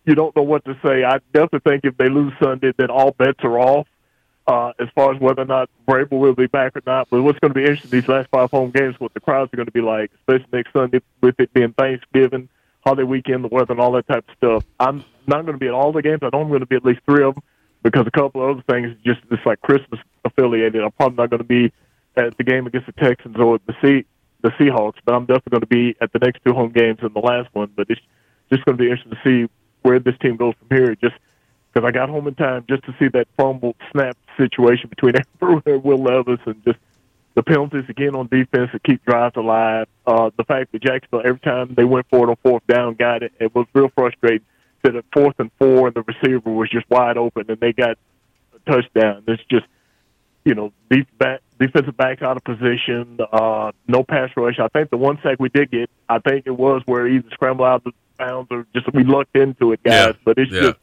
you 0.04 0.14
don't 0.14 0.34
know 0.36 0.42
what 0.42 0.64
to 0.64 0.78
say. 0.84 1.04
I 1.04 1.18
definitely 1.32 1.70
think 1.70 1.84
if 1.84 1.96
they 1.96 2.08
lose 2.08 2.32
Sunday, 2.42 2.72
then 2.76 2.90
all 2.90 3.12
bets 3.12 3.38
are 3.42 3.58
off. 3.58 3.86
Uh, 4.46 4.72
as 4.78 4.86
far 4.94 5.12
as 5.12 5.20
whether 5.20 5.42
or 5.42 5.46
not 5.46 5.68
Vrabel 5.88 6.20
will 6.20 6.34
be 6.34 6.46
back 6.46 6.76
or 6.76 6.82
not, 6.86 7.08
but 7.10 7.20
what's 7.20 7.38
going 7.40 7.52
to 7.52 7.58
be 7.58 7.62
interesting 7.62 7.90
these 7.90 8.06
last 8.06 8.28
five 8.30 8.48
home 8.48 8.70
games, 8.70 8.94
what 9.00 9.12
the 9.12 9.18
crowds 9.18 9.52
are 9.52 9.56
going 9.56 9.66
to 9.66 9.72
be 9.72 9.80
like, 9.80 10.12
especially 10.20 10.46
next 10.52 10.72
Sunday 10.72 11.00
with 11.20 11.34
it 11.40 11.52
being 11.52 11.72
Thanksgiving, 11.72 12.48
holiday 12.84 13.02
weekend, 13.02 13.42
the 13.42 13.48
weather, 13.48 13.72
and 13.72 13.80
all 13.80 13.90
that 13.90 14.06
type 14.06 14.24
of 14.28 14.36
stuff. 14.36 14.64
I'm 14.78 15.04
not 15.26 15.46
going 15.46 15.54
to 15.54 15.58
be 15.58 15.66
at 15.66 15.74
all 15.74 15.90
the 15.90 16.00
games. 16.00 16.20
I 16.22 16.30
know 16.32 16.42
I'm 16.42 16.48
going 16.48 16.60
to 16.60 16.66
be 16.66 16.76
at 16.76 16.84
least 16.84 17.00
three 17.06 17.24
of 17.24 17.34
them 17.34 17.42
because 17.82 18.06
a 18.06 18.10
couple 18.12 18.40
of 18.40 18.50
other 18.50 18.64
things 18.70 18.96
just 19.04 19.18
it's 19.32 19.44
like 19.44 19.60
Christmas 19.62 19.98
affiliated. 20.24 20.80
I'm 20.80 20.92
probably 20.92 21.16
not 21.16 21.30
going 21.30 21.42
to 21.42 21.44
be 21.44 21.72
at 22.16 22.36
the 22.36 22.44
game 22.44 22.68
against 22.68 22.86
the 22.86 22.92
Texans 22.92 23.36
or 23.36 23.58
the 23.66 23.74
sea 23.82 24.06
the 24.42 24.50
Seahawks, 24.50 24.98
but 25.04 25.14
I'm 25.14 25.26
definitely 25.26 25.50
going 25.50 25.60
to 25.62 25.66
be 25.66 25.96
at 26.00 26.12
the 26.12 26.18
next 26.20 26.44
two 26.44 26.52
home 26.52 26.70
games 26.70 26.98
and 27.02 27.12
the 27.12 27.20
last 27.20 27.48
one. 27.52 27.70
But 27.74 27.86
it's 27.90 28.00
just 28.52 28.64
going 28.64 28.76
to 28.76 28.82
be 28.82 28.90
interesting 28.90 29.12
to 29.12 29.20
see 29.24 29.50
where 29.86 30.00
this 30.00 30.18
team 30.18 30.36
goes 30.36 30.54
from 30.58 30.76
here. 30.76 30.96
Just 30.96 31.14
because 31.72 31.86
I 31.86 31.92
got 31.92 32.08
home 32.08 32.26
in 32.26 32.34
time 32.34 32.64
just 32.68 32.84
to 32.84 32.94
see 32.98 33.06
that 33.08 33.28
fumble 33.36 33.76
snap 33.92 34.16
situation 34.36 34.88
between 34.88 35.14
and 35.40 35.84
Will 35.84 36.02
Levis 36.02 36.40
and 36.44 36.62
just 36.64 36.78
the 37.34 37.42
penalties 37.42 37.84
again 37.88 38.16
on 38.16 38.26
defense 38.26 38.70
to 38.72 38.80
keep 38.80 39.04
drives 39.04 39.36
alive. 39.36 39.86
Uh, 40.06 40.30
the 40.36 40.44
fact 40.44 40.72
that 40.72 40.82
Jacksonville 40.82 41.22
every 41.24 41.38
time 41.40 41.74
they 41.74 41.84
went 41.84 42.06
for 42.10 42.26
it 42.26 42.30
on 42.30 42.36
fourth 42.42 42.66
down 42.66 42.94
got 42.94 43.22
it. 43.22 43.32
It 43.38 43.54
was 43.54 43.66
real 43.74 43.90
frustrating 43.94 44.44
that 44.82 44.96
at 44.96 45.04
fourth 45.12 45.38
and 45.38 45.50
four 45.58 45.86
and 45.86 45.94
the 45.94 46.02
receiver 46.02 46.50
was 46.50 46.68
just 46.68 46.88
wide 46.90 47.16
open 47.16 47.44
and 47.48 47.60
they 47.60 47.72
got 47.72 47.96
a 48.54 48.70
touchdown. 48.70 49.22
It's 49.28 49.42
just 49.48 49.66
you 50.44 50.54
know 50.54 50.72
def- 50.90 51.18
back, 51.18 51.42
defensive 51.58 51.96
back 51.96 52.22
out 52.22 52.36
of 52.36 52.44
position, 52.44 53.18
uh, 53.32 53.72
no 53.88 54.02
pass 54.04 54.30
rush. 54.36 54.58
I 54.58 54.68
think 54.68 54.90
the 54.90 54.96
one 54.96 55.18
sack 55.22 55.38
we 55.40 55.48
did 55.48 55.70
get, 55.70 55.90
I 56.08 56.18
think 56.18 56.46
it 56.46 56.50
was 56.56 56.82
where 56.86 57.06
he 57.06 57.16
either 57.16 57.30
scramble 57.30 57.64
out 57.64 57.84
the 57.84 57.92
bounds 58.18 58.48
or 58.50 58.66
just 58.74 58.92
we 58.92 59.04
lucked 59.04 59.36
into 59.36 59.72
it, 59.72 59.82
guys. 59.82 59.92
Yeah. 60.08 60.12
But 60.24 60.38
it's 60.38 60.52
Yeah. 60.52 60.60
just 60.60 60.76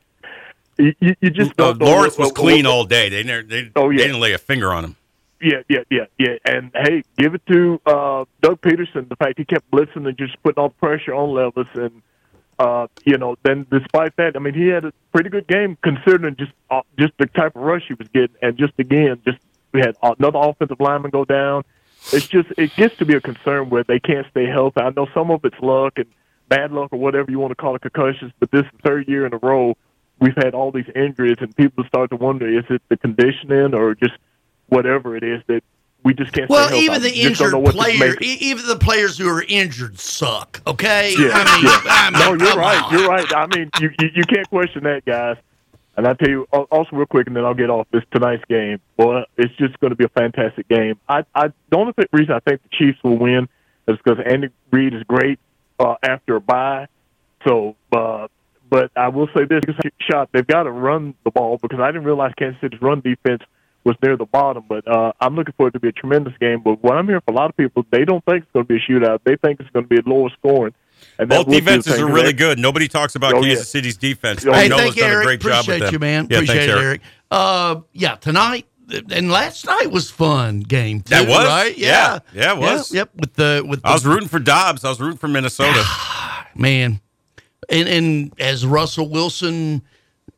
you, 0.77 1.15
you 1.21 1.29
just 1.29 1.51
Uh, 1.51 1.73
don't 1.73 1.79
know 1.81 1.85
Lawrence 1.85 2.17
was 2.17 2.27
what- 2.29 2.35
clean 2.35 2.65
all 2.65 2.83
day. 2.83 3.07
They 3.09 3.23
never, 3.23 3.43
they, 3.43 3.69
Oh, 3.75 3.89
yeah. 3.91 3.97
they 3.97 4.03
didn't 4.07 4.21
lay 4.21 4.33
a 4.33 4.37
finger 4.39 4.73
on 4.73 4.83
him. 4.83 4.95
Yeah, 5.39 5.61
yeah, 5.67 5.79
yeah, 5.91 6.05
yeah. 6.17 6.37
And 6.45 6.71
hey, 6.73 7.03
give 7.17 7.35
it 7.35 7.45
to 7.47 7.79
uh, 7.85 8.25
Doug 8.41 8.61
Pederson. 8.61 9.09
The 9.09 9.15
fact 9.17 9.37
he 9.37 9.45
kept 9.45 9.69
blitzing 9.71 10.07
and 10.07 10.17
just 10.17 10.41
putting 10.41 10.61
all 10.61 10.69
the 10.69 10.75
pressure 10.75 11.13
on 11.13 11.31
Levis, 11.31 11.67
and 11.75 12.01
uh, 12.59 12.87
you 13.03 13.17
know, 13.17 13.35
then 13.43 13.67
despite 13.69 14.15
that, 14.15 14.35
I 14.37 14.39
mean, 14.39 14.53
he 14.53 14.67
had 14.67 14.85
a 14.85 14.93
pretty 15.13 15.29
good 15.29 15.45
game 15.47 15.77
considering 15.83 16.37
just 16.37 16.53
uh, 16.71 16.81
just 16.97 17.11
the 17.17 17.25
type 17.25 17.55
of 17.57 17.61
rush 17.61 17.83
he 17.89 17.93
was 17.93 18.07
getting, 18.07 18.35
and 18.41 18.57
just 18.57 18.71
again, 18.79 19.19
just 19.27 19.37
we 19.73 19.79
had 19.81 19.95
another 20.01 20.39
offensive 20.39 20.79
lineman 20.79 21.11
go 21.11 21.25
down. 21.25 21.63
It's 22.11 22.27
just 22.27 22.49
it 22.57 22.75
gets 22.75 22.95
to 22.97 23.05
be 23.05 23.15
a 23.15 23.21
concern 23.21 23.69
where 23.69 23.83
they 23.83 23.99
can't 23.99 24.27
stay 24.31 24.45
healthy. 24.45 24.81
I 24.81 24.91
know 24.95 25.07
some 25.13 25.31
of 25.31 25.43
it's 25.45 25.59
luck 25.61 25.93
and 25.97 26.05
bad 26.49 26.71
luck 26.71 26.89
or 26.91 26.99
whatever 26.99 27.31
you 27.31 27.39
want 27.39 27.51
to 27.51 27.55
call 27.55 27.75
it, 27.75 27.81
concussions, 27.81 28.31
but 28.39 28.51
this 28.51 28.65
third 28.83 29.07
year 29.07 29.25
in 29.25 29.33
a 29.33 29.37
row 29.37 29.75
we've 30.19 30.35
had 30.35 30.53
all 30.53 30.71
these 30.71 30.89
injuries, 30.95 31.37
and 31.39 31.55
people 31.55 31.83
start 31.85 32.09
to 32.11 32.15
wonder: 32.15 32.47
is 32.47 32.65
it 32.69 32.81
the 32.89 32.97
conditioning 32.97 33.73
or 33.73 33.95
just 33.95 34.13
whatever 34.67 35.15
it 35.15 35.23
is 35.23 35.41
that 35.47 35.63
we 36.03 36.13
just 36.13 36.33
can't. 36.33 36.49
Well, 36.49 36.67
stay 36.67 36.85
healthy. 36.85 36.85
even 36.85 37.01
the 37.01 37.09
I 37.09 37.29
just 37.29 37.39
don't 37.41 37.65
injured 37.65 37.73
player, 37.73 38.15
even 38.21 38.67
the 38.67 38.77
players 38.77 39.17
who 39.17 39.29
are 39.29 39.43
injured 39.47 39.99
suck. 39.99 40.61
Okay, 40.67 41.15
Yeah, 41.17 41.29
I 41.33 41.55
mean, 41.55 41.65
yeah. 41.65 41.81
I 41.85 42.09
mean, 42.09 42.37
no, 42.39 42.45
you're 42.45 42.57
right. 42.57 42.83
on. 42.83 42.93
You're 42.93 43.07
right. 43.07 43.33
I 43.35 43.47
mean, 43.47 43.69
you, 43.79 43.89
you 43.99 44.09
you 44.15 44.23
can't 44.23 44.47
question 44.49 44.83
that, 44.83 45.05
guys. 45.05 45.37
And 45.95 46.07
I 46.07 46.13
tell 46.13 46.29
you 46.29 46.47
also 46.51 46.89
real 46.93 47.05
quick, 47.05 47.27
and 47.27 47.35
then 47.35 47.45
I'll 47.45 47.53
get 47.53 47.69
off 47.69 47.87
this 47.91 48.03
tonight's 48.11 48.43
game. 48.45 48.79
Well, 48.97 49.25
it's 49.37 49.53
just 49.57 49.79
going 49.79 49.91
to 49.91 49.95
be 49.95 50.05
a 50.05 50.09
fantastic 50.09 50.67
game. 50.67 50.99
I, 51.07 51.23
I 51.35 51.49
the 51.69 51.77
only 51.77 51.93
reason 52.11 52.33
I 52.33 52.39
think 52.39 52.61
the 52.63 52.69
Chiefs 52.71 52.97
will 53.03 53.17
win 53.17 53.47
is 53.87 53.97
because 54.03 54.17
Andy 54.25 54.49
Reid 54.71 54.95
is 54.95 55.03
great 55.03 55.39
uh, 55.79 55.95
after 56.01 56.37
a 56.37 56.41
bye. 56.41 56.87
So, 57.47 57.75
uh, 57.91 58.27
but 58.69 58.91
I 58.95 59.09
will 59.09 59.27
say 59.35 59.45
this: 59.45 59.61
shot 60.01 60.29
they've 60.31 60.47
got 60.47 60.63
to 60.63 60.71
run 60.71 61.13
the 61.23 61.31
ball 61.31 61.59
because 61.61 61.79
I 61.79 61.87
didn't 61.87 62.05
realize 62.05 62.33
Kansas 62.37 62.59
City's 62.59 62.81
run 62.81 63.01
defense 63.01 63.43
was 63.83 63.95
near 64.01 64.17
the 64.17 64.25
bottom. 64.25 64.63
But 64.67 64.87
uh, 64.87 65.13
I'm 65.19 65.35
looking 65.35 65.53
for 65.57 65.67
it 65.67 65.71
to 65.71 65.79
be 65.79 65.89
a 65.89 65.91
tremendous 65.91 66.33
game. 66.39 66.61
But 66.63 66.81
what 66.83 66.97
I'm 66.97 67.05
hearing 67.05 67.21
from 67.25 67.35
a 67.35 67.39
lot 67.39 67.51
of 67.51 67.57
people, 67.57 67.85
they 67.91 68.03
don't 68.03 68.23
think 68.25 68.43
it's 68.43 68.51
going 68.51 68.65
to 68.65 68.73
be 68.73 68.77
a 68.77 68.91
shootout. 68.91 69.19
They 69.25 69.35
think 69.35 69.59
it's 69.59 69.69
going 69.69 69.85
to 69.85 69.89
be 69.89 69.97
a 69.97 70.09
lower 70.09 70.29
scoring. 70.39 70.73
And 71.19 71.29
that 71.29 71.35
Both 71.37 71.47
would 71.47 71.51
be 71.53 71.59
the 71.59 71.65
defenses 71.65 71.93
thing, 71.93 72.03
are 72.03 72.05
'cause 72.07 72.13
really 72.15 72.27
they- 72.27 72.33
good. 72.33 72.59
Nobody 72.59 72.87
talks 72.87 73.15
about 73.15 73.33
Oh, 73.33 73.41
Kansas 73.41 73.59
yeah. 73.59 73.63
City's 73.71 73.97
defense. 73.97 74.43
Hey, 74.43 74.51
Hey, 74.51 74.61
Hey, 74.63 74.67
Noah's 74.69 74.81
thank 74.81 74.95
you, 74.97 75.03
Eric. 75.03 75.25
great 75.25 75.39
job 75.41 75.51
Appreciate 75.51 75.73
with 75.75 75.81
them. 75.87 75.93
you, 75.93 75.99
man. 75.99 76.27
Yeah, 76.29 76.37
Appreciate 76.37 76.57
thanks, 76.67 76.73
it, 76.73 76.83
Eric. 76.83 77.01
Uh, 77.31 77.75
yeah, 77.93 78.15
tonight 78.15 78.65
and 79.11 79.31
last 79.31 79.65
night 79.65 79.89
was 79.91 80.11
fun 80.11 80.59
game. 80.59 81.01
Too, 81.01 81.09
That 81.15 81.27
was 81.27 81.45
right. 81.47 81.75
Yeah, 81.77 82.19
yeah, 82.33 82.51
it 82.53 82.57
was. 82.59 82.91
Yep. 82.93 83.09
With 83.15 83.33
the 83.33 83.63
with 83.67 83.81
the, 83.81 83.87
I 83.89 83.93
was 83.93 84.05
rooting 84.05 84.27
for 84.27 84.39
Dobbs. 84.39 84.83
I 84.85 84.89
was 84.89 84.99
rooting 84.99 85.17
for 85.17 85.27
Minnesota. 85.27 85.83
man, 86.55 86.99
and 87.69 87.87
and 87.89 88.33
as 88.39 88.65
Russell 88.65 89.09
Wilson 89.09 89.81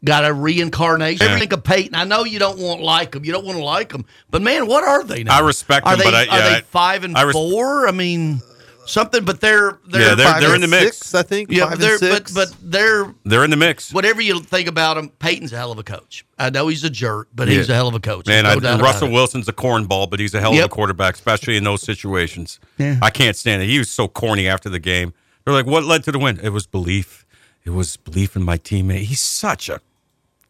got 0.05 0.24
a 0.24 0.32
reincarnation. 0.32 1.26
Yeah. 1.28 1.39
Think 1.39 1.51
of 1.51 1.63
Payton. 1.63 1.95
I 1.95 2.03
know 2.03 2.24
you 2.24 2.38
don't 2.39 2.59
want 2.59 2.82
like 2.82 3.11
them. 3.11 3.26
You 3.26 3.32
don't 3.32 3.45
want 3.45 3.57
to 3.57 3.63
like 3.63 3.89
them, 3.89 4.05
but 4.30 4.41
man, 4.41 4.68
what 4.68 4.84
are 4.84 5.03
they 5.03 5.24
now? 5.24 5.38
I 5.38 5.39
respect 5.39 5.86
are 5.88 5.95
them, 5.97 5.99
they, 5.99 6.05
but 6.05 6.13
I- 6.13 6.20
are 6.28 6.39
yeah, 6.39 6.53
they 6.55 6.61
five 6.61 7.03
and 7.03 7.18
I 7.18 7.24
res- 7.24 7.34
four? 7.34 7.88
I 7.88 7.91
mean, 7.91 8.41
something. 8.86 9.26
But 9.26 9.42
they're 9.42 9.80
they're 9.88 10.02
Yeah, 10.10 10.16
they're- 10.16 10.26
five 10.26 10.42
they're 10.42 10.54
and 10.56 10.64
in 10.64 10.70
the 10.70 10.76
mix. 10.76 10.98
Six, 10.98 11.16
I 11.16 11.22
think. 11.24 11.52
Yeah, 11.52 11.70
five 11.70 11.80
they're 11.80 11.98
six. 11.98 12.32
but 12.34 12.50
but 12.50 12.58
they're 12.72 13.14
They're 13.24 13.44
in 13.44 13.50
the 13.50 13.58
mix. 13.58 13.94
whatever 13.94 14.22
you 14.22 14.40
think 14.42 14.68
about 14.68 14.98
him. 14.98 15.10
Payton's 15.10 15.54
a 15.54 15.58
hell 15.58 15.72
of 15.72 15.78
a 15.80 15.84
coach. 15.84 16.26
I 16.40 16.50
know 16.50 16.68
he's 16.68 16.84
a 16.84 16.90
jerk, 16.90 17.30
but 17.34 17.48
he's 17.48 17.70
a 17.70 17.74
hell 17.74 17.88
of 17.88 17.94
a 17.96 18.00
coach. 18.00 18.28
Man, 18.28 18.44
There's 18.44 18.58
I, 18.58 18.60
no 18.60 18.78
doubt 18.78 18.82
Russell. 18.82 19.12
Wilson's 19.12 19.48
a 19.48 19.54
cornball, 19.54 20.10
but 20.10 20.20
he's 20.20 20.34
a 20.34 20.40
hell 20.42 20.54
of 20.54 20.64
a 20.64 20.70
quarterback, 20.70 21.16
especially 21.16 21.56
in 21.58 21.64
those 21.64 21.82
situations. 21.82 22.60
Yeah. 22.78 22.98
I 23.02 23.10
can't 23.10 23.36
stand 23.36 23.62
it. 23.64 23.68
He 23.68 23.78
was 23.78 23.90
so 23.90 24.08
corny 24.08 24.48
after 24.48 24.70
the 24.70 24.80
game. 24.80 25.14
They're 25.44 25.54
like, 25.54 25.66
"What 25.66 25.84
led 25.84 26.04
to 26.06 26.12
the 26.12 26.20
win?" 26.20 26.40
It 26.42 26.50
was 26.50 26.66
belief. 26.68 27.26
It 27.64 27.70
was 27.72 27.98
belief 27.98 28.36
in 28.36 28.44
my 28.44 28.58
teammate. 28.58 29.04
He's 29.04 29.22
such 29.22 29.70
a 29.70 29.80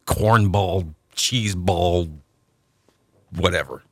cornball, 0.08 0.94
cheeseball, 1.16 2.12
whatever. 3.32 3.84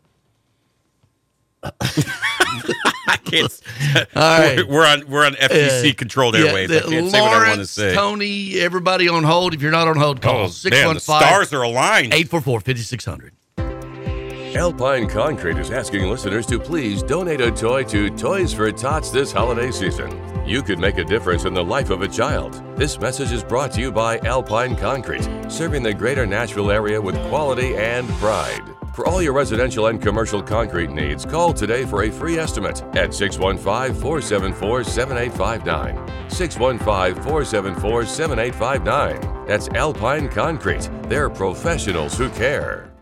I 3.07 3.18
can't. 3.18 3.61
All 4.16 4.39
right. 4.39 4.68
We're 4.68 4.86
on 4.86 5.07
we're 5.07 5.26
on 5.26 5.34
FCC 5.34 5.91
Uh, 5.91 5.95
controlled 5.95 6.36
yeah, 6.36 6.45
airways. 6.45 6.70
the- 6.70 6.86
I 6.86 6.89
can't 6.89 7.11
say 7.11 7.22
what 7.22 7.30
I 7.32 7.34
want 7.38 7.43
to 7.45 7.49
Lawrence, 7.51 7.72
say. 7.72 7.93
Tony, 7.93 8.59
everybody 8.59 9.07
on 9.09 9.24
hold. 9.24 9.53
If 9.53 9.61
you're 9.61 9.72
not 9.72 9.88
on 9.88 9.95
hold, 9.97 10.22
call 10.22 10.45
Oh, 10.45 10.47
six 10.47 10.76
man, 10.76 10.88
one 10.88 10.95
the 10.95 11.01
five. 11.01 11.24
stars 11.24 11.53
are 11.53 11.61
aligned. 11.64 12.14
844 12.14 12.59
5600. 12.61 13.34
Alpine 14.55 15.09
Concrete 15.09 15.57
is 15.57 15.72
asking 15.72 16.07
listeners 16.07 16.45
to 16.45 16.59
please 16.59 17.01
donate 17.01 17.41
a 17.41 17.49
toy 17.51 17.84
to 17.86 18.11
Toys 18.11 18.53
for 18.53 18.72
Tots 18.72 19.09
this 19.09 19.32
holiday 19.32 19.72
season. 19.72 20.16
You 20.45 20.61
could 20.61 20.78
make 20.78 20.99
a 20.99 21.03
difference 21.03 21.45
in 21.45 21.55
the 21.55 21.64
life 21.64 21.89
of 21.89 22.03
a 22.03 22.07
child. 22.07 22.61
This 22.78 22.99
message 22.99 23.32
is 23.32 23.43
brought 23.43 23.72
to 23.74 23.82
you 23.82 23.91
by 23.91 24.20
Alpine 24.20 24.76
Concrete, 24.76 25.28
serving 25.49 25.82
the 25.82 25.93
greater 25.93 26.28
Nashville 26.28 26.70
area 26.70 27.01
with 27.01 27.16
quality 27.30 27.76
and 27.76 28.07
pride. 28.20 28.61
For 28.94 29.08
all 29.08 29.24
your 29.24 29.34
residential 29.34 29.88
and 29.88 30.00
commercial 30.00 30.44
concrete 30.44 30.91
needs, 30.91 31.26
call 31.26 31.52
today 31.52 31.84
for 31.84 32.04
a 32.04 32.12
free 32.12 32.38
estimate 32.38 32.84
at 32.96 33.12
615 33.12 34.00
474 34.00 34.84
7859. 34.84 36.30
615 36.30 37.24
474 37.24 38.06
7859. 38.06 39.46
That's 39.48 39.68
Alpine 39.70 40.30
Concrete. 40.30 40.89
They're 41.10 41.32
professionals 41.32 42.16
who 42.16 42.30
care. 42.30 42.93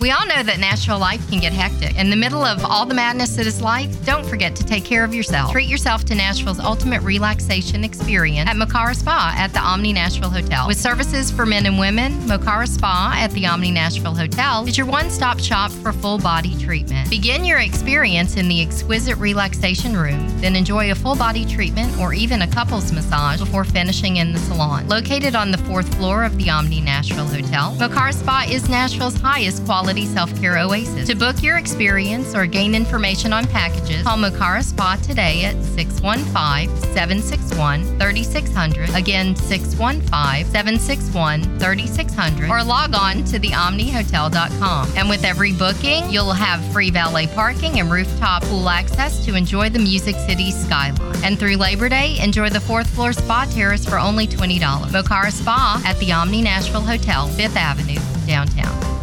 We 0.00 0.10
all 0.10 0.26
know 0.26 0.42
that 0.42 0.58
Nashville 0.58 0.98
life 0.98 1.26
can 1.30 1.40
get 1.40 1.54
hectic. 1.54 1.96
In 1.96 2.10
the 2.10 2.16
middle 2.16 2.44
of 2.44 2.62
all 2.64 2.84
the 2.84 2.94
madness 2.94 3.36
that 3.36 3.46
is 3.46 3.62
life, 3.62 4.04
don't 4.04 4.26
forget 4.26 4.54
to 4.56 4.64
take 4.64 4.84
care 4.84 5.04
of 5.04 5.14
yourself. 5.14 5.52
Treat 5.52 5.68
yourself 5.68 6.04
to 6.06 6.14
Nashville's 6.14 6.60
ultimate 6.60 7.00
relaxation 7.02 7.82
experience 7.82 8.48
at 8.50 8.56
Mocara 8.56 8.94
Spa 8.94 9.34
at 9.36 9.54
the 9.54 9.60
Omni 9.60 9.94
Nashville 9.94 10.28
Hotel. 10.28 10.66
With 10.66 10.78
services 10.78 11.30
for 11.30 11.46
men 11.46 11.64
and 11.64 11.78
women, 11.78 12.12
Mocara 12.20 12.68
Spa 12.68 13.14
at 13.16 13.30
the 13.30 13.46
Omni 13.46 13.70
Nashville 13.70 14.14
Hotel 14.14 14.66
is 14.66 14.76
your 14.76 14.86
one 14.86 15.08
stop 15.08 15.40
shop 15.40 15.70
for 15.70 15.92
full 15.92 16.18
body 16.18 16.56
treatment. 16.58 17.08
Begin 17.08 17.44
your 17.44 17.60
experience 17.60 18.36
in 18.36 18.48
the 18.48 18.60
exquisite 18.60 19.16
relaxation 19.16 19.96
room, 19.96 20.28
then 20.40 20.56
enjoy 20.56 20.90
a 20.90 20.94
full 20.94 21.16
body 21.16 21.46
treatment 21.46 21.98
or 21.98 22.12
even 22.12 22.42
a 22.42 22.48
couple's 22.48 22.92
massage 22.92 23.40
before 23.40 23.64
finishing 23.64 24.18
in 24.18 24.32
the 24.32 24.38
salon. 24.40 24.86
Located 24.88 25.34
on 25.34 25.50
the 25.50 25.58
fourth 25.58 25.92
floor 25.96 26.24
of 26.24 26.36
the 26.36 26.50
Omni 26.50 26.82
Nashville 26.82 27.26
Hotel, 27.26 27.74
Mocara 27.78 28.12
Spa 28.12 28.46
is 28.48 28.68
Nashville's 28.68 29.16
highest 29.16 29.64
quality 29.64 29.75
self 30.06 30.34
care 30.40 30.58
oasis. 30.58 31.06
To 31.08 31.14
book 31.14 31.42
your 31.42 31.58
experience 31.58 32.34
or 32.34 32.46
gain 32.46 32.74
information 32.74 33.32
on 33.32 33.46
packages, 33.46 34.02
call 34.02 34.16
Mocara 34.16 34.62
Spa 34.62 34.96
today 35.02 35.44
at 35.44 35.62
615 35.62 36.74
761 36.94 37.98
3600. 37.98 38.94
Again, 38.94 39.36
615 39.36 40.50
761 40.50 41.58
3600. 41.58 42.50
Or 42.50 42.64
log 42.64 42.94
on 42.94 43.24
to 43.24 43.38
theomnihotel.com. 43.38 44.92
And 44.96 45.08
with 45.08 45.24
every 45.24 45.52
booking, 45.52 46.08
you'll 46.10 46.32
have 46.32 46.64
free 46.72 46.90
valet 46.90 47.26
parking 47.26 47.80
and 47.80 47.90
rooftop 47.90 48.42
pool 48.44 48.68
access 48.68 49.24
to 49.26 49.34
enjoy 49.34 49.68
the 49.68 49.78
Music 49.78 50.16
City 50.26 50.50
skyline. 50.50 50.86
And 51.24 51.38
through 51.38 51.56
Labor 51.56 51.88
Day, 51.88 52.18
enjoy 52.20 52.50
the 52.50 52.60
fourth 52.60 52.88
floor 52.88 53.12
spa 53.12 53.46
terrace 53.50 53.84
for 53.84 53.98
only 53.98 54.26
$20. 54.26 54.58
Mocara 54.60 55.32
Spa 55.32 55.82
at 55.84 55.98
the 55.98 56.12
Omni 56.12 56.42
Nashville 56.42 56.80
Hotel, 56.80 57.28
5th 57.28 57.56
Avenue, 57.56 58.00
downtown. 58.26 58.96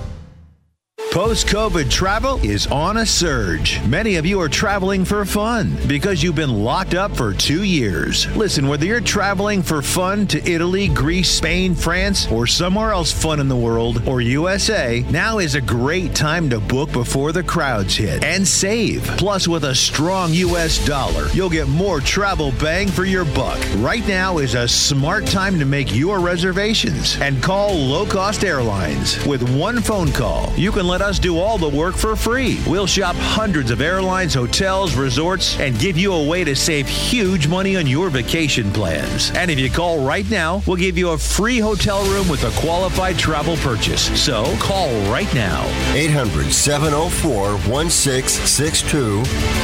Post 1.12 1.46
COVID 1.46 1.92
travel 1.92 2.44
is 2.44 2.66
on 2.66 2.98
a 2.98 3.06
surge. 3.06 3.80
Many 3.86 4.16
of 4.16 4.26
you 4.26 4.42
are 4.42 4.50
traveling 4.50 5.06
for 5.06 5.24
fun 5.26 5.78
because 5.88 6.24
you've 6.24 6.36
been 6.36 6.64
locked 6.64 6.96
up 6.96 7.16
for 7.16 7.34
two 7.34 7.62
years. 7.62 8.26
Listen, 8.36 8.68
whether 8.68 8.88
you're 8.88 9.00
traveling 9.00 9.62
for 9.62 9.84
fun 9.84 10.26
to 10.28 10.44
Italy, 10.50 10.88
Greece, 10.88 11.30
Spain, 11.30 11.76
France, 11.76 12.28
or 12.32 12.48
somewhere 12.48 12.94
else 12.94 13.12
fun 13.12 13.40
in 13.40 13.48
the 13.48 13.56
world, 13.56 14.08
or 14.08 14.22
USA, 14.22 15.06
now 15.12 15.38
is 15.38 15.54
a 15.54 15.62
great 15.62 16.16
time 16.16 16.50
to 16.50 16.60
book 16.60 16.92
before 16.92 17.32
the 17.32 17.44
crowds 17.44 17.96
hit 17.96 18.24
and 18.24 18.48
save. 18.48 19.04
Plus, 19.18 19.48
with 19.48 19.66
a 19.66 19.76
strong 19.76 20.34
US 20.34 20.84
dollar, 20.84 21.28
you'll 21.30 21.48
get 21.48 21.68
more 21.68 22.00
travel 22.00 22.52
bang 22.60 22.88
for 22.88 23.06
your 23.06 23.26
buck. 23.26 23.60
Right 23.78 24.08
now 24.08 24.40
is 24.40 24.56
a 24.56 24.68
smart 24.68 25.28
time 25.28 25.60
to 25.60 25.66
make 25.66 25.96
your 25.96 26.20
reservations 26.20 27.22
and 27.22 27.42
call 27.44 27.76
low 27.76 28.08
cost 28.08 28.44
airlines. 28.44 29.24
With 29.28 29.48
one 29.56 29.80
phone 29.80 30.12
call, 30.12 30.52
you 30.58 30.72
can 30.72 30.88
let 30.94 31.02
us 31.02 31.18
do 31.18 31.40
all 31.40 31.58
the 31.58 31.68
work 31.68 31.96
for 31.96 32.16
free. 32.16 32.62
We'll 32.68 32.86
shop 32.86 33.16
hundreds 33.16 33.72
of 33.72 33.82
airlines, 33.82 34.36
hotels, 34.36 34.94
resorts, 34.94 35.60
and 35.60 35.76
give 35.80 35.98
you 35.98 36.14
a 36.14 36.28
way 36.28 36.44
to 36.44 36.56
save 36.56 36.88
huge 36.88 37.48
money 37.48 37.76
on 37.78 37.88
your 37.88 38.12
vacation 38.12 38.72
plans. 38.72 39.32
And 39.32 39.50
if 39.50 39.58
you 39.58 39.72
call 39.72 40.06
right 40.06 40.30
now, 40.30 40.62
we'll 40.68 40.78
give 40.78 40.96
you 40.96 41.10
a 41.10 41.18
free 41.18 41.58
hotel 41.58 42.06
room 42.12 42.30
with 42.30 42.44
a 42.44 42.52
qualified 42.62 43.18
travel 43.18 43.56
purchase. 43.58 44.04
So 44.22 44.56
call 44.60 44.92
right 45.12 45.34
now. 45.34 45.64
800 45.96 46.52
704 46.52 47.58
1662. 47.68 49.24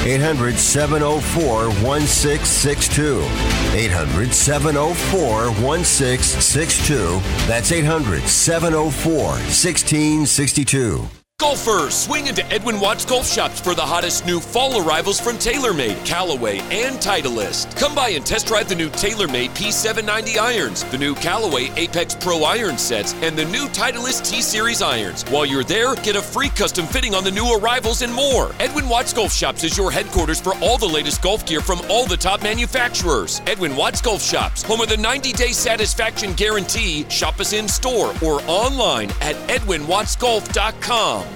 800 0.10 0.58
704 0.58 1.46
1662. 1.86 3.22
800 3.78 4.34
704 4.34 5.52
1662. 5.64 7.20
That's 7.46 7.72
800 7.72 8.24
704 8.24 9.14
1662. 9.14 11.19
Golfers, 11.40 11.96
swing 11.96 12.28
into 12.28 12.46
Edwin 12.52 12.82
Watts 12.82 13.06
Golf 13.06 13.26
Shops 13.26 13.62
for 13.62 13.74
the 13.74 13.82
hottest 13.82 14.26
new 14.26 14.42
fall 14.42 14.86
arrivals 14.86 15.22
from 15.22 15.38
TaylorMade, 15.38 16.06
Callaway, 16.06 16.60
and 16.70 16.98
Titleist. 16.98 17.78
Come 17.80 17.96
by 17.96 18.10
and 18.10 18.26
test 18.26 18.48
drive 18.48 18.68
the 18.68 18.76
new 18.76 18.90
TaylorMade 18.90 19.52
P790 19.52 20.38
irons, 20.38 20.84
the 20.92 20.98
new 20.98 21.16
Callaway 21.16 21.72
Apex 21.78 22.14
Pro 22.14 22.44
iron 22.44 22.78
sets, 22.78 23.14
and 23.24 23.38
the 23.38 23.46
new 23.46 23.68
Titleist 23.70 24.30
T 24.30 24.42
Series 24.42 24.82
irons. 24.82 25.24
While 25.30 25.46
you're 25.46 25.64
there, 25.64 25.96
get 25.96 26.18
a 26.18 26.22
free 26.22 26.50
custom 26.50 26.86
fitting 26.86 27.16
on 27.16 27.24
the 27.24 27.32
new 27.32 27.58
arrivals 27.58 28.02
and 28.02 28.14
more. 28.14 28.52
Edwin 28.60 28.90
Watts 28.90 29.14
Golf 29.14 29.32
Shops 29.32 29.64
is 29.64 29.78
your 29.78 29.92
headquarters 29.92 30.42
for 30.42 30.56
all 30.58 30.78
the 30.78 30.86
latest 30.86 31.22
golf 31.22 31.46
gear 31.46 31.62
from 31.62 31.80
all 31.90 32.06
the 32.06 32.18
top 32.18 32.44
manufacturers. 32.44 33.42
Edwin 33.48 33.78
Watts 33.78 34.02
Golf 34.02 34.22
Shops, 34.22 34.62
home 34.62 34.82
of 34.82 34.90
the 34.90 34.98
90 34.98 35.32
day 35.32 35.54
satisfaction 35.54 36.34
guarantee. 36.34 37.10
Shop 37.10 37.40
us 37.40 37.54
in 37.54 37.70
store 37.70 38.14
or 38.22 38.42
online 38.46 39.10
at 39.22 39.36
edwinwattsgolf.com. 39.48 41.29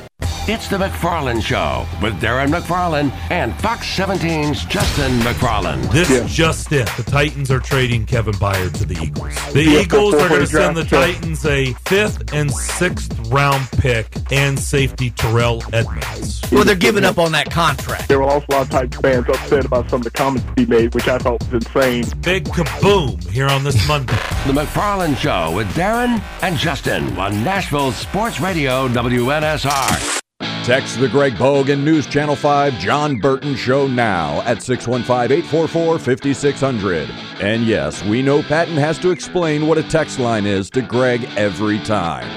It's 0.46 0.68
the 0.68 0.78
McFarland 0.78 1.42
Show 1.42 1.86
with 2.02 2.20
Darren 2.20 2.50
McFarland 2.50 3.14
and 3.32 3.56
Fox 3.62 3.88
17's 3.98 4.66
Justin 4.66 5.18
McFarland. 5.20 5.90
This 5.94 6.10
is 6.10 6.30
just 6.30 6.70
it. 6.74 6.90
The 6.98 7.04
Titans 7.04 7.50
are 7.50 7.62
trading 7.62 8.06
Kevin 8.06 8.34
Byard 8.34 8.74
to 8.80 8.86
the 8.86 9.02
Eagles. 9.02 9.54
The 9.54 9.64
Yeah, 9.64 9.80
Eagles 9.80 10.16
are 10.16 10.28
going 10.28 10.42
to 10.46 10.48
send 10.48 10.76
the 10.76 10.84
he 10.84 10.90
Titans 10.90 11.46
a 11.46 11.72
fifth 11.86 12.34
and 12.34 12.52
sixth 12.52 13.18
round 13.30 13.70
pick 13.72 14.08
and 14.34 14.60
safety 14.60 15.12
Terrell 15.12 15.64
Edmunds. 15.72 16.42
Well, 16.52 16.66
they're 16.66 16.76
giving 16.76 17.06
up 17.06 17.20
on 17.20 17.32
that 17.32 17.50
contract. 17.50 18.10
There 18.10 18.20
were 18.20 18.26
also 18.26 18.46
a 18.50 18.52
lot 18.52 18.62
of 18.64 18.70
Titans 18.70 18.98
fans 18.98 19.30
upset 19.30 19.64
about 19.64 19.90
some 19.90 20.02
of 20.02 20.04
the 20.04 20.12
comments 20.12 20.46
he 20.58 20.66
made, 20.66 20.94
which 20.94 21.08
I 21.08 21.20
thought 21.20 21.42
was 21.50 21.54
insane. 21.66 22.04
Big 22.20 22.44
kaboom 22.50 23.26
here 23.30 23.48
on 23.48 23.64
this 23.64 23.88
Monday. 23.88 24.12
The 24.46 24.52
McFarland 24.52 25.16
Show 25.16 25.56
with 25.56 25.68
Darren 25.70 26.22
and 26.42 26.58
Justin 26.58 27.18
on 27.18 27.46
Nashville 27.46 27.94
Sports 27.94 28.42
Radio 28.42 28.90
WNSR. 28.90 30.20
Text 30.64 30.98
the 31.02 31.10
Greg 31.10 31.34
Bogan 31.34 31.84
News 31.84 32.08
Channel 32.08 32.38
5 32.38 32.80
Jon 32.80 33.18
Burton 33.18 33.54
Show 33.54 33.86
now 33.86 34.40
at 34.44 34.64
615 34.64 35.38
844 35.40 36.00
5600. 36.00 37.10
And 37.42 37.66
yes, 37.66 38.02
we 38.06 38.22
know 38.22 38.42
Patton 38.42 38.78
has 38.78 38.98
to 39.00 39.12
explain 39.12 39.68
what 39.68 39.78
a 39.78 39.84
text 39.84 40.20
line 40.20 40.46
is 40.46 40.70
to 40.70 40.82
Greg 40.82 41.26
every 41.36 41.80
time. 41.80 42.30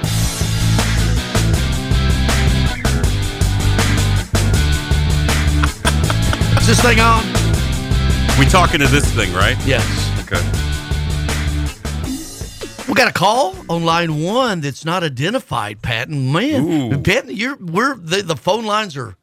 Is 6.59 6.67
this 6.67 6.81
thing 6.81 6.99
on? 6.99 7.23
We 8.41 8.47
talking 8.47 8.81
to 8.81 8.89
this 8.89 9.09
thing, 9.15 9.33
right? 9.35 9.57
Yes. 9.65 9.87
Okay. 10.25 10.66
We 12.97 13.03
got 13.03 13.11
a 13.11 13.13
call 13.13 13.55
on 13.69 13.85
line 13.85 14.23
one 14.23 14.63
that's 14.63 14.87
not 14.87 15.05
identified, 15.05 15.83
Patton. 15.83 16.33
Man, 16.33 17.03
Patton, 17.03 17.37
you're 17.37 17.57
we're 17.57 17.95
the, 17.95 18.23
the 18.23 18.37
phone 18.37 18.65
lines 18.65 18.97
are 18.97 19.19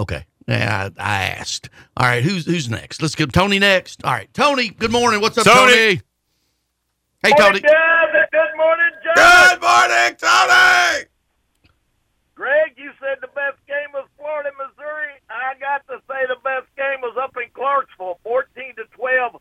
okay. 0.00 0.24
Yeah, 0.48 0.88
I, 0.96 1.02
I 1.02 1.24
asked. 1.24 1.68
All 1.94 2.06
right, 2.06 2.22
who's 2.22 2.46
who's 2.46 2.70
next? 2.70 3.02
Let's 3.02 3.14
go 3.14 3.26
Tony 3.26 3.58
next. 3.58 4.02
All 4.02 4.12
right, 4.12 4.32
Tony. 4.32 4.70
Good 4.70 4.92
morning. 4.92 5.20
What's 5.20 5.36
up, 5.36 5.44
Tony. 5.44 5.72
Tony? 5.72 6.00
Hey, 7.22 7.32
Tony. 7.36 7.60
Good 7.60 8.56
morning, 8.56 8.92
Jon. 9.04 9.14
Good 9.14 9.60
morning, 9.60 10.16
Tony. 10.16 11.04
Greg, 12.34 12.72
you 12.78 12.92
said 12.98 13.18
the 13.20 13.28
best 13.28 13.60
game 13.68 13.92
was 13.92 14.08
Florida, 14.16 14.52
Missouri. 14.56 15.20
I 15.28 15.52
got 15.60 15.86
to 15.92 16.00
say 16.08 16.24
the 16.28 16.40
best 16.42 16.74
game 16.78 17.02
was 17.02 17.14
up 17.20 17.36
in 17.36 17.50
Clarksville, 17.52 18.20
14 18.22 18.74
to 18.76 18.84
12. 18.96 19.36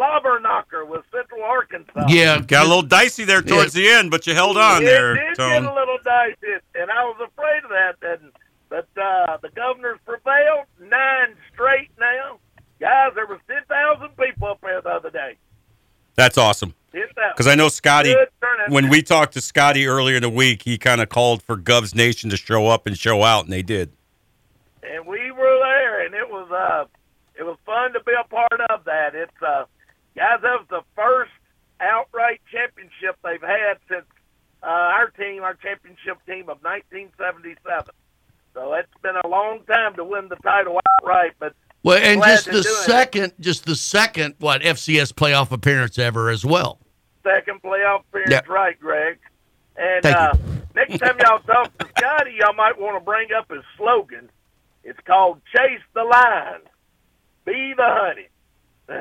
Slobber 0.00 0.40
knocker 0.40 0.86
with 0.86 1.02
Central 1.12 1.42
Arkansas. 1.42 2.06
Yeah, 2.08 2.40
got 2.40 2.64
a 2.64 2.68
little 2.68 2.80
dicey 2.80 3.24
there 3.26 3.42
towards 3.42 3.74
the 3.74 3.86
end, 3.86 4.10
but 4.10 4.26
you 4.26 4.32
held 4.32 4.56
on 4.56 4.80
it 4.82 4.86
there, 4.86 5.14
did 5.14 5.36
Tone. 5.36 5.62
get 5.62 5.70
a 5.70 5.74
little 5.74 5.98
dicey, 6.02 6.36
and 6.74 6.90
I 6.90 7.04
was 7.04 7.16
afraid 7.20 7.64
of 7.64 7.68
that. 7.70 7.96
And 8.02 8.32
but 8.70 8.88
uh, 8.98 9.36
the 9.42 9.50
governors 9.50 9.98
prevailed, 10.06 10.64
nine 10.80 11.34
straight 11.52 11.90
now. 11.98 12.38
Guys, 12.80 13.12
there 13.14 13.26
was 13.26 13.40
10,000 13.46 14.08
people 14.16 14.48
up 14.48 14.60
there 14.62 14.80
the 14.80 14.88
other 14.88 15.10
day. 15.10 15.36
That's 16.14 16.38
awesome. 16.38 16.72
10,000. 16.92 17.14
Because 17.34 17.46
I 17.46 17.54
know 17.54 17.68
Scotty, 17.68 18.14
when 18.70 18.88
we 18.88 19.02
talked 19.02 19.34
to 19.34 19.42
Scotty 19.42 19.86
earlier 19.86 20.16
in 20.16 20.22
the 20.22 20.30
week, 20.30 20.62
he 20.62 20.78
kind 20.78 21.02
of 21.02 21.10
called 21.10 21.42
for 21.42 21.56
Gov's 21.56 21.94
Nation 21.94 22.30
to 22.30 22.38
show 22.38 22.68
up 22.68 22.86
and 22.86 22.96
show 22.96 23.22
out, 23.22 23.44
and 23.44 23.52
they 23.52 23.62
did. 23.62 23.92
and 24.82 25.06
we 25.06 25.30
were 25.30 25.58
there, 25.62 26.06
and 26.06 26.14
it 26.14 26.30
was 26.30 26.50
uh, 26.50 26.86
it 27.38 27.42
was 27.42 27.58
fun 27.66 27.92
to 27.92 28.00
be 28.00 28.12
a 28.18 28.26
part 28.28 28.60
of 28.70 28.84
that. 28.84 29.14
It's 29.14 29.42
uh, 29.46 29.64
guys, 30.20 30.40
that 30.42 30.58
was 30.60 30.66
the 30.68 30.82
first 30.94 31.30
outright 31.80 32.40
championship 32.52 33.16
they've 33.24 33.40
had 33.40 33.78
since 33.88 34.04
uh, 34.62 34.66
our 34.66 35.08
team, 35.08 35.42
our 35.42 35.54
championship 35.54 36.18
team 36.26 36.50
of 36.50 36.60
1977. 36.62 37.94
So 38.52 38.74
it's 38.74 38.88
been 39.02 39.16
a 39.24 39.26
long 39.26 39.60
time 39.64 39.94
to 39.96 40.04
win 40.04 40.28
the 40.28 40.36
title 40.36 40.78
outright, 41.00 41.32
but 41.38 41.54
Well, 41.82 41.96
and 41.96 42.22
just 42.22 42.44
the 42.46 42.52
do 42.52 42.58
it. 42.58 42.64
second, 42.64 43.32
just 43.40 43.64
the 43.64 43.74
second, 43.76 44.34
what 44.40 44.60
FCS 44.60 45.12
playoff 45.14 45.52
appearance 45.52 45.98
ever 45.98 46.28
as 46.28 46.44
well. 46.44 46.78
second 47.24 47.62
playoff 47.62 48.00
appearance, 48.10 48.30
Yeah. 48.30 48.40
right, 48.52 48.78
Greg? 48.78 49.18
And 49.76 50.04
uh, 50.04 50.34
next 50.74 50.98
time 50.98 51.16
y'all 51.20 51.38
talk 51.38 51.76
to 51.78 51.88
Scotty, 51.96 52.32
y'all 52.40 52.52
might 52.54 52.78
want 52.78 53.00
to 53.00 53.04
bring 53.04 53.28
up 53.32 53.50
his 53.50 53.62
slogan. 53.78 54.28
It's 54.84 54.98
called 55.06 55.40
"Chase 55.56 55.80
the 55.94 56.04
Line, 56.04 56.60
Be 57.46 57.72
the 57.74 57.86
Honey, 57.86 58.28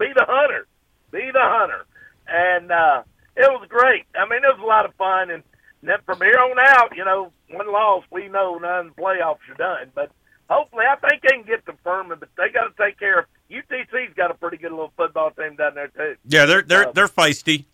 Be 0.00 0.06
the 0.16 0.24
Hunter, 0.26 0.66
Be 1.12 1.30
the 1.32 1.38
Hunter." 1.40 1.86
And 2.26 2.72
uh, 2.72 3.02
it 3.36 3.48
was 3.50 3.66
great. 3.68 4.06
I 4.16 4.24
mean, 4.28 4.40
it 4.42 4.52
was 4.56 4.60
a 4.62 4.66
lot 4.66 4.84
of 4.86 4.94
fun. 4.96 5.30
And 5.30 5.42
then 5.82 5.98
from 6.06 6.20
here 6.20 6.38
on 6.38 6.58
out, 6.58 6.96
you 6.96 7.04
know, 7.04 7.32
one 7.50 7.70
loss, 7.70 8.04
we 8.10 8.28
know 8.28 8.58
none 8.58 8.90
playoffs 8.98 9.38
are 9.50 9.54
done. 9.56 9.90
But 9.94 10.10
hopefully, 10.48 10.84
I 10.90 10.96
think 10.96 11.22
they 11.22 11.28
can 11.28 11.42
get 11.44 11.64
to 11.66 11.74
Furman, 11.84 12.18
but 12.18 12.28
they 12.36 12.48
got 12.50 12.74
to 12.76 12.82
take 12.82 12.98
care 12.98 13.20
of. 13.20 13.24
UTC's 13.50 14.14
got 14.16 14.30
a 14.30 14.34
pretty 14.34 14.56
good 14.56 14.70
little 14.70 14.92
football 14.96 15.30
team 15.32 15.56
down 15.56 15.74
there 15.74 15.88
too. 15.88 16.16
Yeah, 16.26 16.46
they're 16.46 16.62
they're 16.62 16.92
they're 16.92 17.08
feisty. 17.08 17.64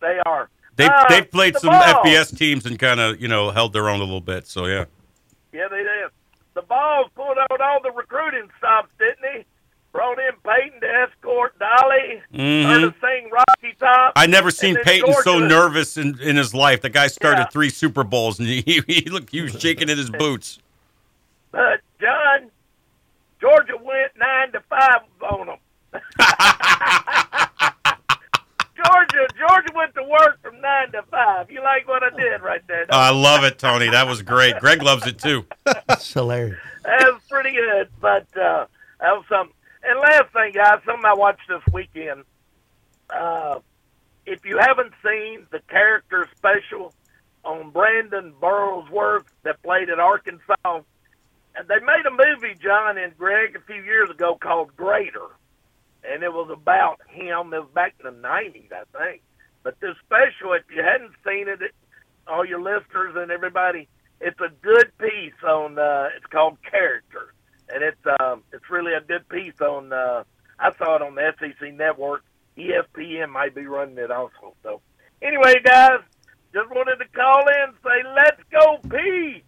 They 0.00 0.18
are. 0.24 0.48
They 0.76 0.86
Uh, 0.86 1.06
they've 1.08 1.30
played 1.30 1.54
the 1.54 1.60
some 1.60 1.70
ball. 1.70 2.04
FBS 2.04 2.36
teams 2.36 2.64
and 2.66 2.78
kind 2.78 3.00
of 3.00 3.20
you 3.20 3.28
know 3.28 3.50
held 3.50 3.72
their 3.72 3.88
own 3.88 3.98
a 4.00 4.04
little 4.04 4.20
bit. 4.20 4.46
So 4.46 4.66
yeah, 4.66 4.84
Yeah, 5.52 5.66
they 5.68 5.82
did. 5.82 6.10
The 6.54 6.62
Balls 6.62 7.10
pulled 7.14 7.36
out 7.38 7.60
all 7.60 7.80
the 7.82 7.90
recruiting 7.92 8.48
stops, 8.58 8.90
didn't 8.98 9.18
he? 9.34 9.44
Brought 9.92 10.18
in 10.20 10.30
Peyton 10.44 10.80
to 10.80 10.86
escort 10.86 11.58
Dolly. 11.58 12.22
Mhm. 12.32 12.64
Heard 12.64 12.82
her 12.82 12.94
sing 13.00 13.28
Rocky 13.30 13.74
Top. 13.78 14.12
I 14.14 14.26
never 14.26 14.50
seen 14.52 14.74
then 14.74 14.84
Peyton 14.84 15.12
so 15.24 15.38
nervous 15.40 15.96
in, 15.96 16.16
in 16.20 16.36
his 16.36 16.54
life. 16.54 16.80
The 16.80 16.90
guy 16.90 17.08
started 17.08 17.40
Yeah. 17.42 17.46
three 17.48 17.70
Super 17.70 18.04
Bowls 18.04 18.38
and 18.38 18.46
he 18.48 18.60
he 18.86 19.02
looked 19.10 19.30
he 19.30 19.40
was 19.40 19.52
shaking 19.60 19.88
in 19.88 19.98
his 19.98 20.08
boots. 20.10 20.60
But 21.50 21.80
Jon, 22.00 22.50
Georgia 23.40 23.76
went 23.82 24.12
nine 24.16 24.52
to 24.52 24.60
five 24.70 25.00
on 25.22 25.46
them. 25.48 25.58
Georgia, 28.82 29.26
Georgia 29.38 29.72
went 29.74 29.94
to 29.94 30.02
work 30.04 30.40
from 30.42 30.58
nine 30.60 30.90
to 30.92 31.02
five. 31.10 31.50
You 31.50 31.62
like 31.62 31.86
what 31.86 32.02
I 32.02 32.10
did 32.10 32.40
right 32.40 32.62
there? 32.66 32.86
don't 32.86 32.94
I 32.98 33.10
love 33.10 33.44
it, 33.44 33.58
Tony. 33.58 33.90
That 33.90 34.06
was 34.06 34.22
great. 34.22 34.56
Greg 34.60 34.82
loves 34.82 35.06
it 35.06 35.18
too. 35.18 35.44
That's 35.64 36.12
hilarious. 36.12 36.58
that 36.84 37.12
was 37.12 37.20
pretty 37.28 37.52
good, 37.52 37.88
but 38.00 38.26
uh, 38.38 38.66
that 39.00 39.12
was 39.12 39.24
something. 39.28 39.54
And 39.90 39.98
last 39.98 40.32
thing, 40.32 40.52
guys, 40.52 40.78
something 40.86 41.04
I 41.04 41.14
watched 41.14 41.48
this 41.48 41.62
weekend. 41.72 42.22
Uh, 43.10 43.58
if 44.24 44.44
you 44.44 44.56
haven't 44.56 44.92
seen 45.04 45.48
the 45.50 45.58
character 45.68 46.28
special 46.36 46.94
on 47.44 47.70
Brandon 47.70 48.32
Burlesworth 48.40 49.24
that 49.42 49.60
played 49.64 49.90
at 49.90 49.98
Arkansas. 49.98 50.82
And 51.56 51.66
they 51.66 51.80
made 51.80 52.06
a 52.06 52.10
movie, 52.12 52.54
Jon 52.62 52.98
and 52.98 53.18
Greg, 53.18 53.56
a 53.56 53.60
few 53.60 53.82
years 53.82 54.08
ago 54.10 54.38
called 54.40 54.76
Greater. 54.76 55.26
And 56.04 56.22
it 56.22 56.32
was 56.32 56.50
about 56.52 57.00
him. 57.08 57.52
It 57.52 57.58
was 57.58 57.70
back 57.74 57.94
in 57.98 58.04
the 58.06 58.28
90s, 58.28 58.70
I 58.72 58.84
think. 58.96 59.22
But 59.64 59.80
this 59.80 59.96
special, 60.06 60.52
if 60.52 60.62
you 60.72 60.84
hadn't 60.84 61.14
seen 61.26 61.48
it, 61.48 61.62
it 61.62 61.74
all 62.28 62.44
your 62.44 62.60
listeners 62.60 63.16
and 63.16 63.32
everybody, 63.32 63.88
it's 64.20 64.38
a 64.38 64.50
good 64.62 64.92
piece 64.98 65.42
on, 65.44 65.80
uh, 65.80 66.10
it's 66.16 66.26
called 66.26 66.58
Character. 66.62 67.34
And 67.72 67.82
it's, 67.82 68.20
um, 68.20 68.42
it's 68.52 68.68
really 68.70 68.94
a 68.94 69.00
good 69.00 69.28
piece 69.28 69.60
on, 69.60 69.92
uh, 69.92 70.24
I 70.58 70.72
saw 70.76 70.96
it 70.96 71.02
on 71.02 71.14
the 71.14 71.32
SEC 71.38 71.72
network. 71.74 72.24
ESPN 72.58 73.30
might 73.30 73.54
be 73.54 73.66
running 73.66 73.98
it 73.98 74.10
also. 74.10 74.54
So 74.62 74.80
anyway, 75.22 75.54
guys, 75.64 76.00
just 76.52 76.68
wanted 76.70 76.96
to 76.96 77.06
call 77.14 77.46
in 77.48 77.68
and 77.68 77.74
say, 77.82 78.02
let's 78.14 78.42
go, 78.50 78.78
Pete. 78.88 79.44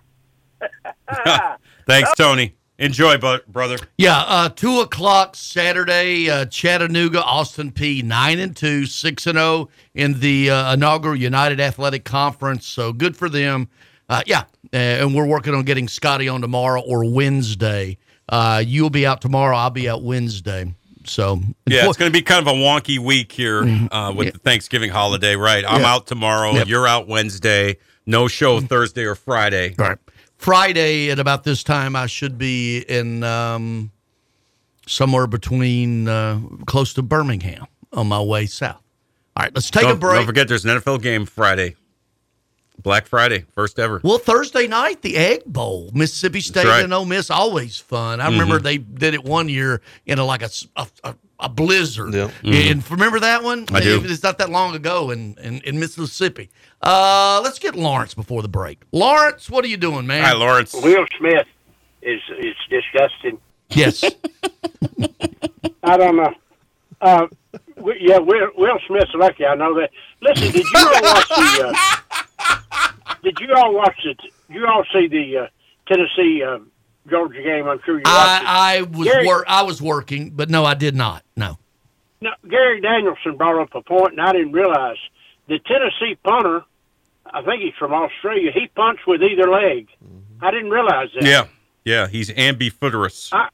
Thanks, 1.87 2.13
Tony. 2.17 2.55
Enjoy, 2.79 3.17
bu- 3.19 3.43
brother. 3.47 3.77
Yeah, 3.99 4.19
uh, 4.27 4.49
two 4.49 4.81
o'clock 4.81 5.37
Saturday, 5.37 6.29
uh, 6.29 6.47
Chattanooga, 6.47 7.23
Austin 7.23 7.71
Peay, 7.71 8.03
nine 8.03 8.41
and 8.41 8.57
two, 8.57 8.87
six 8.87 9.27
and 9.27 9.37
zero 9.37 9.69
in 9.95 10.19
the 10.21 10.51
uh, 10.51 10.75
inaugural 10.75 11.15
United 11.15 11.61
Athletic 11.61 12.05
Conference. 12.05 12.67
So 12.67 12.93
good 12.93 13.17
for 13.17 13.29
them. 13.29 13.69
Uh, 14.09 14.23
yeah, 14.27 14.45
uh, 14.73 14.77
and 14.77 15.15
we're 15.15 15.27
working 15.27 15.55
on 15.55 15.63
getting 15.65 15.87
Scotty 15.87 16.29
on 16.29 16.41
tomorrow 16.41 16.81
or 16.81 17.05
Wednesday. 17.05 17.99
Uh, 18.33 18.63
you'll 18.67 18.91
be 18.91 19.07
out 19.07 19.21
tomorrow. 19.21 19.55
I'll 19.57 19.71
be 19.71 19.89
out 19.89 20.03
Wednesday. 20.03 20.75
So 21.05 21.41
Yeah, 21.67 21.87
it's 21.89 21.99
going 21.99 22.11
to 22.11 22.17
be 22.19 22.23
kind 22.23 22.41
of 22.47 22.53
a 22.53 22.57
wonky 22.57 22.99
week 22.99 23.31
here 23.31 23.63
Mm-hmm. 23.63 23.93
uh, 23.95 24.13
with 24.13 24.33
the 24.33 24.39
Thanksgiving 24.39 24.91
holiday, 24.91 25.37
right? 25.37 25.65
I'm 25.69 25.83
Yeah. 25.83 25.93
out 25.95 26.07
tomorrow. 26.07 26.53
Yep. 26.53 26.67
You're 26.69 26.89
out 26.89 27.07
Wednesday. 27.09 27.77
No 28.07 28.27
show 28.29 28.61
Thursday 28.61 29.05
or 29.05 29.15
Friday. 29.15 29.75
Right. 29.79 29.99
Friday 30.39 31.11
at 31.11 31.19
about 31.19 31.45
this 31.45 31.63
time, 31.63 31.95
I 31.95 32.07
should 32.07 32.39
be 32.39 32.79
in 32.89 33.23
um, 33.23 33.93
somewhere 34.87 35.27
between 35.27 36.09
uh, 36.09 36.41
close 36.67 36.95
to 36.95 37.03
Birmingham 37.03 37.67
on 37.93 38.09
my 38.09 38.21
way 38.21 38.47
south. 38.47 38.83
All 39.37 39.45
right, 39.45 39.55
let's 39.55 39.71
take 39.71 39.83
don't, 39.83 39.93
a 39.93 39.97
break. 39.97 40.17
Don't 40.17 40.27
forget, 40.27 40.49
there's 40.49 40.65
an 40.65 40.79
NFL 40.79 41.01
game 41.03 41.27
Friday. 41.27 41.77
Black 42.83 43.07
Friday, 43.07 43.45
first 43.55 43.79
ever. 43.79 44.01
Well, 44.03 44.19
Thursday 44.19 44.67
night, 44.67 45.03
the 45.03 45.17
Egg 45.17 45.45
Bowl, 45.47 45.91
Mississippi 45.95 46.41
State 46.41 46.65
right. 46.67 46.83
and 46.85 46.93
Ole 46.93 47.05
Miss, 47.05 47.31
always 47.31 47.79
fun. 47.79 48.21
I 48.21 48.27
remember 48.29 48.59
Mhm. 48.59 48.63
they 48.65 48.79
did 48.79 49.15
it 49.15 49.25
one 49.25 49.49
year 49.49 49.81
in 50.07 50.19
a, 50.19 50.25
like 50.25 50.43
a, 50.43 50.47
s- 50.47 50.67
a- 50.77 50.87
a- 51.05 51.15
a 51.41 51.49
blizzard. 51.49 52.13
Yeah. 52.15 52.31
And 52.45 52.89
remember 52.91 53.21
that 53.21 53.43
one? 53.43 53.67
I 53.73 53.81
do. 53.81 54.01
It's 54.05 54.23
not 54.23 54.39
that 54.39 54.51
long 54.51 54.75
ago 54.75 55.11
in, 55.11 55.37
in, 55.43 55.61
in 55.63 55.79
Mississippi. 55.81 56.51
Uh, 56.81 57.41
let's 57.43 57.59
get 57.59 57.75
Lawrence 57.77 58.15
before 58.15 58.43
the 58.43 58.49
break. 58.49 58.83
Lawrence, 58.93 59.49
what 59.51 59.65
are 59.65 59.69
you 59.69 59.77
doing, 59.77 60.07
man? 60.07 60.23
Hi, 60.25 60.33
Lawrence. 60.35 60.73
Will 60.75 61.05
Smith 61.19 61.47
is 62.03 62.21
is 62.39 62.55
disgusting. 62.69 63.39
Yes. 63.71 64.03
I 65.85 65.97
don't 65.97 66.17
know. 66.17 66.35
Uh, 67.01 67.27
yeah, 67.99 68.19
Will, 68.19 68.51
Will 68.57 68.79
Smith's 68.87 69.13
lucky. 69.15 69.45
I 69.47 69.55
know 69.57 69.75
that. 69.81 69.91
Listen, 70.21 70.53
did 70.53 70.65
you 70.65 70.71
all 70.79 71.03
watch 71.03 71.29
the? 71.29 71.73
Uh, 71.75 71.97
did 73.23 73.39
you 73.41 73.55
all 73.55 73.75
watch 73.75 73.99
it? 74.05 74.19
Did 74.19 74.31
you 74.57 74.67
all 74.67 74.85
see 74.93 75.07
the 75.09 75.37
uh, 75.39 75.47
Tennessee 75.87 76.43
uh, 76.43 76.59
Georgia 77.09 77.43
game? 77.43 77.67
I'm 77.69 77.81
sure 77.85 77.97
you 77.97 78.03
watched 78.05 78.43
it. 78.43 78.49
I, 78.49 78.77
I 78.79 78.83
was 78.83 79.09
Gary- 79.09 79.27
wor- 79.27 79.45
I 79.49 79.63
was 79.63 79.81
working, 79.81 80.31
but 80.31 80.51
no, 80.51 80.65
I 80.65 80.75
did 80.75 80.95
not. 80.95 81.23
No. 81.37 81.59
No, 82.21 82.31
Gary 82.49 82.81
Danielson 82.81 83.37
brought 83.37 83.61
up 83.61 83.75
a 83.75 83.83
point, 83.83 84.13
and 84.13 84.21
I 84.21 84.33
didn't 84.33 84.53
realize 84.53 84.97
the 85.49 85.59
Tennessee 85.59 86.17
punter. 86.23 86.63
I 87.27 87.43
think 87.43 87.63
he's 87.63 87.75
from 87.79 87.93
Australia. 87.93 88.51
He 88.53 88.69
punts 88.69 89.03
with 89.07 89.23
either 89.23 89.49
leg. 89.49 89.89
I 90.41 90.51
didn't 90.51 90.71
realize 90.71 91.09
that. 91.15 91.25
Yeah, 91.25 91.47
yeah, 91.85 92.07
he's 92.07 92.31
ambifuterous. 92.31 93.33
I, 93.33 93.49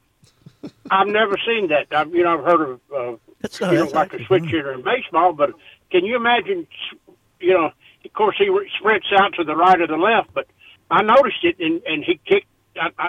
I've 0.91 1.07
never 1.09 1.37
seen 1.47 1.69
that. 1.69 1.87
I've, 1.93 2.15
you 2.15 2.25
know, 2.25 2.39
I've 2.39 2.45
heard 2.45 2.61
of 2.71 2.81
uh, 2.95 3.17
That's, 3.41 3.61
you 3.61 3.73
know, 3.73 3.85
like 3.87 4.13
a 4.15 4.25
switch 4.25 4.45
hitter 4.45 4.73
in 4.73 4.83
baseball, 4.83 5.33
but 5.33 5.53
can 5.91 6.05
you 6.05 6.17
imagine? 6.17 6.67
You 7.41 7.55
know, 7.55 7.71
of 8.05 8.13
course 8.13 8.37
he 8.39 8.49
sprints 8.79 9.07
out 9.19 9.35
to 9.35 9.45
the 9.45 9.57
right 9.57 9.81
or 9.81 9.87
the 9.87 9.97
left, 9.97 10.33
but 10.35 10.47
I 10.91 11.03
noticed 11.03 11.43
it, 11.45 11.57
and, 11.59 11.83
and 11.85 12.05
he 12.05 12.21
kicked 12.27 12.47
I, 12.81 12.89
I, 12.99 13.09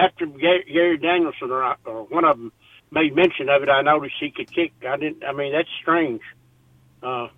after 0.00 0.26
Gary, 0.26 0.64
Gary 0.72 0.98
Danielson 0.98 1.50
or, 1.50 1.62
I- 1.62 1.76
or 1.84 2.04
one 2.04 2.24
of 2.24 2.36
them 2.36 2.52
made 2.90 3.14
mention 3.14 3.48
of 3.48 3.62
it. 3.62 3.68
I 3.68 3.82
noticed 3.82 4.14
he 4.20 4.30
could 4.30 4.52
kick. 4.52 4.72
I 4.88 4.96
didn't. 4.96 5.24
I 5.24 5.32
mean, 5.32 5.52
that's 5.52 5.68
strange 5.80 6.20
uh, 7.02 7.28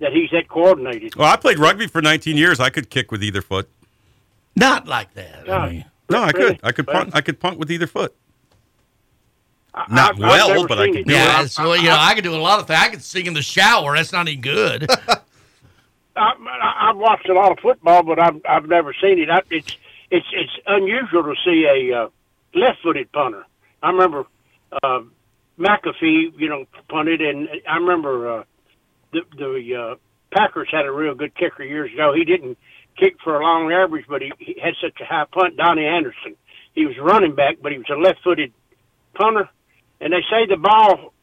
that 0.00 0.12
he's 0.12 0.30
that 0.30 0.48
coordinated. 0.48 1.14
Well, 1.16 1.28
I 1.30 1.36
played 1.36 1.58
rugby 1.58 1.86
for 1.86 2.00
19 2.02 2.36
years. 2.36 2.60
I 2.60 2.70
could 2.70 2.88
kick 2.90 3.10
with 3.12 3.22
either 3.22 3.42
foot. 3.42 3.68
Not 4.54 4.86
like 4.86 5.12
that. 5.14 5.46
Yeah. 5.46 5.82
No, 6.08 6.22
I 6.22 6.30
Really? 6.30 6.54
could. 6.54 6.60
I 6.62 6.72
could 6.72 6.86
punt. 6.86 7.10
I 7.14 7.20
could 7.20 7.40
punt 7.40 7.58
with 7.58 7.70
either 7.70 7.86
foot. 7.86 8.14
Not 9.90 10.14
I've- 10.14 10.24
I've 10.24 10.30
well, 10.56 10.66
but 10.66 10.78
I 10.78 10.84
seen 10.86 10.92
can 10.94 11.00
it. 11.02 11.06
do 11.08 11.12
Yeah, 11.14 11.42
it. 11.42 11.48
so, 11.50 11.74
you 11.74 11.82
know, 11.88 11.96
I 11.98 12.14
could 12.14 12.24
do 12.24 12.34
a 12.34 12.36
lot 12.40 12.60
of 12.60 12.66
things. 12.66 12.80
I 12.80 12.88
could 12.88 13.02
sing 13.02 13.26
in 13.26 13.34
the 13.34 13.42
shower. 13.42 13.94
That's 13.96 14.12
not 14.12 14.20
any 14.26 14.36
good. 14.36 14.88
I, 16.16 16.90
I've 16.90 16.96
watched 16.96 17.28
a 17.28 17.34
lot 17.34 17.52
of 17.52 17.58
football, 17.60 18.02
but 18.02 18.18
I've 18.18 18.40
I've 18.48 18.68
never 18.68 18.94
seen 19.00 19.18
it. 19.18 19.30
I, 19.30 19.42
it's 19.50 19.76
it's 20.10 20.26
it's 20.32 20.52
unusual 20.66 21.24
to 21.24 21.34
see 21.44 21.66
a 21.66 22.04
uh, 22.04 22.08
left-footed 22.54 23.12
punter. 23.12 23.44
I 23.82 23.90
remember 23.90 24.24
uh, 24.82 25.00
McAfee, 25.58 26.38
you 26.38 26.48
know, 26.48 26.64
punted, 26.88 27.20
and 27.20 27.48
I 27.68 27.76
remember 27.76 28.40
uh, 28.40 28.44
the 29.12 29.20
the 29.36 29.74
uh, 29.74 29.94
Packers 30.32 30.68
had 30.70 30.86
a 30.86 30.92
real 30.92 31.14
good 31.14 31.34
kicker 31.34 31.62
years 31.62 31.92
ago. 31.92 32.14
He 32.14 32.24
didn't 32.24 32.58
kick 32.96 33.16
for 33.22 33.38
a 33.38 33.42
long 33.42 33.72
average, 33.72 34.06
but 34.08 34.22
he, 34.22 34.32
he 34.38 34.60
had 34.62 34.74
such 34.82 35.00
a 35.00 35.04
high 35.04 35.26
punt. 35.30 35.56
Donnie 35.56 35.86
Anderson. 35.86 36.36
He 36.74 36.86
was 36.86 36.96
running 36.98 37.34
back, 37.34 37.56
but 37.62 37.72
he 37.72 37.78
was 37.78 37.86
a 37.90 37.94
left-footed 37.94 38.52
punter, 39.14 39.48
and 40.00 40.12
they 40.12 40.22
say 40.30 40.46
the 40.46 40.58
ball, 40.58 41.14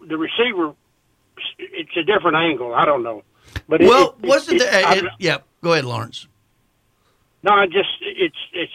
the 0.00 0.16
receiver, 0.16 0.74
it's 1.58 1.96
a 1.96 2.02
different 2.02 2.36
angle. 2.36 2.74
I 2.74 2.86
don't 2.86 3.02
know. 3.02 3.22
But 3.68 3.82
it- 3.82 3.88
well, 3.88 4.14
it, 4.22 4.26
wasn't 4.28 4.60
it, 4.60 4.70
there? 4.70 4.86
I- 4.86 4.94
it- 4.96 5.04
yeah, 5.18 5.38
go 5.62 5.72
ahead, 5.72 5.84
Lawrence. 5.84 6.26
no, 7.42 7.52
I 7.52 7.66
just 7.66 7.88
it's 8.00 8.36
it's 8.52 8.72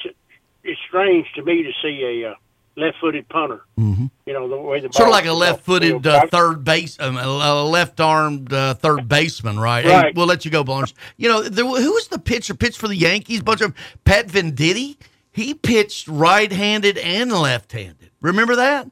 it's 0.63 0.79
strange 0.87 1.27
to 1.35 1.43
me 1.43 1.63
to 1.63 1.71
see 1.81 2.21
a 2.23 2.31
uh, 2.31 2.35
left-footed 2.75 3.29
punter. 3.29 3.61
Mhm. 3.79 4.09
You 4.25 4.33
know 4.33 4.49
the 4.49 4.57
way 4.57 4.79
the 4.79 4.91
Sort 4.91 5.07
of 5.09 5.13
like 5.13 5.25
a 5.27 5.33
left-footed 5.33 6.05
uh, 6.07 6.27
third 6.27 6.63
base, 6.63 6.97
um, 6.99 7.17
a 7.17 7.21
a 7.21 7.63
left-armed 7.63 8.51
uh, 8.51 8.73
third 8.73 9.07
baseman, 9.07 9.59
right? 9.59 9.85
Hey, 9.85 9.91
Right. 9.93 10.15
we'll 10.15 10.25
let 10.25 10.43
you 10.45 10.51
go, 10.51 10.61
Lawrence. 10.61 10.93
You 11.17 11.29
know, 11.29 11.41
there, 11.43 11.63
who 11.65 11.93
was 11.93 12.07
the 12.07 12.19
pitcher? 12.19 12.53
Pitched 12.55 12.77
for 12.79 12.87
the 12.87 12.95
Yankees, 12.95 13.41
bunch 13.41 13.61
of 13.61 13.73
Pat 14.03 14.27
Venditte. 14.27 14.97
He 15.31 15.53
pitched 15.53 16.07
right-handed 16.07 16.97
and 16.97 17.31
left-handed. 17.31 18.09
Remember 18.21 18.55
that? 18.55 18.89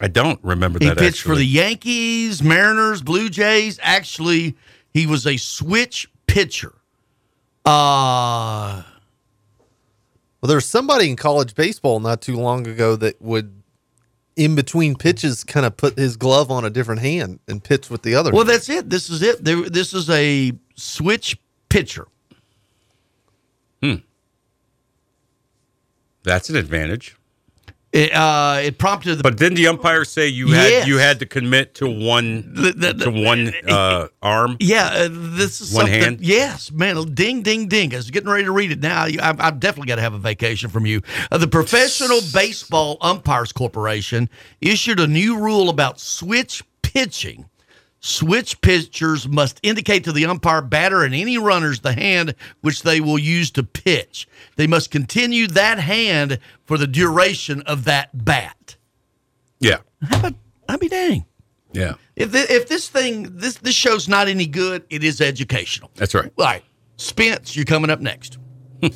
I 0.00 0.08
don't 0.08 0.40
remember 0.42 0.78
He 0.80 0.86
that. 0.88 0.98
pitched 0.98 1.22
for 1.22 1.36
the 1.36 1.44
Yankees, 1.46 2.42
Mariners, 2.42 3.00
Blue 3.02 3.28
Jays. 3.30 3.78
Actually, 3.82 4.56
he 4.92 5.06
was 5.06 5.26
a 5.26 5.36
switch 5.36 6.08
pitcher. 6.26 6.72
Uh 7.64 8.82
Well, 10.40 10.48
there's 10.48 10.66
somebody 10.66 11.08
in 11.10 11.16
college 11.16 11.54
baseball 11.54 12.00
not 12.00 12.20
too 12.20 12.36
long 12.36 12.66
ago 12.66 12.96
that 12.96 13.22
would, 13.22 13.62
in 14.34 14.54
between 14.56 14.96
pitches, 14.96 15.44
kind 15.44 15.64
of 15.64 15.76
put 15.76 15.96
his 15.96 16.16
glove 16.16 16.50
on 16.50 16.64
a 16.64 16.70
different 16.70 17.00
hand 17.02 17.38
and 17.46 17.62
pitch 17.62 17.88
with 17.90 18.02
the 18.02 18.14
other. 18.16 18.32
well, 18.32 18.40
hand. 18.40 18.48
that's 18.50 18.68
it. 18.68 18.90
This 18.90 19.08
is 19.10 19.22
it. 19.22 19.44
There, 19.44 19.62
this 19.68 19.94
is 19.94 20.10
a 20.10 20.52
switch 20.74 21.38
pitcher. 21.68 22.08
Hmm. 23.82 23.96
That's 26.24 26.50
an 26.50 26.56
advantage. 26.56 27.16
It, 27.92 28.10
uh, 28.14 28.60
it 28.62 28.78
prompted 28.78 29.16
the 29.18 29.22
But 29.22 29.36
didn't 29.36 29.56
the 29.56 29.66
umpire 29.66 30.06
say 30.06 30.26
you 30.28 30.48
Yes. 30.48 30.80
had 30.80 30.88
you 30.88 30.96
had 30.96 31.18
to 31.18 31.26
commit 31.26 31.74
to 31.74 31.86
one 31.86 32.54
The- 32.54 32.72
the- 32.72 33.04
to 33.04 33.10
one 33.10 33.52
uh, 33.68 34.08
arm? 34.22 34.56
Yeah, 34.60 34.86
uh, 34.86 35.08
this 35.10 35.60
is 35.60 35.74
One 35.74 35.88
hand? 35.88 36.20
Yes, 36.22 36.72
man. 36.72 37.12
Ding, 37.12 37.42
ding, 37.42 37.68
ding. 37.68 37.92
I 37.92 37.98
was 37.98 38.10
getting 38.10 38.30
ready 38.30 38.44
to 38.44 38.50
read 38.52 38.72
it 38.72 38.80
now. 38.80 39.02
I've, 39.04 39.38
I've 39.40 39.60
definitely 39.60 39.88
got 39.88 39.96
to 39.96 40.02
have 40.02 40.14
a 40.14 40.18
vacation 40.18 40.70
from 40.70 40.86
you. 40.86 41.02
Uh, 41.30 41.36
the 41.36 41.46
Professional 41.48 42.20
Baseball 42.32 42.96
Umpires 43.02 43.52
Corporation 43.52 44.30
issued 44.62 44.98
a 44.98 45.06
new 45.06 45.38
rule 45.38 45.68
about 45.68 46.00
switch 46.00 46.62
pitching. 46.80 47.44
Switch 48.04 48.60
pitchers 48.60 49.28
must 49.28 49.60
indicate 49.62 50.02
to 50.04 50.12
the 50.12 50.26
umpire, 50.26 50.60
batter, 50.60 51.04
and 51.04 51.14
any 51.14 51.38
runners 51.38 51.80
the 51.80 51.92
hand 51.92 52.34
which 52.60 52.82
they 52.82 53.00
will 53.00 53.18
use 53.18 53.50
to 53.52 53.62
pitch. 53.62 54.26
They 54.56 54.66
must 54.66 54.90
continue 54.90 55.46
that 55.46 55.78
hand 55.78 56.40
for 56.64 56.76
the 56.76 56.88
duration 56.88 57.62
of 57.62 57.84
that 57.84 58.10
bat. 58.24 58.76
Yeah. 59.60 59.78
How 60.02 60.18
about, 60.18 60.34
I 60.68 60.76
be 60.78 60.88
dang. 60.88 61.24
Yeah. 61.72 61.94
If 62.16 62.34
if 62.34 62.68
this 62.68 62.88
thing 62.88 63.38
this 63.38 63.54
this 63.58 63.74
show's 63.74 64.08
not 64.08 64.28
any 64.28 64.46
good, 64.46 64.84
it 64.90 65.02
is 65.02 65.20
educational. 65.20 65.90
That's 65.94 66.14
right. 66.14 66.30
All 66.36 66.44
right, 66.44 66.64
Spence, 66.96 67.56
you're 67.56 67.64
coming 67.64 67.88
up 67.88 68.00
next. 68.00 68.36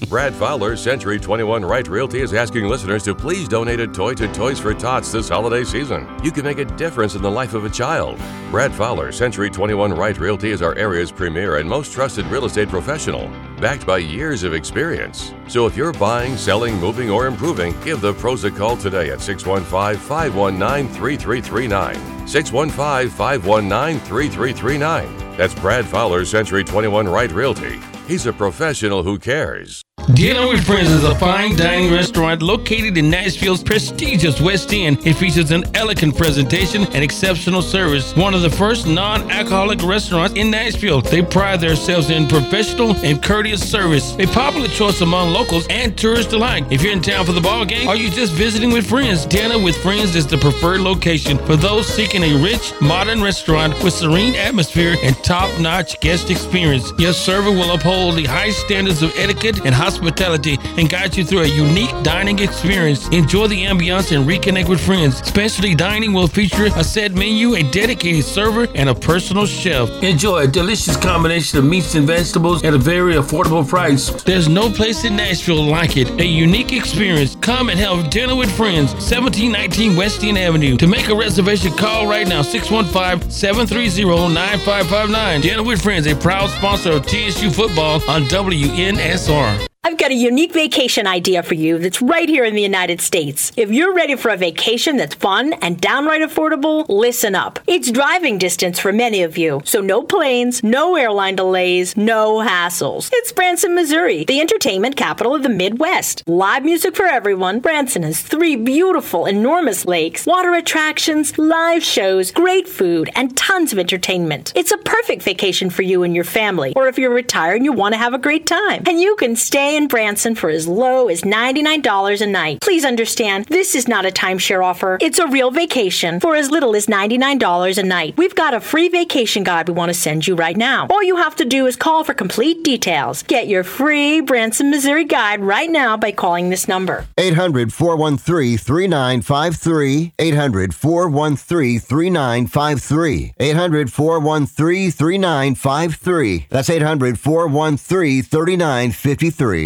Brad 0.08 0.34
Fowler, 0.34 0.74
Century 0.74 1.20
21 1.20 1.64
Right 1.64 1.86
Realty, 1.86 2.20
is 2.20 2.34
asking 2.34 2.64
listeners 2.66 3.04
to 3.04 3.14
please 3.14 3.46
donate 3.46 3.78
a 3.78 3.86
toy 3.86 4.14
to 4.14 4.26
Toys 4.32 4.58
for 4.58 4.74
Tots 4.74 5.12
this 5.12 5.28
holiday 5.28 5.62
season. 5.62 6.08
You 6.24 6.32
can 6.32 6.44
make 6.44 6.58
a 6.58 6.64
difference 6.64 7.14
in 7.14 7.22
the 7.22 7.30
life 7.30 7.54
of 7.54 7.64
a 7.64 7.70
child. 7.70 8.18
Brad 8.50 8.74
Fowler, 8.74 9.12
Century 9.12 9.48
21 9.48 9.92
Right 9.92 10.18
Realty, 10.18 10.50
is 10.50 10.60
our 10.60 10.74
area's 10.74 11.12
premier 11.12 11.58
and 11.58 11.70
most 11.70 11.92
trusted 11.92 12.26
real 12.26 12.46
estate 12.46 12.68
professional, 12.68 13.28
backed 13.60 13.86
by 13.86 13.98
years 13.98 14.42
of 14.42 14.54
experience. 14.54 15.32
So 15.46 15.66
if 15.66 15.76
you're 15.76 15.92
buying, 15.92 16.36
selling, 16.36 16.74
moving, 16.78 17.08
or 17.08 17.28
improving, 17.28 17.72
give 17.82 18.00
the 18.00 18.14
pros 18.14 18.42
a 18.42 18.50
call 18.50 18.76
today 18.76 19.10
at 19.10 19.20
615 19.20 20.00
519 20.00 20.88
3339. 20.96 22.26
615 22.26 23.08
519 23.08 24.00
3339. 24.00 25.25
That's 25.36 25.54
Brad 25.54 25.86
Fowler, 25.86 26.24
Century 26.24 26.64
21 26.64 27.08
Right 27.08 27.30
Realty. 27.30 27.78
He's 28.06 28.26
a 28.26 28.32
professional 28.32 29.02
who 29.02 29.18
cares. 29.18 29.85
Dinner 30.14 30.46
with 30.46 30.64
Friends 30.64 30.88
is 30.88 31.02
a 31.02 31.16
fine 31.16 31.56
dining 31.56 31.92
restaurant 31.92 32.40
located 32.40 32.96
in 32.96 33.10
Nashville's 33.10 33.64
prestigious 33.64 34.40
West 34.40 34.72
End. 34.72 35.04
It 35.04 35.14
features 35.14 35.50
an 35.50 35.64
elegant 35.74 36.16
presentation 36.16 36.84
and 36.84 37.02
exceptional 37.02 37.60
service. 37.60 38.14
One 38.14 38.32
of 38.32 38.40
the 38.40 38.48
first 38.48 38.86
non-alcoholic 38.86 39.82
restaurants 39.82 40.36
in 40.36 40.48
Nashville. 40.48 41.00
They 41.00 41.22
pride 41.22 41.60
themselves 41.60 42.10
in 42.10 42.28
professional 42.28 42.94
and 42.98 43.20
courteous 43.20 43.68
service. 43.68 44.14
A 44.20 44.26
popular 44.28 44.68
choice 44.68 45.00
among 45.00 45.32
locals 45.32 45.66
and 45.70 45.98
tourists 45.98 46.32
alike. 46.32 46.64
If 46.70 46.82
you're 46.82 46.92
in 46.92 47.02
town 47.02 47.26
for 47.26 47.32
the 47.32 47.40
ball 47.40 47.64
game 47.64 47.88
or 47.88 47.96
you're 47.96 48.12
just 48.12 48.32
visiting 48.32 48.70
with 48.70 48.86
friends, 48.86 49.26
Dinner 49.26 49.58
with 49.58 49.76
Friends 49.82 50.14
is 50.14 50.26
the 50.26 50.38
preferred 50.38 50.82
location 50.82 51.36
for 51.38 51.56
those 51.56 51.88
seeking 51.88 52.22
a 52.22 52.42
rich, 52.42 52.72
modern 52.80 53.20
restaurant 53.20 53.74
with 53.82 53.92
serene 53.92 54.36
atmosphere 54.36 54.94
and 55.02 55.16
top-notch 55.24 55.98
guest 55.98 56.30
experience. 56.30 56.92
Your 56.96 57.12
server 57.12 57.50
will 57.50 57.74
uphold 57.74 58.14
the 58.14 58.24
high 58.24 58.50
standards 58.50 59.02
of 59.02 59.12
etiquette 59.18 59.66
and 59.66 59.74
hospitality 59.74 59.95
and 60.00 60.90
guide 60.90 61.16
you 61.16 61.24
through 61.24 61.40
a 61.40 61.46
unique 61.46 61.90
dining 62.02 62.38
experience. 62.38 63.08
Enjoy 63.08 63.46
the 63.46 63.64
ambiance 63.64 64.14
and 64.14 64.28
reconnect 64.28 64.68
with 64.68 64.80
friends. 64.80 65.18
Specialty 65.18 65.74
dining 65.74 66.12
will 66.12 66.26
feature 66.26 66.66
a 66.76 66.84
set 66.84 67.12
menu, 67.12 67.54
a 67.54 67.62
dedicated 67.62 68.24
server, 68.24 68.66
and 68.74 68.88
a 68.88 68.94
personal 68.94 69.46
chef. 69.46 69.88
Enjoy 70.02 70.38
a 70.40 70.46
delicious 70.46 70.96
combination 70.96 71.58
of 71.58 71.64
meats 71.64 71.94
and 71.94 72.06
vegetables 72.06 72.62
at 72.64 72.74
a 72.74 72.78
very 72.78 73.14
affordable 73.14 73.66
price. 73.66 74.10
There's 74.24 74.48
no 74.48 74.70
place 74.70 75.04
in 75.04 75.16
Nashville 75.16 75.64
like 75.64 75.96
it. 75.96 76.08
A 76.20 76.26
unique 76.26 76.72
experience. 76.72 77.36
Come 77.36 77.70
and 77.70 77.78
have 77.78 78.10
dinner 78.10 78.36
with 78.36 78.54
friends. 78.54 78.92
1719 78.92 79.96
West 79.96 80.22
End 80.22 80.38
Avenue. 80.38 80.76
To 80.76 80.86
make 80.86 81.08
a 81.08 81.14
reservation, 81.14 81.72
call 81.72 82.06
right 82.06 82.26
now 82.26 82.42
615 82.42 83.30
730 83.30 84.34
9559. 84.34 85.40
Dinner 85.40 85.62
with 85.62 85.82
Friends, 85.86 86.06
a 86.08 86.16
proud 86.16 86.50
sponsor 86.50 86.90
of 86.90 87.06
TSU 87.06 87.50
football 87.50 88.02
on 88.08 88.24
WNSR. 88.24 89.66
I've 89.86 89.98
got 89.98 90.10
a 90.10 90.14
unique 90.14 90.52
vacation 90.52 91.06
idea 91.06 91.44
for 91.44 91.54
you 91.54 91.78
that's 91.78 92.02
right 92.02 92.28
here 92.28 92.44
in 92.44 92.56
the 92.56 92.60
United 92.60 93.00
States. 93.00 93.52
If 93.56 93.70
you're 93.70 93.94
ready 93.94 94.16
for 94.16 94.32
a 94.32 94.36
vacation 94.36 94.96
that's 94.96 95.14
fun 95.14 95.52
and 95.62 95.80
downright 95.80 96.22
affordable, 96.22 96.86
listen 96.88 97.36
up. 97.36 97.60
It's 97.68 97.92
driving 97.92 98.36
distance 98.36 98.80
for 98.80 98.92
many 98.92 99.22
of 99.22 99.38
you, 99.38 99.62
so 99.64 99.80
no 99.80 100.02
planes, 100.02 100.64
no 100.64 100.96
airline 100.96 101.36
delays, 101.36 101.96
no 101.96 102.38
hassles. 102.38 103.10
It's 103.12 103.30
Branson, 103.30 103.76
Missouri, 103.76 104.24
the 104.24 104.40
entertainment 104.40 104.96
capital 104.96 105.36
of 105.36 105.44
the 105.44 105.48
Midwest. 105.48 106.24
Live 106.26 106.64
music 106.64 106.96
for 106.96 107.06
everyone. 107.06 107.60
Branson 107.60 108.02
has 108.02 108.20
three 108.20 108.56
beautiful, 108.56 109.26
enormous 109.26 109.84
lakes, 109.84 110.26
water 110.26 110.52
attractions, 110.54 111.38
live 111.38 111.84
shows, 111.84 112.32
great 112.32 112.68
food, 112.68 113.08
and 113.14 113.36
tons 113.36 113.72
of 113.72 113.78
entertainment. 113.78 114.52
It's 114.56 114.72
a 114.72 114.78
perfect 114.78 115.22
vacation 115.22 115.70
for 115.70 115.82
you 115.82 116.02
and 116.02 116.12
your 116.12 116.24
family, 116.24 116.72
or 116.74 116.88
if 116.88 116.98
you're 116.98 117.14
retired 117.14 117.54
and 117.54 117.64
you 117.64 117.72
want 117.72 117.94
to 117.94 117.98
have 117.98 118.14
a 118.14 118.18
great 118.18 118.46
time. 118.46 118.82
And 118.88 119.00
you 119.00 119.14
can 119.14 119.36
stay 119.36 119.75
in 119.76 119.86
Branson 119.88 120.34
for 120.34 120.48
as 120.48 120.66
low 120.66 121.08
as 121.08 121.20
$99 121.20 122.20
a 122.22 122.26
night. 122.26 122.60
Please 122.62 122.84
understand, 122.84 123.44
this 123.46 123.74
is 123.74 123.86
not 123.86 124.06
a 124.06 124.10
timeshare 124.10 124.64
offer. 124.64 124.96
It's 125.00 125.18
a 125.18 125.26
real 125.26 125.50
vacation 125.50 126.18
for 126.18 126.34
as 126.34 126.50
little 126.50 126.74
as 126.74 126.86
$99 126.86 127.78
a 127.78 127.82
night. 127.82 128.16
We've 128.16 128.34
got 128.34 128.54
a 128.54 128.60
free 128.60 128.88
vacation 128.88 129.44
guide 129.44 129.68
we 129.68 129.74
want 129.74 129.90
to 129.90 129.94
send 129.94 130.26
you 130.26 130.34
right 130.34 130.56
now. 130.56 130.86
All 130.88 131.02
you 131.02 131.16
have 131.16 131.36
to 131.36 131.44
do 131.44 131.66
is 131.66 131.76
call 131.76 132.04
for 132.04 132.14
complete 132.14 132.64
details. 132.64 133.22
Get 133.22 133.48
your 133.48 133.64
free 133.64 134.20
Branson, 134.22 134.70
Missouri 134.70 135.04
guide 135.04 135.40
right 135.40 135.70
now 135.70 135.96
by 135.96 136.10
calling 136.10 136.48
this 136.48 136.66
number. 136.66 137.06
800 137.18 137.72
413 137.72 138.56
3953. 138.56 140.12
800 140.18 140.74
413 140.74 141.80
3953. 141.80 143.34
800 143.38 143.92
413 143.92 144.90
3953. 144.90 146.46
That's 146.48 146.70
800 146.70 147.20
413 147.20 148.22
3953. 148.22 149.65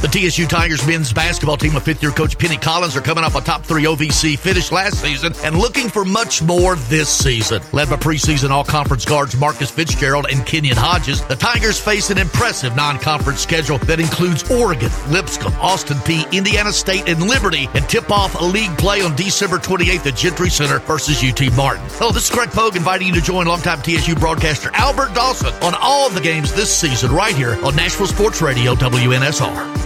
The 0.00 0.08
TSU 0.28 0.46
Tigers 0.46 0.86
men's 0.86 1.14
basketball 1.14 1.56
team 1.56 1.72
with 1.72 1.84
fifth 1.84 2.02
year 2.02 2.12
coach 2.12 2.38
Penny 2.38 2.58
Collins 2.58 2.94
are 2.94 3.00
coming 3.00 3.24
off 3.24 3.36
a 3.36 3.40
top 3.40 3.64
three 3.64 3.84
OVC 3.84 4.38
finish 4.38 4.70
last 4.70 5.00
season 5.00 5.32
and 5.42 5.56
looking 5.56 5.88
for 5.88 6.04
much 6.04 6.42
more 6.42 6.76
this 6.76 7.08
season. 7.08 7.62
Led 7.72 7.88
by 7.88 7.96
preseason 7.96 8.50
all 8.50 8.64
conference 8.64 9.06
guards 9.06 9.34
Marcus 9.34 9.70
Fitzgerald 9.70 10.26
and 10.30 10.44
Kenyon 10.44 10.76
Hodges, 10.76 11.24
the 11.24 11.36
Tigers 11.36 11.80
face 11.80 12.10
an 12.10 12.18
impressive 12.18 12.76
non 12.76 12.98
conference 12.98 13.40
schedule 13.40 13.78
that 13.78 13.98
includes 13.98 14.50
Oregon, 14.50 14.90
Lipscomb, 15.08 15.54
Austin 15.54 15.96
Peay, 15.98 16.30
Indiana 16.32 16.72
State, 16.72 17.08
and 17.08 17.22
Liberty, 17.26 17.66
and 17.74 17.88
tip 17.88 18.10
off 18.10 18.38
a 18.40 18.44
league 18.44 18.76
play 18.76 19.00
on 19.00 19.16
December 19.16 19.56
28th 19.56 20.06
at 20.06 20.16
Gentry 20.16 20.50
Center 20.50 20.80
versus 20.80 21.24
UT 21.24 21.50
Martin. 21.56 21.84
Hello, 21.92 22.10
this 22.10 22.24
is 22.24 22.30
Greg 22.30 22.50
Pogue 22.50 22.76
inviting 22.76 23.08
you 23.08 23.14
to 23.14 23.22
join 23.22 23.46
longtime 23.46 23.80
TSU 23.80 24.14
broadcaster 24.16 24.70
Albert 24.74 25.14
Dawson 25.14 25.54
on 25.62 25.74
all 25.80 26.06
of 26.06 26.14
the 26.14 26.20
games 26.20 26.52
this 26.52 26.74
season 26.74 27.10
right 27.10 27.34
here 27.34 27.56
on 27.64 27.74
Nashville 27.74 28.06
Sports 28.06 28.42
Radio 28.42 28.74
WNSR. 28.74 29.83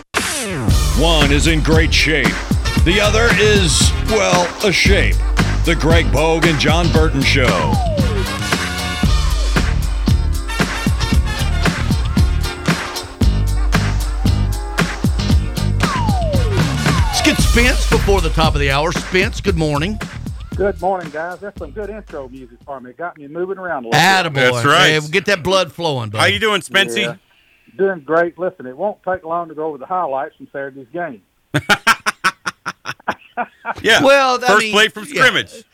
One 0.99 1.31
is 1.31 1.47
in 1.47 1.63
great 1.63 1.95
shape. 1.95 2.27
The 2.85 2.99
other 3.01 3.29
is, 3.39 3.93
well, 4.09 4.49
a 4.67 4.73
shape. 4.73 5.15
The 5.65 5.77
Greg 5.79 6.11
Pogue 6.11 6.45
and 6.45 6.59
Jon 6.59 6.91
Burton 6.91 7.23
Show. 7.23 7.45
Let's 17.07 17.23
get 17.23 17.37
Spence 17.39 17.89
before 17.89 18.21
the 18.21 18.31
top 18.31 18.55
of 18.55 18.61
the 18.61 18.73
hour. 18.73 18.91
Spence, 18.91 19.41
good 19.41 19.57
morning. 19.57 20.01
Good 20.57 20.81
morning, 20.81 21.11
guys. 21.11 21.39
That's 21.39 21.57
some 21.61 21.71
good 21.71 21.91
intro 21.91 22.29
music 22.29 22.59
for 22.65 22.81
me. 22.81 22.91
It 22.91 22.97
got 22.97 23.17
me 23.17 23.29
moving 23.29 23.59
around 23.59 23.85
a 23.85 23.89
little 23.91 24.01
Attaboy. 24.01 24.35
bit. 24.35 24.53
That's 24.53 24.67
right. 24.67 25.01
Hey, 25.01 25.09
get 25.11 25.27
that 25.27 25.45
blood 25.45 25.71
flowing, 25.71 26.11
buddy. 26.11 26.23
How 26.23 26.27
you 26.27 26.41
doing, 26.41 26.61
Spency? 26.61 27.03
Yeah. 27.03 27.15
Doing 27.79 28.01
great. 28.01 28.39
Listen, 28.39 28.67
it 28.67 28.77
won't 28.77 29.03
take 29.05 29.25
long 29.25 29.49
to 29.49 29.55
go 29.55 29.67
over 29.69 29.79
the 29.79 29.87
highlights 29.87 30.37
from 30.37 30.49
Saturday's 30.53 30.89
game. 30.93 31.23
Yeah. 33.83 34.03
Well, 34.03 34.43
I 34.43 34.47
first 34.47 34.65
mean, 34.65 34.73
play 34.73 34.89
from 34.89 35.05
yeah. 35.05 35.23
scrimmage. 35.23 35.65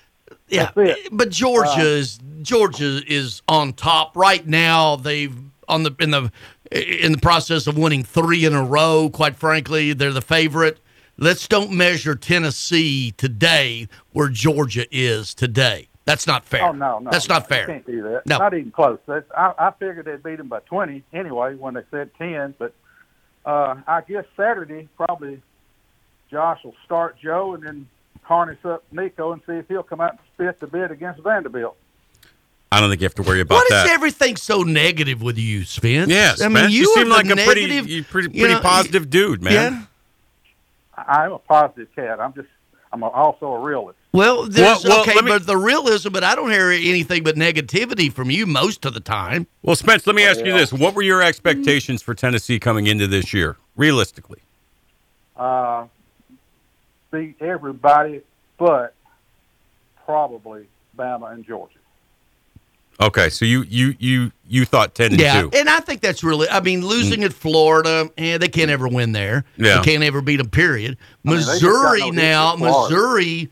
Yeah, 0.49 0.71
but 1.11 1.31
Georgia 1.31 1.81
uh, 1.81 1.99
is 1.99 2.19
Georgia 2.43 3.01
is 3.07 3.43
on 3.49 3.73
top 3.73 4.17
right 4.17 4.47
now. 4.47 4.97
They've 4.97 5.35
on 5.69 5.85
the 5.85 5.95
in 5.99 6.11
the 6.11 6.31
in 6.71 7.13
the 7.13 7.19
process 7.19 7.67
of 7.67 7.79
winning 7.79 8.05
three 8.05 8.45
in 8.45 8.53
a 8.53 8.63
row. 8.63 9.11
Quite 9.13 9.37
frankly, 9.37 9.93
they're 9.93 10.13
the 10.13 10.21
favorite. 10.21 10.81
Let's 11.17 11.49
don't 11.49 11.73
measure 11.73 12.15
Tennessee 12.15 13.13
today 13.13 13.89
where 14.13 14.29
Georgia 14.29 14.85
is 14.91 15.33
today. 15.35 15.89
That's 16.05 16.27
not 16.27 16.45
fair. 16.45 16.65
Oh 16.65 16.73
no, 16.73 16.99
no, 16.99 17.11
that's 17.11 17.29
no, 17.29 17.37
not 17.37 17.49
fair. 17.49 17.63
You 17.63 17.67
can't 17.67 17.87
do 17.87 18.03
that. 18.03 18.27
No. 18.27 18.39
Not 18.39 18.53
even 18.55 18.71
close. 18.71 18.99
That's, 19.07 19.31
I, 19.37 19.53
I 19.59 19.71
figured 19.79 20.05
they'd 20.05 20.23
beat 20.23 20.37
them 20.37 20.49
by 20.49 20.61
twenty 20.61 21.03
anyway 21.13 21.55
when 21.55 21.75
they 21.75 21.83
said 21.91 22.11
ten. 22.19 22.55
But 22.59 22.75
uh, 23.47 23.77
I 23.87 24.03
guess 24.03 24.25
Saturday 24.37 24.89
probably 24.97 25.41
Josh 26.31 26.63
will 26.65 26.75
start 26.85 27.17
Joe 27.23 27.55
and 27.55 27.63
then 27.63 27.89
harness 28.23 28.59
up 28.65 28.85
Nico 28.93 29.33
and 29.33 29.41
see 29.47 29.55
if 29.55 29.69
he'll 29.69 29.83
come 29.83 30.01
out 30.01 30.11
and 30.13 30.19
spit 30.35 30.61
the 30.61 30.67
bid 30.67 30.91
against 30.91 31.23
Vanderbilt. 31.23 31.77
I 32.73 32.81
don't 32.81 32.91
think 32.91 33.01
you 33.03 33.05
have 33.07 33.15
to 33.15 33.23
worry 33.23 33.41
about 33.41 33.55
that. 33.55 33.57
What 33.57 33.65
is 33.67 33.85
that. 33.85 33.89
everything 33.95 34.37
so 34.37 34.63
negative 34.63 35.23
with 35.23 35.39
you, 35.39 35.65
Spence? 35.65 36.11
Yes, 36.11 36.41
I 36.41 36.47
mean 36.47 36.55
man. 36.55 36.71
you, 36.71 36.81
You 36.81 36.95
seem 36.95 37.09
like 37.09 37.27
a 37.31 37.37
pretty- 37.37 37.67
negative- 37.69 37.89
you 37.89 38.03
pretty- 38.05 38.37
you 38.37 38.45
pretty 38.45 38.61
positive 38.61 39.09
dude, 39.09 39.43
man. 39.43 39.53
Yeah. 39.73 39.83
I- 41.03 41.25
I'm 41.25 41.33
a 41.33 41.39
positive 41.39 41.89
cat. 41.95 42.21
I'm 42.21 42.35
just 42.35 42.49
I'm 42.93 43.03
a, 43.03 43.09
also 43.09 43.47
a 43.55 43.61
realist. 43.61 43.99
Well, 44.15 44.45
there's, 44.47 44.85
Well, 44.85 44.95
well, 44.95 45.01
okay, 45.03 45.21
me- 45.21 45.29
but 45.29 45.45
the 45.45 45.57
realism, 45.57 46.13
but 46.13 46.23
I 46.23 46.37
don't 46.37 46.53
hear 46.53 46.71
anything 46.71 47.25
but 47.25 47.35
negativity 47.35 48.13
from 48.13 48.31
you 48.31 48.47
most 48.47 48.85
of 48.85 48.95
the 48.95 49.01
time. 49.01 49.49
Well, 49.63 49.75
Spence, 49.75 50.07
let 50.07 50.15
me 50.15 50.23
ask 50.25 50.39
you 50.39 50.53
this: 50.53 50.73
What 50.73 50.95
were 50.95 51.03
your 51.03 51.21
expectations 51.21 52.01
for 52.01 52.15
Tennessee 52.15 52.61
coming 52.61 52.87
into 52.87 53.09
this 53.09 53.35
year? 53.35 53.57
realistically? 53.77 54.39
Uh, 55.37 55.87
beat 57.11 57.35
everybody 57.41 58.21
but 58.57 58.95
probably 60.05 60.67
Bama 60.97 61.33
and 61.33 61.45
Georgia. 61.45 61.75
Okay, 63.01 63.29
so 63.31 63.45
you 63.45 63.65
you 63.69 63.97
you 63.99 64.31
you 64.47 64.65
thought 64.65 64.95
ten 64.95 65.11
and 65.11 65.21
Yeah, 65.21 65.43
two. 65.43 65.51
and 65.55 65.69
I 65.69 65.81
think 65.81 66.01
that's 66.03 66.23
really. 66.23 66.49
I 66.49 66.61
mean, 66.61 66.87
losing 66.87 67.25
at 67.25 67.33
Florida, 67.33 68.09
and 68.17 68.41
they 68.41 68.47
can't 68.47 68.71
ever 68.71 68.87
win 68.87 69.11
there. 69.11 69.45
Yeah. 69.57 69.79
they 69.79 69.85
can't 69.91 70.05
ever 70.05 70.21
beat 70.21 70.37
them. 70.37 70.51
Period. 70.51 70.97
I 71.27 71.29
mean, 71.29 71.39
they 71.39 71.43
just 71.45 71.63
got 71.63 71.67
Missouri 71.67 72.01
no 72.03 72.11
now, 72.11 72.51
history 72.53 72.69
Florida. 72.71 72.95
Missouri, 72.95 73.51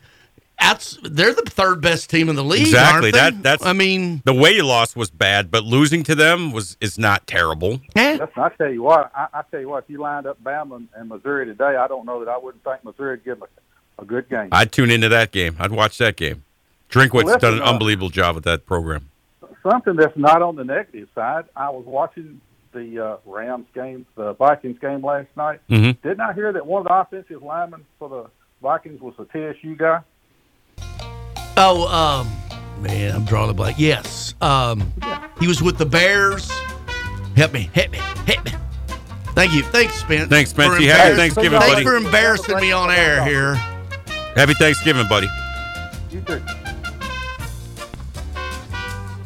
outs, 0.63 0.97
they're 1.03 1.33
the 1.33 1.43
third 1.43 1.81
best 1.81 2.09
team 2.09 2.29
in 2.29 2.35
the 2.35 2.43
league. 2.43 2.61
Exactly. 2.61 2.93
aren't 2.93 3.03
they? 3.03 3.11
That 3.11 3.43
that's. 3.43 3.65
I 3.65 3.73
mean, 3.73 4.21
the 4.25 4.33
way 4.33 4.51
you 4.51 4.63
lost 4.65 4.95
was 4.95 5.09
bad, 5.11 5.51
but 5.51 5.63
losing 5.63 6.03
to 6.03 6.15
them 6.15 6.51
was 6.51 6.77
is 6.81 6.97
not 6.97 7.27
terrible. 7.27 7.81
Listen, 7.95 8.27
I 8.37 8.49
tell 8.57 8.71
you 8.71 8.83
what, 8.83 9.11
I, 9.15 9.27
I 9.33 9.41
tell 9.51 9.59
you 9.59 9.69
what, 9.69 9.83
if 9.83 9.89
you 9.89 9.99
lined 9.99 10.25
up 10.25 10.41
Bama 10.43 10.77
and, 10.77 10.87
and 10.95 11.09
Missouri 11.09 11.45
today, 11.45 11.75
I 11.75 11.87
don't 11.87 12.05
know 12.05 12.23
that 12.23 12.29
I 12.29 12.37
wouldn't 12.37 12.63
think 12.63 12.83
Missouri 12.83 13.11
would 13.17 13.25
give 13.25 13.41
a, 13.41 14.01
a 14.01 14.05
good 14.05 14.29
game. 14.29 14.49
I'd 14.51 14.71
tune 14.71 14.89
into 14.89 15.09
that 15.09 15.31
game. 15.31 15.55
I'd 15.59 15.71
watch 15.71 15.97
that 15.99 16.15
game. 16.15 16.43
Drinkwitz 16.89 17.23
Well, 17.25 17.39
done 17.39 17.53
an 17.53 17.59
listen, 17.59 17.67
uh, 17.67 17.71
unbelievable 17.71 18.09
job 18.09 18.35
with 18.35 18.43
that 18.45 18.65
program. 18.65 19.09
Something 19.63 19.95
that's 19.95 20.15
not 20.17 20.41
on 20.41 20.55
the 20.55 20.63
negative 20.63 21.07
side. 21.15 21.45
I 21.55 21.69
was 21.69 21.85
watching 21.85 22.39
the 22.73 22.99
uh, 23.03 23.17
Rams 23.25 23.67
game, 23.73 24.05
the 24.15 24.33
Vikings 24.33 24.77
game 24.79 25.03
last 25.03 25.29
night. 25.37 25.59
Mhm. 25.69 26.01
Didn't 26.01 26.21
I 26.21 26.33
hear 26.33 26.51
that 26.53 26.65
one 26.65 26.81
of 26.81 26.87
the 26.87 26.93
offensive 26.93 27.41
linemen 27.41 27.85
for 27.99 28.09
the 28.09 28.25
Vikings 28.61 28.99
was 29.01 29.13
a 29.19 29.25
TSU 29.25 29.75
guy? 29.75 30.01
Oh, 31.57 31.87
um, 31.87 32.81
man, 32.81 33.15
I'm 33.15 33.25
drawing 33.25 33.49
a 33.49 33.53
blank. 33.53 33.77
Yes, 33.79 34.33
um, 34.41 34.91
he 35.39 35.47
was 35.47 35.61
with 35.61 35.77
the 35.77 35.85
Bears. 35.85 36.49
Help 37.35 37.53
me, 37.53 37.69
help 37.73 37.91
me, 37.91 37.97
help 37.97 38.45
me. 38.45 38.51
Thank 39.33 39.53
you, 39.53 39.63
thanks, 39.63 39.95
Spence. 39.95 40.29
Thanks, 40.29 40.51
Spence. 40.51 40.79
You 40.79 40.89
happy 40.89 41.11
embarrass- 41.11 41.17
Thanksgiving, 41.17 41.59
Thanks 41.59 41.73
buddy? 41.73 41.85
for 41.85 41.95
embarrassing 41.95 42.57
me 42.59 42.71
on 42.71 42.91
air 42.91 43.23
here. 43.25 43.55
Happy 44.35 44.53
Thanksgiving, 44.53 45.07
buddy. 45.07 45.27
You 46.11 46.21
too. 46.21 46.41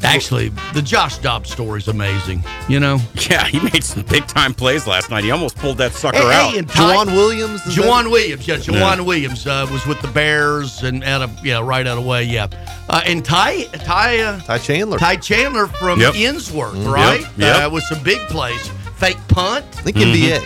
Actually, 0.02 0.50
the 0.74 0.80
Josh 0.82 1.18
Dobbs 1.18 1.50
story 1.50 1.80
is 1.80 1.88
amazing. 1.88 2.42
You 2.68 2.78
know, 2.80 2.98
Yeah, 3.28 3.44
he 3.46 3.58
made 3.60 3.82
some 3.82 4.02
big 4.04 4.26
time 4.28 4.54
plays 4.54 4.86
last 4.86 5.10
night. 5.10 5.24
He 5.24 5.30
almost 5.30 5.56
pulled 5.56 5.78
that 5.78 5.92
sucker 5.92 6.18
Hey, 6.18 6.24
out. 6.34 6.52
hey, 6.52 6.58
and 6.60 6.68
Ty- 6.68 7.04
Williams. 7.04 7.66
is 7.66 7.76
Jawan 7.76 8.04
that- 8.04 8.10
Williams, 8.10 8.46
yeah, 8.46 8.56
Jawan 8.56 8.96
Yeah. 8.98 9.00
Williams 9.02 9.46
uh, 9.46 9.66
was 9.70 9.84
with 9.86 10.00
the 10.00 10.08
Bears 10.08 10.82
and 10.84 11.02
out 11.04 11.22
of 11.22 11.44
yeah, 11.44 11.60
right 11.60 11.86
out 11.86 11.98
of 11.98 12.04
way, 12.04 12.22
yeah. 12.24 12.46
Uh, 12.88 13.00
and 13.06 13.24
Ty 13.24 13.64
Ty 13.64 14.20
uh, 14.20 14.40
Ty 14.40 14.58
Chandler. 14.58 14.98
Ty 14.98 15.16
Chandler 15.16 15.66
from 15.66 16.00
Yep. 16.00 16.14
Innsworth, 16.14 16.74
Mm, 16.74 16.92
right? 16.92 17.20
yep, 17.20 17.30
yep. 17.36 17.66
Uh, 17.66 17.70
with 17.70 17.84
some 17.84 18.02
big 18.02 18.18
plays, 18.28 18.70
fake 18.96 19.18
punt. 19.28 19.64
I 19.78 19.82
think 19.82 19.96
Mhm. 19.96 20.12
NBA. 20.14 20.40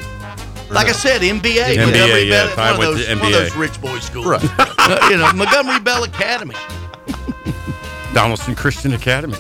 Like 0.70 0.88
I 0.88 0.92
said, 0.92 1.20
MBA, 1.22 1.76
NBA, 1.76 1.84
Montgomery 1.84 2.22
yeah, 2.30 2.46
Bell, 2.46 2.56
Ty 2.56 2.78
one, 2.78 2.86
of 2.86 2.94
those, 2.96 3.06
to 3.06 3.14
one 3.16 3.26
of 3.26 3.32
those 3.32 3.56
rich 3.56 3.80
boy 3.82 3.98
schools. 3.98 4.24
Right. 4.26 4.42
Uh, 4.84 5.08
you 5.10 5.16
know, 5.16 5.30
Montgomery 5.34 5.78
Bell 5.78 6.02
Academy. 6.02 6.56
Donaldson 8.14 8.54
Christian 8.54 8.92
Academy. 8.94 9.36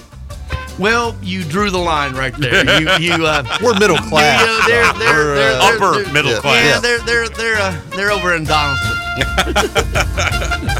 Well, 0.78 1.14
you 1.22 1.44
drew 1.44 1.70
the 1.70 1.78
line 1.78 2.14
right 2.14 2.34
there. 2.38 2.64
You, 2.80 3.14
you, 3.16 3.26
uh, 3.26 3.44
We're 3.62 3.78
middle 3.78 3.98
class. 3.98 4.40
You 4.40 4.46
know, 4.46 4.60
they're, 4.66 4.92
they're, 4.94 5.24
they're, 5.24 5.32
uh, 5.32 5.34
they're- 5.34 5.76
upper 5.76 6.02
they're- 6.02 6.12
middle 6.12 6.30
yeah, 6.32 6.40
class. 6.40 6.64
Yeah, 6.64 6.80
they're 6.80 6.98
they're 7.00 7.28
they're 7.28 7.58
uh, 7.60 7.80
they're 7.90 8.10
over 8.10 8.34
in 8.34 8.44
Donaldson. 8.44 8.96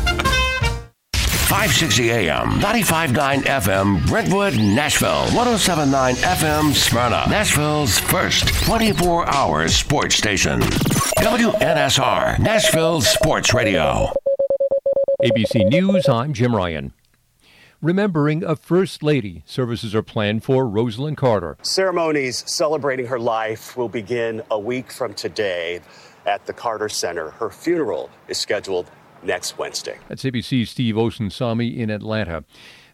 560 1.53 2.11
AM, 2.11 2.49
95.9 2.61 3.43
FM, 3.43 4.07
Brentwood, 4.07 4.57
Nashville, 4.57 5.27
107.9 5.27 6.15
FM, 6.15 6.73
Smyrna, 6.73 7.27
Nashville's 7.29 7.99
first 7.99 8.49
24 8.65 9.29
hour 9.29 9.69
sports 9.69 10.15
station. 10.15 10.61
WNSR, 10.61 12.39
Nashville 12.39 13.03
Sports 13.03 13.53
Radio. 13.53 14.11
ABC 15.23 15.69
News, 15.69 16.09
I'm 16.09 16.33
Jim 16.33 16.57
Ryan. 16.57 16.95
Remembering 17.83 18.45
a 18.45 18.55
First 18.55 19.03
Lady, 19.03 19.43
services 19.45 19.93
are 19.93 20.05
planned 20.05 20.45
for 20.45 20.67
Rosalynn 20.67 21.17
Carter. 21.17 21.57
Ceremonies 21.63 22.45
celebrating 22.47 23.07
her 23.07 23.19
life 23.19 23.77
will 23.77 23.89
begin 23.89 24.41
a 24.53 24.59
week 24.59 24.93
from 24.93 25.15
today 25.15 25.81
at 26.25 26.47
the 26.47 26.53
Carter 26.53 26.89
Center. 26.89 27.31
Her 27.31 27.51
funeral 27.51 28.09
is 28.29 28.39
scheduled 28.39 28.89
next 29.25 29.59
Wednesday. 29.59 29.99
That's 30.07 30.23
ABC's 30.23 30.71
Steve 30.71 30.95
Osunsami 30.95 31.77
in 31.77 31.91
Atlanta. 31.91 32.45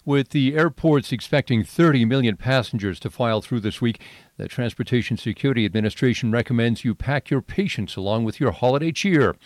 With 0.06 0.30
the 0.30 0.56
airports 0.56 1.12
expecting 1.12 1.64
30 1.64 2.06
million 2.06 2.38
passengers 2.38 2.98
to 3.00 3.10
file 3.10 3.42
through 3.42 3.60
this 3.60 3.82
week, 3.82 4.00
the 4.38 4.48
Transportation 4.48 5.18
Security 5.18 5.66
Administration 5.66 6.32
recommends 6.32 6.82
you 6.82 6.94
pack 6.94 7.28
your 7.28 7.42
patience 7.42 7.94
along 7.94 8.24
with 8.24 8.40
your 8.40 8.52
holiday 8.52 8.90
cheer. 8.90 9.36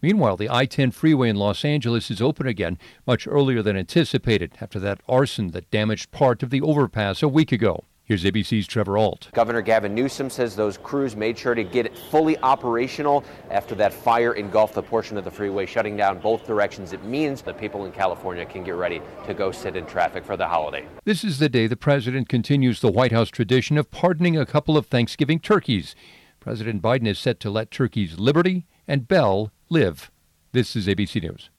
Meanwhile, 0.00 0.36
the 0.36 0.48
I 0.48 0.64
10 0.64 0.92
freeway 0.92 1.28
in 1.28 1.36
Los 1.36 1.64
Angeles 1.64 2.10
is 2.10 2.22
open 2.22 2.46
again 2.46 2.78
much 3.06 3.26
earlier 3.26 3.62
than 3.62 3.76
anticipated 3.76 4.52
after 4.60 4.78
that 4.78 5.00
arson 5.08 5.50
that 5.50 5.70
damaged 5.72 6.12
part 6.12 6.42
of 6.42 6.50
the 6.50 6.60
overpass 6.60 7.22
a 7.22 7.28
week 7.28 7.50
ago. 7.50 7.84
Here's 8.04 8.24
ABC's 8.24 8.66
Trevor 8.66 8.96
Ault. 8.96 9.28
Governor 9.34 9.60
Gavin 9.60 9.94
Newsom 9.94 10.30
says 10.30 10.56
those 10.56 10.78
crews 10.78 11.14
made 11.14 11.36
sure 11.36 11.54
to 11.54 11.62
get 11.62 11.84
it 11.84 11.98
fully 11.98 12.38
operational 12.38 13.22
after 13.50 13.74
that 13.74 13.92
fire 13.92 14.32
engulfed 14.32 14.74
the 14.74 14.82
portion 14.82 15.18
of 15.18 15.24
the 15.24 15.30
freeway, 15.30 15.66
shutting 15.66 15.94
down 15.94 16.18
both 16.18 16.46
directions. 16.46 16.94
It 16.94 17.04
means 17.04 17.42
that 17.42 17.58
people 17.58 17.84
in 17.84 17.92
California 17.92 18.46
can 18.46 18.64
get 18.64 18.76
ready 18.76 19.02
to 19.26 19.34
go 19.34 19.52
sit 19.52 19.76
in 19.76 19.84
traffic 19.84 20.24
for 20.24 20.38
the 20.38 20.48
holiday. 20.48 20.86
This 21.04 21.22
is 21.22 21.38
the 21.38 21.50
day 21.50 21.66
the 21.66 21.76
president 21.76 22.30
continues 22.30 22.80
the 22.80 22.90
White 22.90 23.12
House 23.12 23.28
tradition 23.28 23.76
of 23.76 23.90
pardoning 23.90 24.38
a 24.38 24.46
couple 24.46 24.78
of 24.78 24.86
Thanksgiving 24.86 25.38
turkeys. 25.38 25.94
President 26.40 26.80
Biden 26.80 27.06
is 27.06 27.18
set 27.18 27.40
to 27.40 27.50
let 27.50 27.70
turkeys 27.70 28.18
Liberty 28.18 28.64
and 28.88 29.06
Bell 29.06 29.52
live. 29.68 30.10
This 30.52 30.74
is 30.74 30.86
ABC 30.86 31.22
News. 31.22 31.50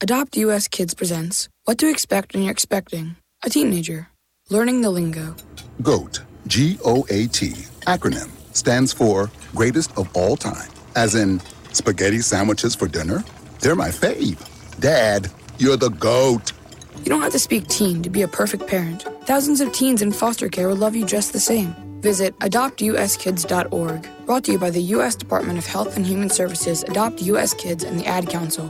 Adopt 0.00 0.36
US 0.36 0.66
Kids 0.66 0.94
presents 0.94 1.48
What 1.64 1.78
to 1.78 1.88
Expect 1.88 2.34
When 2.34 2.42
You're 2.42 2.52
Expecting 2.52 3.16
a 3.44 3.48
Teenager. 3.48 4.08
Learning 4.50 4.82
the 4.82 4.90
lingo. 4.90 5.36
GOAT, 5.80 6.20
G 6.48 6.76
O 6.84 7.06
A 7.08 7.28
T, 7.28 7.50
acronym, 7.86 8.30
stands 8.54 8.92
for 8.92 9.30
Greatest 9.54 9.96
of 9.96 10.14
All 10.16 10.36
Time. 10.36 10.68
As 10.96 11.14
in, 11.14 11.40
spaghetti 11.72 12.18
sandwiches 12.18 12.74
for 12.74 12.88
dinner? 12.88 13.24
They're 13.60 13.76
my 13.76 13.88
fave. 13.88 14.36
Dad, 14.80 15.30
you're 15.58 15.76
the 15.76 15.90
GOAT. 15.90 16.52
You 16.98 17.04
don't 17.04 17.22
have 17.22 17.32
to 17.32 17.38
speak 17.38 17.68
teen 17.68 18.02
to 18.02 18.10
be 18.10 18.22
a 18.22 18.28
perfect 18.28 18.66
parent. 18.66 19.02
Thousands 19.24 19.60
of 19.60 19.72
teens 19.72 20.02
in 20.02 20.12
foster 20.12 20.48
care 20.48 20.68
will 20.68 20.76
love 20.76 20.96
you 20.96 21.06
just 21.06 21.32
the 21.32 21.40
same. 21.40 21.74
Visit 22.02 22.36
adoptuskids.org. 22.40 24.08
Brought 24.26 24.44
to 24.44 24.52
you 24.52 24.58
by 24.58 24.70
the 24.70 24.82
U.S. 24.96 25.14
Department 25.14 25.58
of 25.58 25.66
Health 25.66 25.96
and 25.96 26.04
Human 26.04 26.28
Services, 26.28 26.82
Adopt 26.82 27.22
U.S. 27.22 27.54
Kids, 27.54 27.84
and 27.84 27.98
the 27.98 28.06
Ad 28.06 28.28
Council. 28.28 28.68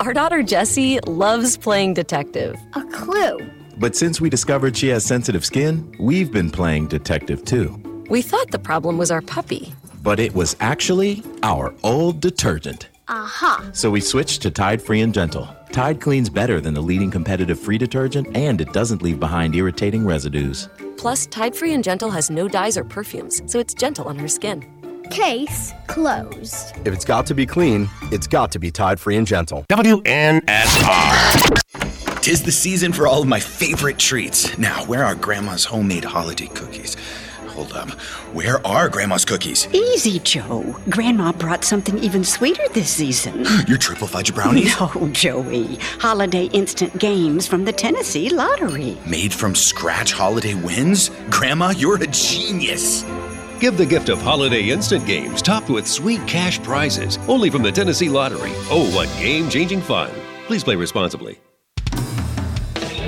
Our 0.00 0.12
daughter 0.12 0.42
Jessie 0.42 1.00
loves 1.00 1.56
playing 1.56 1.94
detective. 1.94 2.54
A 2.74 2.82
clue. 2.84 3.38
But 3.78 3.96
since 3.96 4.20
we 4.20 4.28
discovered 4.28 4.76
she 4.76 4.88
has 4.88 5.04
sensitive 5.04 5.44
skin, 5.44 5.94
we've 5.98 6.30
been 6.30 6.50
playing 6.50 6.88
detective 6.88 7.44
too. 7.44 7.80
We 8.10 8.20
thought 8.20 8.50
the 8.50 8.58
problem 8.58 8.98
was 8.98 9.10
our 9.10 9.22
puppy. 9.22 9.72
But 10.02 10.20
it 10.20 10.34
was 10.34 10.54
actually 10.60 11.22
our 11.42 11.74
old 11.82 12.20
detergent. 12.20 12.88
Aha. 13.08 13.70
So 13.72 13.90
we 13.90 14.00
switched 14.00 14.42
to 14.42 14.50
Tide 14.50 14.82
Free 14.82 15.00
and 15.00 15.14
Gentle. 15.14 15.48
Tide 15.72 16.00
cleans 16.00 16.28
better 16.28 16.60
than 16.60 16.74
the 16.74 16.82
leading 16.82 17.10
competitive 17.10 17.58
free 17.58 17.78
detergent, 17.78 18.36
and 18.36 18.60
it 18.60 18.72
doesn't 18.72 19.02
leave 19.02 19.18
behind 19.18 19.54
irritating 19.54 20.04
residues. 20.04 20.68
Plus, 20.96 21.26
Tide 21.26 21.54
Free 21.54 21.74
and 21.74 21.84
Gentle 21.84 22.10
has 22.10 22.30
no 22.30 22.48
dyes 22.48 22.76
or 22.76 22.84
perfumes, 22.84 23.42
so 23.46 23.58
it's 23.58 23.74
gentle 23.74 24.06
on 24.08 24.18
her 24.18 24.28
skin. 24.28 24.64
Case 25.10 25.72
closed. 25.86 26.74
If 26.84 26.92
it's 26.94 27.04
got 27.04 27.26
to 27.26 27.34
be 27.34 27.46
clean, 27.46 27.88
it's 28.10 28.26
got 28.26 28.50
to 28.52 28.58
be 28.58 28.70
Tide 28.70 28.98
Free 28.98 29.16
and 29.16 29.26
Gentle. 29.26 29.64
WNSR. 29.68 30.42
Tis 32.22 32.42
the 32.42 32.50
season 32.50 32.92
for 32.92 33.06
all 33.06 33.22
of 33.22 33.28
my 33.28 33.38
favorite 33.38 34.00
treats. 34.00 34.58
Now, 34.58 34.84
where 34.86 35.04
are 35.04 35.14
Grandma's 35.14 35.64
homemade 35.64 36.04
holiday 36.04 36.48
cookies? 36.48 36.96
Hold 37.56 37.72
up. 37.72 37.90
Where 38.34 38.64
are 38.66 38.90
Grandma's 38.90 39.24
cookies? 39.24 39.66
Easy, 39.72 40.18
Joe. 40.18 40.76
Grandma 40.90 41.32
brought 41.32 41.64
something 41.64 41.98
even 42.00 42.22
sweeter 42.22 42.68
this 42.74 42.90
season. 42.90 43.46
Your 43.66 43.78
triple 43.78 44.06
fudge 44.06 44.34
brownies? 44.34 44.78
No, 44.78 45.08
Joey. 45.12 45.76
Holiday 45.98 46.44
instant 46.52 46.98
games 46.98 47.46
from 47.46 47.64
the 47.64 47.72
Tennessee 47.72 48.28
Lottery. 48.28 48.98
Made 49.08 49.32
from 49.32 49.54
scratch 49.54 50.12
holiday 50.12 50.52
wins? 50.52 51.10
Grandma, 51.30 51.70
you're 51.70 51.96
a 51.96 52.06
genius. 52.08 53.04
Give 53.58 53.78
the 53.78 53.86
gift 53.86 54.10
of 54.10 54.20
holiday 54.20 54.68
instant 54.68 55.06
games 55.06 55.40
topped 55.40 55.70
with 55.70 55.86
sweet 55.86 56.26
cash 56.26 56.62
prizes 56.62 57.18
only 57.26 57.48
from 57.48 57.62
the 57.62 57.72
Tennessee 57.72 58.10
Lottery. 58.10 58.52
Oh, 58.68 58.92
what 58.94 59.08
game 59.18 59.48
changing 59.48 59.80
fun! 59.80 60.10
Please 60.46 60.62
play 60.62 60.76
responsibly. 60.76 61.38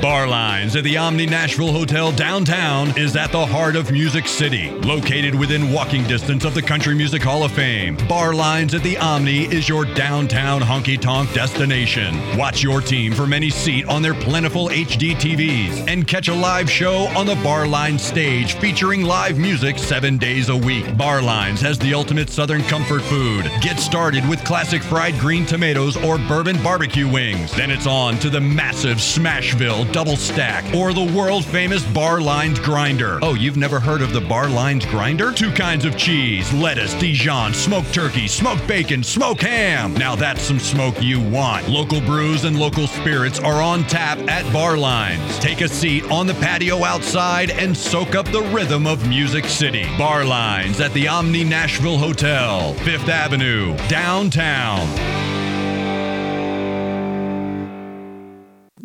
Bar 0.01 0.28
Lines 0.28 0.76
at 0.76 0.84
the 0.84 0.96
Omni 0.96 1.26
Nashville 1.26 1.72
Hotel 1.72 2.12
downtown 2.12 2.96
is 2.96 3.16
at 3.16 3.32
the 3.32 3.44
heart 3.44 3.74
of 3.74 3.90
Music 3.90 4.28
City, 4.28 4.70
located 4.70 5.34
within 5.34 5.72
walking 5.72 6.07
distance 6.07 6.44
of 6.44 6.55
the 6.55 6.62
Country 6.62 6.94
Music 6.94 7.20
Hall 7.20 7.42
of 7.42 7.51
Fame. 7.51 7.96
Bar 8.09 8.32
Lines 8.32 8.74
at 8.74 8.84
the 8.84 8.96
Omni 8.96 9.46
is 9.46 9.68
your 9.68 9.84
downtown 9.84 10.61
honky 10.61 11.01
tonk 11.01 11.32
destination. 11.32 12.14
Watch 12.38 12.62
your 12.62 12.80
team 12.80 13.12
from 13.12 13.32
any 13.32 13.51
seat 13.51 13.86
on 13.86 14.01
their 14.01 14.14
plentiful 14.14 14.68
HD 14.68 15.16
TVs 15.16 15.88
and 15.88 16.07
catch 16.07 16.28
a 16.28 16.34
live 16.34 16.70
show 16.70 17.09
on 17.16 17.26
the 17.26 17.34
Bar 17.36 17.66
Lines 17.66 18.03
stage 18.03 18.55
featuring 18.55 19.03
live 19.03 19.36
music 19.36 19.78
seven 19.78 20.16
days 20.16 20.49
a 20.49 20.57
week. 20.57 20.96
Bar 20.96 21.22
Lines 21.22 21.61
has 21.61 21.76
the 21.76 21.92
ultimate 21.92 22.30
Southern 22.30 22.62
comfort 22.64 23.03
food. 23.03 23.51
Get 23.62 23.80
started 23.80 24.28
with 24.28 24.44
classic 24.44 24.82
fried 24.82 25.18
green 25.18 25.44
tomatoes 25.44 25.96
or 25.96 26.18
bourbon 26.18 26.62
barbecue 26.62 27.11
wings. 27.11 27.51
Then 27.53 27.72
it's 27.72 27.86
on 27.86 28.18
to 28.20 28.30
the 28.30 28.40
massive 28.40 28.99
Smashville 28.99 29.88
double 29.93 30.16
stack 30.16 30.64
or 30.74 30.93
the 30.93 31.12
world 31.16 31.45
famous 31.45 31.84
Bar 31.93 32.20
Lines 32.20 32.59
grinder. 32.59 33.18
Oh, 33.22 33.34
you've 33.34 33.57
never 33.57 33.80
heard 33.80 34.03
of 34.03 34.12
the 34.12 34.20
Bar 34.20 34.49
Lines 34.49 34.84
grinder? 34.86 35.32
Two 35.32 35.51
kinds 35.53 35.84
of 35.84 35.97
cheese, 35.97 36.53
lettuce, 36.53 36.95
Dijon, 36.95 37.55
smoked 37.55 37.93
turkey, 37.93 38.28
smoked 38.28 38.66
bacon, 38.66 39.03
smoked 39.03 39.43
ham. 39.43 39.95
Now 39.95 40.14
that's 40.14 40.43
some 40.43 40.59
smoke 40.59 41.03
you 41.03 41.20
want. 41.20 41.68
Local 41.68 42.01
brews 42.01 42.45
and 42.45 42.59
local 42.59 42.86
spirits 42.86 43.39
are 43.39 43.62
on 43.62 43.84
tap 43.84 44.18
at 44.28 44.51
Bar 44.53 44.76
Lines. 44.76 45.39
Take 45.39 45.61
a 45.61 45.68
seat 45.68 46.05
on 46.11 46.26
the 46.26 46.34
patio 46.34 46.84
outside 46.84 47.51
and 47.51 47.76
soak 47.76 48.14
up 48.14 48.26
the 48.26 48.43
rhythm 48.53 48.86
of 48.86 49.09
Music 49.09 49.45
City. 49.47 49.84
Bar 49.97 50.24
Lines 50.24 50.80
at 50.80 50.93
the 50.93 51.09
Omni 51.09 51.45
Nashville 51.45 51.99
Hotel, 51.99 52.74
Fifth 52.74 53.09
Avenue, 53.09 53.76
downtown. 53.89 55.38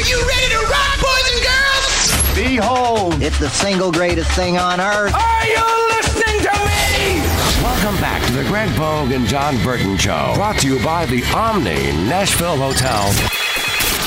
Are 0.00 0.08
you 0.08 0.26
ready 0.26 0.48
to 0.48 0.60
rock, 0.60 0.98
boys 0.98 1.30
and 1.30 1.42
girls? 1.44 2.34
Behold, 2.34 3.22
it's 3.22 3.38
the 3.38 3.50
single 3.50 3.92
greatest 3.92 4.30
thing 4.30 4.56
on 4.56 4.80
earth. 4.80 5.12
Are 5.12 5.46
you 5.46 5.88
listening 5.90 6.40
to 6.40 6.52
me? 6.64 7.20
Welcome 7.62 8.00
back 8.00 8.26
to 8.28 8.32
the 8.32 8.44
Greg 8.44 8.74
Pogue 8.76 9.12
and 9.12 9.26
Jon 9.26 9.62
Burton 9.62 9.98
Show. 9.98 10.32
Brought 10.36 10.56
to 10.60 10.68
you 10.68 10.82
by 10.82 11.04
the 11.04 11.22
Omni 11.34 11.92
Nashville 12.08 12.56
Hotel. 12.56 13.49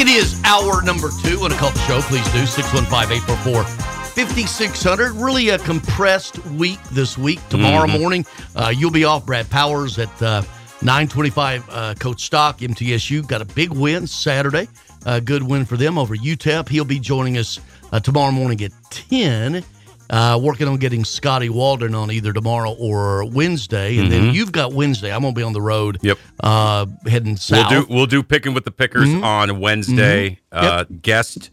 It 0.00 0.08
is 0.08 0.40
hour 0.44 0.80
number 0.80 1.10
two. 1.22 1.40
Want 1.40 1.52
to 1.52 1.58
call 1.58 1.72
the 1.72 1.78
show? 1.80 2.00
Please 2.00 2.24
do. 2.32 2.46
615 2.46 3.18
844 3.18 3.64
5600. 3.64 5.12
Really 5.12 5.50
a 5.50 5.58
compressed 5.58 6.42
week 6.46 6.82
this 6.90 7.18
week. 7.18 7.38
Tomorrow 7.50 7.86
Mhm. 7.86 8.00
morning, 8.00 8.26
uh, 8.56 8.72
you'll 8.74 8.90
be 8.90 9.04
off. 9.04 9.26
Brad 9.26 9.50
Powers 9.50 9.98
at 9.98 10.08
uh, 10.22 10.40
925 10.80 11.64
uh, 11.68 11.94
Coach 11.98 12.24
Stock. 12.24 12.60
MTSU 12.60 13.26
got 13.26 13.42
a 13.42 13.44
big 13.44 13.70
win 13.72 14.06
Saturday. 14.06 14.68
A 15.04 15.20
good 15.20 15.42
win 15.42 15.66
for 15.66 15.76
them 15.76 15.98
over 15.98 16.16
UTEP. 16.16 16.70
He'll 16.70 16.84
be 16.86 16.98
joining 16.98 17.36
us 17.36 17.60
uh, 17.92 18.00
tomorrow 18.00 18.32
morning 18.32 18.62
at 18.62 18.72
10. 18.90 19.62
Uh, 20.10 20.36
working 20.42 20.66
on 20.66 20.76
getting 20.76 21.04
Scotty 21.04 21.48
Walden 21.48 21.94
on 21.94 22.10
either 22.10 22.32
tomorrow 22.32 22.72
or 22.72 23.24
Wednesday, 23.24 23.96
and 23.98 24.10
then 24.10 24.24
Mhm. 24.24 24.34
you've 24.34 24.50
got 24.50 24.72
Wednesday. 24.72 25.14
I'm 25.14 25.22
gonna 25.22 25.32
be 25.34 25.44
on 25.44 25.52
the 25.52 25.62
road. 25.62 25.98
Yep. 26.02 26.18
Uh, 26.42 26.86
heading 27.06 27.34
We'll 27.34 27.38
south. 27.38 27.70
do 27.70 27.86
we'll 27.88 28.06
do 28.06 28.24
picking 28.24 28.52
with 28.52 28.64
the 28.64 28.72
pickers 28.72 29.08
Mhm. 29.08 29.22
on 29.22 29.60
Wednesday. 29.60 30.30
Mhm. 30.30 30.36
Uh, 30.52 30.84
Guest 31.00 31.50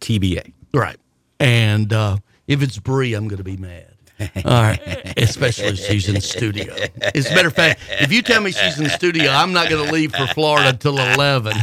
TBA. 0.00 0.52
Right. 0.72 0.96
And 1.40 1.92
uh, 1.92 2.18
if 2.46 2.62
it's 2.62 2.78
Bree, 2.78 3.14
I'm 3.14 3.26
going 3.26 3.38
to 3.38 3.42
be 3.44 3.56
mad. 3.56 3.88
All 4.44 4.62
right. 4.62 4.80
Especially 5.16 5.66
if 5.70 5.78
she's 5.80 6.08
in 6.08 6.20
studio. 6.20 6.72
As 7.16 7.28
a 7.28 7.34
matter 7.34 7.48
of 7.48 7.54
fact, 7.56 7.80
if 8.00 8.12
you 8.12 8.22
tell 8.22 8.40
me 8.40 8.52
she's 8.52 8.78
in 8.78 8.88
studio, 8.90 9.28
I'm 9.32 9.52
not 9.52 9.68
going 9.68 9.84
to 9.84 9.92
leave 9.92 10.14
for 10.14 10.28
Florida 10.28 10.68
until 10.68 11.00
11. 11.00 11.56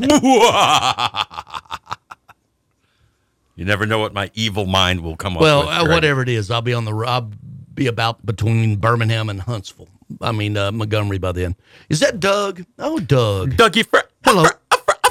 You 3.60 3.66
never 3.66 3.84
know 3.84 3.98
what 3.98 4.14
my 4.14 4.30
evil 4.32 4.64
mind 4.64 5.02
will 5.02 5.16
come 5.16 5.36
up 5.36 5.42
well, 5.42 5.60
with. 5.66 5.68
uh, 5.68 5.80
Greg. 5.84 5.94
whatever 5.94 6.22
it 6.22 6.30
is, 6.30 6.50
I'll 6.50 6.62
be 6.62 6.72
on 6.72 6.86
the 6.86 6.94
I'll 6.94 7.30
be 7.74 7.88
about 7.88 8.24
between 8.24 8.76
Birmingham 8.76 9.28
and 9.28 9.38
Huntsville. 9.42 9.90
I 10.22 10.32
mean 10.32 10.56
uh, 10.56 10.72
Montgomery 10.72 11.18
by 11.18 11.32
then. 11.32 11.56
Is 11.90 12.00
that 12.00 12.20
Doug? 12.20 12.64
Oh, 12.78 12.98
Doug. 13.00 13.56
Dougie 13.58 13.84
Fre- 13.86 14.08
Hello. 14.24 14.46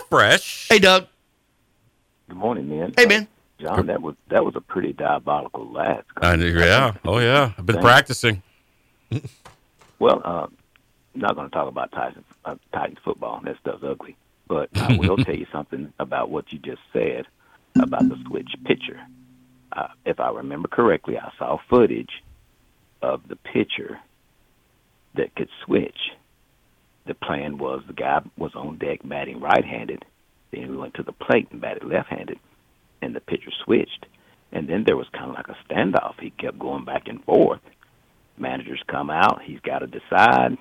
Fresh. 0.10 0.68
Hey, 0.68 0.80
Doug. 0.80 1.06
Good 2.28 2.38
morning, 2.38 2.68
man. 2.68 2.92
Hey, 2.98 3.06
man. 3.06 3.28
John, 3.60 3.86
that 3.86 4.02
was 4.02 4.16
that 4.30 4.44
was 4.44 4.56
a 4.56 4.62
pretty 4.62 4.94
diabolical 4.94 5.72
laugh. 5.72 6.04
I 6.18 6.36
knew- 6.36 6.58
yeah. 6.58 6.94
Oh 7.06 7.20
yeah. 7.20 7.52
I've 7.56 7.68
been 7.68 7.76
Thank- 7.76 7.86
practicing. 7.86 8.42
Well, 10.00 10.22
uh, 10.26 10.48
I'm 11.14 11.22
not 11.22 11.36
going 11.36 11.50
to 11.50 11.54
talk 11.54 11.68
about 11.68 11.92
Tyson, 11.92 12.24
uh, 12.46 12.56
Titans 12.74 13.00
football. 13.04 13.42
That 13.44 13.58
stuff's 13.60 13.84
ugly. 13.84 14.16
But 14.48 14.70
I 14.76 14.96
will 14.98 15.18
tell 15.26 15.36
you 15.36 15.46
something 15.52 15.92
about 16.00 16.30
what 16.30 16.54
you 16.54 16.60
just 16.60 16.80
said 16.94 17.28
about 17.82 18.08
the 18.08 18.18
switch 18.28 18.52
pitcher. 18.66 19.00
Uh, 19.72 19.88
if 20.06 20.20
I 20.20 20.32
remember 20.32 20.68
correctly, 20.68 21.18
I 21.18 21.32
saw 21.38 21.58
footage 21.70 22.12
of 23.02 23.22
the 23.28 23.36
pitcher 23.36 24.00
that 25.16 25.36
could 25.36 25.50
switch. 25.66 25.98
The 27.08 27.14
plan 27.14 27.58
was 27.58 27.82
the 27.88 27.94
guy 27.94 28.22
was 28.38 28.52
on 28.56 28.78
deck 28.78 29.00
batting 29.04 29.40
right-handed, 29.40 30.06
then 30.52 30.64
he 30.64 30.70
went 30.70 30.96
to 30.96 31.04
the 31.04 31.12
plate 31.12 31.48
and 31.52 31.62
batted 31.62 31.84
left-handed, 31.84 32.40
and 33.02 33.16
the 33.16 33.20
pitcher 33.20 33.52
switched. 33.64 34.06
And 34.52 34.68
then 34.68 34.84
there 34.86 34.98
was 34.98 35.08
kind 35.14 35.30
of 35.30 35.36
like 35.36 35.48
a 35.48 35.58
standoff. 35.68 36.20
He 36.20 36.32
kept 36.32 36.58
going 36.58 36.84
back 36.86 37.08
and 37.08 37.24
forth. 37.24 37.62
Managers 38.38 38.82
come 38.88 39.10
out. 39.10 39.42
He's 39.44 39.60
got 39.60 39.80
to 39.80 39.88
decide. 39.88 40.58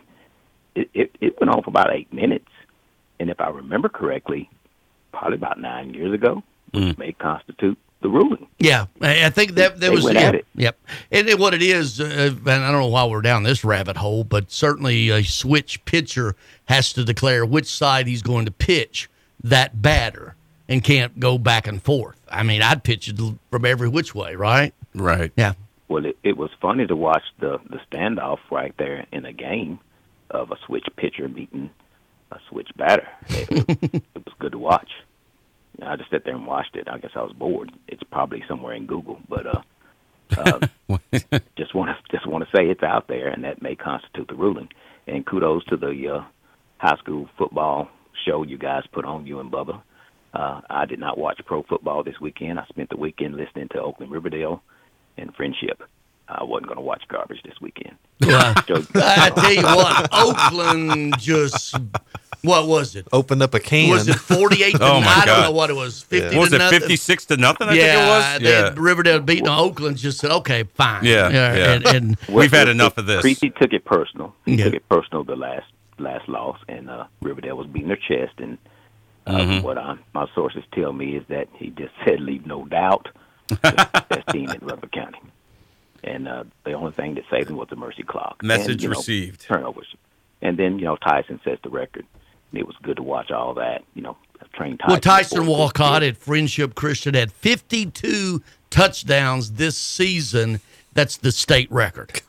It, 0.74 0.90
it, 0.92 1.16
it 1.20 1.40
went 1.40 1.50
on 1.50 1.62
for 1.62 1.70
about 1.70 1.94
eight 1.94 2.12
minutes. 2.12 2.48
And 3.18 3.30
if 3.30 3.40
I 3.40 3.48
remember 3.48 3.88
correctly, 3.88 4.50
probably 5.12 5.36
about 5.36 5.58
nine 5.58 5.94
years 5.94 6.12
ago, 6.12 6.42
which 6.72 6.96
may 6.98 7.12
constitute 7.12 7.78
the 8.00 8.08
ruling. 8.08 8.46
Yeah, 8.58 8.86
I 9.00 9.26
I 9.26 9.30
think 9.30 9.54
that 9.54 9.74
that 9.80 9.80
They 9.80 9.90
was 9.90 10.04
went 10.04 10.18
yeah, 10.18 10.28
at 10.28 10.34
it. 10.36 10.46
Yep, 10.54 10.78
and 11.10 11.28
it- 11.28 11.38
what 11.38 11.54
it 11.54 11.62
is, 11.62 12.00
uh, 12.00 12.30
and 12.32 12.48
I 12.48 12.70
don't 12.70 12.80
know 12.80 12.86
why 12.88 13.04
we're 13.06 13.22
down 13.22 13.42
this 13.42 13.64
rabbit 13.64 13.96
hole, 13.96 14.24
but 14.24 14.50
certainly 14.50 15.10
a 15.10 15.22
switch 15.24 15.84
pitcher 15.84 16.36
has 16.66 16.92
to 16.92 17.04
declare 17.04 17.44
which 17.44 17.66
side 17.66 18.06
he's 18.06 18.22
going 18.22 18.44
to 18.46 18.52
pitch 18.52 19.08
that 19.42 19.80
batter, 19.82 20.34
and 20.68 20.82
can't 20.84 21.18
go 21.18 21.38
back 21.38 21.66
and 21.66 21.82
forth. 21.82 22.20
I 22.30 22.42
mean, 22.42 22.62
I'd 22.62 22.84
pitch 22.84 23.08
it 23.08 23.18
from 23.50 23.64
every 23.64 23.88
which 23.88 24.14
way, 24.14 24.34
right? 24.36 24.74
Right. 24.94 25.32
Yeah. 25.36 25.54
Well, 25.88 26.04
it, 26.04 26.18
it 26.22 26.36
was 26.36 26.50
funny 26.60 26.86
to 26.86 26.94
watch 26.96 27.22
the 27.40 27.58
the 27.70 27.80
standoff 27.90 28.38
right 28.50 28.74
there 28.78 29.06
in 29.12 29.24
a 29.24 29.32
game 29.32 29.78
of 30.30 30.50
a 30.52 30.56
switch 30.66 30.86
pitcher 30.96 31.26
meeting 31.28 31.70
a 32.30 32.38
switch 32.50 32.68
batter. 32.76 33.08
It, 33.28 33.48
it 33.82 34.04
was 34.14 34.34
good 34.38 34.52
to 34.52 34.58
watch. 34.58 34.90
I 35.82 35.96
just 35.96 36.10
sat 36.10 36.24
there 36.24 36.34
and 36.34 36.46
watched 36.46 36.76
it. 36.76 36.88
I 36.88 36.98
guess 36.98 37.12
I 37.14 37.22
was 37.22 37.32
bored. 37.32 37.72
It's 37.86 38.02
probably 38.10 38.42
somewhere 38.48 38.74
in 38.74 38.86
Google, 38.86 39.18
but 39.28 39.46
uh, 39.46 39.62
uh, 40.36 41.38
just 41.56 41.74
want 41.74 41.90
to 41.90 41.96
just 42.10 42.26
want 42.26 42.44
to 42.44 42.56
say 42.56 42.64
it's 42.66 42.82
out 42.82 43.08
there, 43.08 43.28
and 43.28 43.44
that 43.44 43.62
may 43.62 43.74
constitute 43.74 44.28
the 44.28 44.34
ruling. 44.34 44.68
And 45.06 45.24
kudos 45.24 45.64
to 45.66 45.76
the 45.76 46.16
uh, 46.16 46.24
high 46.78 46.96
school 46.98 47.28
football 47.38 47.88
show 48.26 48.42
you 48.42 48.58
guys 48.58 48.82
put 48.92 49.04
on, 49.04 49.26
you 49.26 49.40
and 49.40 49.50
Bubba. 49.50 49.82
Uh, 50.34 50.60
I 50.68 50.84
did 50.84 50.98
not 50.98 51.16
watch 51.16 51.40
pro 51.46 51.62
football 51.62 52.04
this 52.04 52.20
weekend. 52.20 52.58
I 52.58 52.66
spent 52.66 52.90
the 52.90 52.96
weekend 52.96 53.36
listening 53.36 53.68
to 53.72 53.80
Oakland 53.80 54.12
Riverdale 54.12 54.62
and 55.16 55.34
Friendship. 55.34 55.82
I 56.28 56.44
wasn't 56.44 56.66
going 56.66 56.76
to 56.76 56.82
watch 56.82 57.02
garbage 57.08 57.42
this 57.42 57.60
weekend. 57.60 57.96
Well, 58.20 58.54
Joe- 58.66 58.82
I 58.94 59.30
tell 59.30 59.52
you 59.52 59.62
what, 59.62 60.08
Oakland 60.12 61.18
just 61.18 61.74
what 62.42 62.68
was 62.68 62.94
it? 62.96 63.06
Opened 63.12 63.42
up 63.42 63.54
a 63.54 63.60
can. 63.60 63.90
Was 63.90 64.06
it 64.08 64.16
forty 64.16 64.62
eight 64.62 64.76
to 64.76 64.82
Oh, 64.84 64.92
nine? 64.94 65.04
my 65.04 65.10
I 65.10 65.24
don't 65.24 65.36
God. 65.36 65.42
know 65.44 65.50
what 65.52 65.70
it 65.70 65.76
was. 65.76 66.02
Fifty 66.02 66.36
What 66.36 66.42
was 66.42 66.50
to 66.50 66.56
it 66.56 66.58
nothing. 66.58 66.80
56 66.80 67.24
to 67.26 67.36
nothing? 67.36 67.68
I 67.68 67.72
yeah, 67.74 67.82
think 67.82 67.94
it 68.02 68.08
was. 68.08 68.42
they 68.42 68.50
Yeah. 68.50 68.64
had 68.64 68.78
Riverdale 68.78 69.20
beating 69.20 69.48
Oakland. 69.48 69.96
Just 69.96 70.18
said, 70.18 70.30
okay, 70.30 70.64
fine. 70.64 71.04
Yeah, 71.04 71.28
yeah. 71.30 71.72
And, 71.74 71.86
and 71.86 72.16
We've 72.28 72.50
had 72.50 72.64
Well, 72.66 72.70
enough 72.70 72.98
of 72.98 73.06
this. 73.06 73.20
Creasy 73.22 73.50
took 73.50 73.72
it 73.72 73.84
personal. 73.84 74.34
He 74.44 74.54
Yeah. 74.56 74.64
took 74.66 74.74
it 74.74 74.88
personal 74.88 75.24
the 75.24 75.36
last 75.36 75.66
last 75.98 76.28
loss, 76.28 76.58
and 76.68 76.88
uh, 76.90 77.04
Riverdale 77.22 77.56
was 77.56 77.66
beating 77.66 77.88
their 77.88 77.96
chest. 77.96 78.34
And 78.38 78.58
uh, 79.26 79.32
Mhm. 79.38 79.62
what 79.62 79.78
I, 79.78 79.96
my 80.14 80.26
sources 80.34 80.62
tell 80.72 80.92
me 80.92 81.16
is 81.16 81.24
that 81.28 81.48
he 81.54 81.70
just 81.70 81.92
said, 82.04 82.20
"Leave 82.20 82.46
no 82.46 82.64
doubt." 82.66 83.08
the 83.48 84.04
best 84.10 84.28
team 84.28 84.50
in 84.50 84.58
Rutherford 84.60 84.92
County. 84.92 85.18
And 86.04 86.28
uh, 86.28 86.44
the 86.64 86.72
only 86.72 86.92
thing 86.92 87.14
that 87.14 87.24
saved 87.30 87.50
him 87.50 87.56
was 87.56 87.68
the 87.68 87.76
mercy 87.76 88.02
clock. 88.02 88.42
Message 88.42 88.70
and, 88.72 88.82
you 88.82 88.88
know, 88.90 88.96
received. 88.96 89.40
Turnovers. 89.42 89.88
And 90.40 90.56
then, 90.56 90.78
you 90.78 90.84
know, 90.84 90.96
Tyson 90.96 91.40
sets 91.44 91.60
the 91.62 91.70
record. 91.70 92.06
And 92.52 92.60
it 92.60 92.66
was 92.66 92.76
good 92.82 92.96
to 92.96 93.02
watch 93.02 93.30
all 93.30 93.54
that. 93.54 93.82
You 93.94 94.02
know, 94.02 94.16
train 94.54 94.78
Tyson. 94.78 94.90
well, 94.92 95.00
Tyson 95.00 95.46
Walcott 95.46 96.02
at 96.02 96.16
Friendship 96.16 96.74
Christian 96.74 97.14
had 97.14 97.32
fifty 97.32 97.86
two 97.86 98.42
touchdowns 98.70 99.52
this 99.52 99.76
season. 99.76 100.60
That's 100.94 101.16
the 101.16 101.32
state 101.32 101.70
record. 101.70 102.20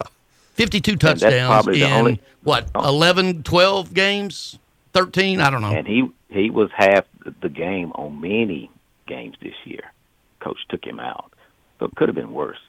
Fifty 0.54 0.82
two 0.82 0.96
that's 0.98 1.22
touchdowns 1.22 1.50
probably 1.66 1.80
the 1.80 1.86
in 1.86 1.92
only- 1.94 2.22
what 2.44 2.70
11, 2.76 3.44
12 3.44 3.94
games, 3.94 4.58
thirteen? 4.94 5.40
I 5.42 5.50
don't 5.50 5.62
know. 5.62 5.72
And 5.72 5.88
he 5.88 6.10
he 6.30 6.50
was 6.50 6.70
half 6.76 7.06
the 7.42 7.50
game 7.50 7.92
on 7.94 8.20
many 8.22 8.70
games 9.08 9.36
this 9.42 9.54
year. 9.66 9.92
Coach 10.40 10.60
took 10.70 10.84
him 10.86 11.00
out, 11.00 11.32
so 11.80 11.86
it 11.86 11.96
could 11.96 12.10
have 12.10 12.16
been 12.16 12.34
worse. 12.34 12.60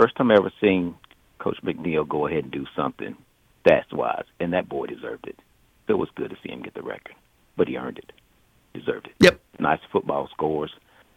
First 0.00 0.16
time 0.16 0.30
I 0.30 0.36
ever 0.36 0.50
seen 0.62 0.94
Coach 1.40 1.58
McNeil 1.62 2.08
go 2.08 2.26
ahead 2.26 2.44
and 2.44 2.50
do 2.50 2.64
something 2.74 3.18
that's 3.66 3.92
wise, 3.92 4.24
and 4.38 4.54
that 4.54 4.66
boy 4.66 4.86
deserved 4.86 5.26
it. 5.26 5.36
So 5.86 5.92
it 5.92 5.98
was 5.98 6.08
good 6.14 6.30
to 6.30 6.36
see 6.42 6.50
him 6.50 6.62
get 6.62 6.72
the 6.72 6.80
record, 6.80 7.14
but 7.58 7.68
he 7.68 7.76
earned 7.76 7.98
it, 7.98 8.10
deserved 8.72 9.08
it. 9.08 9.12
Yep. 9.18 9.38
Nice 9.58 9.80
football 9.92 10.26
scores, 10.32 10.70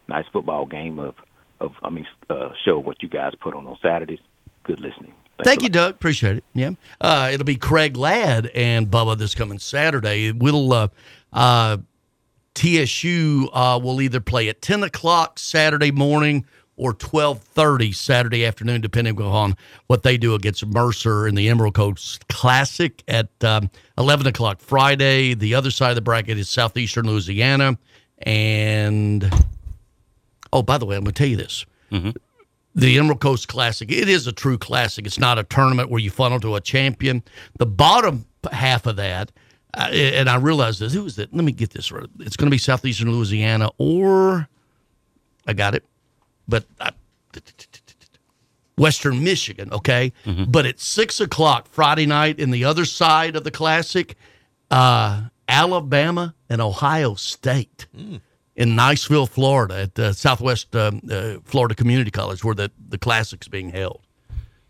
nice 0.10 0.26
football 0.34 0.66
game 0.66 1.00
of 1.00 1.16
of 1.62 1.72
I 1.82 1.92
mean 1.92 2.06
uh, 2.30 2.50
show 2.66 2.78
what 2.78 3.02
you 3.02 3.08
guys 3.08 3.32
put 3.40 3.54
on 3.54 3.66
on 3.68 3.78
Saturdays. 3.82 4.20
Good 4.64 4.82
listening. 4.82 5.14
Thanks 5.38 5.48
Thank 5.48 5.64
you, 5.64 5.70
Doug. 5.70 5.94
Appreciate 5.94 6.38
it. 6.38 6.44
Yeah. 6.54 6.72
Uh, 7.00 7.30
it'll 7.32 7.46
be 7.46 7.56
Craig 7.56 7.96
Ladd 7.96 8.48
and 8.48 8.92
Bubba 8.92 9.18
this 9.18 9.34
coming 9.34 9.60
Saturday. 9.60 10.34
We'll 10.34 10.74
uh, 10.74 10.88
uh, 11.32 11.78
TSU 12.54 13.50
uh, 13.54 13.80
will 13.82 14.02
either 14.02 14.20
play 14.20 14.50
at 14.50 14.62
ten 14.62 14.84
o'clock 14.84 15.40
Saturday 15.40 15.92
morning 15.92 16.46
or 16.76 16.94
twelve 16.94 17.42
thirty 17.42 17.92
Saturday 17.92 18.46
afternoon, 18.46 18.82
depending 18.82 19.20
on 19.22 19.56
what 19.88 20.04
they 20.04 20.18
do 20.18 20.34
against 20.34 20.66
Mercer 20.66 21.28
in 21.28 21.36
the 21.36 21.50
Emerald 21.50 21.76
Coast 21.76 22.28
Classic 22.28 23.04
at 23.08 23.30
um, 23.44 23.70
eleven 23.98 24.28
o'clock 24.28 24.60
Friday. 24.60 25.34
The 25.34 25.56
other 25.56 25.72
side 25.72 25.90
of 25.90 25.96
the 25.96 26.02
bracket 26.02 26.38
is 26.38 26.50
Southeastern 26.50 27.08
Louisiana, 27.08 27.78
and 28.20 29.30
oh, 30.52 30.62
by 30.62 30.78
the 30.78 30.86
way, 30.86 30.96
I'm 30.96 31.04
going 31.04 31.14
to 31.14 31.18
tell 31.18 31.28
you 31.28 31.38
this 31.38 31.66
the 32.76 32.98
Emerald 32.98 33.22
Coast 33.22 33.48
Classic, 33.48 33.92
it 33.92 34.10
is 34.10 34.26
a 34.26 34.32
true 34.32 34.58
classic. 34.58 35.06
It's 35.06 35.20
not 35.20 35.38
a 35.38 35.44
tournament 35.44 35.90
where 35.90 36.00
you 36.00 36.10
funnel 36.10 36.40
to 36.40 36.56
a 36.56 36.62
champion. 36.62 37.24
The 37.60 37.68
bottom 37.68 38.26
half 38.52 38.88
of 38.88 38.96
that, 38.96 39.32
uh, 39.76 39.90
and 39.92 40.28
I 40.28 40.38
realize 40.38 40.80
this, 40.80 40.94
who 40.94 41.06
is 41.06 41.20
it? 41.20 41.34
Let 41.34 41.46
me 41.46 41.52
get 41.52 41.70
this 41.70 41.92
right. 41.92 42.08
It's 42.20 42.36
going 42.36 42.48
to 42.48 42.52
be 42.52 42.58
Southeastern 42.58 43.12
Louisiana 43.12 43.70
or, 43.78 44.48
I 45.46 45.54
got 45.54 45.76
it, 45.76 45.86
but 46.48 46.66
I, 46.80 46.92
Western 48.78 49.24
Michigan, 49.24 49.72
okay? 49.72 50.12
But 50.48 50.66
at 50.66 50.80
6 50.80 51.20
o'clock 51.22 51.68
Friday 51.68 52.06
night 52.06 52.40
in 52.40 52.50
the 52.52 52.66
other 52.66 52.86
side 52.86 53.36
of 53.36 53.44
the 53.44 53.52
Classic, 53.52 54.16
uh, 54.72 55.24
Alabama 55.48 56.34
and 56.50 56.62
Ohio 56.62 57.14
State 57.16 57.86
in 58.56 58.70
Niceville, 58.76 59.30
Florida, 59.30 59.82
at 59.84 60.00
uh, 60.00 60.14
Southwest 60.14 60.76
um, 60.76 61.02
uh, 61.12 61.36
Florida 61.44 61.76
Community 61.76 62.10
College, 62.12 62.44
where 62.44 62.56
the, 62.56 62.72
the 62.90 62.98
Classic's 62.98 63.48
being 63.48 63.70
held. 63.70 64.02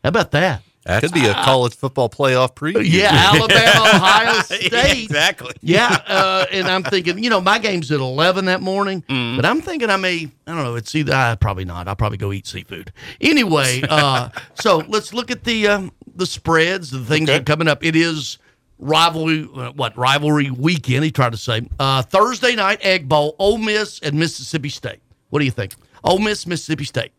How 0.03 0.09
about 0.09 0.31
that? 0.31 0.61
Could 0.85 1.13
be 1.13 1.25
a 1.27 1.33
college 1.33 1.75
football 1.75 2.09
playoff 2.09 2.55
preview. 2.55 2.83
Yeah, 2.83 3.09
Alabama, 3.33 3.95
Ohio 3.95 4.41
State. 4.41 5.03
exactly. 5.03 5.53
Yeah, 5.61 5.97
uh, 6.07 6.45
and 6.51 6.67
I'm 6.67 6.83
thinking, 6.83 7.23
you 7.23 7.29
know, 7.29 7.39
my 7.39 7.57
game's 7.59 7.89
at 7.91 7.99
11 8.01 8.45
that 8.45 8.61
morning, 8.61 9.01
Mm. 9.09 9.35
but 9.37 9.45
I'm 9.45 9.61
thinking 9.61 9.89
I 9.89 9.95
may, 9.97 10.29
I 10.45 10.53
don't 10.53 10.63
know, 10.63 10.75
it's 10.75 10.93
either, 10.93 11.13
uh, 11.13 11.35
probably 11.37 11.65
not. 11.65 11.87
I'll 11.87 11.95
probably 11.95 12.17
go 12.17 12.31
eat 12.33 12.45
seafood. 12.47 12.91
Anyway, 13.21 13.81
uh, 13.89 14.29
so 14.55 14.79
let's 14.89 15.13
look 15.13 15.31
at 15.31 15.43
the 15.45 15.67
um, 15.67 15.91
the 16.15 16.25
spreads, 16.25 16.91
the 16.91 17.03
things 17.03 17.27
that 17.27 17.41
are 17.41 17.45
coming 17.45 17.67
up. 17.67 17.83
It 17.83 17.95
is 17.95 18.37
rivalry, 18.79 19.47
uh, 19.55 19.71
what, 19.71 19.97
rivalry 19.97 20.51
weekend, 20.51 21.03
he 21.05 21.11
tried 21.11 21.31
to 21.31 21.37
say. 21.37 21.67
Uh, 21.79 22.01
Thursday 22.01 22.55
night, 22.55 22.79
Egg 22.81 23.07
Bowl, 23.07 23.35
Ole 23.39 23.57
Miss 23.57 23.99
and 23.99 24.19
Mississippi 24.19 24.69
State. 24.69 24.99
What 25.29 25.39
do 25.39 25.45
you 25.45 25.51
think? 25.51 25.75
Ole 26.03 26.19
Miss, 26.19 26.45
Mississippi 26.45 26.83
State. 26.83 27.11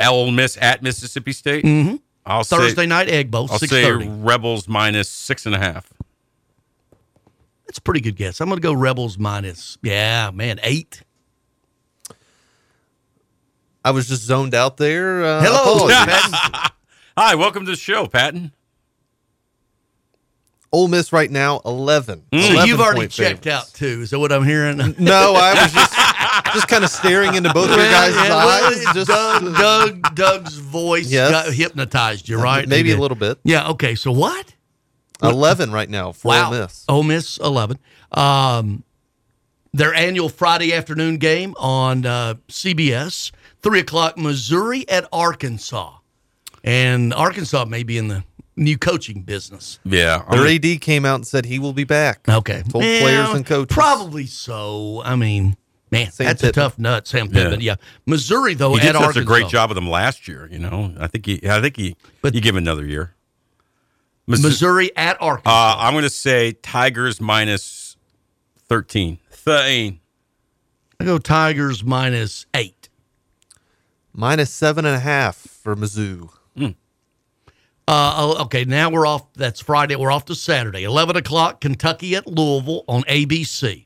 Ole 0.00 0.30
Miss 0.30 0.56
at 0.60 0.82
Mississippi 0.82 1.32
State. 1.32 1.64
Mhm. 1.64 2.00
I'll 2.26 2.42
Thursday 2.44 2.82
say, 2.82 2.86
night, 2.86 3.08
Egg 3.08 3.30
Bowl, 3.30 3.48
I'll 3.50 3.58
say 3.58 3.92
Rebels 3.92 4.66
minus 4.66 5.08
six 5.10 5.44
and 5.46 5.54
a 5.54 5.58
half. 5.58 5.92
That's 7.66 7.78
a 7.78 7.82
pretty 7.82 8.00
good 8.00 8.16
guess. 8.16 8.40
I'm 8.40 8.48
going 8.48 8.60
to 8.60 8.62
go 8.62 8.72
Rebels 8.72 9.18
minus, 9.18 9.78
yeah, 9.82 10.30
man, 10.32 10.58
eight. 10.62 11.02
I 13.84 13.90
was 13.90 14.08
just 14.08 14.22
zoned 14.22 14.54
out 14.54 14.78
there. 14.78 15.22
Uh, 15.24 15.42
Hello. 15.42 15.88
Hi, 17.18 17.34
welcome 17.34 17.64
to 17.66 17.70
the 17.72 17.76
show, 17.76 18.06
Payton. 18.06 18.52
Ole 20.72 20.88
Miss 20.88 21.12
right 21.12 21.30
now, 21.30 21.60
11. 21.64 22.22
So 22.32 22.38
11 22.38 22.66
you've 22.68 22.80
already 22.80 23.02
checked 23.06 23.44
favorites. 23.44 23.46
out 23.70 23.74
too. 23.74 24.00
Is 24.02 24.10
that 24.10 24.18
what 24.18 24.32
I'm 24.32 24.44
hearing? 24.44 24.78
No, 24.98 25.34
I 25.36 25.54
was 25.62 25.72
just 25.72 25.94
just 26.52 26.68
kind 26.68 26.84
of 26.84 26.90
staring 26.90 27.34
into 27.34 27.52
both 27.52 27.68
your 27.68 27.78
guys' 27.78 28.14
Yeah, 28.14 28.28
well, 28.28 28.64
eyes. 28.70 28.84
Just 28.94 29.08
Doug, 29.08 29.54
Doug, 29.56 30.14
Doug's 30.14 30.54
voice 30.56 31.10
Yes. 31.10 31.30
got 31.30 31.52
hypnotized 31.52 32.28
you, 32.28 32.38
right? 32.40 32.68
Maybe 32.68 32.92
a 32.92 32.96
little 32.98 33.16
bit. 33.16 33.38
Yeah. 33.44 33.68
Okay. 33.70 33.94
So 33.94 34.12
what? 34.12 34.54
11 35.22 35.72
right 35.72 35.88
now 35.88 36.12
for 36.12 36.28
wow. 36.28 36.46
Ole 36.52 36.58
Miss. 36.60 36.84
Ole 36.88 37.02
Miss 37.02 37.38
eleven. 37.38 37.78
Um, 38.12 38.84
their 39.72 39.94
annual 39.94 40.28
Friday 40.28 40.72
afternoon 40.72 41.16
game 41.18 41.54
on 41.58 42.04
uh, 42.06 42.34
CBS, 42.48 43.30
three 43.62 43.80
o'clock. 43.80 44.18
Missouri 44.18 44.88
at 44.88 45.06
Arkansas, 45.12 45.96
and 46.62 47.14
Arkansas 47.14 47.64
may 47.64 47.82
be 47.82 47.96
in 47.98 48.08
the 48.08 48.22
new 48.56 48.76
coaching 48.78 49.22
business. 49.22 49.78
Yeah. 49.84 50.22
Their 50.30 50.46
AD 50.46 50.80
came 50.80 51.04
out 51.04 51.16
and 51.16 51.26
said 51.26 51.46
he 51.46 51.58
will 51.58 51.72
be 51.72 51.84
back. 51.84 52.28
Okay. 52.28 52.62
Told 52.68 52.84
Yeah, 52.84 53.00
players 53.00 53.30
and 53.30 53.46
coaches. 53.46 53.74
Probably 53.74 54.26
so. 54.26 55.02
I 55.04 55.16
mean, 55.16 55.56
man, 55.94 56.10
Sam 56.12 56.26
that's 56.26 56.42
Pittman. 56.42 56.48
a 56.48 56.52
tough 56.68 56.78
nut, 56.78 57.06
Sam 57.08 57.26
Yeah. 57.26 57.32
Pittman. 57.32 57.60
Yeah. 57.62 57.74
Missouri 58.06 58.54
though 58.54 58.74
he 58.74 58.80
did 58.80 58.88
at 58.90 58.94
such 58.96 59.02
Arkansas. 59.02 59.20
a 59.20 59.24
great 59.24 59.48
job 59.48 59.70
with 59.70 59.74
them 59.76 59.88
last 59.88 60.28
year. 60.28 60.48
You 60.52 60.58
know, 60.58 60.94
I 60.98 61.06
think 61.06 61.26
he, 61.26 61.40
I 61.48 61.60
think 61.60 61.76
he, 61.76 61.96
But 62.22 62.34
you 62.34 62.40
give 62.40 62.54
him 62.54 62.62
another 62.62 62.84
year. 62.84 63.14
Missi- 64.26 64.42
Missouri 64.42 64.90
at 64.96 65.16
Arkansas. 65.20 65.50
Uh, 65.50 65.76
I'm 65.78 65.92
going 65.94 66.04
to 66.04 66.10
say 66.10 66.52
Tigers 66.52 67.20
minus 67.20 67.96
thirteen. 68.68 69.18
Thirteen. 69.30 70.00
I 71.00 71.04
go 71.04 71.18
Tigers 71.18 71.82
minus 71.84 72.46
eight. 72.54 72.88
Minus 74.12 74.50
seven 74.50 74.84
and 74.86 74.94
a 74.94 75.00
half 75.00 75.36
for 75.36 75.74
Mizzou. 75.76 76.30
Uh, 77.86 78.14
oh, 78.16 78.42
okay, 78.44 78.64
now 78.64 78.88
we're 78.88 79.06
off. 79.06 79.30
That's 79.34 79.60
Friday. 79.60 79.94
We're 79.96 80.10
off 80.10 80.24
to 80.26 80.34
Saturday. 80.34 80.84
11 80.84 81.16
o'clock, 81.16 81.60
Kentucky 81.60 82.16
at 82.16 82.26
Louisville 82.26 82.82
on 82.88 83.02
ABC. 83.02 83.84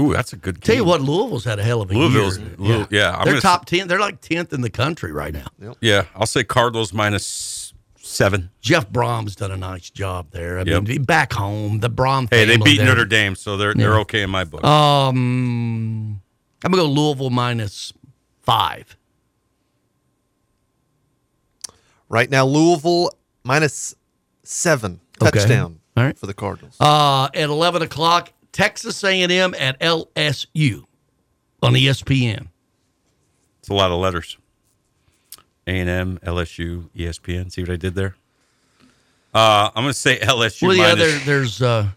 Ooh, 0.00 0.12
that's 0.12 0.32
a 0.32 0.36
good. 0.36 0.62
Tell 0.62 0.74
you 0.74 0.84
what, 0.84 1.02
Louisville's 1.02 1.44
had 1.44 1.58
a 1.58 1.62
hell 1.62 1.82
of 1.82 1.90
a 1.90 1.94
Louisville's- 1.94 2.38
year. 2.38 2.54
Louis- 2.58 2.86
yeah, 2.90 3.10
I'm 3.16 3.24
they're 3.24 3.34
gonna 3.34 3.40
top 3.42 3.66
10. 3.66 3.88
They're 3.88 4.00
like 4.00 4.20
10th 4.22 4.52
in 4.52 4.62
the 4.62 4.70
country 4.70 5.12
right 5.12 5.34
now. 5.34 5.74
Yeah, 5.80 6.04
I'll 6.16 6.24
say 6.26 6.44
Cardinals 6.44 6.92
minus 6.94 7.74
seven. 8.00 8.50
Jeff 8.62 8.88
Brohm's 8.90 9.36
done 9.36 9.50
a 9.50 9.56
nice 9.56 9.90
job 9.90 10.28
there. 10.32 10.58
I 10.58 10.62
Yep. 10.62 10.82
mean, 10.84 11.02
back 11.04 11.32
home, 11.34 11.80
the 11.80 11.88
Brom 11.90 12.26
Hey, 12.30 12.44
they 12.46 12.56
beat 12.56 12.78
there. 12.78 12.86
Notre 12.86 13.04
Dame, 13.04 13.34
so 13.36 13.56
they're 13.58 13.74
they're 13.74 13.98
okay 14.00 14.22
in 14.22 14.30
my 14.30 14.44
book. 14.44 14.64
Um, 14.64 16.20
I'm 16.64 16.70
going 16.72 16.82
to 16.84 16.88
go 16.94 17.00
Louisville 17.02 17.30
minus 17.30 17.92
five. 18.42 18.96
Right 22.08 22.30
now, 22.30 22.44
Louisville 22.44 23.10
minus 23.44 23.94
seven 24.42 25.00
Okay. 25.22 25.38
touchdown 25.38 25.78
All 25.96 26.04
right. 26.04 26.18
for 26.18 26.26
the 26.26 26.34
Cardinals. 26.34 26.76
Uh, 26.80 27.28
at 27.34 27.48
11 27.48 27.82
o'clock, 27.82 28.32
Texas 28.52 29.02
A&M 29.02 29.54
at 29.58 29.80
LSU 29.80 30.84
on 31.62 31.72
ESPN. 31.74 32.48
It's 33.60 33.68
a 33.68 33.74
lot 33.74 33.90
of 33.90 33.98
letters. 33.98 34.36
A 35.66 35.78
and 35.78 35.88
M, 35.88 36.18
LSU, 36.24 36.88
ESPN. 36.90 37.50
See 37.52 37.62
what 37.62 37.70
I 37.70 37.76
did 37.76 37.94
there? 37.94 38.16
Uh, 39.32 39.70
I'm 39.74 39.84
going 39.84 39.92
to 39.94 39.98
say 39.98 40.18
LSU 40.18 40.66
well, 40.68 40.76
yeah, 40.76 40.82
minus. 40.88 40.98
there, 40.98 41.18
there's 41.20 41.62
uh, 41.62 41.88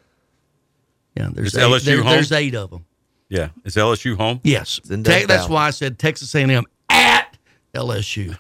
yeah, 1.18 1.30
there's 1.34 1.48
Is 1.54 1.58
eight, 1.58 1.62
LSU 1.64 1.84
there- 1.86 1.98
home? 2.04 2.12
there's 2.12 2.32
eight 2.32 2.56
of 2.56 2.70
them. 2.70 2.86
yeah, 3.30 3.50
is 3.64 3.76
LSU 3.76 4.16
home? 4.16 4.40
Yes, 4.44 4.80
Te- 4.88 4.96
that's 5.26 5.50
why 5.50 5.68
I 5.68 5.72
said 5.72 5.98
Texas 6.00 6.34
A&M 6.36 6.64
at 6.90 7.38
LSU? 7.74 8.38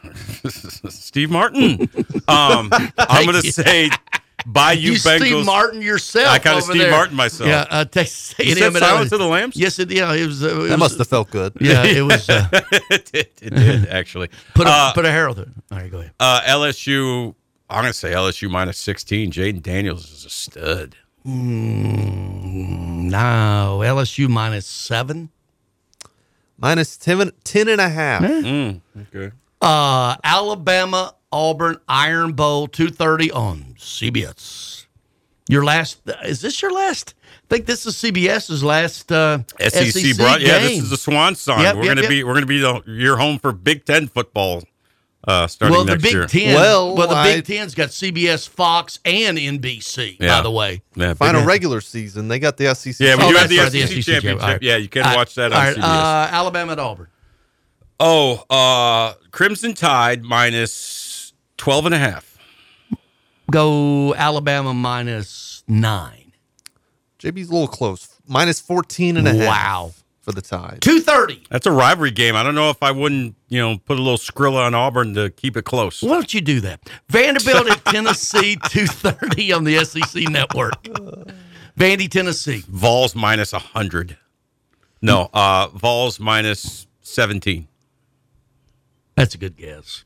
Steve 0.92 1.32
Martin. 1.32 1.82
um, 2.28 2.70
I'm 2.98 3.26
going 3.26 3.42
to 3.42 3.52
say 3.52 3.90
Bayou 4.46 4.80
you 4.80 4.92
Bengals. 4.94 5.18
Steve 5.20 5.46
Martin 5.46 5.82
yourself. 5.82 6.28
I 6.28 6.38
kind 6.40 6.58
of 6.58 6.64
Steve 6.66 6.78
there. 6.82 6.92
Martin 6.92 7.16
myself. 7.16 7.50
Yeah, 7.50 7.66
uh, 7.70 7.86
Texas 7.86 8.36
You 8.38 8.46
A&M 8.54 8.56
said 8.58 8.68
and 8.68 8.78
Silence 8.78 9.10
LSU. 9.10 9.14
of 9.14 9.20
the 9.20 9.26
Lambs? 9.28 9.56
Yes, 9.56 9.80
it, 9.80 9.90
yeah, 9.92 10.14
it 10.14 10.26
was. 10.28 10.44
Uh, 10.44 10.48
it 10.48 10.54
That 10.54 10.62
was- 10.72 10.80
must 10.80 10.98
have 11.00 11.08
felt 11.08 11.32
good. 11.32 11.54
Yeah, 11.60 11.84
it 11.84 12.02
was. 12.04 12.30
Uh, 12.30 12.48
it 12.92 13.10
did. 13.12 13.28
It 13.42 13.56
did 13.56 13.88
actually. 13.88 14.30
put 14.54 14.68
a 14.68 14.70
Uh, 14.70 14.94
put 14.94 15.06
a 15.06 15.12
Harold. 15.12 15.40
in. 15.40 15.52
All 15.72 15.78
right, 15.80 15.90
go 15.92 16.00
ahead. 16.00 16.12
uh, 16.20 16.42
LSU. 16.48 17.34
I'm 17.70 17.82
going 17.82 17.92
to 17.92 17.98
say 17.98 18.12
LSU 18.12 18.48
minus 18.50 18.78
16. 18.78 19.32
Jayden 19.32 19.64
Daniels 19.64 20.12
is 20.12 20.24
a 20.26 20.30
stud. 20.30 20.96
Mm, 21.26 23.10
no, 23.10 23.82
LSU 23.84 24.30
minus 24.30 24.66
seven. 24.68 25.30
Minus 26.58 26.96
10, 26.98 27.32
10 27.44 27.68
and 27.68 27.82
a 27.82 27.90
half. 27.90 28.22
Mm, 28.24 28.82
okay. 29.14 29.32
Uh, 29.62 30.16
Alabama, 30.24 31.16
Auburn, 31.36 31.78
Iron 31.90 32.32
Bowl, 32.32 32.66
two 32.68 32.88
thirty 32.88 33.30
on 33.30 33.76
CBS. 33.78 34.86
Your 35.50 35.66
last 35.66 36.00
is 36.24 36.40
this 36.40 36.62
your 36.62 36.72
last? 36.72 37.14
I 37.28 37.48
think 37.50 37.66
this 37.66 37.86
is 37.86 37.96
CBS's 37.96 38.64
last 38.64 39.12
uh, 39.12 39.40
SEC, 39.60 40.16
brought. 40.16 40.40
Yeah, 40.40 40.60
this 40.60 40.80
is 40.82 40.90
the 40.90 40.98
Swan 40.98 41.36
song. 41.36 41.60
Yep, 41.60 41.76
we're 41.76 41.82
yep, 41.84 41.90
gonna 41.90 42.02
yep. 42.04 42.10
be 42.10 42.24
we're 42.24 42.34
gonna 42.36 42.46
be 42.46 42.60
the 42.60 42.82
your 42.88 43.18
home 43.18 43.38
for 43.38 43.52
Big 43.52 43.84
Ten 43.86 44.08
football 44.08 44.64
uh, 45.28 45.46
starting 45.48 45.76
well, 45.76 45.84
the 45.86 45.98
Big 45.98 46.14
year. 46.14 46.26
Ten. 46.26 46.56
Well, 46.56 46.96
Well, 46.96 47.08
the 47.10 47.16
I- 47.16 47.36
Big 47.36 47.46
Ten's 47.46 47.76
got 47.76 47.90
CBS, 47.90 48.48
Fox, 48.48 49.00
and 49.04 49.38
NBC. 49.38 50.18
Yeah. 50.20 50.38
By 50.38 50.42
the 50.44 50.52
way, 50.52 50.82
Yeah, 50.96 51.16
Final 51.16 51.42
Ten. 51.42 51.48
regular 51.48 51.82
season, 51.82 52.28
they 52.30 52.40
got 52.40 52.56
the 52.58 52.74
SEC. 52.74 52.96
Yeah, 53.00 53.16
we 53.18 53.24
Oh, 53.24 53.32
do 53.32 53.38
have 53.38 53.50
the 53.50 53.58
right, 53.60 53.72
SEC, 53.72 53.80
championship. 53.82 54.14
championship. 54.14 54.42
All 54.44 54.50
right. 54.54 54.64
Yeah, 54.64 54.78
you 54.78 54.88
can 54.88 55.02
All 55.04 55.10
right. 55.10 55.18
watch 55.18 55.36
that 55.36 55.52
on 55.52 55.58
All 55.58 55.64
right, 55.64 55.76
CBS. 55.76 55.84
uh, 55.84 56.28
Alabama 56.32 56.72
at 56.72 56.80
Auburn. 56.80 57.08
oh, 58.00 58.44
uh, 58.50 59.14
Crimson 59.32 59.74
Tide 59.74 60.24
minus 60.24 60.72
12 61.58 61.86
and 61.88 61.96
a 61.96 62.00
half. 62.00 62.38
Go 63.52 64.14
Alabama 64.16 64.74
minus 64.74 65.64
nine. 65.68 66.34
JB's 67.20 67.50
a 67.50 67.54
little 67.54 67.68
close. 67.68 68.20
Minus 68.28 68.60
14 68.60 69.18
and 69.18 69.28
a 69.28 69.34
half. 69.34 69.48
Wow. 69.48 69.92
For 70.22 70.32
the 70.32 70.42
Tide. 70.42 70.80
Two 70.82 71.02
thirty. 71.02 71.44
That's 71.52 71.68
a 71.68 71.72
rivalry 71.72 72.10
game. 72.10 72.36
I 72.36 72.42
don't 72.42 72.56
know 72.56 72.72
if 72.72 72.82
I 72.82 72.90
wouldn't, 72.90 73.36
you 73.48 73.60
know, 73.60 73.78
put 73.78 74.00
a 74.00 74.02
little 74.02 74.18
Skrilla 74.18 74.66
on 74.66 74.74
Auburn 74.74 75.14
to 75.14 75.30
keep 75.30 75.56
it 75.56 75.66
close. 75.66 76.02
Why 76.02 76.14
don't 76.14 76.34
you 76.34 76.42
do 76.42 76.62
that? 76.62 76.80
Vanderbilt 77.10 77.70
at 77.70 77.86
Tennessee, 77.94 78.58
two 78.70 78.88
thirty 78.88 79.54
on 79.54 79.66
the 79.66 79.86
SEC 79.86 80.24
network. 80.30 80.82
Vandy, 81.78 82.10
Tennessee. 82.10 82.64
Vols 82.68 83.14
minus 83.14 83.54
100. 83.54 84.18
No, 85.00 85.30
uh, 85.32 85.68
Vols 85.68 86.20
minus 86.20 86.88
17. 87.02 87.68
That's 89.16 89.36
a 89.36 89.38
good 89.38 89.58
guess. 89.58 90.05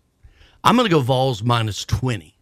I'm 0.64 0.76
going 0.76 0.90
to 0.90 0.94
go 0.94 1.02
Vols 1.02 1.44
minus 1.44 1.86
twenty. 1.86 2.36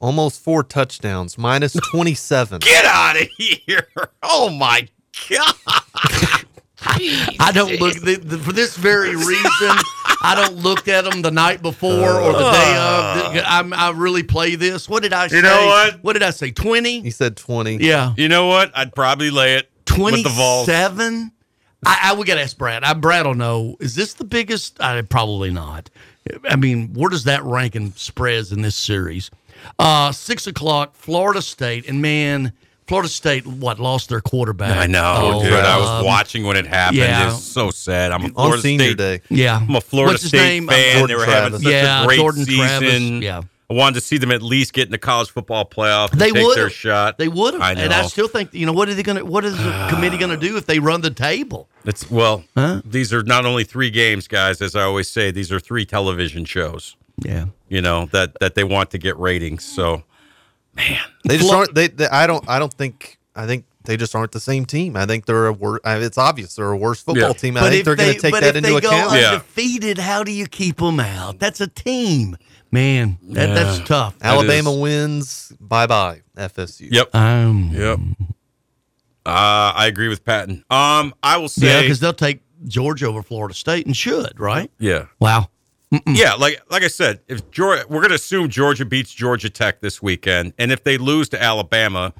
Almost 0.00 0.42
four 0.42 0.62
touchdowns. 0.62 1.38
Minus 1.38 1.72
27. 1.72 2.58
Get 2.58 2.84
out 2.84 3.16
of 3.18 3.26
here. 3.38 3.88
Oh, 4.22 4.50
my 4.50 4.86
God. 5.30 5.54
I 7.40 7.50
don't 7.54 7.80
look 7.80 7.94
the, 7.94 8.16
the, 8.16 8.36
for 8.36 8.52
this 8.52 8.76
very 8.76 9.16
reason. 9.16 9.70
I 10.22 10.34
don't 10.36 10.56
look 10.56 10.88
at 10.88 11.04
them 11.04 11.22
the 11.22 11.30
night 11.30 11.62
before 11.62 11.90
or 11.90 12.32
the 12.32 12.50
day 12.50 12.76
of. 12.76 13.36
Uh. 13.36 13.42
I'm, 13.46 13.72
I 13.72 13.92
really 13.92 14.22
play 14.22 14.56
this. 14.56 14.90
What 14.90 15.02
did 15.02 15.14
I 15.14 15.28
say? 15.28 15.36
You 15.36 15.42
know 15.42 15.66
what? 15.66 16.04
What 16.04 16.12
did 16.12 16.22
I 16.22 16.30
say? 16.30 16.50
Twenty. 16.50 17.00
He 17.00 17.10
said 17.10 17.38
20. 17.38 17.76
Yeah. 17.76 18.12
You 18.18 18.28
know 18.28 18.46
what? 18.46 18.76
I'd 18.76 18.94
probably 18.94 19.30
lay 19.30 19.54
it 19.54 19.70
with 19.96 20.22
the 20.22 20.28
Vols. 20.28 20.66
Twenty-seven. 20.66 21.32
I, 21.86 22.10
I 22.10 22.14
we 22.14 22.26
got 22.26 22.34
to 22.34 22.42
ask 22.42 22.58
Brad. 22.58 22.84
I, 22.84 22.92
Brad 22.92 23.26
will 23.26 23.34
know. 23.34 23.76
Is 23.80 23.94
this 23.94 24.12
the 24.14 24.24
biggest? 24.24 24.80
I, 24.82 25.00
probably 25.02 25.50
not. 25.50 25.88
I 26.48 26.56
mean, 26.56 26.92
where 26.94 27.10
does 27.10 27.24
that 27.24 27.42
rank 27.44 27.76
in 27.76 27.92
spreads 27.96 28.50
in 28.52 28.62
this 28.62 28.74
series? 28.76 29.30
Uh, 29.78 30.12
six 30.12 30.46
o'clock, 30.46 30.94
Florida 30.94 31.40
State, 31.42 31.88
and 31.88 32.00
man, 32.02 32.52
Florida 32.86 33.08
State 33.08 33.46
what 33.46 33.78
lost 33.78 34.08
their 34.10 34.20
quarterback? 34.20 34.76
I 34.76 34.86
know, 34.86 35.14
Oh, 35.16 35.42
dude. 35.42 35.52
I 35.52 35.78
was 35.78 35.88
um, 35.88 36.04
watching 36.06 36.44
when 36.44 36.56
it 36.56 36.66
happened. 36.66 36.98
yeah. 36.98 37.28
It's 37.34 37.42
so 37.42 37.70
sad. 37.70 38.12
I'm 38.12 38.22
a 38.22 38.26
On 38.26 38.32
Florida 38.34 38.62
senior 38.62 38.86
State. 38.92 38.96
day. 38.98 39.20
Yeah, 39.30 39.56
I'm 39.56 39.74
a 39.76 39.80
Florida 39.80 40.12
What's 40.14 40.22
his 40.22 40.30
State 40.30 40.38
name? 40.60 40.68
fan. 40.68 40.98
Jordan 40.98 41.08
they 41.08 41.14
were 41.20 41.24
Travis. 41.24 41.42
having 41.52 41.60
such 41.64 41.72
Yeah, 41.72 42.02
a 42.02 42.06
great 42.06 42.16
Jordan 42.18 42.44
season. 42.44 42.58
Travis, 42.66 43.00
yeah. 43.22 43.42
I 43.70 43.74
wanted 43.74 43.94
to 43.94 44.00
see 44.02 44.18
them 44.18 44.30
at 44.30 44.42
least 44.42 44.72
get 44.74 44.86
in 44.86 44.92
the 44.92 44.98
college 44.98 45.30
football 45.30 45.64
playoff. 45.64 46.10
They 46.10 46.30
take 46.30 46.44
would 46.46 46.56
their 46.58 46.68
shot. 46.70 47.16
They 47.16 47.28
would 47.28 47.54
have, 47.54 47.62
I 47.62 47.72
know. 47.74 47.82
and 47.84 47.94
I 47.94 48.02
still 48.06 48.28
think 48.28 48.52
you 48.52 48.66
know 48.66 48.72
what 48.72 48.88
are 48.88 48.94
they 48.94 49.02
going 49.02 49.16
to? 49.18 49.24
What 49.24 49.44
is 49.44 49.56
the 49.56 49.86
committee 49.90 50.18
going 50.18 50.30
to 50.30 50.36
do 50.36 50.56
if 50.58 50.66
they 50.66 50.78
run 50.78 51.00
the 51.00 51.10
table? 51.10 51.68
It's 51.84 52.10
well, 52.10 52.44
Huh? 52.56 52.82
these 52.84 53.12
are 53.12 53.22
not 53.22 53.46
only 53.46 53.64
three 53.64 53.90
games, 53.90 54.28
guys. 54.28 54.60
As 54.60 54.76
I 54.76 54.82
always 54.82 55.08
say, 55.10 55.30
these 55.30 55.50
are 55.50 55.58
three 55.60 55.86
television 55.86 56.44
shows. 56.44 56.96
Yeah, 57.18 57.46
You 57.68 57.80
know 57.80 58.06
that 58.12 58.36
that 58.40 58.54
they 58.54 58.64
want 58.64 58.90
to 58.90 58.98
get 58.98 59.16
ratings. 59.18 59.64
So 59.64 60.02
man, 60.76 60.98
They 61.24 61.38
just 61.38 61.52
aren't. 61.52 61.74
They, 61.74 61.88
they. 61.88 62.08
I 62.08 62.26
don't. 62.26 62.44
I 62.48 62.58
don't 62.58 62.72
think. 62.74 63.18
I 63.36 63.46
think 63.46 63.64
they 63.84 63.96
just 63.96 64.14
aren't 64.14 64.32
the 64.32 64.40
same 64.40 64.64
team. 64.64 64.96
I 64.96 65.06
think 65.06 65.26
they're 65.26 65.46
a 65.46 65.52
worse. 65.52 65.80
It's 65.84 66.18
obvious 66.18 66.54
they're 66.56 66.70
a 66.70 66.76
worse 66.76 67.02
football 67.02 67.28
Yeah. 67.28 67.32
team. 67.34 67.56
I 67.56 67.70
think 67.70 67.84
they're 67.84 67.96
going 67.96 68.14
to 68.14 68.20
take 68.20 68.32
but 68.32 68.40
that 68.40 68.50
if 68.50 68.56
into 68.56 68.72
they 68.74 68.80
go 68.80 68.88
account. 68.88 69.12
Yeah. 69.12 69.28
undefeated, 69.32 69.98
how 69.98 70.22
do 70.24 70.32
you 70.32 70.46
keep 70.46 70.76
them 70.78 71.00
out? 71.00 71.38
That's 71.38 71.60
a 71.60 71.66
team, 71.68 72.36
man. 72.74 73.18
That, 73.30 73.54
That's 73.54 73.78
tough. 73.88 74.18
That 74.18 74.34
Alabama 74.34 74.72
is- 74.72 74.78
wins. 74.78 75.52
Bye 75.60 75.86
bye. 75.86 76.20
FSU. 76.36 76.88
yep, 76.92 77.14
Um, 77.14 77.70
yep. 77.72 77.98
Uh, 79.26 79.72
I 79.74 79.86
agree 79.86 80.08
with 80.08 80.24
Payton. 80.24 80.64
Um, 80.68 81.14
I 81.22 81.38
will 81.38 81.48
say, 81.48 81.66
yeah, 81.68 81.80
because 81.80 81.98
they'll 82.00 82.12
take 82.12 82.40
Georgia 82.66 83.06
over 83.06 83.22
Florida 83.22 83.54
State 83.54 83.86
and 83.86 83.96
should 83.96 84.38
right. 84.38 84.70
yeah, 84.78 85.06
Wow. 85.18 85.48
yeah. 86.06 86.34
Like 86.34 86.60
like 86.70 86.82
I 86.82 86.88
said, 86.88 87.20
if 87.28 87.50
Georgia, 87.50 87.84
we're 87.88 88.00
going 88.00 88.10
to 88.10 88.16
assume 88.16 88.48
Georgia 88.50 88.84
beats 88.84 89.14
Georgia 89.14 89.48
Tech 89.48 89.80
this 89.80 90.02
weekend, 90.02 90.52
and 90.58 90.70
if 90.72 90.84
they 90.84 90.98
lose 90.98 91.28
to 91.30 91.42
Alabama, 91.42 92.12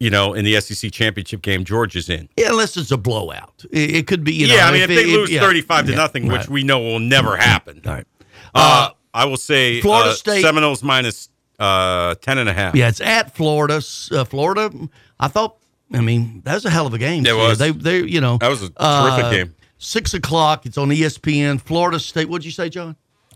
you 0.00 0.08
know, 0.10 0.32
in 0.32 0.44
the 0.46 0.58
SEC 0.60 0.90
championship 0.92 1.42
game, 1.42 1.64
Georgia's 1.64 2.08
in. 2.08 2.28
Yeah, 2.38 2.50
unless 2.50 2.76
it's 2.78 2.90
a 2.92 2.96
blowout, 2.96 3.64
it, 3.70 3.96
it 3.96 4.06
could 4.06 4.22
be. 4.24 4.32
You 4.32 4.46
know, 4.48 4.54
yeah, 4.54 4.66
I 4.68 4.72
mean, 4.72 4.82
if, 4.82 4.88
they 4.88 5.02
it- 5.02 5.08
lose 5.08 5.30
yeah. 5.30 5.40
thirty-five 5.40 5.86
to 5.86 5.90
Yeah, 5.90 5.96
nothing, 5.98 6.28
which 6.28 6.48
we 6.48 6.62
know 6.62 6.78
will 6.80 7.00
never 7.00 7.36
happen. 7.36 7.82
All 7.84 7.92
right. 7.92 8.06
Uh, 8.54 8.90
I 9.14 9.24
will 9.24 9.36
say 9.36 9.80
Florida 9.80 10.10
uh, 10.10 10.14
State- 10.14 10.42
Seminoles 10.42 10.82
minus 10.82 11.28
uh, 11.58 12.14
ten 12.16 12.38
and 12.38 12.48
a 12.48 12.52
half. 12.52 12.74
Yeah, 12.74 12.88
it's 12.88 13.00
at 13.00 13.34
Florida. 13.34 13.82
Uh, 14.12 14.24
Florida. 14.24 14.70
I 15.18 15.28
thought. 15.28 15.56
I 15.92 16.00
mean, 16.02 16.42
that 16.44 16.54
was 16.54 16.64
a 16.66 16.70
hell 16.70 16.86
of 16.86 16.92
a 16.92 16.98
game. 16.98 17.24
It 17.24 17.28
Steve. 17.30 17.36
was. 17.38 17.58
They, 17.58 17.70
they, 17.70 18.02
you 18.02 18.20
know, 18.20 18.36
That 18.38 18.48
was 18.48 18.62
a 18.62 18.68
terrific 18.68 18.76
uh, 19.24 19.30
game. 19.30 19.54
Six 19.78 20.12
o'clock. 20.12 20.66
It's 20.66 20.76
on 20.76 20.90
ESPN. 20.90 21.60
Florida 21.60 21.98
State. 21.98 22.28
What'd 22.28 22.44
you 22.44 22.50
say, 22.50 22.68
John? 22.68 22.94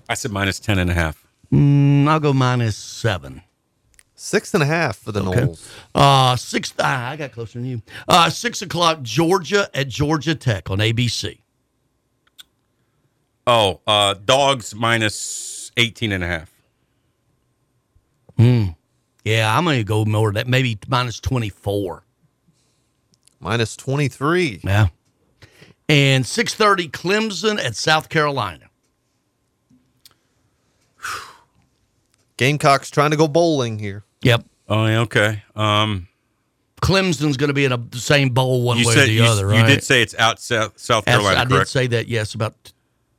I 0.08 0.14
said 0.14 0.32
minus 0.32 0.60
ten 0.60 0.78
and 0.78 0.90
a 0.90 0.94
half. 0.94 1.26
Mm, 1.50 2.06
I'll 2.08 2.20
go 2.20 2.32
minus 2.34 2.76
seven. 2.76 3.42
Six 4.14 4.52
and 4.54 4.62
a 4.62 4.66
half 4.66 4.98
for 4.98 5.12
the 5.12 5.20
Okay. 5.22 5.40
Noles. 5.40 5.66
Uh, 5.94 6.36
six. 6.36 6.72
Ah, 6.78 7.10
I 7.10 7.16
got 7.16 7.32
closer 7.32 7.58
than 7.58 7.66
you. 7.68 7.82
Uh, 8.06 8.28
six 8.30 8.60
o'clock. 8.62 9.02
Georgia 9.02 9.68
at 9.74 9.88
Georgia 9.88 10.34
Tech 10.34 10.70
on 10.70 10.78
ABC. 10.78 11.40
Oh, 13.46 13.80
uh, 13.86 14.14
dogs 14.14 14.74
minus 14.74 15.61
18 15.76 16.12
and 16.12 16.24
a 16.24 16.26
half. 16.26 16.50
Hmm. 18.36 18.64
Yeah, 19.24 19.56
I'm 19.56 19.64
gonna 19.64 19.84
go 19.84 20.04
more 20.04 20.32
that. 20.32 20.48
Maybe 20.48 20.78
minus 20.88 21.20
twenty 21.20 21.48
four. 21.48 22.02
Minus 23.38 23.76
twenty 23.76 24.08
three. 24.08 24.60
Yeah. 24.64 24.88
And 25.88 26.26
six 26.26 26.54
thirty. 26.54 26.88
Clemson 26.88 27.62
at 27.62 27.76
South 27.76 28.08
Carolina. 28.08 28.66
Gamecocks 32.36 32.90
trying 32.90 33.12
to 33.12 33.16
go 33.16 33.28
bowling 33.28 33.78
here. 33.78 34.02
Yep. 34.22 34.44
Oh, 34.68 34.86
yeah, 34.86 35.00
okay. 35.00 35.42
Um, 35.54 36.08
Clemson's 36.80 37.36
going 37.36 37.48
to 37.48 37.54
be 37.54 37.64
in 37.64 37.72
a, 37.72 37.76
the 37.76 37.98
same 37.98 38.30
bowl 38.30 38.62
one 38.62 38.78
way 38.78 38.84
said 38.84 39.02
or 39.04 39.06
the 39.06 39.12
you, 39.12 39.24
other, 39.24 39.54
you 39.54 39.64
did 39.66 39.84
say 39.84 40.02
it's 40.02 40.14
out 40.18 40.40
South, 40.40 40.78
South 40.78 41.06
As- 41.06 41.14
Carolina, 41.14 41.40
I 41.40 41.44
did 41.44 41.68
say 41.68 41.86
that. 41.88 42.08
Yes, 42.08 42.34
about 42.34 42.72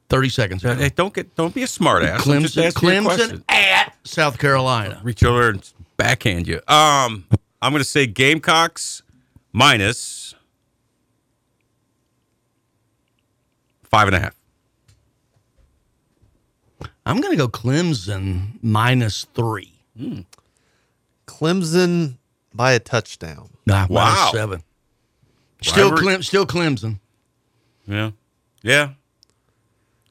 thirty 0.10 0.30
seconds 0.30 0.64
ago. 0.64 0.76
Hey, 0.76 0.90
don't 0.90 1.14
get 1.14 1.36
don't 1.36 1.54
be 1.54 1.64
a 1.64 1.68
smart 1.68 2.04
ass. 2.04 2.22
Clemson, 2.22 2.66
asking 2.66 2.90
you 2.90 2.96
a 2.98 3.02
Clemson 3.02 3.44
at 3.50 3.94
South 4.04 4.38
Carolina. 4.38 5.00
Reach 5.04 5.24
over 5.24 5.50
and 5.50 5.74
backhand 5.98 6.48
you. 6.48 6.58
Um, 6.68 7.26
I'm 7.62 7.72
going 7.72 7.80
to 7.82 7.84
say 7.90 8.06
Gamecocks 8.06 9.02
minus 9.52 10.36
five 13.84 14.08
and 14.08 14.16
a 14.16 14.20
half. 14.20 14.36
I'm 17.06 17.20
going 17.20 17.32
to 17.32 17.38
go 17.38 17.48
Clemson 17.48 18.60
minus 18.62 19.26
three. 19.34 19.74
Clemson 21.28 22.16
by 22.54 22.74
a 22.74 22.80
touchdown. 22.80 23.50
Nah, 23.66 23.88
Wow. 23.90 24.06
minus 24.16 24.32
seven. 24.32 24.64
Still, 25.62 25.92
Clem, 25.96 26.22
still 26.24 26.46
Clemson. 26.46 27.00
Yeah, 27.88 28.12
yeah. 28.62 28.92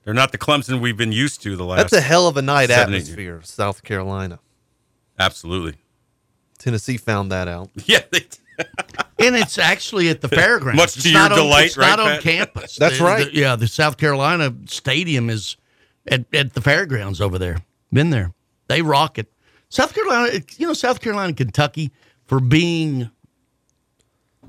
They're 0.05 0.15
not 0.15 0.33
the 0.33 0.39
Clemson 0.39 0.81
we've 0.81 0.97
been 0.97 1.13
used 1.13 1.43
to 1.43 1.57
the 1.57 1.65
last. 1.65 1.79
That's 1.79 1.93
a 1.93 2.01
hell 2.01 2.27
of 2.27 2.37
a 2.37 2.43
night 2.43 2.69
seven, 2.71 2.95
eight 2.95 3.03
atmosphere. 3.03 3.41
South 3.45 3.83
Carolina. 3.85 4.41
Absolutely. 5.19 5.77
Tennessee 6.59 6.97
found 6.97 7.31
that 7.33 7.49
out. 7.49 7.71
Yeah, 7.87 8.01
they, 8.11 8.27
And 9.19 9.37
it's 9.37 9.59
actually 9.59 10.09
at 10.09 10.21
the 10.21 10.29
fairgrounds. 10.41 10.77
Much 10.77 10.93
to 10.95 10.99
It's 10.99 11.07
your 11.07 11.15
not 11.21 11.33
on- 11.33 11.39
delight, 11.39 11.67
it's 11.67 11.77
not 11.77 11.99
right, 11.99 12.07
on 12.07 12.13
Pat? 12.15 12.23
campus. 12.23 12.77
That's 12.81 12.99
The- 12.99 13.05
right. 13.05 13.27
the- 13.27 13.35
yeah, 13.39 13.57
the 13.57 13.69
South 13.69 13.97
Carolina 13.97 14.53
stadium 14.67 15.31
is 15.31 15.57
at, 16.09 16.25
at 16.35 16.55
the 16.55 16.61
fairgrounds 16.61 17.21
over 17.21 17.39
there. 17.39 17.59
Been 17.93 18.11
there. 18.11 18.33
They 18.69 18.83
rock 18.83 19.19
it. 19.19 19.33
South 19.69 19.95
Carolina, 19.95 20.41
you 20.57 20.67
know, 20.67 20.73
South 20.75 21.01
Carolina 21.01 21.33
Kentucky 21.33 21.93
for 22.27 22.41
being 22.41 23.11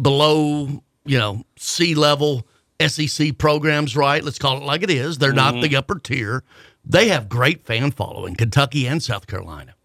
below, 0.02 0.84
you 1.06 1.18
know, 1.18 1.44
sea 1.58 1.96
level 1.96 2.48
SEC 2.90 3.38
programs, 3.38 3.96
right? 3.96 4.24
Let's 4.24 4.40
call 4.40 4.58
it 4.58 4.64
like 4.64 4.84
it 4.84 4.90
is. 4.90 5.18
They're 5.18 5.34
not 5.34 5.62
the 5.62 5.76
upper 5.76 6.00
tier. 6.00 6.44
They 6.86 7.10
have 7.10 7.30
great 7.30 7.66
fan 7.66 7.92
following, 7.92 8.36
Kentucky 8.36 8.88
and 8.88 9.02
South 9.02 9.28
Carolina. 9.28 9.76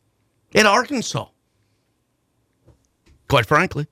And 0.55 0.67
Arkansas, 0.67 1.27
quite 3.29 3.47
frankly. 3.47 3.87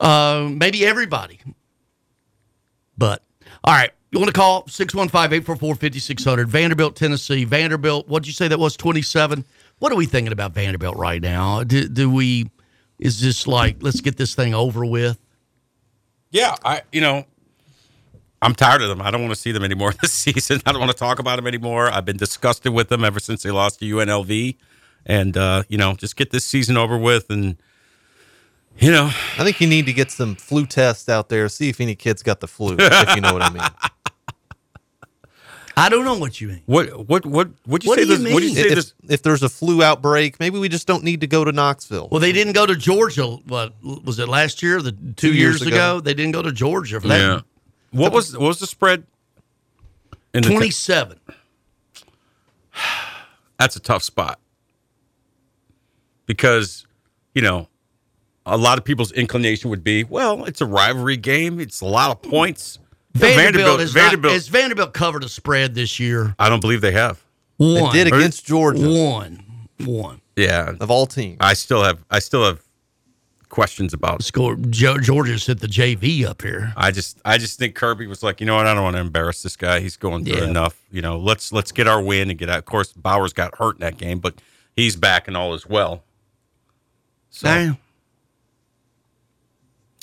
Uh, 0.00 0.48
maybe 0.50 0.84
everybody. 0.84 1.40
But, 2.96 3.22
all 3.64 3.74
right. 3.74 3.90
You 4.10 4.18
want 4.18 4.28
to 4.28 4.34
call 4.34 4.66
615 4.66 5.36
844 5.36 5.74
5600. 5.74 6.48
Vanderbilt, 6.48 6.96
Tennessee. 6.96 7.44
Vanderbilt, 7.44 8.08
what'd 8.08 8.26
you 8.26 8.32
say 8.32 8.48
that 8.48 8.58
was? 8.58 8.76
27. 8.76 9.44
What 9.80 9.92
are 9.92 9.96
we 9.96 10.06
thinking 10.06 10.32
about 10.32 10.52
Vanderbilt 10.52 10.96
right 10.96 11.20
now? 11.20 11.62
Do, 11.62 11.86
do 11.86 12.10
we, 12.10 12.50
is 12.98 13.20
this 13.20 13.46
like, 13.46 13.82
let's 13.82 14.00
get 14.00 14.16
this 14.16 14.34
thing 14.34 14.54
over 14.54 14.84
with? 14.84 15.18
Yeah, 16.30 16.54
I 16.64 16.82
you 16.92 17.00
know, 17.00 17.24
I'm 18.40 18.54
tired 18.54 18.82
of 18.82 18.88
them. 18.88 19.02
I 19.02 19.10
don't 19.10 19.20
want 19.22 19.34
to 19.34 19.40
see 19.40 19.50
them 19.52 19.64
anymore 19.64 19.92
this 20.00 20.12
season. 20.12 20.60
I 20.66 20.72
don't 20.72 20.80
want 20.80 20.92
to 20.92 20.96
talk 20.98 21.18
about 21.18 21.36
them 21.36 21.46
anymore. 21.46 21.90
I've 21.92 22.04
been 22.04 22.16
disgusted 22.16 22.72
with 22.72 22.88
them 22.88 23.04
ever 23.04 23.18
since 23.20 23.42
they 23.42 23.50
lost 23.50 23.80
to 23.80 23.84
UNLV, 23.84 24.56
and 25.06 25.36
uh, 25.36 25.62
you 25.68 25.76
know, 25.78 25.94
just 25.94 26.16
get 26.16 26.30
this 26.30 26.44
season 26.44 26.76
over 26.76 26.96
with 26.98 27.30
and. 27.30 27.56
You 28.80 28.92
know, 28.92 29.06
I 29.06 29.42
think 29.42 29.60
you 29.60 29.66
need 29.66 29.86
to 29.86 29.92
get 29.92 30.12
some 30.12 30.36
flu 30.36 30.64
tests 30.64 31.08
out 31.08 31.30
there, 31.30 31.48
see 31.48 31.68
if 31.68 31.80
any 31.80 31.96
kids 31.96 32.22
got 32.22 32.38
the 32.38 32.46
flu, 32.46 32.76
if 32.78 33.14
you 33.16 33.20
know 33.20 33.32
what 33.32 33.42
I 33.42 33.50
mean. 33.50 33.62
I 35.76 35.88
don't 35.88 36.04
know 36.04 36.16
what 36.16 36.40
you 36.40 36.46
mean. 36.48 36.62
What 36.66 37.08
what 37.08 37.26
what 37.26 37.48
would 37.66 37.82
you 37.84 37.88
What 37.90 37.98
say 37.98 38.04
do 38.04 38.10
you 38.12 38.18
this? 38.18 38.32
What 38.34 38.40
do 38.40 38.48
you 38.48 38.54
say 38.54 38.68
If, 38.68 38.74
this? 38.76 38.94
if 39.08 39.22
there's 39.22 39.42
a 39.44 39.48
flu 39.48 39.82
outbreak, 39.82 40.38
maybe 40.38 40.58
we 40.60 40.68
just 40.68 40.86
don't 40.86 41.02
need 41.04 41.20
to 41.22 41.26
go 41.26 41.44
to 41.44 41.50
Knoxville. 41.52 42.08
Well, 42.10 42.20
they 42.20 42.30
didn't 42.32 42.52
go 42.52 42.66
to 42.66 42.76
Georgia. 42.76 43.26
What 43.26 43.74
was 43.82 44.18
it 44.20 44.28
last 44.28 44.62
year? 44.62 44.80
The 44.82 44.90
two, 44.92 45.12
Two 45.16 45.32
years, 45.34 45.60
years 45.60 45.62
ago. 45.62 45.96
ago. 45.96 46.00
they 46.00 46.14
didn't 46.14 46.32
go 46.32 46.42
to 46.42 46.50
Georgia 46.52 47.00
for 47.00 47.08
that. 47.08 47.18
Yeah. 47.18 47.40
What 47.90 48.12
was 48.12 48.36
what 48.36 48.48
was 48.48 48.58
the 48.58 48.66
spread? 48.66 49.04
In 50.34 50.42
the 50.42 50.50
Twenty-seven. 50.50 51.18
that's 53.58 53.76
a 53.76 53.80
tough 53.80 54.02
spot 54.02 54.38
because 56.26 56.86
you 57.34 57.42
know 57.42 57.68
a 58.46 58.56
lot 58.56 58.78
of 58.78 58.84
people's 58.84 59.10
inclination 59.12 59.68
would 59.70 59.82
be 59.82 60.04
well 60.04 60.44
it's 60.44 60.60
a 60.60 60.66
rivalry 60.66 61.16
game 61.16 61.58
it's 61.60 61.80
a 61.80 61.86
lot 61.86 62.10
of 62.10 62.22
points 62.22 62.78
Vanderbilt, 63.14 63.80
has 63.80 63.92
Vanderbilt 63.92 64.30
Not, 64.30 64.34
has 64.34 64.48
Vanderbilt 64.48 64.92
covered 64.94 65.24
a 65.24 65.28
spread 65.28 65.74
this 65.74 65.98
year? 65.98 66.34
i 66.38 66.48
don't 66.48 66.60
believe 66.60 66.80
they 66.80 66.92
have 66.92 67.24
One. 67.56 67.92
They 67.92 68.04
did 68.04 68.12
against 68.12 68.46
Georgia. 68.46 68.88
One. 68.88 69.44
One. 69.84 70.20
yeah 70.36 70.74
of 70.80 70.90
all 70.90 71.06
teams 71.06 71.38
i 71.40 71.54
still 71.54 71.82
have 71.82 72.04
i 72.10 72.20
still 72.20 72.44
have 72.44 72.62
questions 73.48 73.92
about 73.94 74.22
Score. 74.22 74.56
Jo- 74.70 74.98
Georgia's 74.98 75.46
hit 75.46 75.60
the 75.60 75.66
JV 75.66 76.24
up 76.26 76.42
here. 76.42 76.72
i 76.76 76.90
just 76.90 77.18
i 77.24 77.38
just 77.38 77.58
think 77.58 77.74
kirby 77.74 78.06
was 78.06 78.22
like 78.22 78.40
you 78.40 78.46
know 78.46 78.56
what 78.56 78.66
i 78.66 78.74
don't 78.74 78.82
want 78.84 78.94
to 78.96 79.00
embarrass 79.00 79.42
this 79.42 79.56
guy 79.56 79.80
he's 79.80 79.96
going 79.96 80.24
through 80.24 80.36
Yeah. 80.42 80.48
enough 80.48 80.76
you 80.90 81.00
know 81.02 81.18
let's 81.18 81.52
let's 81.52 81.72
get 81.72 81.86
our 81.88 82.02
win 82.02 82.28
and 82.30 82.38
get 82.38 82.48
out 82.50 82.58
of 82.58 82.64
course 82.66 82.92
bowers 82.92 83.32
got 83.32 83.56
hurt 83.58 83.76
in 83.76 83.80
that 83.80 83.96
game 83.96 84.18
but 84.18 84.34
he's 84.76 84.96
back 84.96 85.28
and 85.28 85.36
all 85.36 85.54
as 85.54 85.66
well 85.66 86.02
so 87.30 87.48
Now, 87.48 87.78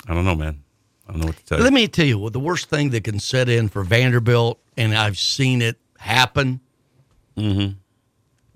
i 0.08 0.14
don't 0.14 0.26
know 0.26 0.36
man 0.36 0.62
i 1.08 1.12
don't 1.12 1.22
know 1.22 1.28
what 1.28 1.38
to 1.38 1.46
tell 1.46 1.58
you 1.60 1.64
let 1.64 1.74
me 1.74 1.88
tell 1.88 2.06
you 2.06 2.18
what 2.20 2.34
the 2.34 2.40
worst 2.40 2.70
thing 2.70 2.90
that 2.92 3.04
can 3.04 3.20
set 3.20 3.48
in 3.50 3.70
for 3.70 3.84
Vanderbilt, 3.84 4.60
and 4.78 4.96
I've 4.96 5.18
seen 5.18 5.62
it 5.62 5.78
happen 5.98 6.60
Mm-hmm. 7.38 7.74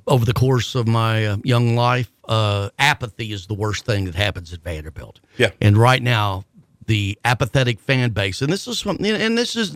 Over 0.10 0.26
the 0.26 0.34
course 0.34 0.76
of 0.76 0.88
my 0.88 1.26
uh, 1.26 1.38
young 1.44 1.76
life. 1.76 2.12
Uh, 2.28 2.70
apathy 2.78 3.32
is 3.32 3.48
the 3.48 3.54
worst 3.54 3.86
thing 3.86 4.06
that 4.06 4.16
happens 4.16 4.52
at 4.54 4.62
Vanderbilt. 4.64 5.20
Yeah. 5.38 5.50
And 5.62 5.78
right 5.78 6.02
now, 6.04 6.44
the 6.86 7.18
apathetic 7.26 7.80
fan 7.80 8.10
base, 8.12 8.42
and 8.42 8.52
this 8.52 8.68
is 8.68 8.80
something, 8.80 9.06
and 9.06 9.38
this 9.38 9.56
is 9.56 9.76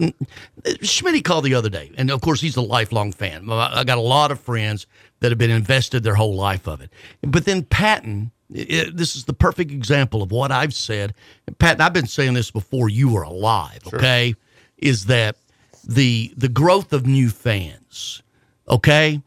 Schmidt 0.82 1.24
called 1.24 1.46
the 1.46 1.54
other 1.56 1.70
day, 1.70 1.92
and 1.98 2.10
of 2.12 2.22
course 2.22 2.42
he's 2.42 2.56
a 2.58 2.62
lifelong 2.62 3.12
fan. 3.12 3.48
I 3.50 3.84
got 3.84 3.98
a 3.98 4.02
lot 4.02 4.32
of 4.32 4.40
friends 4.40 4.88
that 5.20 5.32
have 5.32 5.38
been 5.38 5.52
invested 5.52 6.04
their 6.04 6.16
whole 6.16 6.36
life 6.36 6.68
of 6.68 6.82
it. 6.82 6.90
But 7.22 7.46
then 7.46 7.64
Payton, 7.64 8.32
i- 8.56 8.90
this 8.94 9.16
is 9.16 9.26
the 9.26 9.34
perfect 9.34 9.72
example 9.72 10.22
of 10.24 10.32
what 10.32 10.52
I've 10.52 10.74
said. 10.74 11.14
Payton, 11.60 11.82
I've 11.82 11.94
been 11.94 12.08
saying 12.08 12.34
this 12.34 12.50
before 12.52 12.90
you 12.90 13.10
were 13.10 13.24
alive. 13.24 13.80
Okay, 13.94 14.36
is 14.78 15.06
that 15.06 15.38
the 15.88 16.34
the 16.38 16.50
growth 16.50 16.94
of 16.94 17.06
new 17.06 17.30
fans? 17.30 18.22
Okay, 18.68 19.22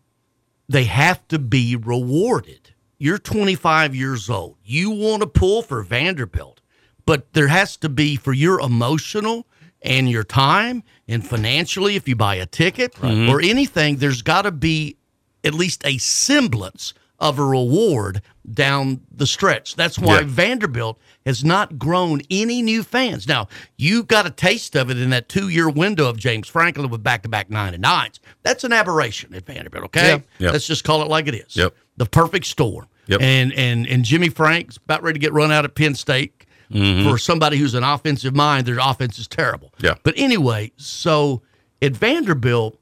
they 0.68 0.84
have 0.84 1.26
to 1.28 1.38
be 1.38 1.76
rewarded. 1.76 2.74
You're 2.98 3.18
25 3.18 3.94
years 3.94 4.30
old. 4.30 4.56
You 4.64 4.90
want 4.90 5.22
to 5.22 5.26
pull 5.26 5.62
for 5.62 5.82
Vanderbilt, 5.82 6.60
but 7.05 7.32
there 7.34 7.48
has 7.48 7.76
to 7.78 7.88
be 7.88 8.16
for 8.16 8.32
your 8.32 8.60
emotional 8.60 9.47
and 9.82 10.10
your 10.10 10.24
time 10.24 10.82
and 11.06 11.24
financially, 11.24 11.94
if 11.94 12.09
you 12.09 12.16
buy 12.16 12.36
a 12.36 12.47
ticket 12.47 12.94
Mm-hmm. 12.94 13.28
or 13.30 13.40
anything, 13.40 13.97
there's 13.97 14.22
got 14.22 14.43
to 14.43 14.51
be 14.51 14.97
at 15.44 15.55
least 15.55 15.82
a 15.84 15.98
semblance 15.98 16.94
of 17.18 17.38
a 17.38 17.44
reward 17.44 18.20
down 18.52 19.01
the 19.14 19.26
stretch. 19.26 19.74
That's 19.74 19.98
why 19.98 20.20
Yeah. 20.20 20.26
Vanderbilt 20.26 20.98
has 21.24 21.43
not 21.44 21.78
grown 21.78 22.20
any 22.30 22.62
new 22.62 22.82
fans. 22.82 23.26
Now, 23.26 23.48
you 23.76 24.02
got 24.02 24.26
a 24.26 24.30
taste 24.30 24.76
of 24.76 24.90
it 24.90 24.98
in 24.98 25.10
that 25.10 25.28
two 25.28 25.48
year 25.48 25.68
window 25.68 26.09
of 26.09 26.16
James 26.18 26.47
Franklin 26.47 26.88
with 26.90 27.02
back 27.02 27.22
to 27.22 27.28
back 27.28 27.51
nine 27.51 27.72
and 27.74 27.82
nines. 27.82 28.20
That's 28.43 28.62
an 28.64 28.72
aberration 28.72 29.34
at 29.34 29.47
Vanderbilt, 29.47 29.84
okay? 29.86 30.09
Yeah. 30.09 30.18
Yep. 30.38 30.52
Let's 30.52 30.66
just 30.66 30.84
call 30.84 31.02
it 31.02 31.09
like 31.09 31.26
it 31.26 31.34
is. 31.34 31.56
Yep. 31.56 31.74
The 31.97 32.06
perfect 32.06 32.47
storm. 32.47 32.86
Yep. 33.09 33.20
And 33.22 33.52
and 33.55 33.86
and 33.86 34.05
Jimmy 34.05 34.28
Frank's 34.28 34.76
about 34.76 35.02
ready 35.02 35.18
to 35.18 35.22
get 35.22 35.32
run 35.32 35.51
out 35.51 35.64
of 35.64 35.74
Penn 35.74 35.94
State. 35.94 36.32
Mhm. 36.72 37.05
For 37.05 37.16
somebody 37.16 37.56
who's 37.59 37.74
an 37.74 37.84
offensive 37.84 38.34
mind, 38.34 38.66
their 38.66 38.78
offense 38.80 39.18
is 39.20 39.28
terrible. 39.28 39.72
Yeah. 39.80 39.94
But 40.02 40.14
anyway, 40.16 40.72
so 40.76 41.43
at 41.80 41.93
Vanderbilt, 41.97 42.76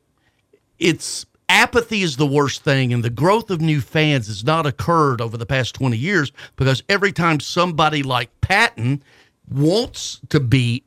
it's 0.78 1.26
apathy 1.48 2.02
is 2.02 2.16
the 2.16 2.26
worst 2.26 2.62
thing, 2.62 2.92
and 2.92 3.02
the 3.02 3.10
growth 3.10 3.50
of 3.50 3.60
new 3.60 3.80
fans 3.80 4.26
has 4.26 4.44
not 4.44 4.66
occurred 4.66 5.20
over 5.20 5.36
the 5.36 5.46
past 5.46 5.74
20 5.74 5.96
years 5.96 6.32
because 6.56 6.82
every 6.88 7.12
time 7.12 7.40
somebody 7.40 8.02
like 8.02 8.30
Payton 8.40 9.02
wants 9.48 10.20
to 10.30 10.40
be 10.40 10.84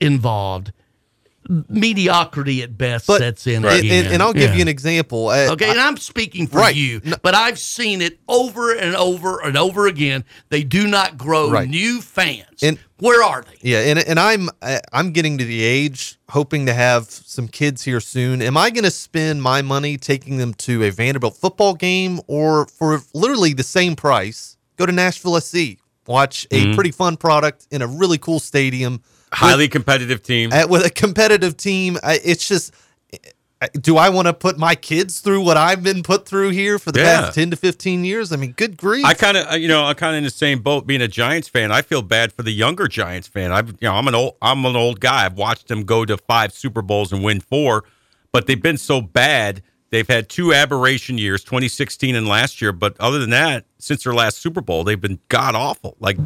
involved, 0.00 0.72
mediocrity 1.68 2.62
at 2.62 2.76
best 2.78 3.06
But- 3.06 3.18
sets 3.20 3.46
in. 3.46 3.64
and, 3.64 3.78
again. 3.78 4.04
and, 4.04 4.14
and 4.14 4.22
I'll 4.22 4.32
give 4.32 4.50
Yeah. 4.50 4.56
you 4.56 4.62
an 4.62 4.68
example. 4.68 5.28
Uh, 5.28 5.48
Okay, 5.52 5.68
and 5.70 5.80
I'm 5.80 5.96
speaking 5.96 6.46
for 6.46 6.58
Right. 6.58 6.74
you, 6.74 7.00
but 7.22 7.34
I've 7.34 7.58
seen 7.58 8.00
it 8.00 8.18
over 8.28 8.72
and 8.72 8.94
over 8.96 9.40
and 9.44 9.56
over 9.56 9.86
again. 9.86 10.24
They 10.50 10.62
do 10.62 10.86
not 10.86 11.18
grow 11.18 11.50
Right. 11.50 11.68
new 11.68 12.00
fans. 12.00 12.46
And- 12.62 12.78
Where 12.98 13.22
are 13.24 13.42
they? 13.42 13.68
Yeah, 13.68 13.80
and 13.80 13.98
and 13.98 14.20
I'm 14.20 14.48
I- 14.62 14.80
I'm 14.92 15.10
getting 15.10 15.36
to 15.38 15.44
the 15.44 15.62
age 15.64 16.18
hoping 16.28 16.66
to 16.66 16.72
have 16.74 17.06
some 17.10 17.48
kids 17.48 17.82
here 17.82 17.98
soon. 18.00 18.40
Am 18.40 18.56
I 18.56 18.70
going 18.70 18.84
to 18.84 18.92
spend 18.92 19.42
my 19.42 19.60
money 19.60 19.96
taking 19.98 20.36
them 20.38 20.54
to 20.54 20.84
a 20.84 20.90
Vanderbilt 20.90 21.36
football 21.36 21.74
game 21.74 22.20
or 22.28 22.66
for 22.78 23.02
literally 23.12 23.52
the 23.54 23.64
same 23.64 23.96
price 23.96 24.56
go 24.78 24.86
to 24.86 24.92
Nashville 24.92 25.36
SC, 25.36 25.78
watch 26.06 26.46
a 26.52 26.66
Mhm. 26.66 26.74
pretty 26.76 26.92
fun 26.92 27.16
product 27.16 27.66
in 27.72 27.82
a 27.82 27.86
really 27.88 28.18
cool 28.18 28.38
stadium, 28.40 29.00
highly 29.32 29.68
competitive 29.68 30.22
team 30.22 30.52
uh, 30.52 30.66
with 30.68 30.84
a 30.84 30.90
competitive 30.90 31.56
team? 31.56 31.98
I, 32.02 32.20
it's 32.24 32.46
just 32.46 32.74
uh, 33.60 33.68
do 33.80 33.96
I 33.96 34.08
want 34.08 34.26
to 34.26 34.34
put 34.34 34.58
my 34.58 34.74
kids 34.74 35.20
through 35.20 35.42
what 35.42 35.56
I've 35.56 35.82
been 35.84 36.02
put 36.02 36.26
through 36.26 36.50
here 36.50 36.78
for 36.80 36.90
the 36.90 36.98
Yeah. 37.00 37.20
past 37.22 37.34
10 37.36 37.50
to 37.52 37.56
15 37.56 38.04
years? 38.04 38.32
I 38.32 38.36
mean, 38.36 38.52
good 38.52 38.76
grief. 38.76 39.04
I 39.04 39.14
kind 39.14 39.36
of, 39.36 39.58
you 39.58 39.68
know, 39.68 39.84
I'm 39.84 39.94
kind 39.94 40.14
of 40.14 40.18
in 40.18 40.24
the 40.24 40.30
same 40.30 40.58
boat. 40.60 40.84
Being 40.86 41.00
a 41.02 41.06
Giants 41.08 41.48
fan, 41.48 41.70
I 41.70 41.82
feel 41.82 42.02
bad 42.02 42.32
for 42.32 42.42
the 42.42 42.50
younger 42.50 42.88
Giants 42.88 43.28
fan. 43.28 43.52
I've, 43.52 43.68
you 43.68 43.76
know, 43.82 43.94
I'm 43.94 44.08
an 44.08 44.14
old, 44.16 44.34
I'm 44.42 44.64
an 44.64 44.74
old 44.74 44.98
guy. 45.00 45.24
I've 45.26 45.36
watched 45.38 45.68
them 45.68 45.84
go 45.84 46.04
to 46.04 46.16
five 46.16 46.52
Super 46.52 46.82
Bowls 46.82 47.12
and 47.12 47.22
win 47.22 47.40
four, 47.40 47.84
but 48.32 48.46
they've 48.48 48.60
been 48.62 48.78
so 48.78 49.00
bad. 49.00 49.62
They've 49.90 50.08
had 50.08 50.28
two 50.28 50.52
aberration 50.54 51.18
years, 51.18 51.44
2016 51.44 52.16
and 52.16 52.26
last 52.26 52.60
year. 52.62 52.72
But 52.72 52.96
other 52.98 53.18
than 53.20 53.30
that, 53.30 53.66
since 53.78 54.02
their 54.04 54.14
last 54.14 54.38
Super 54.38 54.60
Bowl, 54.62 54.82
they've 54.82 55.00
been 55.00 55.20
god 55.28 55.54
awful. 55.54 55.96
Like 56.00 56.16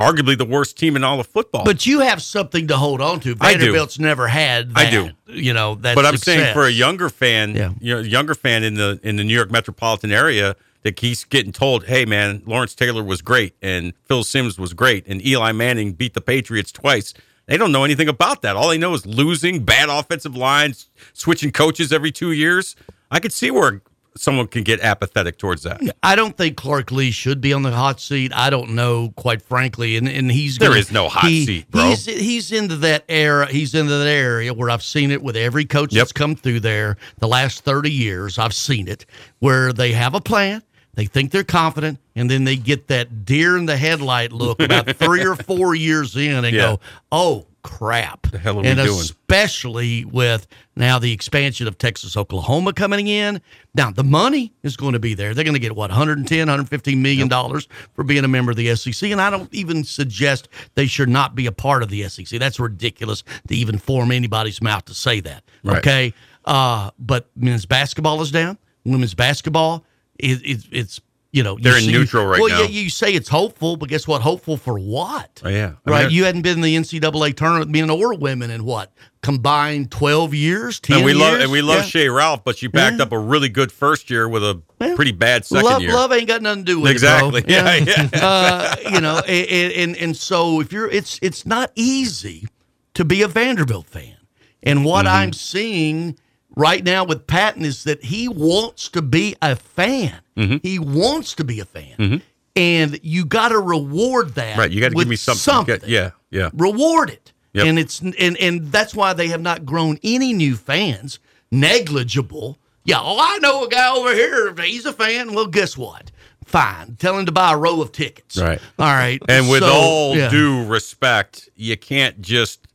arguably 0.00 0.36
the 0.36 0.44
worst 0.44 0.76
team 0.78 0.96
in 0.96 1.04
all 1.04 1.20
of 1.20 1.26
football. 1.26 1.64
But 1.64 1.86
you 1.86 2.00
have 2.00 2.20
something 2.22 2.66
to 2.68 2.76
hold 2.76 3.00
on 3.00 3.20
to. 3.20 3.34
Vanderbilt's 3.34 3.98
never 3.98 4.28
had 4.28 4.74
that. 4.74 4.86
I 4.86 4.90
do. 4.90 5.10
You 5.26 5.52
know, 5.52 5.76
that 5.76 5.94
but 5.94 6.04
I'm 6.04 6.16
success. 6.16 6.34
saying 6.36 6.54
for 6.54 6.64
a 6.66 6.70
younger 6.70 7.08
fan, 7.08 7.54
Yeah. 7.54 7.70
you 7.80 7.94
know, 7.94 8.00
younger 8.00 8.34
fan 8.34 8.64
in 8.64 8.74
the 8.74 8.98
in 9.02 9.16
the 9.16 9.24
New 9.24 9.34
York 9.34 9.50
metropolitan 9.50 10.12
area, 10.12 10.56
that 10.82 10.98
he's 11.00 11.24
getting 11.24 11.52
told, 11.52 11.86
"Hey, 11.86 12.04
man, 12.04 12.42
Lawrence 12.44 12.74
Taylor 12.74 13.02
was 13.02 13.22
great, 13.22 13.54
and 13.62 13.92
Phil 14.06 14.24
Simms 14.24 14.58
was 14.58 14.74
great, 14.74 15.06
and 15.06 15.24
Eli 15.26 15.52
Manning 15.52 15.92
beat 15.92 16.14
the 16.14 16.20
Patriots 16.20 16.70
twice." 16.72 17.14
They 17.46 17.56
don't 17.58 17.72
know 17.72 17.84
anything 17.84 18.08
about 18.08 18.40
that. 18.42 18.56
All 18.56 18.68
they 18.70 18.78
know 18.78 18.94
is 18.94 19.04
losing, 19.04 19.64
bad 19.64 19.90
offensive 19.90 20.34
lines, 20.34 20.88
switching 21.12 21.52
coaches 21.52 21.92
every 21.92 22.10
two 22.10 22.32
years. 22.32 22.74
I 23.10 23.20
could 23.20 23.32
see 23.34 23.50
where 23.50 23.82
someone 24.16 24.46
can 24.46 24.62
get 24.62 24.80
apathetic 24.80 25.38
towards 25.38 25.62
that. 25.64 25.80
I 26.02 26.14
don't 26.16 26.36
think 26.36 26.56
Clark 26.56 26.92
Lea 26.92 27.10
should 27.10 27.40
be 27.40 27.52
on 27.52 27.62
the 27.62 27.72
hot 27.72 28.00
seat. 28.00 28.32
I 28.34 28.48
don't 28.50 28.70
know, 28.70 29.12
quite 29.16 29.42
frankly, 29.42 29.96
and 29.96 30.08
and 30.08 30.30
he's 30.30 30.58
There 30.58 30.68
gonna- 30.68 30.80
is 30.80 30.92
no 30.92 31.08
hot 31.08 31.28
he- 31.28 31.44
seat, 31.46 31.70
bro. 31.70 31.90
He's 31.90 32.06
he's 32.06 32.52
into 32.52 32.76
that 32.76 33.04
era. 33.08 33.46
He's 33.50 33.74
into 33.74 33.96
that 33.96 34.06
area 34.08 34.54
where 34.54 34.70
I've 34.70 34.82
seen 34.84 35.10
it 35.10 35.22
with 35.22 35.36
every 35.36 35.64
coach 35.64 35.92
that's 35.92 36.12
come 36.12 36.36
through 36.36 36.60
there 36.60 36.96
the 37.18 37.28
last 37.28 37.64
thirty 37.64 37.90
years. 37.90 38.38
I've 38.38 38.54
seen 38.54 38.88
it 38.88 39.04
where 39.40 39.72
they 39.72 39.92
have 39.92 40.14
a 40.14 40.20
plan. 40.20 40.62
They 40.94 41.06
think 41.06 41.32
they're 41.32 41.42
confident, 41.42 41.98
and 42.14 42.30
then 42.30 42.44
they 42.44 42.54
get 42.54 42.86
that 42.86 43.24
deer 43.24 43.56
in 43.56 43.66
the 43.66 43.76
headlight 43.76 44.30
look 44.30 44.62
about 44.62 44.88
three 44.96 45.24
or 45.26 45.34
four 45.34 45.74
years 45.74 46.14
in, 46.16 46.44
and 46.44 46.54
Yeah. 46.54 46.62
go, 46.62 46.80
"Oh 47.10 47.46
crap!" 47.64 48.30
The 48.30 48.38
hell 48.38 48.58
are 48.58 48.62
we 48.62 48.68
and 48.68 48.78
doing? 48.78 49.00
especially 49.00 50.04
with 50.04 50.46
now 50.76 51.00
the 51.00 51.12
expansion 51.12 51.66
of 51.66 51.76
Texas, 51.78 52.16
Oklahoma 52.16 52.72
coming 52.72 53.08
in. 53.08 53.40
Now 53.74 53.90
the 53.90 54.04
money 54.04 54.52
is 54.62 54.76
going 54.76 54.92
to 54.92 55.00
be 55.00 55.14
there. 55.14 55.34
They're 55.34 55.42
going 55.42 55.54
to 55.54 55.60
get 55.60 55.74
what 55.74 55.90
110, 55.90 56.38
150 56.38 56.94
million 56.94 57.26
dollars 57.26 57.66
for 57.94 58.04
being 58.04 58.24
a 58.24 58.28
member 58.28 58.52
of 58.52 58.56
the 58.56 58.74
SEC, 58.76 59.10
and 59.10 59.20
I 59.20 59.30
don't 59.30 59.52
even 59.52 59.82
suggest 59.82 60.48
they 60.76 60.86
should 60.86 61.08
not 61.08 61.34
be 61.34 61.46
a 61.46 61.52
part 61.52 61.82
of 61.82 61.88
the 61.88 62.08
SEC. 62.08 62.38
That's 62.38 62.60
ridiculous 62.60 63.24
to 63.48 63.56
even 63.56 63.78
form 63.78 64.12
anybody's 64.12 64.62
mouth 64.62 64.84
to 64.84 64.94
say 64.94 65.18
that. 65.20 65.42
Right. 65.64 65.78
Okay, 65.78 66.14
uh, 66.44 66.90
but 67.00 67.28
men's 67.34 67.66
basketball 67.66 68.22
is 68.22 68.30
down. 68.30 68.58
Women's 68.84 69.14
basketball 69.14 69.84
is 70.18 70.40
it's, 70.44 70.68
it's 70.70 71.00
you 71.34 71.42
know 71.42 71.58
They're 71.60 71.76
in 71.76 71.82
see- 71.84 71.92
neutral 71.92 72.24
right 72.26 72.40
well, 72.40 72.48
now. 72.48 72.60
Well, 72.60 72.70
yeah, 72.70 72.80
you 72.82 72.88
say 72.90 73.12
it's 73.12 73.28
hopeful, 73.28 73.76
but 73.76 73.88
guess 73.88 74.06
what? 74.06 74.22
Hopeful 74.22 74.56
for 74.56 74.78
what? 74.78 75.42
Oh, 75.44 75.48
yeah. 75.48 75.72
I 75.84 75.90
right. 75.90 76.02
mean, 76.06 76.14
you 76.14 76.24
hadn't 76.24 76.42
been 76.42 76.58
in 76.58 76.60
the 76.62 76.76
NCAA 76.76 77.34
tournament, 77.36 77.70
men 77.70 77.90
or 77.90 78.14
women, 78.14 78.50
in 78.50 78.64
what 78.64 78.92
combined 79.22 79.90
twelve 79.90 80.32
years, 80.32 80.78
ten 80.80 80.98
and 80.98 81.04
we 81.04 81.12
years. 81.12 81.20
love 81.20 81.40
and 81.40 81.50
we 81.50 81.60
love 81.62 81.78
Yeah. 81.78 81.82
Shea 81.82 82.08
Ralph, 82.08 82.44
but 82.44 82.56
she 82.58 82.68
backed 82.68 83.00
up 83.00 83.10
a 83.12 83.18
really 83.18 83.48
good 83.48 83.72
first 83.72 84.10
year 84.10 84.28
with 84.28 84.44
a 84.44 84.62
pretty 84.94 85.12
bad 85.12 85.44
second 85.44 85.64
love, 85.64 85.82
year. 85.82 85.92
love 85.92 86.12
ain't 86.12 86.28
got 86.28 86.40
nothing 86.42 86.64
to 86.64 86.72
do 86.72 86.80
with 86.80 86.92
Exactly. 86.92 87.40
it. 87.40 87.48
Yeah, 87.50 87.74
yeah. 87.76 88.08
uh, 88.22 88.76
you 88.90 89.00
know, 89.00 89.18
and, 89.26 89.72
and 89.72 89.96
and 89.96 90.16
so 90.16 90.60
if 90.60 90.72
you're, 90.72 90.88
it's 90.88 91.18
it's 91.20 91.44
not 91.44 91.72
easy 91.74 92.46
to 92.94 93.04
be 93.04 93.22
a 93.22 93.28
Vanderbilt 93.28 93.86
fan. 93.86 94.16
And 94.62 94.84
what 94.84 95.04
Mm-hmm. 95.06 95.14
I'm 95.16 95.32
seeing 95.32 96.16
right 96.56 96.82
now 96.84 97.04
with 97.04 97.26
Payton 97.26 97.64
is 97.64 97.84
that 97.84 98.02
he 98.04 98.28
wants 98.28 98.88
to 98.90 99.02
be 99.02 99.36
a 99.42 99.56
fan. 99.56 100.20
Mm-hmm. 100.36 100.56
He 100.62 100.78
wants 100.78 101.34
to 101.34 101.44
be 101.44 101.60
a 101.60 101.64
fan, 101.64 102.22
and 102.56 103.00
you 103.02 103.24
got 103.24 103.48
to 103.50 103.58
reward 103.58 104.34
that. 104.34 104.58
Right, 104.58 104.70
you 104.70 104.80
got 104.80 104.90
to 104.90 104.96
give 104.96 105.08
me 105.08 105.16
something. 105.16 105.38
something. 105.38 105.78
Good. 105.80 105.88
Yeah, 105.88 106.10
yeah. 106.30 106.50
Reward 106.54 107.10
it. 107.10 107.32
Yep. 107.52 107.66
And 107.66 107.78
it's 107.78 108.00
and 108.00 108.36
and 108.38 108.72
that's 108.72 108.94
why 108.94 109.12
they 109.12 109.28
have 109.28 109.40
not 109.40 109.64
grown 109.64 109.98
any 110.02 110.32
new 110.32 110.56
fans. 110.56 111.20
Negligible. 111.52 112.58
Yeah, 112.84 112.98
oh, 113.00 113.16
I 113.18 113.38
know 113.38 113.64
a 113.64 113.68
guy 113.68 113.94
over 113.96 114.12
here. 114.12 114.54
He's 114.60 114.84
a 114.84 114.92
fan, 114.92 115.32
well, 115.32 115.46
guess 115.46 115.76
what? 115.78 116.10
Fine. 116.44 116.96
Tell 116.96 117.18
him 117.18 117.24
to 117.26 117.32
buy 117.32 117.52
a 117.52 117.56
row 117.56 117.80
of 117.80 117.92
tickets. 117.92 118.36
Right. 118.38 118.60
All 118.78 118.92
right. 118.92 119.22
And 119.28 119.48
with 119.48 119.62
So, 119.62 119.72
all 119.72 120.16
yeah. 120.16 120.28
due 120.28 120.66
respect, 120.66 121.48
you 121.56 121.78
can't 121.78 122.20
just, 122.20 122.66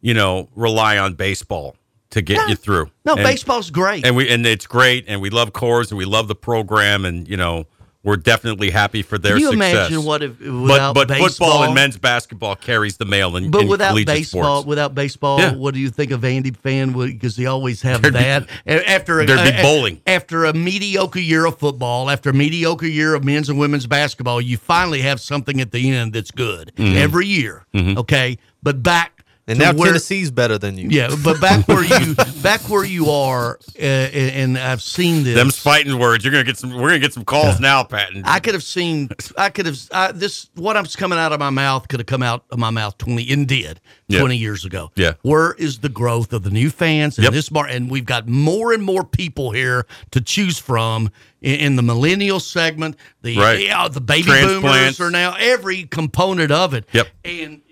you 0.00 0.14
know, 0.14 0.48
rely 0.56 0.96
on 0.96 1.14
baseball 1.14 1.76
to 2.10 2.22
get 2.22 2.48
you 2.48 2.54
through. 2.56 2.90
No, 3.04 3.14
And- 3.14 3.22
baseball's 3.24 3.70
great. 3.70 4.06
and 4.06 4.16
we 4.16 4.28
and 4.28 4.46
it's 4.46 4.66
great, 4.66 5.04
and 5.08 5.20
we 5.20 5.30
love 5.30 5.52
Coors, 5.52 5.90
and 5.90 5.98
we 5.98 6.04
love 6.04 6.28
the 6.28 6.34
program, 6.34 7.04
and 7.04 7.28
you 7.28 7.36
know, 7.36 7.66
we're 8.04 8.16
definitely 8.16 8.70
happy 8.70 9.02
for 9.02 9.18
their 9.18 9.32
Can 9.32 9.40
you 9.40 9.50
success. 9.50 9.72
imagine 9.90 10.04
what 10.04 10.22
if 10.22 10.38
but 10.38 10.52
without 10.52 10.94
but 10.94 11.08
baseball, 11.08 11.28
football 11.28 11.62
and 11.64 11.74
men's 11.74 11.98
basketball 11.98 12.54
carries 12.56 12.96
the 12.96 13.04
mail 13.04 13.36
in, 13.36 13.50
But 13.50 13.62
in 13.62 13.68
without 13.68 13.94
baseball, 14.06 14.42
sports. 14.62 14.66
without 14.66 14.94
baseball, 14.94 15.38
Yeah. 15.40 15.54
what 15.54 15.74
do 15.74 15.80
you 15.80 15.90
think 15.90 16.12
of 16.12 16.24
Andy 16.24 16.52
fan? 16.52 16.92
Because 16.92 17.36
they 17.36 17.44
always 17.46 17.82
have 17.82 18.00
There'd 18.00 18.14
that. 18.14 18.46
A- 18.66 18.88
after 18.88 19.20
a, 19.20 19.26
there'd 19.26 19.54
be 19.56 19.60
bowling. 19.62 20.00
After 20.06 20.44
a 20.46 20.54
mediocre 20.54 21.18
year 21.20 21.44
of 21.44 21.58
football, 21.58 22.08
after 22.08 22.30
a 22.30 22.34
mediocre 22.34 22.86
year 22.86 23.14
of 23.14 23.24
men's 23.24 23.50
and 23.50 23.58
women's 23.58 23.86
basketball, 23.86 24.40
you 24.40 24.56
finally 24.56 25.02
have 25.02 25.20
something 25.20 25.60
at 25.60 25.72
the 25.72 25.90
end 25.90 26.14
that's 26.14 26.30
good 26.30 26.72
Mhm. 26.78 26.94
every 26.96 27.26
year. 27.26 27.66
Mm-hmm. 27.74 27.98
Okay, 27.98 28.38
but 28.62 28.82
back 28.82 29.17
And 29.48 29.58
to 29.58 29.64
now 29.64 29.72
where- 29.72 29.88
Tennessee's 29.88 30.30
better 30.30 30.58
than 30.58 30.76
you. 30.78 30.88
Yeah, 30.90 31.08
but 31.24 31.40
back 31.40 31.66
where 31.66 31.82
you 31.82 32.14
back 32.42 32.60
where 32.68 32.84
you 32.84 33.10
are, 33.10 33.58
uh, 33.78 33.82
and 33.82 34.56
I've 34.58 34.82
seen 34.82 35.24
this. 35.24 35.34
Them's 35.36 35.58
fighting 35.58 35.98
words. 35.98 36.22
You're 36.24 36.32
gonna 36.32 36.44
get 36.44 36.58
some. 36.58 36.74
We're 36.74 36.88
gonna 36.88 36.98
get 36.98 37.14
some 37.14 37.24
calls 37.24 37.58
now, 37.58 37.82
Payton. 37.82 38.22
I 38.26 38.40
could 38.40 38.54
have 38.54 38.62
seen. 38.62 39.08
I 39.36 39.48
could 39.50 39.66
have. 39.66 39.78
I, 39.90 40.12
this 40.12 40.50
what 40.54 40.76
I'm 40.76 40.84
coming 40.84 41.18
out 41.18 41.32
of 41.32 41.40
my 41.40 41.50
mouth 41.50 41.88
could 41.88 41.98
have 42.00 42.06
come 42.06 42.22
out 42.22 42.44
of 42.50 42.58
my 42.58 42.70
mouth 42.70 42.98
twenty 42.98 43.28
and 43.32 43.48
did 43.48 43.80
Yeah. 44.06 44.20
twenty 44.20 44.36
years 44.36 44.64
ago. 44.66 44.90
Yeah. 44.96 45.14
Where 45.22 45.54
is 45.54 45.78
the 45.78 45.88
growth 45.88 46.32
of 46.34 46.42
the 46.42 46.50
new 46.50 46.68
fans 46.70 47.16
and 47.16 47.24
Yep. 47.24 47.32
this 47.32 47.50
mar? 47.50 47.66
And 47.66 47.90
we've 47.90 48.04
got 48.06 48.28
more 48.28 48.72
and 48.74 48.82
more 48.82 49.02
people 49.02 49.50
here 49.52 49.86
to 50.10 50.20
choose 50.20 50.58
from 50.58 51.10
in, 51.40 51.54
in 51.60 51.76
the 51.76 51.82
millennial 51.82 52.38
segment. 52.40 52.96
The 53.22 53.38
Right. 53.38 53.64
yeah, 53.64 53.88
the 53.88 54.02
baby 54.02 54.24
boomers 54.26 54.60
Transplants. 54.60 55.00
are 55.00 55.10
now 55.10 55.34
every 55.38 55.84
component 55.84 56.52
of 56.52 56.74
it. 56.74 56.84
Yep. 56.92 57.08
And 57.24 57.62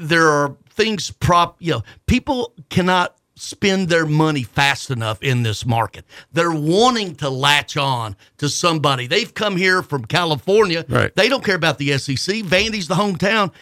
there 0.00 0.28
are 0.28 0.56
things 0.74 1.10
prop. 1.10 1.56
You 1.60 1.72
know, 1.72 1.82
people 2.06 2.52
cannot 2.70 3.16
spend 3.36 3.88
their 3.88 4.06
money 4.06 4.42
fast 4.44 4.90
enough 4.90 5.20
in 5.22 5.42
this 5.42 5.66
market. 5.66 6.04
They're 6.32 6.52
wanting 6.52 7.16
to 7.16 7.28
latch 7.28 7.76
on 7.76 8.14
to 8.38 8.48
somebody. 8.48 9.06
They've 9.08 9.32
come 9.32 9.56
here 9.56 9.82
from 9.82 10.04
California. 10.04 10.84
Right. 10.88 11.14
They 11.16 11.28
don't 11.28 11.44
care 11.44 11.56
about 11.56 11.78
the 11.78 11.98
SEC. 11.98 12.16
Vandy's 12.44 12.86
the 12.86 12.94
hometown. 12.94 13.52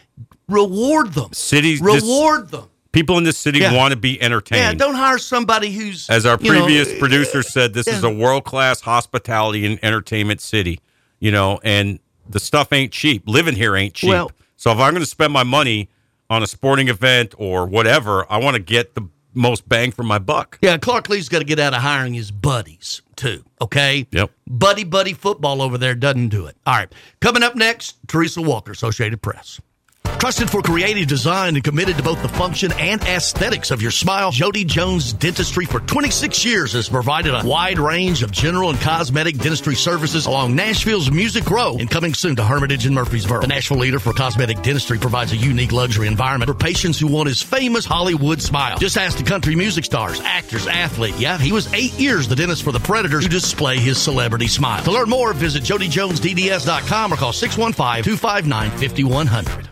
Reward 0.49 1.13
them. 1.15 1.33
Cities. 1.33 1.81
this- 1.81 2.03
Reward 2.03 2.51
them. 2.51 2.69
people 2.93 3.17
in 3.17 3.25
this 3.25 3.39
city 3.39 3.61
Yeah. 3.61 3.75
want 3.75 3.93
to 3.93 3.97
be 3.97 4.21
entertained. 4.21 4.61
Yeah, 4.61 4.75
don't 4.75 4.95
hire 4.95 5.17
somebody 5.17 5.73
who's 5.73 6.11
As 6.11 6.27
our 6.27 6.37
you 6.41 6.53
know, 6.53 6.65
previous 6.65 6.93
producer 6.99 7.39
eh, 7.39 7.43
said, 7.43 7.73
this 7.73 7.87
is 7.87 8.05
a 8.05 8.11
world 8.11 8.45
class 8.45 8.83
hospitality 8.83 9.65
and 9.65 9.79
entertainment 9.83 10.43
city. 10.43 10.81
You 11.19 11.31
know, 11.31 11.59
and 11.65 12.01
the 12.29 12.41
stuff 12.41 12.71
ain't 12.73 12.93
cheap. 12.93 13.23
Living 13.27 13.55
here 13.55 13.75
ain't 13.77 13.95
cheap. 13.95 14.11
Well- 14.11 14.31
so 14.57 14.71
if 14.73 14.79
I'm 14.79 14.93
going 14.93 15.03
to 15.03 15.09
spend 15.09 15.33
my 15.33 15.43
money 15.45 15.89
on 16.33 16.43
a 16.43 16.47
sporting 16.47 16.89
event 16.89 17.35
or 17.39 17.67
whatever, 17.67 18.27
I 18.31 18.39
want 18.39 18.55
to 18.57 18.63
get 18.63 18.95
the 18.95 19.09
most 19.35 19.69
bang 19.69 19.93
for 19.93 20.03
my 20.03 20.19
buck. 20.19 20.59
Yeah, 20.63 20.77
Clark 20.79 21.09
Lea's 21.09 21.29
got 21.29 21.39
to 21.39 21.45
get 21.45 21.59
out 21.59 21.75
of 21.75 21.83
hiring 21.83 22.15
his 22.15 22.31
buddies 22.31 23.03
too. 23.17 23.45
Okay. 23.61 24.07
Yep. 24.11 24.31
Buddy 24.47 24.85
buddy 24.85 25.13
football 25.13 25.63
over 25.63 25.79
there 25.79 25.95
doesn't 25.95 26.29
do 26.29 26.47
it. 26.47 26.57
All 26.67 26.75
right. 26.75 26.93
Coming 27.21 27.43
up 27.43 27.55
next, 27.55 27.97
Teresa 28.09 28.43
Walker, 28.43 28.73
Associated 28.73 29.23
Press. 29.23 29.61
Trusted 30.05 30.51
for 30.51 30.63
creative 30.63 31.09
design 31.09 31.57
and 31.57 31.65
committed 31.65 31.97
to 31.97 32.03
both 32.05 32.23
the 32.23 32.29
function 32.29 32.71
and 32.79 33.03
aesthetics 33.03 33.73
of 33.73 33.83
your 33.83 33.91
smile, 33.91 34.31
Jody 34.31 34.65
Jones 34.65 35.13
Dentistry 35.13 35.65
for 35.65 35.81
26 35.81 36.45
years 36.45 36.75
has 36.75 36.89
provided 36.89 37.35
a 37.35 37.45
wide 37.45 37.81
range 37.81 38.23
of 38.23 38.31
general 38.31 38.71
and 38.71 38.79
cosmetic 38.81 39.37
dentistry 39.39 39.75
services 39.75 40.27
along 40.27 40.55
Nashville's 40.55 41.11
Music 41.11 41.51
Row 41.51 41.77
and 41.77 41.91
coming 41.91 42.15
soon 42.15 42.37
to 42.37 42.45
Hermitage 42.45 42.87
and 42.87 42.95
Murfreesboro. 42.95 43.41
The 43.41 43.49
Nashville 43.49 43.79
leader 43.79 43.99
for 43.99 44.13
cosmetic 44.13 44.63
dentistry 44.63 44.97
provides 44.97 45.33
a 45.33 45.37
unique 45.37 45.73
luxury 45.73 46.07
environment 46.07 46.49
for 46.49 46.55
patients 46.57 47.01
who 47.01 47.09
want 47.09 47.27
his 47.27 47.43
famous 47.43 47.85
Hollywood 47.85 48.41
smile. 48.41 48.79
Just 48.79 48.97
ask 48.97 49.19
the 49.19 49.25
country 49.25 49.57
music 49.57 49.85
stars, 49.85 50.21
actors, 50.21 50.69
athlete. 50.69 51.17
Yeah, 51.19 51.37
he 51.37 51.51
was 51.51 51.67
eight 51.75 51.95
years 51.95 52.29
the 52.29 52.37
dentist 52.37 52.63
for 52.63 52.71
the 52.71 52.79
Predators 52.79 53.25
who 53.25 53.29
display 53.29 53.79
his 53.79 54.01
celebrity 54.01 54.47
smile. 54.47 54.85
To 54.85 54.93
learn 54.93 55.09
more, 55.09 55.33
visit 55.33 55.65
jodyjonesdds.com 55.65 57.13
or 57.13 57.17
call 57.17 57.33
615-259-5100. 57.33 59.72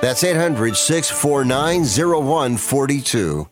That's 0.00 0.22
800 0.22 0.76
649 0.76 1.84
0142. 1.84 3.48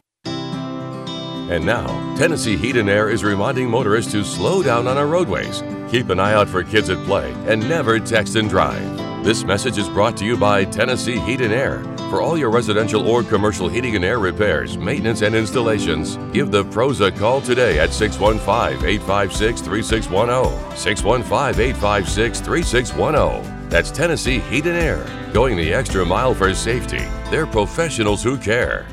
And 1.50 1.64
now, 1.66 1.86
Tennessee 2.16 2.56
Heat 2.56 2.76
and 2.76 2.88
Air 2.88 3.10
is 3.10 3.22
reminding 3.22 3.68
motorists 3.68 4.12
to 4.12 4.24
slow 4.24 4.62
down 4.62 4.86
on 4.86 4.96
our 4.96 5.06
roadways, 5.06 5.62
keep 5.90 6.08
an 6.08 6.18
eye 6.18 6.32
out 6.32 6.48
for 6.48 6.62
kids 6.62 6.88
at 6.88 7.04
play, 7.04 7.32
and 7.46 7.68
never 7.68 8.00
text 8.00 8.36
and 8.36 8.48
drive. 8.48 8.82
This 9.22 9.44
message 9.44 9.78
is 9.78 9.88
brought 9.88 10.16
to 10.18 10.24
you 10.24 10.36
by 10.36 10.64
Tennessee 10.64 11.18
Heat 11.18 11.40
and 11.40 11.52
Air. 11.52 11.82
For 12.10 12.20
all 12.20 12.36
your 12.36 12.50
residential 12.50 13.08
or 13.08 13.22
commercial 13.22 13.68
heating 13.68 13.96
and 13.96 14.04
air 14.04 14.18
repairs, 14.18 14.76
maintenance, 14.76 15.22
and 15.22 15.34
installations, 15.34 16.16
give 16.32 16.50
the 16.50 16.64
pros 16.64 17.00
a 17.00 17.10
call 17.10 17.40
today 17.40 17.78
at 17.78 17.92
615 17.92 18.86
856 18.86 19.60
3610. 19.60 20.76
615 20.76 21.60
856 21.60 22.40
3610. 22.40 23.53
That's 23.68 23.90
Tennessee 23.90 24.38
Heat 24.40 24.66
and 24.66 24.76
Air, 24.76 25.04
going 25.32 25.56
the 25.56 25.72
extra 25.72 26.04
mile 26.04 26.34
for 26.34 26.54
safety. 26.54 27.04
They're 27.30 27.46
professionals 27.46 28.22
who 28.22 28.36
care. 28.36 28.86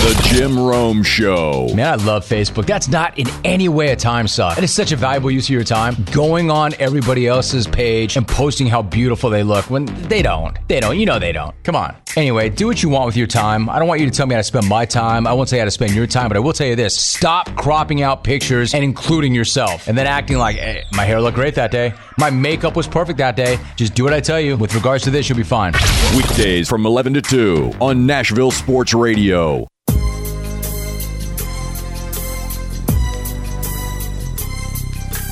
The 0.00 0.18
Jim 0.30 0.58
Rome 0.58 1.02
Show. 1.02 1.68
Man, 1.74 2.00
I 2.00 2.02
love 2.02 2.26
Facebook. 2.26 2.64
That's 2.64 2.88
not 2.88 3.18
in 3.18 3.26
any 3.44 3.68
way 3.68 3.88
a 3.88 3.96
time 3.96 4.26
suck. 4.26 4.56
It 4.56 4.64
is 4.64 4.72
such 4.72 4.92
a 4.92 4.96
valuable 4.96 5.30
use 5.30 5.44
of 5.44 5.50
your 5.50 5.62
time 5.62 5.94
going 6.10 6.50
on 6.50 6.72
everybody 6.78 7.26
else's 7.26 7.66
page 7.66 8.16
and 8.16 8.26
posting 8.26 8.66
how 8.66 8.80
beautiful 8.80 9.28
they 9.28 9.42
look 9.42 9.68
when 9.68 9.84
they 10.08 10.22
don't. 10.22 10.56
They 10.68 10.80
don't. 10.80 10.98
You 10.98 11.04
know 11.04 11.18
they 11.18 11.32
don't. 11.32 11.54
Come 11.64 11.76
on. 11.76 11.94
Anyway, 12.16 12.48
do 12.48 12.66
what 12.66 12.82
you 12.82 12.88
want 12.88 13.06
with 13.06 13.16
your 13.16 13.26
time. 13.26 13.68
I 13.68 13.78
don't 13.78 13.88
want 13.88 14.00
you 14.00 14.06
to 14.06 14.12
tell 14.12 14.26
me 14.26 14.34
how 14.34 14.40
to 14.40 14.44
spend 14.44 14.66
my 14.66 14.86
time. 14.86 15.26
I 15.26 15.34
won't 15.34 15.50
tell 15.50 15.58
you 15.58 15.60
how 15.60 15.66
to 15.66 15.70
spend 15.70 15.92
your 15.94 16.06
time, 16.06 16.28
but 16.28 16.36
I 16.38 16.40
will 16.40 16.54
tell 16.54 16.66
you 16.66 16.76
this 16.76 16.98
stop 16.98 17.54
cropping 17.54 18.00
out 18.00 18.24
pictures 18.24 18.72
and 18.72 18.82
including 18.82 19.34
yourself 19.34 19.86
and 19.86 19.98
then 19.98 20.06
acting 20.06 20.38
like, 20.38 20.56
hey, 20.56 20.82
my 20.94 21.04
hair 21.04 21.20
looked 21.20 21.36
great 21.36 21.54
that 21.56 21.70
day. 21.70 21.92
My 22.16 22.30
makeup 22.30 22.74
was 22.74 22.88
perfect 22.88 23.18
that 23.18 23.36
day. 23.36 23.58
Just 23.76 23.94
do 23.94 24.04
what 24.04 24.14
I 24.14 24.20
tell 24.20 24.40
you. 24.40 24.56
With 24.56 24.74
regards 24.74 25.04
to 25.04 25.10
this, 25.10 25.28
you'll 25.28 25.36
be 25.36 25.44
fine. 25.44 25.74
Weekdays 26.16 26.70
from 26.70 26.86
11 26.86 27.12
to 27.14 27.20
2 27.20 27.74
on 27.80 28.06
Nashville 28.06 28.50
Sports 28.50 28.94
Radio. 28.94 29.66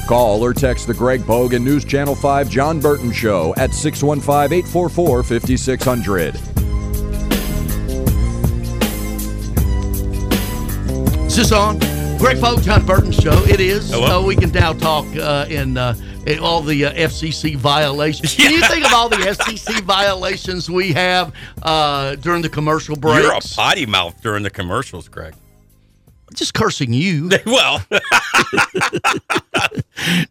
Call 0.08 0.42
or 0.42 0.54
text 0.54 0.86
the 0.86 0.94
Greg 0.94 1.26
Pogue 1.26 1.52
and 1.52 1.62
News 1.62 1.84
Channel 1.84 2.14
5 2.14 2.48
Jon 2.48 2.80
Burton 2.80 3.12
Show 3.12 3.52
at 3.58 3.74
615 3.74 4.58
844 4.58 5.22
5600. 5.22 6.34
Is 11.26 11.36
this 11.36 11.52
on? 11.52 11.78
Greg 12.16 12.40
Pogue, 12.40 12.62
John 12.62 12.86
Burton 12.86 13.12
Show. 13.12 13.44
It 13.44 13.60
is. 13.60 13.90
Hello? 13.90 14.22
Uh, 14.22 14.26
we 14.26 14.34
can 14.34 14.50
now 14.50 14.72
talk 14.72 15.04
uh, 15.16 15.44
in, 15.50 15.76
uh, 15.76 15.94
all 16.40 16.62
the 16.62 16.86
uh, 16.86 16.92
FCC 16.94 17.54
violations. 17.54 18.34
Can 18.36 18.50
you 18.50 18.62
think 18.62 18.86
of 18.86 18.94
all 18.94 19.10
the 19.10 19.16
FCC 19.16 19.82
violations 19.82 20.70
we 20.70 20.90
have 20.92 21.34
uh, 21.62 22.14
during 22.16 22.40
the 22.40 22.48
commercial 22.48 22.96
breaks? 22.96 23.22
You're 23.22 23.34
a 23.34 23.40
potty 23.40 23.84
mouth 23.84 24.18
during 24.22 24.42
the 24.42 24.50
commercials, 24.50 25.06
Greg. 25.06 25.34
Just 26.34 26.54
cursing 26.54 26.92
you. 26.92 27.30
well, 27.46 27.82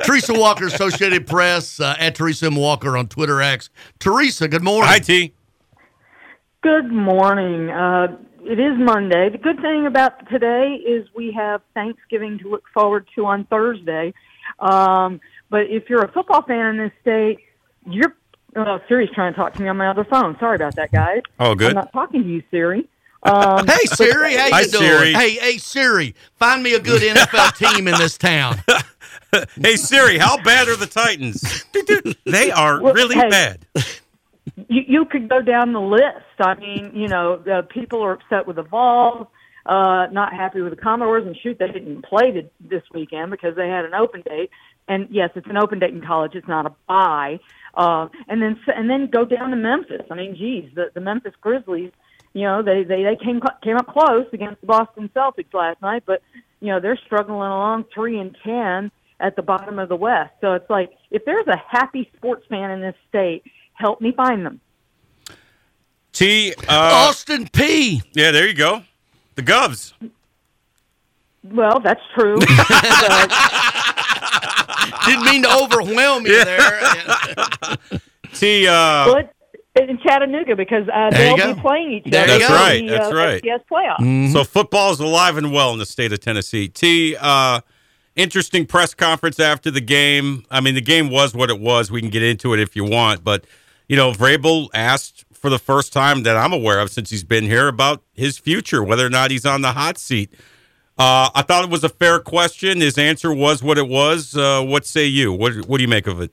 Teresa 0.03 0.34
Walker, 0.34 0.68
Associated 0.68 1.28
Press, 1.28 1.80
uh, 1.80 1.95
at 1.99 2.15
Teresa 2.15 2.48
M. 2.48 2.56
Walker 2.56 2.98
on 2.98 3.07
Twitter 3.07 3.41
X. 3.41 3.69
Teresa, 3.99 4.48
good 4.48 4.64
morning. 4.64 4.88
Hi, 4.88 4.99
T. 4.99 5.34
Good 6.61 6.91
morning. 6.91 7.69
Uh, 7.69 8.18
it 8.44 8.60
is 8.60 8.78
Monday. 8.78 9.30
The 9.30 9.38
good 9.38 9.60
thing 9.61 9.86
about 9.86 10.30
today 10.30 10.76
is 10.76 11.07
we 11.15 11.32
have 11.34 11.61
Thanksgiving 11.74 12.40
to 12.40 12.49
look 12.49 12.64
forward 12.74 13.07
to 13.15 13.26
on 13.26 13.45
Thursday. 13.45 14.14
Um, 14.60 15.19
but 15.49 15.68
if 15.69 15.90
you're 15.90 16.03
a 16.03 16.11
football 16.11 16.44
fan 16.44 16.65
in 16.68 16.78
this 16.78 16.91
state, 17.02 17.40
you're. 17.86 18.15
Oh, 18.56 18.80
Siri's 18.88 19.10
trying 19.14 19.34
to 19.34 19.38
talk 19.38 19.53
to 19.53 19.61
me 19.61 19.68
on 19.68 19.78
my 19.78 19.88
other 19.88 20.03
phone. 20.03 20.36
Sorry 20.40 20.56
about 20.56 20.76
that, 20.78 20.91
guys. 20.91 21.22
Oh, 21.40 21.53
good. 21.53 21.69
I'm 21.69 21.76
not 21.76 21.94
talking 21.94 22.24
to 22.24 22.30
you, 22.30 22.41
Siri. 22.49 22.88
Um, 23.28 23.68
Hey 23.68 23.86
Siri, 23.86 24.36
how 24.36 24.48
you 24.48 24.54
Hi, 24.54 24.64
doing? 24.64 24.72
Siri. 24.72 25.14
Hey, 25.14 25.32
hey 25.32 25.58
Siri, 25.58 26.16
find 26.36 26.64
me 26.64 26.74
a 26.76 26.80
good 26.80 27.02
NFL 27.02 27.58
team 27.58 27.88
in 27.88 27.98
this 27.99 28.18
town. 28.18 28.58
hey, 29.62 29.76
Siri, 29.76 30.18
how 30.18 30.41
bad 30.41 30.70
are 30.70 30.78
the 30.78 30.88
Titans? 30.88 31.66
they 32.26 32.52
are 32.52 32.82
Well, 32.82 32.94
really 32.94 33.16
hey. 33.16 33.30
bad. 33.30 33.66
you, 34.70 34.84
you 34.88 35.06
could 35.06 35.28
go 35.30 35.41
down 35.41 35.74
the 35.74 35.82
list. 35.82 36.40
I 36.40 36.56
mean, 36.56 36.91
you 36.94 37.08
know, 37.10 37.34
uh, 37.52 37.64
people 37.64 38.02
are 38.04 38.14
upset 38.14 38.48
with 38.48 38.56
the 38.56 38.64
Vols, 38.64 39.28
uh, 39.66 40.08
not 40.12 40.34
happy 40.34 40.62
with 40.62 40.74
the 40.74 40.82
Commodores, 40.82 41.26
and 41.28 41.36
shoot, 41.38 41.58
they 41.60 41.68
didn't 41.68 42.04
play 42.06 42.32
th- 42.32 42.52
this 42.62 42.84
weekend 42.94 43.32
because 43.32 43.56
they 43.58 43.68
had 43.68 43.84
an 43.86 43.94
open 43.94 44.22
date. 44.22 44.49
And 44.88 45.10
yes, 45.12 45.32
it's 45.36 45.48
an 45.49 45.58
open 45.58 45.80
date 45.80 45.94
in 45.94 46.02
college; 46.02 46.34
it's 46.34 46.48
not 46.48 46.66
a 46.66 46.74
bye. 46.88 47.40
Uh, 47.74 48.08
and 48.30 48.41
then 48.41 48.58
and 48.74 48.90
then 48.90 49.08
go 49.08 49.26
down 49.26 49.49
to 49.49 49.58
Memphis. 49.58 50.04
I 50.10 50.16
mean, 50.16 50.36
geez, 50.38 50.72
the, 50.76 50.91
the 50.94 51.02
Memphis 51.02 51.34
Grizzlies. 51.41 51.91
You 52.38 52.43
know, 52.43 52.61
they 52.61 52.84
they 52.84 53.01
they 53.01 53.15
came 53.15 53.41
came 53.64 53.77
up 53.77 53.88
close 53.88 54.27
against 54.31 54.61
the 54.61 54.68
Boston 54.68 55.09
Celtics 55.15 55.51
last 55.55 55.81
night, 55.81 56.03
but 56.05 56.22
you 56.59 56.68
know 56.68 56.80
they're 56.80 56.99
struggling 57.03 57.39
along 57.39 57.85
three 57.91 58.19
and 58.19 58.38
ten 58.43 58.91
at 59.19 59.35
the 59.35 59.41
bottom 59.41 59.80
of 59.80 59.89
the 59.89 59.95
West. 59.95 60.34
So 60.39 60.53
it's 60.53 60.69
like 60.69 60.91
if 61.09 61.26
there's 61.26 61.47
a 61.47 61.57
happy 61.57 62.11
sports 62.15 62.45
fan 62.47 62.69
in 62.69 62.80
this 62.80 62.93
state, 63.09 63.43
help 63.73 64.01
me 64.01 64.11
find 64.11 64.45
them. 64.45 64.61
T. 66.11 66.53
Uh, 66.69 67.07
Austin 67.09 67.47
Peay 67.47 68.03
Yeah, 68.14 68.30
there 68.30 68.47
you 68.47 68.53
go. 68.53 68.84
The 69.34 69.41
Govs. 69.41 69.93
Well, 71.43 71.80
that's 71.80 72.01
true. 72.14 72.38
Didn't 75.07 75.26
mean 75.26 75.41
to 75.41 75.57
overwhelm 75.57 76.27
you 76.27 76.45
there. 76.45 76.81
T. 78.35 78.68
Uh, 78.68 79.07
well, 79.07 79.15
it, 79.15 79.34
in 79.78 79.98
Chattanooga 79.99 80.56
because 80.56 80.88
uh, 80.94 81.10
they'll 81.12 81.38
go. 81.38 81.54
be 81.56 81.62
playing 81.62 81.91
each 81.94 82.04
There 82.12 82.24
other. 82.24 82.34
you 82.34 82.40
That's 82.40 82.52
right, 82.52 82.80
The, 82.82 82.88
that's 82.90 83.12
uh, 83.12 83.16
right. 83.16 83.44
FCS 83.44 83.62
playoff. 83.72 84.32
So 84.34 84.44
football 84.44 84.91
is 84.91 84.99
alive 84.99 85.38
and 85.38 85.52
well 85.52 85.72
in 85.74 85.80
the 85.80 85.86
state 85.86 86.12
of 86.14 86.20
Tennessee. 86.20 86.68
T. 86.68 87.16
Uh, 87.20 87.62
interesting 88.16 88.66
press 88.66 88.94
conference 88.94 89.40
after 89.40 89.70
the 89.72 89.82
game. 89.82 90.45
I 90.49 90.60
mean, 90.62 90.76
the 90.76 90.82
game 90.82 91.10
was 91.10 91.34
what 91.36 91.49
it 91.49 91.60
was. 91.60 91.91
We 91.91 92.02
can 92.02 92.10
get 92.10 92.24
into 92.24 92.54
it 92.54 92.60
if 92.60 92.76
you 92.76 92.84
want, 92.84 93.24
but 93.24 93.45
you 93.88 93.95
know, 93.95 94.12
Vrabel 94.12 94.70
asked 94.74 95.24
for 95.32 95.49
the 95.49 95.60
first 95.60 95.94
time 95.94 96.24
that 96.24 96.36
I'm 96.36 96.52
aware 96.52 96.80
of 96.80 96.90
since 96.90 97.10
he's 97.10 97.24
been 97.24 97.45
here 97.45 97.68
about 97.68 98.02
his 98.14 98.38
future, 98.38 98.84
whether 98.84 99.06
or 99.06 99.10
not 99.10 99.32
he's 99.32 99.45
on 99.45 99.62
the 99.62 99.72
hot 99.72 99.98
seat. 99.98 100.34
Uh, 100.98 101.30
I 101.36 101.44
thought 101.44 101.64
it 101.64 101.70
was 101.70 101.84
a 101.84 101.90
fair 101.90 102.20
question. 102.20 102.82
His 102.82 102.98
answer 102.98 103.32
was 103.32 103.62
what 103.62 103.78
it 103.78 103.88
was. 103.88 104.36
Uh, 104.36 104.64
what 104.64 104.86
say 104.86 105.06
you? 105.06 105.32
What 105.32 105.54
What 105.68 105.78
do 105.78 105.84
you 105.84 105.88
make 105.88 106.08
of 106.08 106.20
it? 106.22 106.32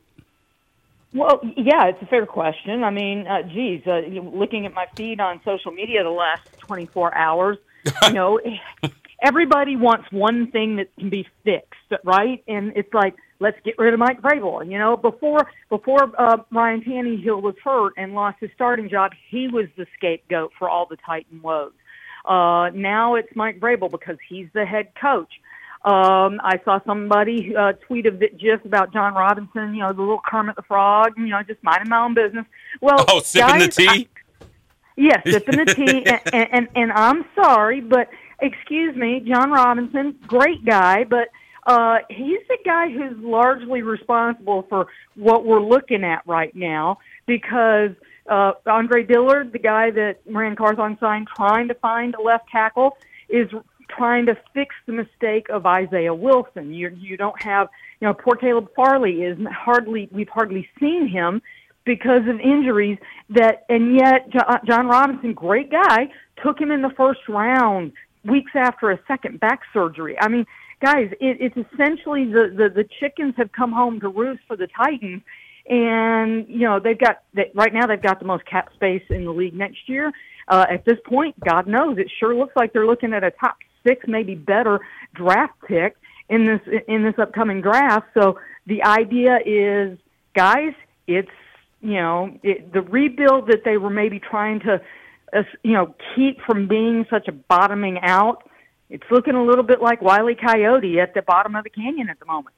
Well, 1.15 1.41
yeah, 1.57 1.87
it's 1.87 2.03
a 2.03 2.07
fair 2.07 2.27
question. 2.27 2.83
I 2.83 2.91
mean, 2.91 3.27
uh, 3.29 3.43
geez, 3.43 3.83
uh, 3.87 4.01
looking 4.01 4.67
at 4.67 4.75
my 4.75 4.87
feed 4.97 5.21
on 5.21 5.41
social 5.45 5.71
media 5.71 6.03
the 6.03 6.11
last 6.11 6.43
24 6.59 7.15
hours, 7.15 7.57
you 8.03 8.13
know, 8.13 8.41
everybody 9.23 9.77
wants 9.77 10.11
one 10.11 10.51
thing 10.51 10.77
that 10.77 10.89
can 10.99 11.11
be 11.11 11.27
fixed, 11.45 12.03
right? 12.03 12.43
And 12.49 12.73
it's 12.75 12.93
like, 12.93 13.15
let's 13.39 13.59
get 13.65 13.79
rid 13.79 13.95
of 13.95 14.01
Mike 14.01 14.23
Vrabel. 14.23 14.69
You 14.69 14.79
know, 14.79 14.97
before 14.97 15.49
before 15.71 16.11
uh, 16.19 16.39
Ryan 16.51 16.81
Tannehill 16.83 17.41
was 17.41 17.55
hurt 17.63 17.93
and 17.97 18.15
lost 18.15 18.39
his 18.41 18.51
starting 18.55 18.89
job, 18.89 19.13
he 19.31 19.47
was 19.47 19.67
the 19.77 19.87
scapegoat 19.97 20.53
for 20.59 20.69
all 20.69 20.87
the 20.87 20.97
Titan 20.97 21.43
woes. 21.43 21.73
Uh, 22.25 22.71
now 22.75 23.15
it's 23.15 23.29
Mike 23.37 23.61
Vrabel 23.61 23.91
because 23.91 24.17
he's 24.29 24.49
the 24.53 24.65
head 24.65 24.89
coach. 25.01 25.33
Um, 25.85 26.41
I 26.43 26.59
saw 26.65 26.81
somebody 26.87 27.55
uh, 27.55 27.73
tweet 27.87 28.07
a 28.07 28.11
bit 28.13 28.39
gif 28.39 28.65
about 28.65 28.93
Jon 28.93 29.13
Robinson, 29.15 29.75
you 29.75 29.81
know, 29.81 29.93
the 29.93 30.01
little 30.01 30.21
Kermit 30.27 30.57
the 30.57 30.63
Frog, 30.63 31.13
you 31.19 31.27
know, 31.27 31.43
just 31.43 31.63
minding 31.63 31.91
my 31.91 32.05
own 32.05 32.15
business. 32.15 32.47
Well, 32.81 33.05
Oh, 33.09 33.21
sipping 33.21 33.59
the 33.59 33.67
guys, 33.69 33.79
I- 33.79 33.95
tea. 33.97 34.09
Yes, 34.97 35.21
sipping 35.27 35.57
the 35.65 35.75
tea, 35.75 36.07
and, 36.07 36.21
and, 36.33 36.49
and 36.53 36.69
and 36.77 36.93
I'm 36.93 37.25
sorry, 37.35 37.81
but 37.81 38.09
excuse 38.41 38.95
me, 38.97 39.21
Jon 39.21 39.51
Robinson, 39.51 40.17
great 40.27 40.65
guy, 40.65 41.05
but 41.05 41.29
uh, 41.67 41.99
he's 42.09 42.41
the 42.49 42.59
guy 42.65 42.91
who's 42.91 43.17
largely 43.19 43.83
responsible 43.83 44.65
for 44.69 44.87
what 45.17 45.45
we're 45.45 45.61
looking 45.63 46.05
at 46.05 46.23
right 46.27 46.55
now 46.55 46.99
because 47.27 47.91
uh, 48.29 48.53
Andre 48.67 49.03
Dillard, 49.03 49.53
the 49.53 49.59
guy 49.59 49.91
that 49.91 50.21
Ran 50.27 50.57
Carthon 50.57 50.97
signed, 51.01 51.27
trying 51.35 51.69
to 51.69 51.75
find 51.75 52.15
a 52.15 52.23
left 52.23 52.49
tackle, 52.51 52.97
is 53.29 53.49
trying 53.89 54.27
to 54.27 54.37
fix 54.53 54.75
the 54.87 54.93
mistake 54.93 55.49
of 55.51 55.67
Isaiah 55.67 56.15
Wilson. 56.15 56.73
You 56.73 56.91
you 56.99 57.17
don't 57.17 57.41
have 57.43 57.69
you 58.01 58.07
know 58.07 58.15
poor 58.15 58.37
Caleb 58.37 58.69
Farley 58.75 59.23
is 59.23 59.39
hardly 59.51 60.09
we've 60.13 60.29
hardly 60.29 60.69
seen 60.81 61.09
him 61.09 61.43
because 61.85 62.23
of 62.29 62.41
injuries 62.41 62.99
that 63.31 63.65
and 63.69 63.95
yet 63.95 64.31
Jon 64.65 64.87
Robinson, 64.87 65.35
great 65.35 65.71
guy, 65.71 66.09
took 66.43 66.61
him 66.61 66.71
in 66.71 66.83
the 66.83 66.91
first 66.97 67.21
round 67.29 67.93
weeks 68.25 68.53
after 68.55 68.91
a 68.91 68.99
second 69.07 69.41
back 69.41 69.61
surgery. 69.73 70.17
I 70.19 70.29
mean, 70.29 70.47
guys, 70.81 71.11
it, 71.21 71.39
it's 71.41 71.57
essentially 71.73 72.25
the, 72.27 72.53
the 72.57 72.69
the 72.69 72.89
chickens 73.01 73.35
have 73.37 73.53
come 73.53 73.73
home 73.73 74.01
to 74.01 74.09
roost 74.09 74.43
for 74.47 74.57
the 74.57 74.69
Titans, 74.69 75.23
and 75.69 76.49
you 76.49 76.61
know 76.61 76.81
they've 76.81 76.99
got 76.99 77.23
right 77.55 77.73
now 77.73 77.87
they've 77.87 78.01
got 78.01 78.19
the 78.19 78.27
most 78.27 78.45
cap 78.47 78.71
space 78.75 79.03
in 79.11 79.25
the 79.25 79.33
league 79.33 79.55
next 79.55 79.89
year. 79.89 80.13
Uh, 80.49 80.67
at 80.69 80.85
this 80.85 80.99
point, 81.07 81.39
God 81.41 81.67
knows 81.67 81.97
it 81.99 82.11
sure 82.21 82.35
looks 82.35 82.55
like 82.55 82.73
they're 82.73 82.87
looking 82.87 83.15
at 83.15 83.25
a 83.25 83.31
top 83.31 83.57
six, 83.87 84.07
maybe 84.07 84.35
better 84.35 84.81
draft 85.15 85.55
pick 85.67 85.97
in 86.29 86.47
this 86.47 86.61
in 86.89 87.05
this 87.05 87.15
upcoming 87.19 87.61
draft. 87.61 88.07
So 88.15 88.39
the 88.67 88.83
idea 88.83 89.39
is, 89.45 89.99
guys, 90.35 90.73
it's 91.07 91.31
you 91.81 91.95
know 91.95 92.39
it, 92.43 92.73
the 92.73 92.83
rebuild 92.83 93.49
that 93.49 93.65
they 93.65 93.77
were 93.77 93.91
maybe 93.91 94.19
trying 94.19 94.61
to 94.61 94.81
uh, 95.33 95.43
you 95.63 95.73
know 95.73 95.95
keep 96.15 96.41
from 96.43 96.67
being 96.67 97.07
such 97.11 97.29
a 97.29 97.33
bottoming 97.33 97.99
out. 98.01 98.49
It's 98.91 99.05
looking 99.11 99.35
a 99.35 99.43
little 99.43 99.65
bit 99.65 99.81
like 99.81 100.03
Wiley 100.03 100.35
Coyote 100.35 101.01
at 101.01 101.15
the 101.15 101.23
bottom 101.23 101.57
of 101.57 101.65
the 101.65 101.71
canyon 101.71 102.09
at 102.09 102.19
the 102.19 102.27
moment. 102.27 102.55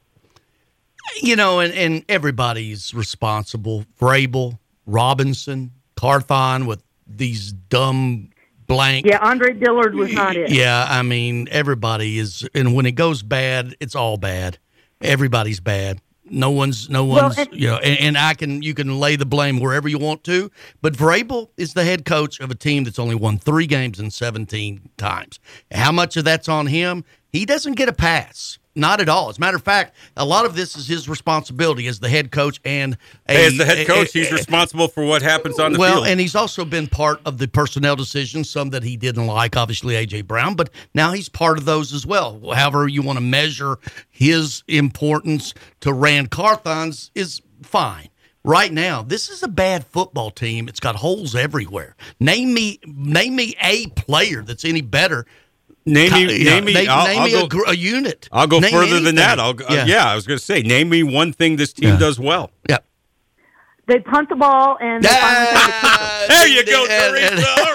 You 1.22 1.36
know, 1.36 1.60
and, 1.60 1.72
and 1.72 2.04
everybody's 2.08 2.92
responsible. 2.92 3.86
Vrabel, 3.98 4.58
Robinson, 4.86 5.70
Carthon 5.94 6.66
with 6.66 6.82
these 7.06 7.52
dumb 7.52 8.30
blank. 8.66 9.06
Yeah, 9.06 9.18
Andre 9.18 9.52
Dillard 9.52 9.94
was 9.94 10.12
not 10.12 10.36
it. 10.36 10.50
Yeah, 10.50 10.86
I 10.88 11.02
mean, 11.02 11.48
everybody 11.50 12.18
is, 12.18 12.48
and 12.54 12.74
when 12.74 12.86
it 12.86 12.92
goes 12.92 13.22
bad, 13.22 13.74
it's 13.80 13.94
all 13.94 14.16
bad. 14.16 14.58
Everybody's 15.00 15.60
bad. 15.60 16.00
No 16.28 16.50
one's, 16.50 16.90
no 16.90 17.04
Well, 17.04 17.24
one's, 17.24 17.38
and- 17.38 17.48
you 17.52 17.68
know, 17.68 17.76
and, 17.76 18.00
and 18.00 18.18
I 18.18 18.34
can, 18.34 18.60
you 18.62 18.74
can 18.74 18.98
lay 18.98 19.14
the 19.14 19.26
blame 19.26 19.60
wherever 19.60 19.88
you 19.88 19.98
want 19.98 20.24
to, 20.24 20.50
but 20.82 20.94
Vrabel 20.94 21.50
is 21.56 21.74
the 21.74 21.84
head 21.84 22.04
coach 22.04 22.40
of 22.40 22.50
a 22.50 22.54
team 22.56 22.82
that's 22.84 22.98
only 22.98 23.14
won 23.14 23.38
three 23.38 23.66
games 23.66 24.00
in 24.00 24.10
17 24.10 24.90
times. 24.96 25.38
How 25.70 25.92
much 25.92 26.16
of 26.16 26.24
that's 26.24 26.48
on 26.48 26.66
him? 26.66 27.04
He 27.32 27.44
doesn't 27.44 27.74
get 27.74 27.88
a 27.88 27.92
pass. 27.92 28.58
Not 28.76 29.00
at 29.00 29.08
all. 29.08 29.30
As 29.30 29.38
a 29.38 29.40
matter 29.40 29.56
of 29.56 29.62
fact, 29.62 29.96
a 30.18 30.24
lot 30.24 30.44
of 30.44 30.54
this 30.54 30.76
is 30.76 30.86
his 30.86 31.08
responsibility 31.08 31.86
as 31.86 31.98
the 31.98 32.10
head 32.10 32.30
coach 32.30 32.60
and 32.64 32.98
a, 33.26 33.46
as 33.46 33.56
the 33.56 33.64
head 33.64 33.78
a- 33.78 33.84
coach, 33.86 34.14
a- 34.14 34.18
he's 34.18 34.30
responsible 34.30 34.86
for 34.86 35.02
what 35.04 35.22
happens 35.22 35.58
on 35.58 35.72
the 35.72 35.78
well, 35.78 35.92
field. 35.92 36.02
Well, 36.02 36.10
and 36.10 36.20
he's 36.20 36.34
also 36.34 36.64
been 36.64 36.86
part 36.86 37.20
of 37.24 37.38
the 37.38 37.48
personnel 37.48 37.96
decisions, 37.96 38.50
some 38.50 38.70
that 38.70 38.82
he 38.82 38.98
didn't 38.98 39.26
like, 39.26 39.56
obviously 39.56 39.94
AJ 39.94 40.26
Brown, 40.26 40.54
but 40.54 40.70
now 40.94 41.12
he's 41.12 41.30
part 41.30 41.56
of 41.56 41.64
those 41.64 41.94
as 41.94 42.06
well. 42.06 42.38
However, 42.54 42.86
you 42.86 43.00
want 43.00 43.16
to 43.16 43.24
measure 43.24 43.78
his 44.10 44.62
importance 44.68 45.54
to 45.80 45.92
Ran 45.92 46.26
Carthon's 46.26 47.10
is 47.14 47.40
fine. 47.62 48.10
Right 48.44 48.72
now, 48.72 49.02
this 49.02 49.28
is 49.28 49.42
a 49.42 49.48
bad 49.48 49.84
football 49.86 50.30
team. 50.30 50.68
It's 50.68 50.78
got 50.78 50.94
holes 50.96 51.34
everywhere. 51.34 51.96
Name 52.20 52.54
me, 52.54 52.78
name 52.86 53.34
me 53.34 53.56
a 53.60 53.88
player 53.88 54.42
that's 54.42 54.64
any 54.64 54.82
better. 54.82 55.26
Name 55.88 56.12
me, 56.12 56.36
Yeah, 56.38 56.50
name 56.54 56.64
me. 56.64 56.72
name, 56.74 56.88
I'll, 56.90 57.06
name 57.06 57.18
I'll 57.20 57.24
me 57.26 57.32
go, 57.32 57.44
a, 57.44 57.48
gr- 57.48 57.64
a 57.68 57.74
unit. 57.76 58.28
I'll 58.32 58.46
go 58.48 58.58
Name 58.58 58.72
further 58.72 58.98
than 59.00 59.14
that. 59.14 59.38
I'll, 59.38 59.54
yeah. 59.70 60.04
I 60.10 60.14
was 60.16 60.26
going 60.26 60.38
to 60.38 60.44
say, 60.44 60.62
name 60.62 60.88
me 60.88 61.02
one 61.04 61.32
thing 61.32 61.56
this 61.56 61.72
team 61.72 61.96
does 61.98 62.18
well. 62.18 62.50
Yeah. 62.68 62.78
They 63.86 64.00
punt 64.00 64.28
the 64.28 64.34
ball 64.34 64.76
and 64.80 65.04
they 65.04 65.08
finally 65.08 65.46
take 65.46 65.80
the. 65.80 66.26
There 66.28 66.48
you 66.48 66.66
go, 66.66 66.86
Teresa. 66.88 67.46
All 67.58 67.74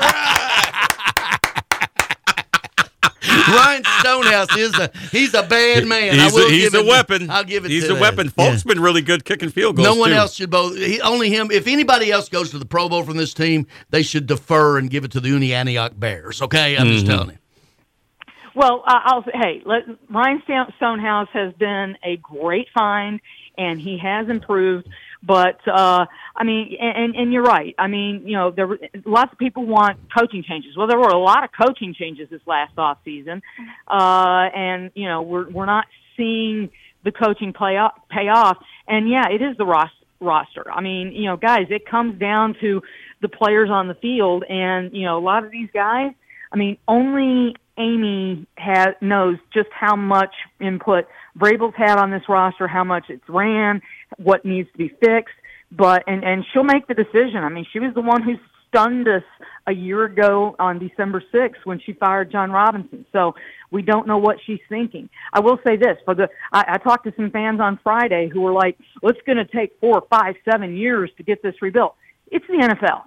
Ryan 3.47 3.83
Stonehouse 3.99 4.57
is 4.57 4.73
a 4.77 4.91
he's 5.11 5.33
a 5.33 5.43
bad 5.43 5.85
man. 5.87 6.19
I 6.19 6.23
He's, 6.25 6.33
will 6.33 6.47
a, 6.47 6.49
he's 6.51 6.69
give 6.71 6.85
a 6.85 6.87
weapon. 6.87 7.29
I'll 7.29 7.43
give 7.43 7.63
it. 7.65 7.71
He's 7.71 7.85
to 7.85 7.91
a 7.91 7.93
that. 7.93 8.01
weapon. 8.01 8.29
Folk's 8.29 8.63
been 8.63 8.79
really 8.81 9.01
good 9.01 9.23
kicking 9.25 9.49
field 9.49 9.75
goals. 9.77 9.87
No 9.87 9.95
one 9.95 10.09
too. 10.09 10.15
else 10.15 10.33
should 10.35 10.49
both. 10.49 10.75
He, 10.77 10.99
only 11.01 11.29
him. 11.29 11.49
If 11.51 11.67
anybody 11.67 12.11
else 12.11 12.27
goes 12.29 12.49
to 12.51 12.59
the 12.59 12.65
Pro 12.65 12.89
Bowl 12.89 13.03
from 13.03 13.17
this 13.17 13.33
team, 13.33 13.67
they 13.89 14.03
should 14.03 14.25
defer 14.27 14.77
and 14.77 14.89
give 14.89 15.05
it 15.05 15.11
to 15.11 15.19
the 15.19 15.29
Uni 15.29 15.53
Antioch 15.53 15.93
Bears. 15.97 16.41
Okay, 16.41 16.75
I'm 16.77 16.87
just 16.87 17.05
Mhm. 17.05 17.09
telling 17.09 17.29
you. 17.31 17.37
Well, 18.55 18.83
uh, 18.85 18.99
I'll 19.03 19.23
say, 19.23 19.31
hey, 19.33 19.61
let, 19.65 19.83
Ryan 20.09 20.41
Stonehouse 20.77 21.29
has 21.33 21.53
been 21.53 21.97
a 22.03 22.17
great 22.17 22.67
find, 22.73 23.21
and 23.57 23.79
he 23.79 23.97
has 23.99 24.29
improved. 24.29 24.87
But 25.23 25.59
uh, 25.67 26.05
I 26.35 26.43
mean, 26.43 26.75
and, 26.79 27.15
and 27.15 27.31
you're 27.31 27.43
right. 27.43 27.75
I 27.77 27.87
mean, 27.87 28.23
you 28.25 28.35
know, 28.35 28.49
there 28.49 28.67
lots 29.05 29.31
of 29.31 29.37
people 29.37 29.65
want 29.65 29.99
coaching 30.17 30.43
changes. 30.43 30.75
Well, 30.75 30.87
there 30.87 30.97
were 30.97 31.09
a 31.09 31.17
lot 31.17 31.43
of 31.43 31.51
coaching 31.51 31.93
changes 31.93 32.29
this 32.29 32.41
last 32.47 32.73
off 32.77 32.97
season, 33.05 33.43
uh, 33.87 34.49
and 34.55 34.89
you 34.95 35.07
know, 35.07 35.21
we're 35.21 35.47
we're 35.49 35.67
not 35.67 35.85
seeing 36.17 36.71
the 37.03 37.11
coaching 37.11 37.53
play 37.53 37.77
off, 37.77 37.93
pay 38.09 38.29
off. 38.29 38.57
And 38.87 39.09
yeah, 39.09 39.29
it 39.29 39.43
is 39.43 39.57
the 39.57 39.65
ros- 39.65 39.89
roster. 40.19 40.65
I 40.71 40.81
mean, 40.81 41.11
you 41.11 41.25
know, 41.25 41.37
guys, 41.37 41.67
it 41.69 41.85
comes 41.85 42.19
down 42.19 42.55
to 42.61 42.81
the 43.21 43.29
players 43.29 43.69
on 43.69 43.87
the 43.87 43.95
field, 43.95 44.43
and 44.49 44.91
you 44.91 45.05
know, 45.05 45.19
a 45.19 45.23
lot 45.23 45.43
of 45.43 45.51
these 45.51 45.69
guys. 45.71 46.13
I 46.51 46.57
mean, 46.57 46.77
only 46.87 47.55
Amy 47.77 48.45
has 48.57 48.89
knows 49.01 49.37
just 49.53 49.69
how 49.71 49.95
much 49.95 50.33
input 50.59 51.05
Vrabel's 51.37 51.75
had 51.75 51.97
on 51.97 52.11
this 52.11 52.23
roster, 52.27 52.67
how 52.67 52.83
much 52.83 53.05
it's 53.09 53.27
ran, 53.27 53.81
what 54.17 54.45
needs 54.45 54.69
to 54.71 54.77
be 54.77 54.89
fixed. 54.89 55.35
But 55.71 56.03
and 56.07 56.23
and 56.23 56.45
she'll 56.51 56.63
make 56.63 56.87
the 56.87 56.93
decision. 56.93 57.37
I 57.37 57.49
mean, 57.49 57.65
she 57.71 57.79
was 57.79 57.93
the 57.93 58.01
one 58.01 58.23
who 58.23 58.35
stunned 58.67 59.07
us 59.07 59.23
a 59.67 59.73
year 59.73 60.05
ago 60.05 60.55
on 60.59 60.79
December 60.79 61.21
6th 61.33 61.65
when 61.65 61.79
she 61.79 61.93
fired 61.93 62.31
Jon 62.31 62.51
Robinson. 62.51 63.05
So 63.11 63.35
we 63.69 63.81
don't 63.81 64.07
know 64.07 64.17
what 64.17 64.37
she's 64.45 64.59
thinking. 64.69 65.09
I 65.33 65.39
will 65.39 65.59
say 65.65 65.75
this 65.75 65.97
for 66.05 66.15
the 66.15 66.29
I, 66.51 66.65
I 66.67 66.77
talked 66.77 67.05
to 67.05 67.13
some 67.15 67.31
fans 67.31 67.59
on 67.59 67.79
Friday 67.83 68.29
who 68.31 68.41
were 68.41 68.53
like, 68.53 68.77
"Well, 69.01 69.11
it's 69.11 69.21
going 69.25 69.37
to 69.37 69.45
take 69.45 69.77
four, 69.79 70.03
five, 70.09 70.35
seven 70.49 70.75
years 70.75 71.11
to 71.17 71.23
get 71.23 71.41
this 71.43 71.55
rebuilt." 71.61 71.95
It's 72.31 72.45
the 72.47 72.53
NFL. 72.53 73.03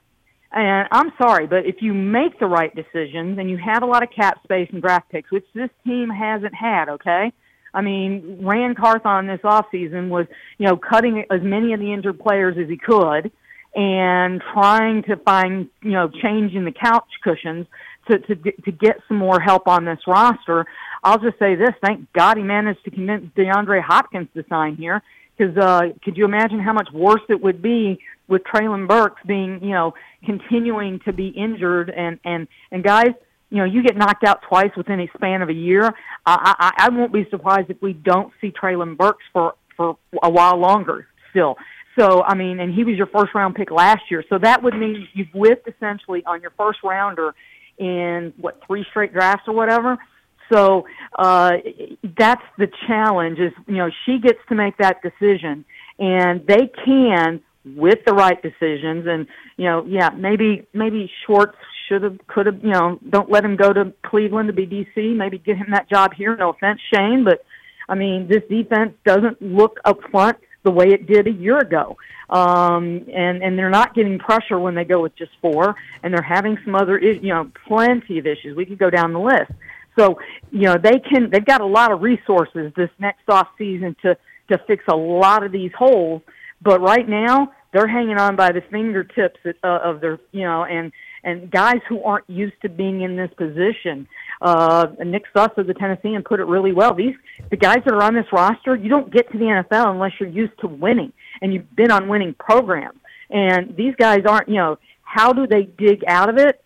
And 0.55 0.89
I'm 0.93 1.13
sorry, 1.19 1.49
but 1.49 1.67
if 1.67 1.83
you 1.83 1.93
make 1.93 2.39
the 2.39 2.47
right 2.47 2.73
decisions 2.75 3.39
and 3.39 3.51
you 3.51 3.59
have 3.59 3.83
a 3.83 3.87
lot 3.87 4.05
of 4.05 4.11
cap 4.11 4.41
space 4.45 4.69
and 4.73 4.81
draft 4.81 5.11
picks, 5.11 5.31
which 5.33 5.45
this 5.53 5.71
team 5.85 6.09
hasn't 6.09 6.55
had, 6.55 6.89
okay? 6.89 7.33
I 7.75 7.81
mean, 7.81 8.39
Ran 8.41 8.77
Carthon 8.77 9.27
this 9.27 9.41
offseason 9.41 10.11
was, 10.11 10.27
you 10.59 10.69
know, 10.69 10.77
cutting 10.77 11.25
as 11.29 11.43
many 11.43 11.73
of 11.73 11.81
the 11.81 11.93
injured 11.93 12.21
players 12.21 12.57
as 12.57 12.69
he 12.69 12.77
could 12.77 13.33
and 13.75 14.41
trying 14.53 15.03
to 15.03 15.17
find, 15.17 15.69
you 15.83 15.91
know, 15.91 16.09
change 16.09 16.55
in 16.55 16.65
the 16.65 16.71
couch 16.73 17.09
cushions 17.25 17.67
to, 18.09 18.21
to, 18.21 18.37
get- 18.37 18.65
to 18.65 18.71
get 18.71 19.01
some 19.09 19.17
more 19.17 19.41
help 19.41 19.67
on 19.67 19.85
this 19.85 19.99
roster. 20.07 20.67
I'll 21.03 21.19
just 21.19 21.37
say 21.41 21.57
this, 21.57 21.75
thank 21.83 22.13
God 22.13 22.37
he 22.37 22.45
managed 22.45 22.85
to 22.85 22.93
convince 22.93 23.27
DeAndre 23.37 23.83
Hopkins 23.83 24.29
to 24.35 24.45
sign 24.49 24.77
here 24.77 25.03
because 25.37 25.57
uh, 25.57 25.89
could 26.05 26.17
you 26.17 26.25
imagine 26.25 26.61
how 26.61 26.73
much 26.73 26.89
worse 26.93 27.23
it 27.29 27.43
would 27.43 27.61
be 27.61 27.99
with 28.29 28.43
Treylon 28.45 28.89
Burks 28.89 29.21
being, 29.27 29.63
you 29.63 29.71
know, 29.71 29.95
continuing 30.25 31.01
to 31.01 31.13
be 31.13 31.29
injured 31.29 31.91
and 31.91 32.19
and 32.25 32.49
and 32.71 32.83
guys, 32.83 33.13
you 33.51 33.59
know, 33.59 33.65
you 33.65 33.83
get 33.83 33.97
knocked 33.97 34.25
out 34.25 34.43
twice 34.49 34.71
within 34.77 35.01
a 35.01 35.09
span 35.17 35.43
of 35.43 35.49
a 35.49 35.55
year. 35.55 35.93
I 36.27 36.55
I, 36.59 36.87
I 36.87 36.89
won't 36.91 37.13
be 37.13 37.27
surprised 37.31 37.71
if 37.71 37.81
we 37.83 37.93
don't 37.93 38.33
see 38.41 38.51
Treylon 38.51 38.97
Burks 38.97 39.25
for 39.33 39.55
for 39.77 39.97
a 40.23 40.31
while 40.31 40.57
longer 40.57 41.07
still. 41.31 41.57
So 41.99 42.23
I 42.23 42.35
mean, 42.35 42.61
and 42.61 42.75
he 42.75 42.85
was 42.85 42.97
your 42.97 43.07
first 43.07 43.35
round 43.35 43.55
pick 43.55 43.71
last 43.71 44.03
year, 44.11 44.25
so 44.29 44.39
that 44.39 44.63
would 44.63 44.75
mean 44.75 45.07
you've 45.13 45.29
whiffed 45.29 45.69
essentially 45.69 46.25
on 46.27 46.41
your 46.41 46.53
first 46.57 46.81
rounder 46.83 47.35
in 47.79 48.33
what 48.41 48.61
three 48.67 48.85
straight 48.91 49.13
drafts 49.13 49.47
or 49.47 49.55
whatever. 49.55 49.99
So 50.53 50.87
uh, 51.19 51.53
that's 52.19 52.43
the 52.59 52.69
challenge. 52.87 53.39
Is 53.39 53.53
you 53.67 53.77
know 53.77 53.91
she 54.05 54.19
gets 54.19 54.39
to 54.49 54.55
make 54.55 54.77
that 54.79 55.03
decision, 55.03 55.65
and 55.99 56.47
they 56.47 56.71
can 56.85 57.41
with 57.65 57.99
the 58.07 58.13
right 58.13 58.41
decisions. 58.43 59.07
And 59.07 59.27
you 59.57 59.65
know, 59.65 59.85
yeah, 59.87 60.11
maybe 60.11 60.67
maybe 60.73 61.11
Schwartz 61.25 61.57
should 61.89 62.03
have, 62.03 62.19
could 62.27 62.47
have. 62.47 62.63
You 62.63 62.71
know, 62.71 62.99
don't 63.09 63.31
let 63.31 63.45
him 63.45 63.57
go 63.57 63.73
to 63.73 63.93
Cleveland 64.05 64.49
to 64.49 64.53
be 64.53 64.67
DC. 64.67 65.17
Maybe 65.17 65.39
get 65.39 65.57
him 65.57 65.69
that 65.71 65.89
job 65.89 66.15
here. 66.15 66.37
No 66.37 66.51
offense, 66.51 66.81
Shane, 66.93 67.25
but 67.25 67.45
I 67.89 67.95
mean, 67.95 68.29
this 68.29 68.43
defense 68.49 68.95
doesn't 69.05 69.41
look 69.43 69.79
up 69.85 69.99
front 70.11 70.39
the 70.63 70.71
way 70.71 70.89
it 70.89 71.07
did 71.07 71.27
a 71.27 71.33
year 71.33 71.59
ago. 71.59 71.97
Um, 72.31 73.05
and, 73.13 73.43
and 73.43 73.59
they're 73.59 73.71
not 73.71 73.95
getting 73.95 74.19
pressure 74.19 74.59
when 74.59 74.75
they 74.75 74.85
go 74.85 75.03
with 75.03 75.15
just 75.15 75.33
four, 75.41 75.77
and 76.03 76.13
they're 76.13 76.23
having 76.23 76.59
some 76.65 76.75
other, 76.75 76.99
you 76.99 77.29
know, 77.29 77.51
plenty 77.69 78.19
of 78.19 78.27
issues. 78.27 78.57
We 78.57 78.65
could 78.65 78.79
go 78.79 78.91
down 78.91 79.13
the 79.13 79.21
list. 79.21 79.53
So, 79.97 80.19
you 80.51 80.63
know, 80.63 80.77
they 80.77 80.99
can, 80.99 81.31
they've 81.31 81.45
got 81.45 81.61
a 81.61 81.67
lot 81.67 81.93
of 81.93 82.01
resources 82.03 82.73
this 82.75 82.91
next 82.99 83.29
off 83.29 83.49
season 83.57 83.95
to, 84.03 84.17
to 84.49 84.59
fix 84.67 84.85
a 84.89 84.97
lot 84.97 85.45
of 85.45 85.53
these 85.53 85.71
holes. 85.77 86.23
But 86.65 86.81
right 86.81 87.09
now, 87.09 87.53
they're 87.73 87.87
hanging 87.87 88.17
on 88.17 88.37
by 88.37 88.53
the 88.53 88.63
fingertips 88.71 89.39
uh, 89.45 89.53
of 89.63 90.01
their, 90.01 90.19
you 90.33 90.43
know, 90.43 90.65
and, 90.65 90.93
and 91.25 91.51
guys 91.51 91.81
who 91.89 92.03
aren't 92.03 92.29
used 92.29 92.55
to 92.63 92.69
being 92.69 93.03
in 93.03 93.17
this 93.17 93.31
position. 93.37 94.09
Uh, 94.41 94.87
Nick 95.05 95.25
Suss 95.37 95.51
of 95.57 95.67
the 95.67 95.75
Tennessean 95.75 96.23
put 96.23 96.41
it 96.41 96.45
really 96.45 96.73
well. 96.73 96.95
These 96.95 97.15
the 97.51 97.57
guys 97.57 97.79
that 97.85 97.93
are 97.93 98.03
on 98.03 98.15
this 98.15 98.27
roster, 98.33 98.77
you 98.77 98.89
don't 98.89 99.13
get 99.13 99.31
to 99.33 99.39
the 99.39 99.45
NFL 99.45 99.91
unless 99.91 100.13
you're 100.19 100.29
used 100.29 100.59
to 100.61 100.69
winning 100.69 101.13
and 101.43 101.53
you've 101.53 101.75
been 101.77 101.91
on 101.91 102.09
winning 102.09 102.35
programs. 102.35 102.99
And 103.31 103.77
these 103.77 103.95
guys 103.97 104.21
aren't, 104.27 104.49
you 104.49 104.57
know, 104.57 104.79
how 105.03 105.33
do 105.33 105.47
they 105.47 105.65
dig 105.65 106.05
out 106.07 106.29
of 106.29 106.39
it? 106.39 106.63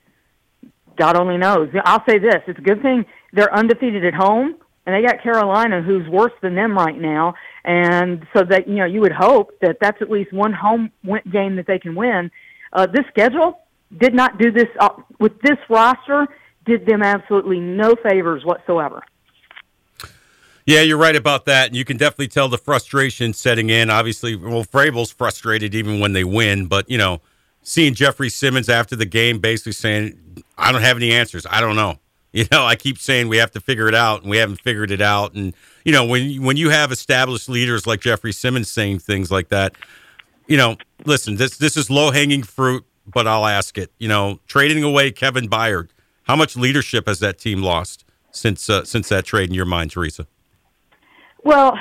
God 0.97 1.17
only 1.17 1.39
knows. 1.39 1.71
I'll 1.85 2.05
say 2.09 2.19
this: 2.19 2.43
it's 2.47 2.59
a 2.59 2.63
good 2.63 2.83
thing 2.83 3.07
they're 3.33 3.55
undefeated 3.55 4.05
at 4.05 4.15
home, 4.15 4.57
and 4.89 4.97
they 4.97 5.07
got 5.07 5.23
Carolina, 5.23 5.83
who's 5.83 6.09
worse 6.09 6.33
than 6.41 6.55
them 6.55 6.75
right 6.75 6.99
now. 6.99 7.35
And 7.63 8.27
so 8.35 8.43
that 8.49 8.67
you 8.67 8.77
know, 8.77 8.87
you 8.87 9.03
would 9.03 9.13
hope 9.13 9.51
that 9.61 9.77
that's 9.83 10.01
at 10.01 10.11
least 10.11 10.33
one 10.33 10.55
home 10.55 10.91
game 11.31 11.57
that 11.57 11.67
they 11.67 11.79
can 11.79 11.95
win. 11.95 12.31
Uh, 12.73 12.87
this 12.87 13.05
schedule 13.11 13.61
did 14.01 14.15
not 14.15 14.39
do 14.39 14.51
this 14.51 14.69
uh, 14.81 14.89
with 15.21 15.39
this 15.43 15.59
roster. 15.69 16.27
Did 16.65 16.87
them 16.87 17.03
absolutely 17.03 17.61
no 17.61 17.97
favors 18.03 18.47
whatsoever. 18.47 19.03
Yeah, 20.65 20.81
you're 20.81 20.99
right 20.99 21.17
about 21.17 21.45
that, 21.45 21.67
and 21.67 21.77
you 21.77 21.85
can 21.85 21.99
definitely 21.99 22.29
tell 22.29 22.49
the 22.49 22.59
frustration 22.59 23.35
setting 23.35 23.69
in. 23.69 23.91
Obviously, 23.91 24.37
well, 24.37 24.65
Vrabel's 24.65 25.11
frustrated 25.11 25.75
even 25.75 26.01
when 26.01 26.15
they 26.15 26.25
win, 26.25 26.67
but 26.67 26.89
you 26.89 26.97
know, 26.97 27.21
seeing 27.63 27.93
Jeffery 27.93 28.31
Simmons 28.31 28.71
after 28.71 28.97
the 28.97 29.07
game 29.07 29.39
basically 29.39 29.73
saying, 29.73 30.43
"I 30.57 30.73
don't 30.73 30.81
have 30.81 30.97
any 30.97 31.13
answers. 31.13 31.47
I 31.51 31.61
don't 31.61 31.77
know." 31.77 31.99
You 32.33 32.45
know, 32.53 32.65
I 32.65 32.77
keep 32.77 32.99
saying 32.99 33.29
we 33.29 33.39
have 33.39 33.53
to 33.53 33.61
figure 33.61 33.89
it 33.89 33.95
out, 33.95 34.21
and 34.21 34.31
we 34.31 34.37
haven't 34.37 34.61
figured 34.61 34.91
it 34.91 35.01
out. 35.01 35.35
And 35.35 35.55
you 35.85 35.93
know, 35.93 36.05
when 36.05 36.43
when 36.43 36.57
you 36.59 36.69
have 36.69 36.93
established 36.93 37.49
leaders 37.49 37.87
like 37.87 38.01
Jeffery 38.01 38.33
Simmons 38.33 38.71
saying 38.71 38.99
things 38.99 39.31
like 39.31 39.49
that, 39.49 39.75
you 40.47 40.57
know, 40.57 40.77
listen, 41.07 41.37
this 41.37 41.57
this 41.57 41.77
is 41.77 41.89
low 41.89 42.11
hanging 42.11 42.43
fruit, 42.43 42.85
but 43.07 43.27
I'll 43.27 43.47
ask 43.47 43.79
it. 43.79 43.91
You 43.99 44.09
know, 44.09 44.41
trading 44.47 44.83
away 44.83 45.11
Kevin 45.11 45.49
Byard, 45.49 45.89
how 46.25 46.37
much 46.37 46.55
leadership 46.55 47.07
has 47.09 47.19
that 47.21 47.39
team 47.39 47.63
lost 47.63 48.05
since 48.31 48.69
uh, 48.69 48.85
since 48.85 49.09
that 49.09 49.25
trade 49.25 49.49
in 49.49 49.55
your 49.55 49.65
mind, 49.65 49.91
Teresa? 49.91 50.27
Well, 51.45 51.79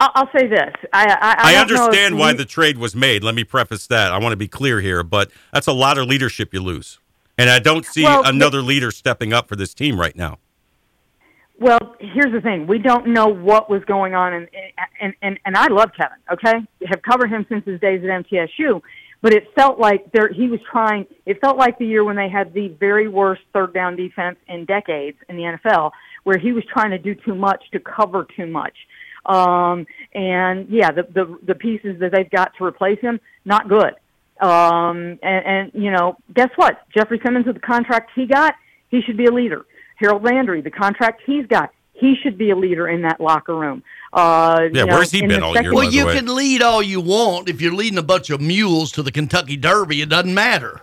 I'll, 0.00 0.10
I'll 0.14 0.30
say 0.36 0.46
this: 0.46 0.74
I 0.92 1.06
I, 1.06 1.16
I, 1.20 1.36
I 1.38 1.52
don't 1.54 1.68
know 1.68 1.74
if 1.74 1.80
understand 1.80 2.18
why 2.18 2.34
the 2.34 2.44
trade 2.44 2.76
was 2.76 2.94
made. 2.94 3.24
Let 3.24 3.34
me 3.34 3.44
preface 3.44 3.86
that. 3.86 4.12
I 4.12 4.18
want 4.18 4.32
to 4.32 4.36
be 4.36 4.48
clear 4.48 4.80
here, 4.80 5.02
but 5.02 5.30
that's 5.52 5.66
a 5.66 5.72
lot 5.72 5.96
of 5.96 6.06
leadership 6.06 6.52
you 6.52 6.62
lose. 6.62 6.98
And 7.38 7.48
I 7.48 7.60
don't 7.60 7.86
see 7.86 8.02
Well, 8.02 8.24
the- 8.24 8.28
another 8.30 8.60
leader 8.60 8.90
stepping 8.90 9.32
up 9.32 9.48
for 9.48 9.56
this 9.56 9.72
team 9.72 9.98
right 9.98 10.16
now. 10.16 10.38
Well, 11.60 11.96
here's 11.98 12.32
the 12.32 12.40
thing: 12.40 12.66
we 12.66 12.78
don't 12.78 13.08
know 13.08 13.26
what 13.26 13.68
was 13.68 13.82
going 13.84 14.14
on, 14.14 14.32
and 14.32 14.48
and 15.00 15.14
and 15.22 15.40
and 15.44 15.56
I 15.56 15.66
love 15.68 15.90
Kevin. 15.96 16.18
Okay, 16.32 16.54
have 16.86 17.02
covered 17.02 17.30
him 17.30 17.46
since 17.48 17.64
his 17.64 17.80
days 17.80 18.02
at 18.04 18.10
MTSU, 18.10 18.80
but 19.22 19.32
it 19.32 19.52
felt 19.56 19.80
like 19.80 20.12
there 20.12 20.28
he 20.28 20.46
was 20.48 20.60
trying. 20.70 21.06
It 21.26 21.40
felt 21.40 21.56
like 21.56 21.76
the 21.78 21.86
year 21.86 22.04
when 22.04 22.14
they 22.14 22.28
had 22.28 22.52
the 22.52 22.68
very 22.78 23.08
worst 23.08 23.42
third 23.52 23.74
down 23.74 23.96
defense 23.96 24.36
in 24.46 24.66
decades 24.66 25.18
in 25.28 25.36
the 25.36 25.42
NFL, 25.42 25.90
where 26.22 26.38
he 26.38 26.52
was 26.52 26.62
trying 26.72 26.90
to 26.90 26.98
do 26.98 27.16
too 27.16 27.34
much 27.34 27.64
to 27.72 27.80
cover 27.80 28.24
too 28.36 28.46
much. 28.46 28.74
Um, 29.26 29.84
and 30.14 30.68
yeah, 30.68 30.92
the 30.92 31.08
the 31.12 31.38
the 31.44 31.54
pieces 31.56 31.98
that 31.98 32.12
they've 32.12 32.30
got 32.30 32.52
to 32.58 32.64
replace 32.64 33.00
him, 33.00 33.18
not 33.44 33.68
good. 33.68 33.94
Um, 34.40 35.18
and, 35.22 35.46
and 35.46 35.70
you 35.74 35.90
know, 35.90 36.16
guess 36.34 36.50
what? 36.56 36.82
Jeffery 36.96 37.20
Simmons 37.24 37.46
with 37.46 37.54
the 37.56 37.60
contract 37.60 38.10
he 38.14 38.26
got, 38.26 38.54
he 38.90 39.02
should 39.02 39.16
be 39.16 39.26
a 39.26 39.32
leader. 39.32 39.64
Harold 39.96 40.22
Landry, 40.22 40.60
the 40.60 40.70
contract 40.70 41.22
he's 41.26 41.46
got, 41.46 41.72
he 41.92 42.14
should 42.22 42.38
be 42.38 42.50
a 42.50 42.56
leader 42.56 42.86
in 42.88 43.02
that 43.02 43.20
locker 43.20 43.54
room. 43.56 43.82
Uh, 44.12 44.60
you 44.62 44.86
know, 44.86 44.94
in 45.22 45.28
the 45.28 45.34
second- 45.54 45.74
Well, 45.74 45.90
you 45.92 46.04
can 46.14 46.34
lead 46.34 46.62
all 46.62 46.82
you 46.82 47.00
want. 47.00 47.48
If 47.48 47.60
you're 47.60 47.74
leading 47.74 47.98
a 47.98 48.02
bunch 48.02 48.30
of 48.30 48.40
mules 48.40 48.92
to 48.92 49.02
the 49.02 49.10
Kentucky 49.10 49.56
Derby, 49.56 50.00
it 50.02 50.08
doesn't 50.08 50.32
matter. 50.32 50.82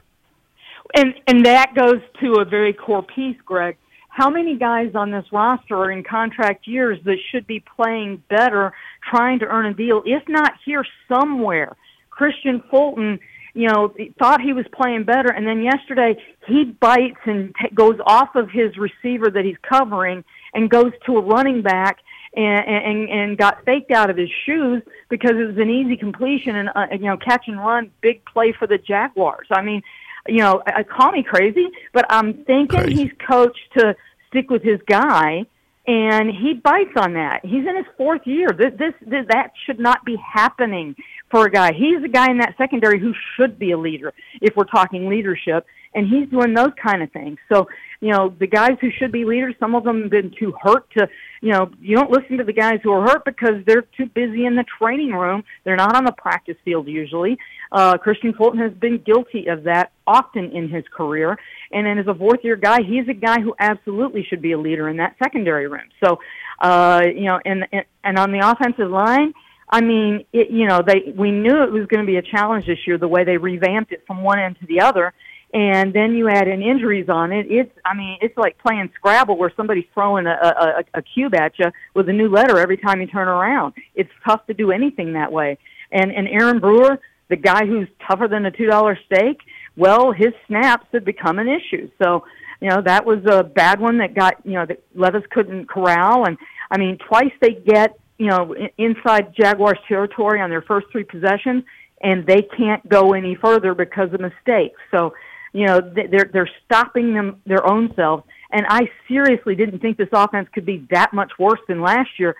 and 0.93 1.13
and 1.27 1.45
that 1.45 1.73
goes 1.75 2.01
to 2.21 2.33
a 2.41 2.45
very 2.45 2.73
core 2.73 3.03
piece, 3.03 3.37
Greg. 3.45 3.77
How 4.09 4.29
many 4.29 4.55
guys 4.55 4.91
on 4.95 5.11
this 5.11 5.25
roster 5.31 5.75
are 5.75 5.91
in 5.91 6.03
contract 6.03 6.67
years 6.67 6.99
that 7.05 7.17
should 7.31 7.45
be 7.47 7.61
playing 7.75 8.21
better, 8.29 8.71
trying 9.09 9.39
to 9.39 9.45
earn 9.45 9.65
a 9.65 9.73
deal, 9.73 10.03
if 10.05 10.23
not 10.29 10.53
here 10.63 10.85
somewhere? 11.09 11.75
Kristian 12.17 12.63
Fulton, 12.69 13.19
you 13.55 13.69
know, 13.69 13.93
thought 14.19 14.41
he 14.41 14.51
was 14.51 14.65
playing 14.73 15.05
better, 15.05 15.29
and 15.29 15.47
then 15.47 15.63
yesterday 15.63 16.21
he 16.45 16.65
bites 16.65 17.19
and 17.23 17.55
t- 17.55 17.73
goes 17.73 17.97
off 18.05 18.35
of 18.35 18.51
his 18.51 18.77
receiver 18.77 19.29
that 19.31 19.45
he's 19.45 19.57
covering 19.67 20.23
and 20.53 20.69
goes 20.69 20.91
to 21.05 21.17
a 21.17 21.21
running 21.21 21.61
back 21.61 21.99
and, 22.35 22.67
and 22.67 23.09
and 23.09 23.37
got 23.37 23.63
faked 23.63 23.91
out 23.91 24.09
of 24.09 24.17
his 24.17 24.29
shoes 24.45 24.83
because 25.09 25.31
it 25.31 25.45
was 25.45 25.57
an 25.57 25.69
easy 25.69 25.95
completion 25.95 26.57
and 26.57 26.69
uh, 26.75 26.87
you 26.91 27.05
know 27.05 27.15
catch 27.15 27.47
and 27.47 27.57
run 27.57 27.89
big 28.01 28.23
play 28.25 28.51
for 28.51 28.67
the 28.67 28.77
Jaguars. 28.77 29.47
I 29.49 29.61
mean, 29.61 29.81
you 30.27 30.39
know, 30.39 30.61
I, 30.67 30.79
I 30.79 30.83
call 30.83 31.13
me 31.13 31.23
crazy, 31.23 31.67
but 31.93 32.05
I'm 32.09 32.43
thinking 32.43 32.91
he's 32.91 33.11
coached 33.25 33.71
to 33.77 33.95
stick 34.27 34.49
with 34.49 34.63
his 34.63 34.81
guy, 34.85 35.45
and 35.87 36.29
he 36.29 36.55
bites 36.55 36.97
on 36.97 37.13
that. 37.13 37.45
He's 37.45 37.65
in 37.65 37.75
his 37.77 37.85
fourth 37.95 38.25
year. 38.25 38.49
This, 38.49 38.73
this, 38.77 38.93
this 39.01 39.25
that 39.29 39.51
should 39.65 39.79
not 39.79 40.03
be 40.03 40.17
happening 40.17 40.95
for 41.31 41.45
a 41.45 41.51
guy. 41.51 41.73
He's 41.73 42.03
a 42.03 42.07
guy 42.07 42.29
in 42.29 42.37
that 42.37 42.55
secondary 42.57 42.99
who 42.99 43.13
should 43.35 43.57
be 43.57 43.71
a 43.71 43.77
leader 43.77 44.13
if 44.41 44.55
we're 44.55 44.65
talking 44.65 45.09
leadership, 45.09 45.65
and 45.93 46.07
he's 46.07 46.29
doing 46.29 46.53
those 46.53 46.71
kind 46.81 47.01
of 47.01 47.11
things. 47.11 47.37
So, 47.51 47.67
you 48.01 48.11
know, 48.11 48.33
the 48.37 48.47
guys 48.47 48.77
who 48.81 48.89
should 48.91 49.11
be 49.11 49.25
leaders, 49.25 49.55
some 49.59 49.75
of 49.75 49.83
them 49.83 50.03
have 50.03 50.11
been 50.11 50.31
too 50.37 50.53
hurt 50.61 50.89
to, 50.97 51.07
you 51.41 51.51
know, 51.51 51.71
you 51.79 51.95
don't 51.95 52.11
listen 52.11 52.37
to 52.37 52.43
the 52.43 52.53
guys 52.53 52.79
who 52.83 52.91
are 52.91 53.01
hurt 53.01 53.25
because 53.25 53.63
they're 53.65 53.85
too 53.97 54.05
busy 54.07 54.45
in 54.45 54.55
the 54.55 54.65
training 54.77 55.13
room. 55.13 55.43
They're 55.63 55.77
not 55.77 55.95
on 55.95 56.03
the 56.03 56.11
practice 56.11 56.57
field 56.65 56.87
usually. 56.87 57.37
Uh, 57.71 57.95
Kristian 57.97 58.35
Fulton 58.35 58.59
has 58.59 58.73
been 58.73 59.01
guilty 59.03 59.47
of 59.47 59.63
that 59.63 59.91
often 60.05 60.51
in 60.51 60.69
his 60.69 60.83
career. 60.95 61.37
And 61.71 61.85
then 61.85 61.97
as 61.97 62.07
a 62.07 62.13
fourth 62.13 62.41
year 62.43 62.57
guy, 62.57 62.79
he's 62.83 63.07
a 63.07 63.13
guy 63.13 63.41
who 63.41 63.55
absolutely 63.59 64.25
should 64.29 64.41
be 64.41 64.51
a 64.51 64.59
leader 64.59 64.89
in 64.89 64.97
that 64.97 65.15
secondary 65.23 65.67
room. 65.67 65.89
So, 66.03 66.19
uh, 66.59 67.01
you 67.05 67.25
know, 67.25 67.39
and, 67.45 67.65
and, 67.71 67.85
and 68.03 68.19
on 68.19 68.31
the 68.31 68.39
offensive 68.39 68.91
line, 68.91 69.33
I 69.75 69.81
mean, 69.81 70.23
it, 70.31 70.51
you 70.51 70.67
know, 70.67 70.81
they, 70.81 71.11
we 71.17 71.31
knew 71.31 71.61
it 71.63 71.69
was 71.69 71.85
going 71.87 71.99
to 71.99 72.09
be 72.09 72.15
a 72.15 72.21
challenge 72.21 72.65
this 72.65 72.77
year, 72.87 72.97
the 72.97 73.09
way 73.09 73.25
they 73.25 73.35
revamped 73.35 73.91
it 73.91 74.03
from 74.07 74.23
one 74.23 74.39
end 74.39 74.55
to 74.61 74.65
the 74.67 74.79
other. 74.79 75.13
And 75.53 75.93
then 75.93 76.15
you 76.15 76.29
add 76.29 76.47
in 76.47 76.61
injuries 76.61 77.09
on 77.09 77.33
it. 77.33 77.47
It's, 77.49 77.71
I 77.83 77.93
mean, 77.93 78.17
it's 78.21 78.37
like 78.37 78.57
playing 78.57 78.89
Scrabble 78.95 79.37
where 79.37 79.51
somebody's 79.57 79.83
throwing 79.93 80.27
a, 80.27 80.31
a, 80.31 80.99
a 80.99 81.01
cube 81.01 81.35
at 81.35 81.59
you 81.59 81.65
with 81.93 82.07
a 82.07 82.13
new 82.13 82.29
letter 82.29 82.57
every 82.57 82.77
time 82.77 83.01
you 83.01 83.07
turn 83.07 83.27
around. 83.27 83.73
It's 83.95 84.09
tough 84.25 84.45
to 84.47 84.53
do 84.53 84.71
anything 84.71 85.11
that 85.11 85.29
way. 85.29 85.57
And, 85.91 86.09
and 86.09 86.29
Aaron 86.29 86.59
Brewer, 86.61 86.97
the 87.29 87.35
guy 87.35 87.65
who's 87.65 87.89
tougher 88.07 88.29
than 88.29 88.45
a 88.45 88.51
$2 88.51 88.95
steak, 89.07 89.41
well, 89.75 90.13
his 90.13 90.31
snaps 90.47 90.87
have 90.93 91.03
become 91.03 91.37
an 91.37 91.49
issue. 91.49 91.89
So, 92.01 92.23
you 92.61 92.69
know, 92.69 92.81
that 92.81 93.05
was 93.05 93.19
a 93.29 93.43
bad 93.43 93.81
one 93.81 93.97
that 93.97 94.13
got, 94.13 94.35
you 94.45 94.53
know, 94.53 94.65
that 94.65 94.81
Levis 94.95 95.23
couldn't 95.31 95.67
corral. 95.67 96.25
And 96.25 96.37
I 96.71 96.77
mean, 96.77 96.97
twice 96.97 97.33
they 97.41 97.55
get, 97.55 97.99
you 98.17 98.27
know, 98.27 98.55
inside 98.77 99.33
Jaguars 99.35 99.79
territory 99.87 100.41
on 100.41 100.49
their 100.49 100.61
first 100.61 100.87
three 100.91 101.03
possessions, 101.03 101.63
and 102.01 102.25
they 102.25 102.41
can't 102.41 102.87
go 102.87 103.13
any 103.13 103.35
further 103.35 103.73
because 103.73 104.13
of 104.13 104.21
mistakes. 104.21 104.79
So, 104.91 105.13
you 105.53 105.65
know, 105.65 105.79
they're 105.81 106.29
they're 106.31 106.49
stopping 106.65 107.13
them 107.13 107.41
their 107.45 107.65
own 107.65 107.93
selves. 107.95 108.23
And 108.51 108.65
I 108.69 108.89
seriously 109.07 109.55
didn't 109.55 109.79
think 109.79 109.97
this 109.97 110.09
offense 110.13 110.47
could 110.53 110.65
be 110.65 110.85
that 110.91 111.13
much 111.13 111.31
worse 111.37 111.59
than 111.67 111.81
last 111.81 112.11
year, 112.19 112.35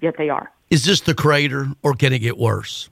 yet 0.00 0.14
they 0.16 0.28
are. 0.30 0.50
Is 0.70 0.84
this 0.84 1.00
the 1.00 1.14
crater, 1.14 1.68
or 1.82 1.94
can 1.94 2.12
it 2.12 2.20
get 2.20 2.38
worse? 2.38 2.88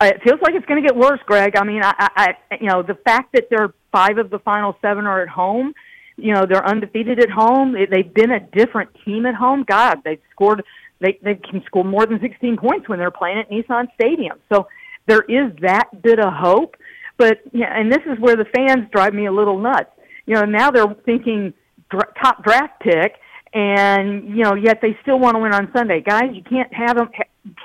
Uh, 0.00 0.06
It 0.06 0.22
feels 0.22 0.40
like 0.42 0.54
it's 0.54 0.66
going 0.66 0.82
to 0.82 0.86
get 0.86 0.96
worse, 0.96 1.20
Greg. 1.24 1.56
I 1.56 1.64
mean, 1.64 1.82
I, 1.82 1.94
I, 1.98 2.34
I, 2.50 2.56
you 2.60 2.68
know, 2.68 2.82
the 2.82 2.94
fact 2.94 3.32
that 3.32 3.48
they're 3.48 3.72
five 3.92 4.18
of 4.18 4.30
the 4.30 4.38
final 4.40 4.76
seven 4.82 5.06
are 5.06 5.22
at 5.22 5.28
home. 5.28 5.74
You 6.16 6.34
know, 6.34 6.46
they're 6.46 6.66
undefeated 6.66 7.18
at 7.20 7.30
home. 7.30 7.72
They, 7.72 7.86
they've 7.86 8.14
been 8.14 8.30
a 8.30 8.40
different 8.40 8.90
team 9.04 9.26
at 9.26 9.34
home. 9.34 9.64
God, 9.66 10.02
they've 10.04 10.20
scored. 10.30 10.64
They 11.04 11.18
they 11.22 11.34
can 11.34 11.62
score 11.66 11.84
more 11.84 12.06
than 12.06 12.18
16 12.20 12.56
points 12.56 12.88
when 12.88 12.98
they're 12.98 13.10
playing 13.10 13.38
at 13.38 13.50
Nissan 13.50 13.88
Stadium. 13.94 14.38
So 14.50 14.68
there 15.06 15.22
is 15.22 15.52
that 15.60 16.02
bit 16.02 16.18
of 16.18 16.32
hope. 16.32 16.76
But 17.16 17.40
yeah, 17.52 17.78
and 17.78 17.92
this 17.92 18.00
is 18.06 18.18
where 18.18 18.36
the 18.36 18.46
fans 18.56 18.88
drive 18.90 19.14
me 19.14 19.26
a 19.26 19.32
little 19.32 19.58
nuts. 19.58 19.90
You 20.26 20.34
know, 20.34 20.44
now 20.44 20.70
they're 20.70 20.94
thinking 21.04 21.52
dra- 21.90 22.12
top 22.20 22.42
draft 22.42 22.80
pick, 22.80 23.16
and 23.52 24.28
you 24.28 24.42
know, 24.42 24.54
yet 24.54 24.80
they 24.80 24.96
still 25.02 25.18
want 25.18 25.36
to 25.36 25.40
win 25.40 25.52
on 25.52 25.70
Sunday. 25.76 26.00
Guys, 26.00 26.30
you 26.32 26.42
can't 26.42 26.72
have 26.72 26.96
them. 26.96 27.10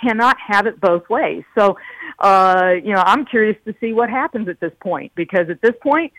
Cannot 0.04 0.36
have 0.46 0.68
it 0.68 0.82
both 0.82 1.10
ways. 1.10 1.44
So, 1.58 1.78
uh, 2.20 2.74
you 2.84 2.94
know, 2.94 3.02
I'm 3.06 3.26
curious 3.26 3.56
to 3.66 3.74
see 3.80 3.94
what 3.94 4.10
happens 4.10 4.50
at 4.50 4.60
this 4.60 4.74
point 4.82 5.14
because 5.16 5.50
at 5.50 5.62
this 5.62 5.74
point, 5.82 6.12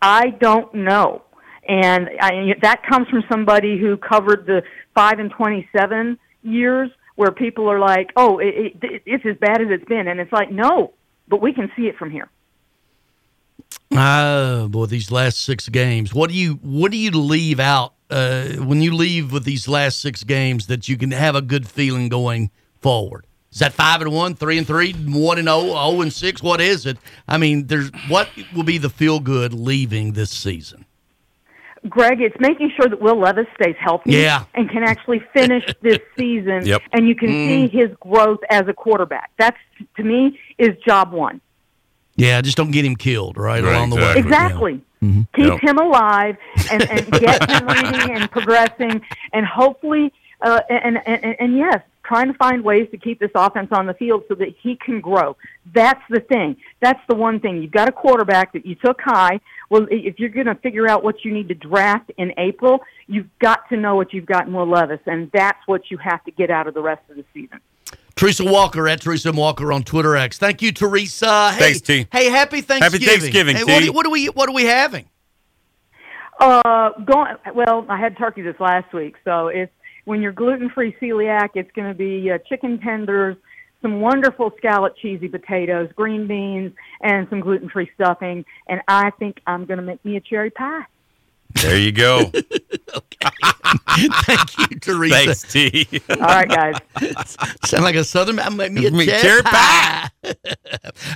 I 0.00 0.30
don't 0.30 0.72
know. 0.72 1.22
And 1.68 2.08
I, 2.20 2.54
that 2.62 2.82
comes 2.88 3.08
from 3.08 3.24
somebody 3.30 3.78
who 3.78 3.96
covered 3.96 4.46
the 4.46 4.62
five 4.94 5.18
and 5.18 5.30
twenty-seven 5.30 6.18
years, 6.42 6.90
where 7.16 7.30
people 7.30 7.70
are 7.70 7.78
like, 7.78 8.10
"Oh, 8.16 8.38
it, 8.38 8.76
it, 8.82 9.02
it's 9.06 9.26
as 9.26 9.36
bad 9.36 9.60
as 9.60 9.68
it's 9.70 9.84
been," 9.84 10.08
and 10.08 10.20
it's 10.20 10.32
like, 10.32 10.50
no, 10.50 10.94
but 11.28 11.40
we 11.40 11.52
can 11.52 11.70
see 11.76 11.86
it 11.86 11.96
from 11.96 12.10
here. 12.10 12.28
Oh 13.92 14.68
boy, 14.68 14.86
these 14.86 15.10
last 15.10 15.40
six 15.40 15.68
games. 15.68 16.14
What 16.14 16.30
do 16.30 16.36
you 16.36 16.54
what 16.62 16.92
do 16.92 16.96
you 16.96 17.10
leave 17.10 17.58
out 17.58 17.94
uh, 18.08 18.48
when 18.52 18.82
you 18.82 18.94
leave 18.94 19.32
with 19.32 19.44
these 19.44 19.66
last 19.68 20.00
six 20.00 20.24
games 20.24 20.66
that 20.68 20.88
you 20.88 20.96
can 20.96 21.10
have 21.10 21.34
a 21.34 21.42
good 21.42 21.68
feeling 21.68 22.08
going 22.08 22.50
forward? 22.80 23.26
Is 23.52 23.58
that 23.58 23.72
five 23.72 24.00
and 24.00 24.12
one, 24.12 24.36
three 24.36 24.58
and 24.58 24.66
three, 24.66 24.92
one 24.92 25.38
and 25.38 25.48
oh, 25.48 25.74
oh 25.76 26.00
and 26.02 26.12
six? 26.12 26.40
What 26.40 26.60
is 26.60 26.86
it? 26.86 26.98
I 27.26 27.36
mean, 27.36 27.66
there's 27.66 27.90
what 28.08 28.28
will 28.54 28.62
be 28.62 28.78
the 28.78 28.90
feel 28.90 29.18
good 29.18 29.52
leaving 29.52 30.12
this 30.12 30.30
season? 30.30 30.86
Greg, 31.88 32.20
it's 32.20 32.36
making 32.40 32.70
sure 32.76 32.88
that 32.88 33.00
Will 33.00 33.16
Levis 33.18 33.46
stays 33.60 33.74
healthy 33.78 34.12
Yeah. 34.12 34.44
and 34.54 34.68
can 34.68 34.82
actually 34.82 35.20
finish 35.32 35.64
this 35.82 35.98
season 36.18 36.66
Yep. 36.66 36.82
and 36.92 37.08
you 37.08 37.14
can 37.14 37.28
Mm. 37.30 37.48
see 37.48 37.68
his 37.78 37.90
growth 38.00 38.40
as 38.50 38.68
a 38.68 38.72
quarterback. 38.74 39.30
That's 39.38 39.56
to 39.96 40.02
me 40.02 40.38
is 40.58 40.76
job 40.86 41.12
one. 41.12 41.40
Yeah, 42.16 42.40
just 42.42 42.56
don't 42.56 42.70
get 42.70 42.84
him 42.84 42.96
killed 42.96 43.38
right, 43.38 43.62
Right, 43.62 43.74
along 43.74 43.90
the 43.90 43.96
way. 43.96 44.14
Exactly. 44.16 44.80
Mhm. 45.02 45.26
Keep 45.34 45.46
Yep. 45.46 45.60
him 45.60 45.78
alive 45.78 46.36
and, 46.70 46.82
and 46.90 47.10
get 47.12 47.50
him 47.50 47.66
reading 47.66 48.10
and 48.16 48.30
progressing 48.30 49.00
and 49.32 49.46
hopefully 49.46 50.12
uh, 50.42 50.60
and, 50.70 50.98
and, 51.06 51.22
and, 51.24 51.36
and 51.38 51.56
yes, 51.58 51.80
trying 52.02 52.26
to 52.26 52.34
find 52.34 52.64
ways 52.64 52.88
to 52.90 52.96
keep 52.96 53.20
this 53.20 53.30
offense 53.34 53.68
on 53.72 53.84
the 53.86 53.92
field 53.94 54.22
so 54.26 54.34
that 54.34 54.48
he 54.62 54.74
can 54.74 54.98
grow. 55.00 55.36
That's 55.74 56.00
the 56.08 56.20
thing. 56.20 56.56
That's 56.80 57.00
the 57.08 57.14
one 57.14 57.40
thing. 57.40 57.60
You've 57.62 57.70
got 57.72 57.88
a 57.88 57.92
quarterback 57.92 58.52
that 58.54 58.64
you 58.66 58.74
took 58.74 59.00
high. 59.02 59.40
Well, 59.70 59.86
if 59.88 60.18
you're 60.18 60.28
going 60.30 60.46
to 60.46 60.56
figure 60.56 60.88
out 60.88 61.04
what 61.04 61.24
you 61.24 61.32
need 61.32 61.48
to 61.48 61.54
draft 61.54 62.10
in 62.18 62.32
April, 62.38 62.80
you've 63.06 63.28
got 63.38 63.68
to 63.68 63.76
know 63.76 63.94
what 63.94 64.12
you've 64.12 64.26
got 64.26 64.48
in 64.48 64.52
Will 64.52 64.68
Levis, 64.68 65.00
and 65.06 65.30
that's 65.32 65.60
what 65.66 65.90
you 65.90 65.96
have 65.98 66.22
to 66.24 66.32
get 66.32 66.50
out 66.50 66.66
of 66.66 66.74
the 66.74 66.82
rest 66.82 67.02
of 67.08 67.16
the 67.16 67.24
season. 67.32 67.60
Teresa 68.16 68.44
Walker 68.44 68.88
at 68.88 69.00
Teresa 69.00 69.32
Walker 69.32 69.72
on 69.72 69.84
Twitter 69.84 70.16
X. 70.16 70.38
Thank 70.38 70.60
you, 70.60 70.72
Teresa. 70.72 71.52
Hey, 71.52 71.58
Thanks, 71.58 71.80
T. 71.80 72.06
Hey, 72.12 72.28
happy 72.28 72.60
Thanksgiving. 72.60 73.00
Happy 73.00 73.20
Thanksgiving, 73.20 73.56
hey, 73.56 73.64
T. 73.64 73.72
What, 73.72 73.82
do- 73.84 73.92
what 73.92 74.06
are 74.06 74.10
we 74.10 74.26
What 74.26 74.48
are 74.48 74.52
we 74.52 74.64
having? 74.64 75.08
Uh, 76.40 76.90
going 77.04 77.36
well. 77.54 77.86
I 77.88 77.98
had 77.98 78.16
turkey 78.18 78.42
this 78.42 78.58
last 78.58 78.92
week, 78.92 79.14
so 79.24 79.48
it's 79.48 79.72
when 80.04 80.22
you're 80.22 80.32
gluten 80.32 80.70
free 80.70 80.96
celiac, 81.00 81.50
it's 81.54 81.70
going 81.72 81.88
to 81.88 81.94
be 81.94 82.30
uh, 82.30 82.38
chicken 82.48 82.78
tenders, 82.80 83.36
some 83.82 84.00
wonderful 84.00 84.52
scallop 84.58 84.96
cheesy 84.96 85.28
potatoes, 85.28 85.90
green 85.94 86.26
beans, 86.26 86.72
and 87.02 87.28
some 87.30 87.38
gluten 87.40 87.68
free 87.68 87.88
stuffing. 87.94 88.44
And 88.68 88.80
I 88.88 89.10
think 89.10 89.40
I'm 89.46 89.64
going 89.64 89.78
to 89.78 89.84
make 89.84 90.04
me 90.04 90.16
a 90.16 90.20
cherry 90.20 90.50
pie. 90.50 90.82
There 91.54 91.78
you 91.78 91.92
go. 91.92 92.30
Thank 94.24 94.58
you, 94.58 94.66
Teresa. 94.80 95.14
Thanks, 95.14 95.42
T. 95.42 95.86
All 96.08 96.16
right, 96.16 96.48
guys. 96.48 96.76
Sound 97.64 97.84
like 97.84 97.94
a 97.96 98.04
Southern 98.04 98.36
man. 98.36 98.56
Make 98.56 98.72
me 98.72 98.86
a 98.86 98.90
Me 98.90 99.06
cherry, 99.06 99.20
cherry 99.20 99.42
pie. 99.42 100.08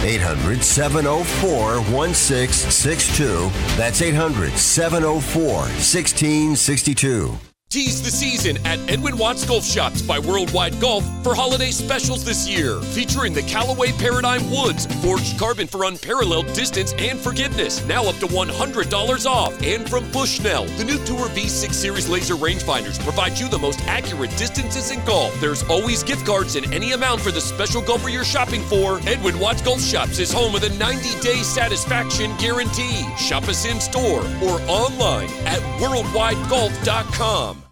800 0.05 0.63
704 0.63 1.81
1662. 1.91 3.49
That's 3.77 4.01
800 4.01 4.57
704 4.57 5.43
1662. 5.43 7.52
Tease 7.73 8.03
the 8.03 8.11
season 8.11 8.63
at 8.67 8.77
Edwin 8.87 9.17
Watts 9.17 9.43
Golf 9.45 9.65
Shops 9.65 10.03
by 10.03 10.19
Worldwide 10.19 10.79
Golf 10.79 11.03
for 11.23 11.33
holiday 11.33 11.71
specials 11.71 12.23
this 12.23 12.47
year. 12.47 12.79
Featuring 12.79 13.33
the 13.33 13.41
Callaway 13.41 13.91
Paradigm 13.93 14.47
Woods, 14.51 14.85
forged 15.01 15.39
carbon 15.39 15.65
for 15.65 15.85
unparalleled 15.85 16.53
distance 16.53 16.93
and 16.99 17.19
forgiveness. 17.19 17.83
Now 17.87 18.03
up 18.03 18.13
to 18.17 18.27
$100 18.27 19.25
off. 19.25 19.59
And 19.63 19.89
from 19.89 20.03
Bushnell, 20.11 20.65
the 20.65 20.83
new 20.83 21.03
Tour 21.03 21.29
V6 21.29 21.73
Series 21.73 22.07
laser 22.07 22.35
rangefinders 22.35 23.03
provide 23.03 23.39
you 23.39 23.49
the 23.49 23.57
most 23.57 23.81
accurate 23.87 24.37
distances 24.37 24.91
in 24.91 25.03
golf. 25.03 25.33
There's 25.41 25.63
always 25.63 26.03
gift 26.03 26.27
cards 26.27 26.55
in 26.55 26.71
any 26.71 26.91
amount 26.91 27.21
for 27.21 27.31
the 27.31 27.41
special 27.41 27.81
golfer 27.81 28.09
you're 28.09 28.23
shopping 28.23 28.61
for. 28.61 28.99
Edwin 29.07 29.39
Watts 29.39 29.63
Golf 29.63 29.81
Shops 29.81 30.19
is 30.19 30.31
home 30.31 30.53
with 30.53 30.63
a 30.65 30.77
90 30.77 31.19
day 31.21 31.41
satisfaction 31.41 32.37
guarantee. 32.37 33.03
Shop 33.17 33.47
us 33.47 33.65
in 33.65 33.81
store 33.81 34.21
or 34.43 34.61
online 34.69 35.31
at 35.47 35.61
worldwidegolf.com. 35.81 37.62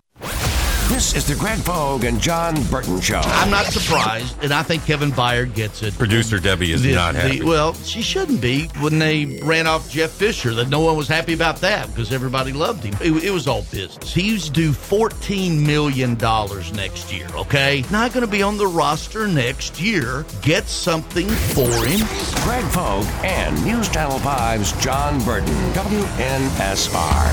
This 0.91 1.15
is 1.15 1.26
the 1.26 1.35
Greg 1.35 1.63
Pogue 1.63 2.03
and 2.03 2.19
Jon 2.19 2.61
Burton 2.63 2.99
Show. 2.99 3.22
I'm 3.23 3.49
not 3.49 3.65
surprised, 3.68 4.35
and 4.43 4.51
I 4.53 4.61
think 4.61 4.85
Kevin 4.85 5.09
Byard 5.11 5.55
gets 5.55 5.81
it. 5.84 5.97
Producer 5.97 6.38
Debbie 6.38 6.73
is 6.73 6.81
The- 6.81 6.93
not 6.93 7.13
the- 7.13 7.22
happy. 7.22 7.41
well, 7.41 7.73
she 7.85 8.01
shouldn't 8.01 8.41
be 8.41 8.69
when 8.81 8.99
they 8.99 9.39
ran 9.41 9.68
off 9.68 9.89
Jeff 9.89 10.11
Fisher. 10.11 10.53
That 10.53 10.68
no 10.69 10.81
one 10.81 10.97
was 10.97 11.07
happy 11.07 11.34
about 11.34 11.61
that 11.61 11.88
because 11.88 12.11
everybody 12.11 12.51
loved 12.51 12.84
him. 12.84 12.93
It, 13.01 13.23
it 13.23 13.31
was 13.31 13.47
all 13.47 13.63
business. 13.72 14.13
He's 14.13 14.49
due 14.49 14.73
fourteen 14.73 15.65
million 15.65 16.15
dollars 16.15 16.73
next 16.73 17.11
year. 17.11 17.27
Okay, 17.35 17.84
not 17.89 18.11
going 18.13 18.26
to 18.26 18.31
be 18.31 18.43
on 18.43 18.57
the 18.57 18.68
roster 18.68 19.27
next 19.27 19.81
year. 19.81 20.26
Get 20.41 20.68
something 20.68 21.27
for 21.30 21.69
him. 21.85 22.05
Greg 22.43 22.65
Pogue 22.73 23.07
and 23.23 23.65
News 23.65 23.88
Channel 23.89 24.19
5's 24.19 24.73
Jon 24.84 25.23
Burton, 25.23 25.55
WNSR. 25.73 27.31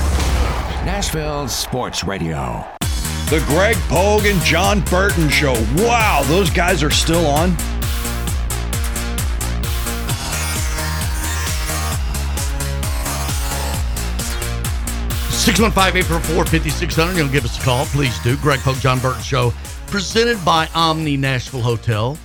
Nashville 0.85 1.47
Sports 1.49 2.03
Radio. 2.05 2.65
The 3.29 3.43
Greg 3.45 3.77
Pogue 3.87 4.25
and 4.25 4.41
Jon 4.41 4.81
Burton 4.85 5.29
Show. 5.29 5.53
Wow, 5.75 6.23
those 6.25 6.49
guys 6.49 6.81
are 6.81 6.89
still 6.89 7.27
on. 7.27 7.51
Six 15.29 15.59
one 15.59 15.71
five 15.71 15.95
eight 15.95 16.05
four 16.05 16.19
four 16.21 16.43
fifty 16.45 16.71
six 16.71 16.95
hundred. 16.95 17.17
You'll 17.17 17.29
give 17.29 17.45
us 17.45 17.59
a 17.59 17.61
call, 17.61 17.85
please 17.85 18.17
do. 18.23 18.35
Greg 18.37 18.61
Pogue, 18.61 18.77
Jon 18.77 18.97
Burton 18.97 19.21
Show, 19.21 19.53
presented 19.85 20.43
by 20.43 20.67
Omni 20.73 21.15
Nashville 21.15 21.61
Hotel. 21.61 22.17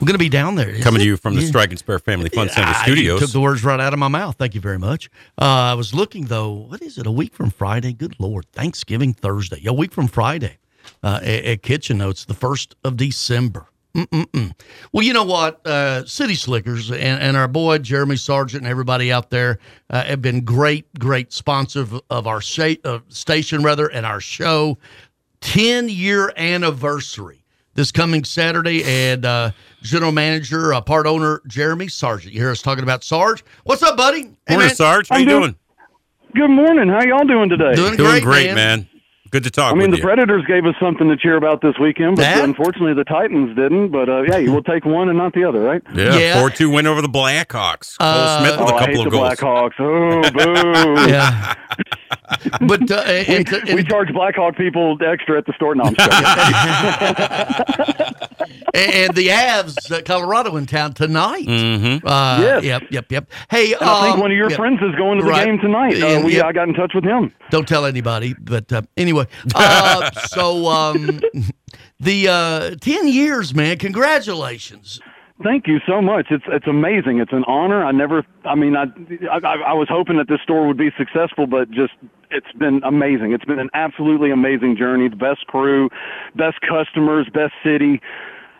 We're 0.00 0.06
going 0.06 0.14
to 0.14 0.18
be 0.18 0.28
down 0.28 0.54
there. 0.54 0.66
Coming 0.66 0.78
isn't 0.78 0.98
to 1.00 1.04
you 1.04 1.16
from 1.16 1.34
the 1.34 1.40
Yeah. 1.42 1.48
Strike 1.48 1.70
and 1.70 1.78
Spare 1.78 1.98
Family 1.98 2.28
Fun 2.28 2.48
Center 2.48 2.68
you 2.68 2.74
studios. 2.74 3.20
took 3.20 3.30
the 3.32 3.40
words 3.40 3.64
right 3.64 3.80
out 3.80 3.92
of 3.92 3.98
my 3.98 4.08
mouth. 4.08 4.36
Thank 4.38 4.54
you 4.54 4.60
very 4.60 4.78
much. 4.78 5.10
Uh, 5.40 5.44
I 5.44 5.74
was 5.74 5.92
looking 5.92 6.26
though. 6.26 6.52
What 6.52 6.82
is 6.82 6.98
it? 6.98 7.06
A 7.06 7.10
week 7.10 7.34
from 7.34 7.50
Friday? 7.50 7.92
Good 7.92 8.14
Lord! 8.20 8.46
Thanksgiving 8.52 9.12
Thursday. 9.12 9.62
A 9.66 9.72
week 9.72 9.92
from 9.92 10.06
Friday. 10.06 10.58
Uh, 11.02 11.18
at, 11.22 11.44
at 11.44 11.62
Kitchen 11.62 11.98
Notes, 11.98 12.24
the 12.24 12.34
first 12.34 12.74
of 12.84 12.96
December. 12.96 13.66
Mm-mm-mm. 13.94 14.52
Well, 14.92 15.04
you 15.04 15.12
know 15.12 15.24
what? 15.24 15.66
Uh, 15.66 16.04
City 16.06 16.34
Slickers 16.34 16.90
and, 16.90 17.00
and 17.20 17.36
our 17.36 17.48
boy 17.48 17.78
Jeremy 17.78 18.16
Sargent 18.16 18.62
and 18.62 18.70
everybody 18.70 19.10
out 19.10 19.30
there 19.30 19.58
uh, 19.90 20.04
have 20.04 20.22
been 20.22 20.44
great, 20.44 20.86
great 20.98 21.32
sponsors 21.32 21.92
of, 21.92 22.00
of 22.08 22.26
our 22.26 22.40
sha- 22.40 22.76
uh, 22.84 23.00
station, 23.08 23.62
rather, 23.62 23.88
and 23.88 24.06
our 24.06 24.20
show. 24.20 24.78
10 25.40 25.88
year 25.88 26.32
anniversary 26.36 27.44
this 27.78 27.92
coming 27.92 28.24
Saturday. 28.24 28.82
And 28.84 29.24
uh, 29.24 29.52
general 29.82 30.12
manager, 30.12 30.74
uh, 30.74 30.80
part 30.80 31.06
owner 31.06 31.40
Jeremy 31.46 31.88
Sargent. 31.88 32.34
You 32.34 32.40
hear 32.40 32.50
us 32.50 32.60
talking 32.60 32.82
about 32.82 33.04
Sarge. 33.04 33.44
What's 33.64 33.82
up, 33.82 33.96
buddy? 33.96 34.22
Hey, 34.22 34.54
Morning, 34.54 34.66
man. 34.66 34.74
Sarge. 34.74 35.08
How 35.08 35.18
you 35.18 35.26
doing? 35.26 35.56
Good 36.34 36.48
morning. 36.48 36.88
How 36.88 37.02
y'all 37.04 37.24
doing 37.24 37.48
today? 37.48 37.74
Doing 37.74 37.96
Doing 37.96 38.10
great, 38.10 38.22
great, 38.22 38.46
man. 38.46 38.54
man. 38.80 38.88
Good 39.30 39.44
to 39.44 39.50
talk 39.50 39.72
I 39.72 39.74
mean, 39.74 39.90
with 39.90 39.92
the 39.92 39.96
you. 39.98 40.02
Predators 40.02 40.44
gave 40.46 40.64
us 40.64 40.74
something 40.80 41.06
to 41.08 41.16
cheer 41.16 41.36
about 41.36 41.60
this 41.60 41.74
weekend, 41.78 42.16
but 42.16 42.22
That? 42.22 42.44
unfortunately 42.44 42.94
the 42.94 43.04
Titans 43.04 43.54
didn't. 43.56 43.88
But 43.90 44.08
uh, 44.08 44.22
yeah, 44.22 44.38
you 44.38 44.52
will 44.52 44.62
take 44.62 44.84
one 44.86 45.08
and 45.08 45.18
not 45.18 45.34
the 45.34 45.44
other, 45.44 45.60
right? 45.60 45.82
yeah, 45.94 46.16
Yeah. 46.16 46.40
4 46.40 46.50
2 46.50 46.70
win 46.70 46.86
over 46.86 47.02
the 47.02 47.08
Blackhawks. 47.08 47.98
Cole 47.98 48.08
Uh, 48.08 48.38
Smith 48.40 48.58
with 48.58 48.60
oh, 48.60 48.72
a 48.72 48.76
I 48.76 48.78
couple 48.80 48.94
hate 48.94 48.98
of 48.98 49.04
the 49.04 49.10
goals. 49.10 49.34
Blackhawks. 49.34 49.74
Oh, 49.80 50.30
boo! 51.04 51.10
Yeah. 51.10 51.54
but 52.66 52.90
uh, 52.90 53.02
We, 53.06 53.36
and, 53.36 53.48
and, 53.48 53.74
we 53.74 53.84
charge 53.84 54.08
Blackhawk 54.12 54.56
people 54.56 54.98
extra 55.04 55.38
at 55.38 55.46
the 55.46 55.52
store. 55.54 55.74
No, 55.74 55.84
I'm 55.84 55.94
and, 58.74 58.92
and 58.94 59.14
the 59.14 59.28
Avs, 59.28 59.90
uh, 59.90 60.02
Colorado 60.02 60.56
in 60.56 60.66
town 60.66 60.94
tonight. 60.94 61.46
Mm-hmm. 61.46 62.06
Uh, 62.06 62.38
Yes. 62.40 62.64
Yep, 62.64 62.82
yep, 62.90 63.12
yep. 63.12 63.30
Hey, 63.50 63.72
and 63.74 63.82
I 63.82 64.02
think 64.04 64.14
um, 64.14 64.20
one 64.20 64.30
of 64.30 64.36
your 64.36 64.48
yep. 64.50 64.56
friends 64.58 64.80
is 64.82 64.94
going 64.94 65.18
to 65.18 65.24
the 65.24 65.30
Right. 65.30 65.46
game 65.46 65.58
tonight. 65.58 66.00
Uh, 66.02 66.06
And- 66.06 66.24
we, 66.24 66.36
yep. 66.36 66.46
I 66.46 66.52
got 66.52 66.68
in 66.68 66.74
touch 66.74 66.92
with 66.94 67.04
him. 67.04 67.32
Don't 67.50 67.66
tell 67.68 67.84
anybody. 67.84 68.34
But 68.38 68.72
uh, 68.72 68.82
anyway, 69.20 69.30
uh, 69.54 70.10
so 70.12 70.66
um, 70.66 71.20
the 72.00 72.28
uh, 72.28 72.74
ten 72.80 73.08
years, 73.08 73.54
man. 73.54 73.78
Congratulations. 73.78 75.00
Thank 75.42 75.68
you 75.68 75.78
so 75.86 76.02
much. 76.02 76.26
It's 76.30 76.44
it's 76.48 76.66
amazing. 76.66 77.20
It's 77.20 77.32
an 77.32 77.44
honor. 77.46 77.84
I 77.84 77.92
never. 77.92 78.24
I 78.44 78.56
mean, 78.56 78.76
I, 78.76 78.86
I 79.30 79.54
I 79.68 79.72
was 79.72 79.88
hoping 79.88 80.16
that 80.16 80.28
this 80.28 80.40
store 80.42 80.66
would 80.66 80.76
be 80.76 80.90
successful, 80.98 81.46
but 81.46 81.70
just 81.70 81.92
it's 82.30 82.50
been 82.58 82.80
amazing. 82.84 83.32
It's 83.32 83.44
been 83.44 83.60
an 83.60 83.70
absolutely 83.72 84.30
amazing 84.30 84.76
journey. 84.76 85.08
The 85.08 85.16
best 85.16 85.46
crew, 85.46 85.90
best 86.34 86.60
customers, 86.60 87.28
best 87.32 87.52
city. 87.62 88.00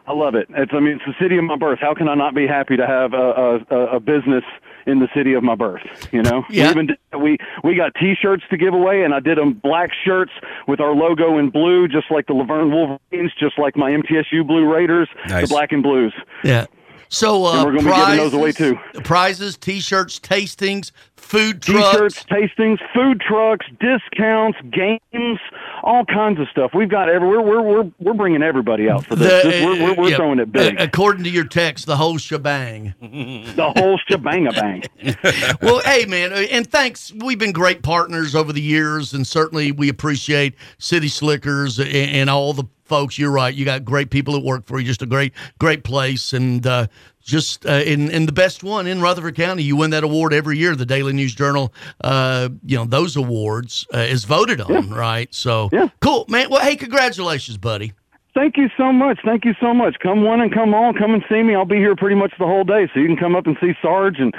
I 0.07 0.13
love 0.13 0.37
it. 0.37 0.47
It's 0.51 0.73
I 0.73 0.79
mean, 0.79 0.97
it's 0.97 1.05
the 1.05 1.15
city 1.21 1.37
of 1.37 1.45
my 1.45 1.57
birth. 1.57 1.81
How 1.81 1.95
can 1.95 2.09
I 2.09 2.15
not 2.15 2.35
be 2.35 2.47
happy 2.47 2.77
to 2.77 2.87
have 2.87 3.13
a 3.13 3.59
a, 3.71 3.97
a 3.97 4.01
business 4.01 4.45
in 4.89 4.99
the 4.99 5.09
city 5.15 5.35
of 5.35 5.45
my 5.45 5.55
birth? 5.55 5.83
You 6.13 6.23
know. 6.23 6.45
Yeah. 6.51 6.65
We 6.65 6.71
even 6.71 6.89
we 7.23 7.39
we 7.63 7.75
got 7.77 7.93
T-shirts 7.95 8.43
to 8.51 8.57
give 8.57 8.75
away, 8.75 9.05
and 9.05 9.15
I 9.15 9.21
did 9.21 9.39
them 9.39 9.53
black 9.53 9.91
shirts 10.05 10.33
with 10.67 10.81
our 10.81 10.93
logo 10.95 11.39
in 11.39 11.51
blue, 11.51 11.87
just 11.87 12.11
like 12.11 12.27
the 12.27 12.33
La 12.33 12.45
Vergne 12.45 12.71
Wolverines, 12.73 13.33
just 13.39 13.59
like 13.59 13.77
my 13.77 13.91
MTSU 13.93 14.47
Blue 14.47 14.65
Raiders, 14.67 15.09
Nice. 15.29 15.49
the 15.49 15.55
black 15.55 15.71
and 15.73 15.83
blues. 15.83 16.13
Yeah. 16.43 16.67
So 17.11 17.47
uh, 17.47 17.55
And 17.55 17.65
we're 17.65 17.81
gonna 17.81 17.91
be 17.95 17.97
giving 17.97 18.17
those 18.17 18.35
away, 18.35 18.53
too. 18.53 18.79
Prizes, 19.05 19.57
T-shirts, 19.57 20.19
tastings, 20.21 20.91
food 21.29 21.61
trucks. 21.63 21.93
T-shirts, 21.93 22.25
tastings, 22.25 22.79
food 22.95 23.21
trucks, 23.21 23.67
discounts, 23.81 24.59
games, 24.71 25.39
all 25.83 26.05
kinds 26.05 26.41
of 26.41 26.49
stuff. 26.49 26.73
We've 26.75 26.89
got 26.89 27.09
every. 27.09 27.29
We're 27.29 27.41
we're 27.43 27.63
we're, 27.63 27.91
we're 27.99 28.15
bringing 28.15 28.43
everybody 28.43 28.89
out 28.89 29.05
for 29.05 29.17
this. 29.17 29.43
The- 29.45 29.49
This- 29.51 29.65
we're 29.65 29.83
we're, 29.83 29.95
we're 29.95 30.11
yeah, 30.11 30.17
throwing 30.17 30.39
it 30.39 30.51
big. 30.51 30.81
according 30.81 31.25
to 31.25 31.31
your 31.31 31.45
text, 31.45 31.87
the 31.87 31.97
whole 31.97 32.19
shebang. 32.19 32.95
the 33.01 33.73
whole 33.77 33.99
shebang 34.09 34.47
a 34.47 34.53
bang. 34.53 34.83
well, 35.63 35.81
hey, 35.81 36.05
man, 36.07 36.33
uh, 36.33 36.37
and 36.51 36.67
thanks. 36.67 37.13
We've 37.13 37.39
been 37.39 37.53
great 37.53 37.83
partners 37.83 38.35
over 38.35 38.53
the 38.53 38.63
years, 38.63 39.13
and 39.13 39.27
certainly 39.27 39.73
we 39.73 39.89
appreciate 39.89 40.55
City 40.79 41.09
Slickers 41.09 41.79
and, 41.79 41.89
and 41.89 42.31
all 42.31 42.53
the 42.55 42.65
folks. 42.85 43.19
You're 43.19 43.31
right. 43.31 43.55
You 43.55 43.65
got 43.65 43.85
great 43.85 44.11
people 44.11 44.35
that 44.35 44.45
work 44.45 44.67
for 44.67 44.79
you. 44.81 44.87
Just 44.87 45.03
a 45.03 45.07
great, 45.07 45.33
great 45.59 45.85
place, 45.85 46.33
and 46.33 46.67
uh, 46.67 46.87
just 47.23 47.67
uh, 47.67 47.83
in 47.85 48.11
in 48.11 48.27
the 48.27 48.33
best 48.33 48.63
one 48.65 48.87
in 48.87 49.01
Rutherford 49.01 49.37
County. 49.37 49.63
You 49.63 49.77
win 49.77 49.91
that 49.91 50.05
award 50.05 50.33
every 50.33 50.59
year. 50.59 50.75
The 50.75 50.87
Daily 50.87 51.13
News 51.13 51.35
Journal, 51.35 51.73
uh, 52.03 52.49
you 52.65 52.77
know, 52.77 52.85
those 52.85 53.17
awards 53.17 53.87
uh, 53.95 53.99
is 53.99 54.25
voted 54.25 54.61
on, 54.61 54.91
right? 54.91 55.33
So, 55.35 55.69
yeah. 55.73 55.89
cool, 56.01 56.25
man. 56.29 56.49
Well, 56.51 56.63
hey, 56.63 56.77
congratulations, 56.77 57.59
buddy. 57.59 57.93
Thank 58.35 58.57
you 58.57 58.69
so 58.77 58.93
much. 58.93 59.19
Thank 59.25 59.45
you 59.45 59.55
so 59.61 59.75
much. 59.75 59.97
Come 60.01 60.23
one 60.23 60.41
and 60.41 60.55
come 60.55 60.73
all. 60.73 60.93
Come 60.95 61.13
and 61.13 61.25
see 61.29 61.43
me. 61.43 61.57
I'll 61.57 61.65
be 61.65 61.79
here 61.79 61.97
pretty 61.97 62.15
much 62.15 62.33
the 62.39 62.47
whole 62.47 62.63
day. 62.63 62.89
So 62.95 63.01
you 63.01 63.07
can 63.07 63.17
come 63.17 63.35
up 63.35 63.49
and 63.49 63.57
see 63.61 63.73
Sarge. 63.83 64.21
And 64.21 64.33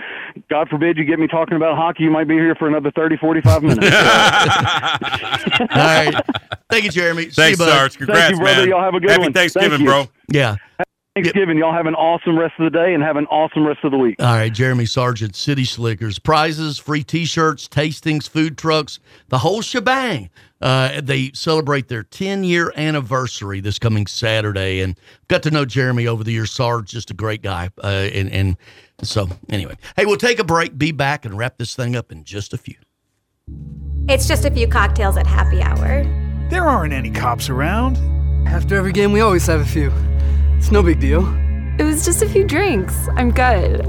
God 0.49 0.69
forbid 0.69 0.95
you 0.97 1.03
get 1.03 1.19
me 1.19 1.27
talking 1.27 1.57
about 1.57 1.75
hockey. 1.75 2.03
You 2.03 2.11
might 2.11 2.27
be 2.27 2.35
here 2.35 2.55
for 2.55 2.69
another 2.69 2.91
30, 2.91 3.17
45 3.17 3.61
minutes. 3.63 3.85
All 3.85 3.91
right. 5.75 6.15
Thank 6.69 6.85
you, 6.85 6.91
Jeremy. 6.91 7.23
See 7.23 7.31
Thanks, 7.31 7.59
you. 7.59 7.65
Sarge. 7.65 7.97
Congrats, 7.97 8.21
Thank 8.21 8.31
you, 8.35 8.37
brother. 8.39 8.61
man. 8.61 8.69
Y'all 8.69 8.81
have 8.83 8.93
a 8.95 9.01
good 9.01 9.09
Happy 9.09 9.23
one. 9.23 9.33
Thanksgiving, 9.33 9.79
Thank 9.85 9.89
bro. 9.89 10.07
Yeah. 10.31 10.55
Thanksgiving. 11.23 11.57
Y'all 11.57 11.73
have 11.73 11.85
an 11.85 11.95
awesome 11.95 12.37
rest 12.37 12.53
of 12.59 12.71
the 12.71 12.77
day 12.77 12.93
and 12.93 13.03
have 13.03 13.17
an 13.17 13.25
awesome 13.27 13.65
rest 13.65 13.79
of 13.83 13.91
the 13.91 13.97
week. 13.97 14.15
All 14.19 14.25
right, 14.25 14.53
Jeremy 14.53 14.85
Sargent, 14.85 15.35
City 15.35 15.65
Slickers, 15.65 16.19
prizes, 16.19 16.77
free 16.77 17.03
T-shirts, 17.03 17.67
tastings, 17.67 18.27
food 18.27 18.57
trucks, 18.57 18.99
the 19.29 19.39
whole 19.39 19.61
shebang. 19.61 20.29
Uh, 20.61 20.99
they 21.01 21.31
celebrate 21.33 21.87
their 21.87 22.03
10-year 22.03 22.73
anniversary 22.75 23.61
this 23.61 23.79
coming 23.79 24.07
Saturday, 24.07 24.81
and 24.81 24.97
got 25.27 25.43
to 25.43 25.51
know 25.51 25.65
Jeremy 25.65 26.07
over 26.07 26.23
the 26.23 26.31
years. 26.31 26.51
Sarge, 26.51 26.89
just 26.89 27.11
a 27.11 27.13
great 27.13 27.41
guy, 27.41 27.69
uh, 27.83 27.87
and 27.87 28.29
and 28.31 28.57
so 29.01 29.29
anyway, 29.49 29.77
hey, 29.95 30.05
we'll 30.05 30.17
take 30.17 30.39
a 30.39 30.43
break, 30.43 30.77
be 30.77 30.91
back, 30.91 31.25
and 31.25 31.37
wrap 31.37 31.57
this 31.57 31.75
thing 31.75 31.95
up 31.95 32.11
in 32.11 32.25
just 32.25 32.53
a 32.53 32.57
few. 32.57 32.75
It's 34.09 34.27
just 34.27 34.43
a 34.43 34.51
few 34.51 34.67
cocktails 34.67 35.15
at 35.15 35.27
happy 35.27 35.61
hour. 35.61 36.03
There 36.49 36.63
aren't 36.63 36.93
any 36.93 37.11
cops 37.11 37.47
around. 37.49 37.97
After 38.47 38.75
every 38.75 38.91
game, 38.91 39.11
we 39.11 39.21
always 39.21 39.45
have 39.45 39.61
a 39.61 39.65
few. 39.65 39.91
It's 40.59 40.71
no 40.71 40.83
big 40.83 40.99
deal. 40.99 41.25
It 41.79 41.83
was 41.83 42.03
just 42.03 42.21
a 42.21 42.27
few 42.27 42.43
drinks. 42.43 43.07
I'm 43.15 43.31
good. 43.31 43.85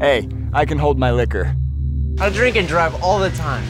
Hey, 0.00 0.26
I 0.54 0.64
can 0.64 0.78
hold 0.78 0.98
my 0.98 1.12
liquor. 1.12 1.54
I 2.18 2.30
drink 2.30 2.56
and 2.56 2.66
drive 2.66 2.94
all 3.02 3.18
the 3.18 3.28
time. 3.30 3.62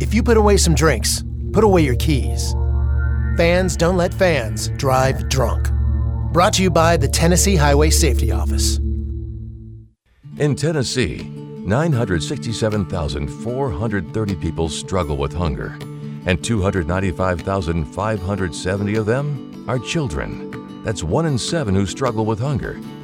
If 0.00 0.14
you 0.14 0.22
put 0.22 0.38
away 0.38 0.56
some 0.56 0.74
drinks, 0.74 1.22
put 1.52 1.62
away 1.62 1.82
your 1.82 1.96
keys. 1.96 2.54
Fans 3.36 3.76
don't 3.76 3.98
let 3.98 4.14
fans 4.14 4.70
drive 4.78 5.28
drunk. 5.28 5.68
Brought 6.32 6.54
to 6.54 6.62
you 6.62 6.70
by 6.70 6.96
the 6.96 7.08
Tennessee 7.08 7.56
Highway 7.56 7.90
Safety 7.90 8.32
Office. 8.32 8.78
In 10.38 10.56
Tennessee, 10.56 11.22
967,430 11.66 14.34
people 14.36 14.70
struggle 14.70 15.18
with 15.18 15.34
hunger, 15.34 15.78
and 16.26 16.42
295,570 16.42 18.94
of 18.96 19.06
them 19.06 19.64
are 19.68 19.78
children. 19.78 20.82
That's 20.82 21.02
one 21.02 21.26
in 21.26 21.38
seven 21.38 21.74
who 21.74 21.86
struggle 21.86 22.26
with 22.26 22.38
hunger, 22.38 22.78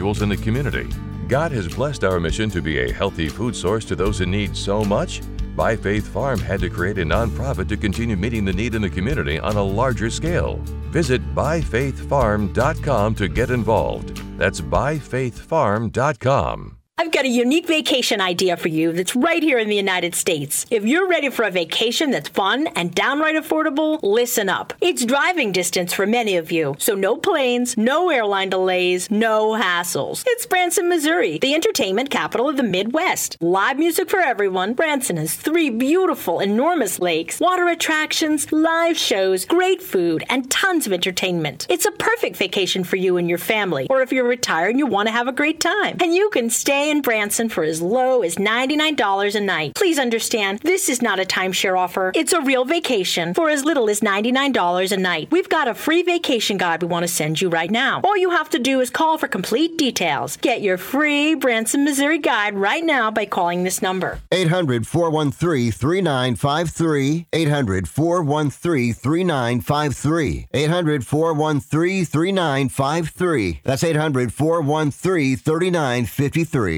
in 0.00 0.28
the 0.28 0.36
community. 0.36 0.86
God 1.26 1.50
has 1.52 1.68
blessed 1.68 2.04
our 2.04 2.20
mission 2.20 2.50
to 2.50 2.60
be 2.60 2.78
a 2.78 2.92
healthy 2.92 3.28
food 3.28 3.56
source 3.56 3.84
to 3.86 3.96
those 3.96 4.20
in 4.20 4.30
need 4.30 4.54
so 4.56 4.84
much. 4.84 5.22
By 5.56 5.74
Faith 5.74 6.06
Farm 6.06 6.38
had 6.38 6.60
to 6.60 6.68
create 6.68 6.98
a 6.98 7.04
nonprofit 7.04 7.66
to 7.68 7.78
continue 7.78 8.16
meeting 8.16 8.44
the 8.44 8.52
need 8.52 8.74
in 8.74 8.82
the 8.82 8.90
community 8.90 9.38
on 9.38 9.56
a 9.56 9.62
larger 9.62 10.10
scale. 10.10 10.56
Visit 10.92 11.34
byfaithfarm.com 11.34 13.14
to 13.14 13.28
get 13.28 13.50
involved. 13.50 14.38
That's 14.38 14.60
byfaithfarm.com. 14.60 16.75
I've 16.98 17.12
got 17.12 17.26
a 17.26 17.28
unique 17.28 17.66
vacation 17.66 18.22
idea 18.22 18.56
for 18.56 18.68
you 18.68 18.90
that's 18.90 19.14
right 19.14 19.42
here 19.42 19.58
in 19.58 19.68
the 19.68 19.76
United 19.76 20.14
States. 20.14 20.64
If 20.70 20.86
you're 20.86 21.06
ready 21.06 21.28
for 21.28 21.42
a 21.42 21.50
vacation 21.50 22.10
that's 22.10 22.30
fun 22.30 22.68
and 22.68 22.94
downright 22.94 23.36
affordable, 23.36 24.00
listen 24.02 24.48
up. 24.48 24.72
It's 24.80 25.04
driving 25.04 25.52
distance 25.52 25.92
for 25.92 26.06
many 26.06 26.38
of 26.38 26.50
you, 26.50 26.74
so 26.78 26.94
no 26.94 27.18
planes, 27.18 27.76
no 27.76 28.08
airline 28.08 28.48
delays, 28.48 29.10
no 29.10 29.52
hassles. 29.52 30.24
It's 30.26 30.46
Branson, 30.46 30.88
Missouri, 30.88 31.38
the 31.38 31.54
entertainment 31.54 32.08
capital 32.08 32.48
of 32.48 32.56
the 32.56 32.62
Midwest. 32.62 33.36
Live 33.42 33.78
music 33.78 34.08
for 34.08 34.20
everyone. 34.20 34.72
Branson 34.72 35.18
has 35.18 35.34
three 35.34 35.68
beautiful, 35.68 36.40
enormous 36.40 36.98
lakes, 36.98 37.40
water 37.40 37.68
attractions, 37.68 38.50
live 38.52 38.96
shows, 38.96 39.44
great 39.44 39.82
food, 39.82 40.24
and 40.30 40.50
tons 40.50 40.86
of 40.86 40.94
entertainment. 40.94 41.66
It's 41.68 41.84
a 41.84 41.92
perfect 41.92 42.36
vacation 42.36 42.84
for 42.84 42.96
you 42.96 43.18
and 43.18 43.28
your 43.28 43.36
family, 43.36 43.86
or 43.90 44.00
if 44.00 44.12
you're 44.12 44.24
retired 44.26 44.70
and 44.70 44.78
you 44.78 44.86
want 44.86 45.08
to 45.08 45.12
have 45.12 45.28
a 45.28 45.32
great 45.32 45.60
time. 45.60 45.98
And 46.00 46.14
you 46.14 46.30
can 46.30 46.48
stay 46.48 46.85
in 46.90 47.00
Branson 47.02 47.48
for 47.48 47.64
as 47.64 47.82
low 47.82 48.22
as 48.22 48.36
$99 48.36 49.34
a 49.34 49.40
night. 49.40 49.74
Please 49.74 49.98
understand, 49.98 50.60
this 50.60 50.88
is 50.88 51.02
not 51.02 51.18
a 51.18 51.24
timeshare 51.24 51.78
offer. 51.78 52.12
It's 52.14 52.32
a 52.32 52.40
real 52.40 52.64
vacation 52.64 53.34
for 53.34 53.50
as 53.50 53.64
little 53.64 53.90
as 53.90 54.00
$99 54.00 54.92
a 54.92 54.96
night. 54.96 55.28
We've 55.30 55.48
got 55.48 55.68
a 55.68 55.74
free 55.74 56.02
vacation 56.02 56.56
guide 56.56 56.82
we 56.82 56.88
want 56.88 57.04
to 57.04 57.08
send 57.08 57.40
you 57.40 57.48
right 57.48 57.70
now. 57.70 58.00
All 58.04 58.16
you 58.16 58.30
have 58.30 58.50
to 58.50 58.58
do 58.58 58.80
is 58.80 58.90
call 58.90 59.18
for 59.18 59.28
complete 59.28 59.76
details. 59.78 60.36
Get 60.36 60.62
your 60.62 60.78
free 60.78 61.34
Branson, 61.34 61.84
Missouri 61.84 62.18
guide 62.18 62.54
right 62.54 62.84
now 62.84 63.10
by 63.10 63.26
calling 63.26 63.64
this 63.64 63.82
number. 63.82 64.20
800 64.32 64.86
413 64.86 65.72
3953. 65.72 67.26
800 67.32 67.88
413 67.88 68.94
3953. 68.94 70.48
800 70.52 71.06
413 71.06 72.04
3953. 72.04 73.60
That's 73.64 73.84
800 73.84 74.32
413 74.32 75.36
3953. 75.36 76.75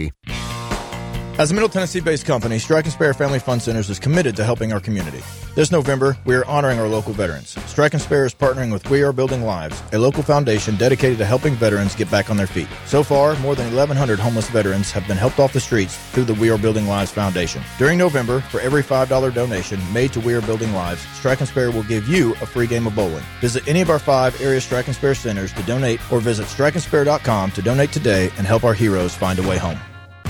As 1.39 1.53
a 1.53 1.55
Middle 1.55 1.69
Tennessee 1.69 2.01
based 2.01 2.27
company, 2.27 2.59
Strike 2.59 2.87
and 2.87 2.93
Spare 2.93 3.15
Family 3.15 3.39
Fun 3.39 3.61
Centers 3.61 3.89
is 3.89 4.01
committed 4.01 4.35
to 4.35 4.45
helping 4.45 4.73
our 4.73 4.81
community. 4.81 5.23
This 5.55 5.70
November, 5.70 6.16
we 6.25 6.35
are 6.35 6.45
honoring 6.47 6.81
our 6.81 6.89
local 6.89 7.12
veterans. 7.12 7.51
Strike 7.70 7.93
and 7.93 8.03
Spare 8.03 8.27
is 8.27 8.35
partnering 8.35 8.73
with 8.73 8.91
We 8.91 9.05
Are 9.05 9.12
Building 9.12 9.45
Lives, 9.45 9.81
a 9.93 10.01
local 10.01 10.25
foundation 10.25 10.75
dedicated 10.75 11.16
to 11.19 11.25
helping 11.25 11.55
veterans 11.55 11.95
get 11.95 12.11
back 12.11 12.29
on 12.29 12.37
their 12.37 12.49
feet. 12.49 12.66
So 12.87 13.05
far, 13.05 13.37
more 13.37 13.55
than 13.55 13.66
1,100 13.66 14.19
homeless 14.19 14.51
veterans 14.51 14.91
have 14.91 15.07
been 15.07 15.16
helped 15.16 15.39
off 15.39 15.53
the 15.53 15.61
streets 15.61 15.97
through 16.11 16.25
the 16.25 16.35
We 16.35 16.51
Are 16.51 16.59
Building 16.59 16.89
Lives 16.89 17.12
Foundation. 17.12 17.62
During 17.79 17.99
November, 17.99 18.41
for 18.41 18.59
every 18.61 18.83
$5 18.83 19.33
donation 19.33 19.81
made 19.93 20.12
to 20.15 20.20
We 20.20 20.35
Are 20.35 20.43
Building 20.43 20.73
Lives, 20.73 21.03
Strike 21.15 21.39
and 21.39 21.49
Spare 21.49 21.70
will 21.70 21.85
give 21.85 22.09
you 22.09 22.33
a 22.43 22.47
free 22.47 22.66
game 22.66 22.89
of 22.89 22.97
bowling. 22.97 23.25
Visit 23.41 23.69
any 23.69 23.81
of 23.81 23.91
our 23.91 24.01
five 24.01 24.41
area 24.41 24.61
Strike 24.61 24.89
and 24.89 24.97
Spare 24.97 25.15
centers 25.15 25.53
to 25.53 25.62
donate 25.62 26.01
or 26.11 26.19
visit 26.19 26.47
strikeandspare.com 26.47 27.53
to 27.53 27.62
donate 27.62 27.93
today 27.93 28.25
and 28.39 28.45
help 28.45 28.65
our 28.65 28.75
heroes 28.75 29.15
find 29.15 29.39
a 29.39 29.49
way 29.49 29.57
home. 29.57 29.79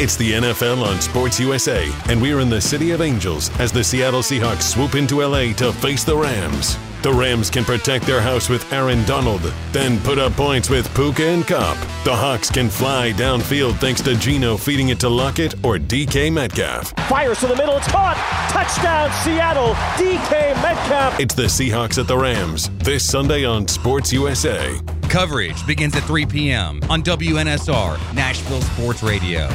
It's 0.00 0.14
the 0.14 0.30
NFL 0.30 0.86
on 0.86 1.00
Sports 1.00 1.40
USA, 1.40 1.90
and 2.08 2.22
we're 2.22 2.38
in 2.38 2.48
the 2.48 2.60
City 2.60 2.92
of 2.92 3.00
Angels 3.00 3.50
as 3.58 3.72
the 3.72 3.82
Seattle 3.82 4.20
Seahawks 4.20 4.62
swoop 4.62 4.94
into 4.94 5.26
LA 5.26 5.52
to 5.54 5.72
face 5.72 6.04
the 6.04 6.16
Rams. 6.16 6.78
The 7.02 7.12
Rams 7.12 7.50
can 7.50 7.64
protect 7.64 8.06
their 8.06 8.20
house 8.20 8.48
with 8.48 8.72
Aaron 8.72 9.04
Donald, 9.06 9.40
then 9.72 9.98
put 10.02 10.20
up 10.20 10.34
points 10.34 10.70
with 10.70 10.92
Puka 10.94 11.24
and 11.24 11.44
Kupp. 11.44 11.76
The 12.04 12.14
Hawks 12.14 12.48
can 12.48 12.68
fly 12.68 13.12
downfield 13.12 13.80
thanks 13.80 14.00
to 14.02 14.14
Geno 14.14 14.56
feeding 14.56 14.90
it 14.90 15.00
to 15.00 15.08
Lockett 15.08 15.54
or 15.64 15.78
DK 15.78 16.32
Metcalf. 16.32 16.92
Fires 17.08 17.40
to 17.40 17.48
the 17.48 17.56
middle, 17.56 17.76
it's 17.76 17.88
caught! 17.88 18.16
Touchdown, 18.50 19.10
Seattle! 19.24 19.74
DK 19.96 20.62
Metcalf! 20.62 21.18
It's 21.18 21.34
the 21.34 21.44
Seahawks 21.44 21.98
at 21.98 22.06
the 22.06 22.16
Rams 22.16 22.70
this 22.78 23.04
Sunday 23.04 23.44
on 23.44 23.66
Sports 23.66 24.12
USA. 24.12 24.78
Coverage 25.08 25.66
begins 25.66 25.96
at 25.96 26.04
3 26.04 26.24
p.m. 26.26 26.80
on 26.88 27.02
WNSR, 27.02 28.14
Nashville 28.14 28.62
Sports 28.62 29.02
Radio. 29.02 29.48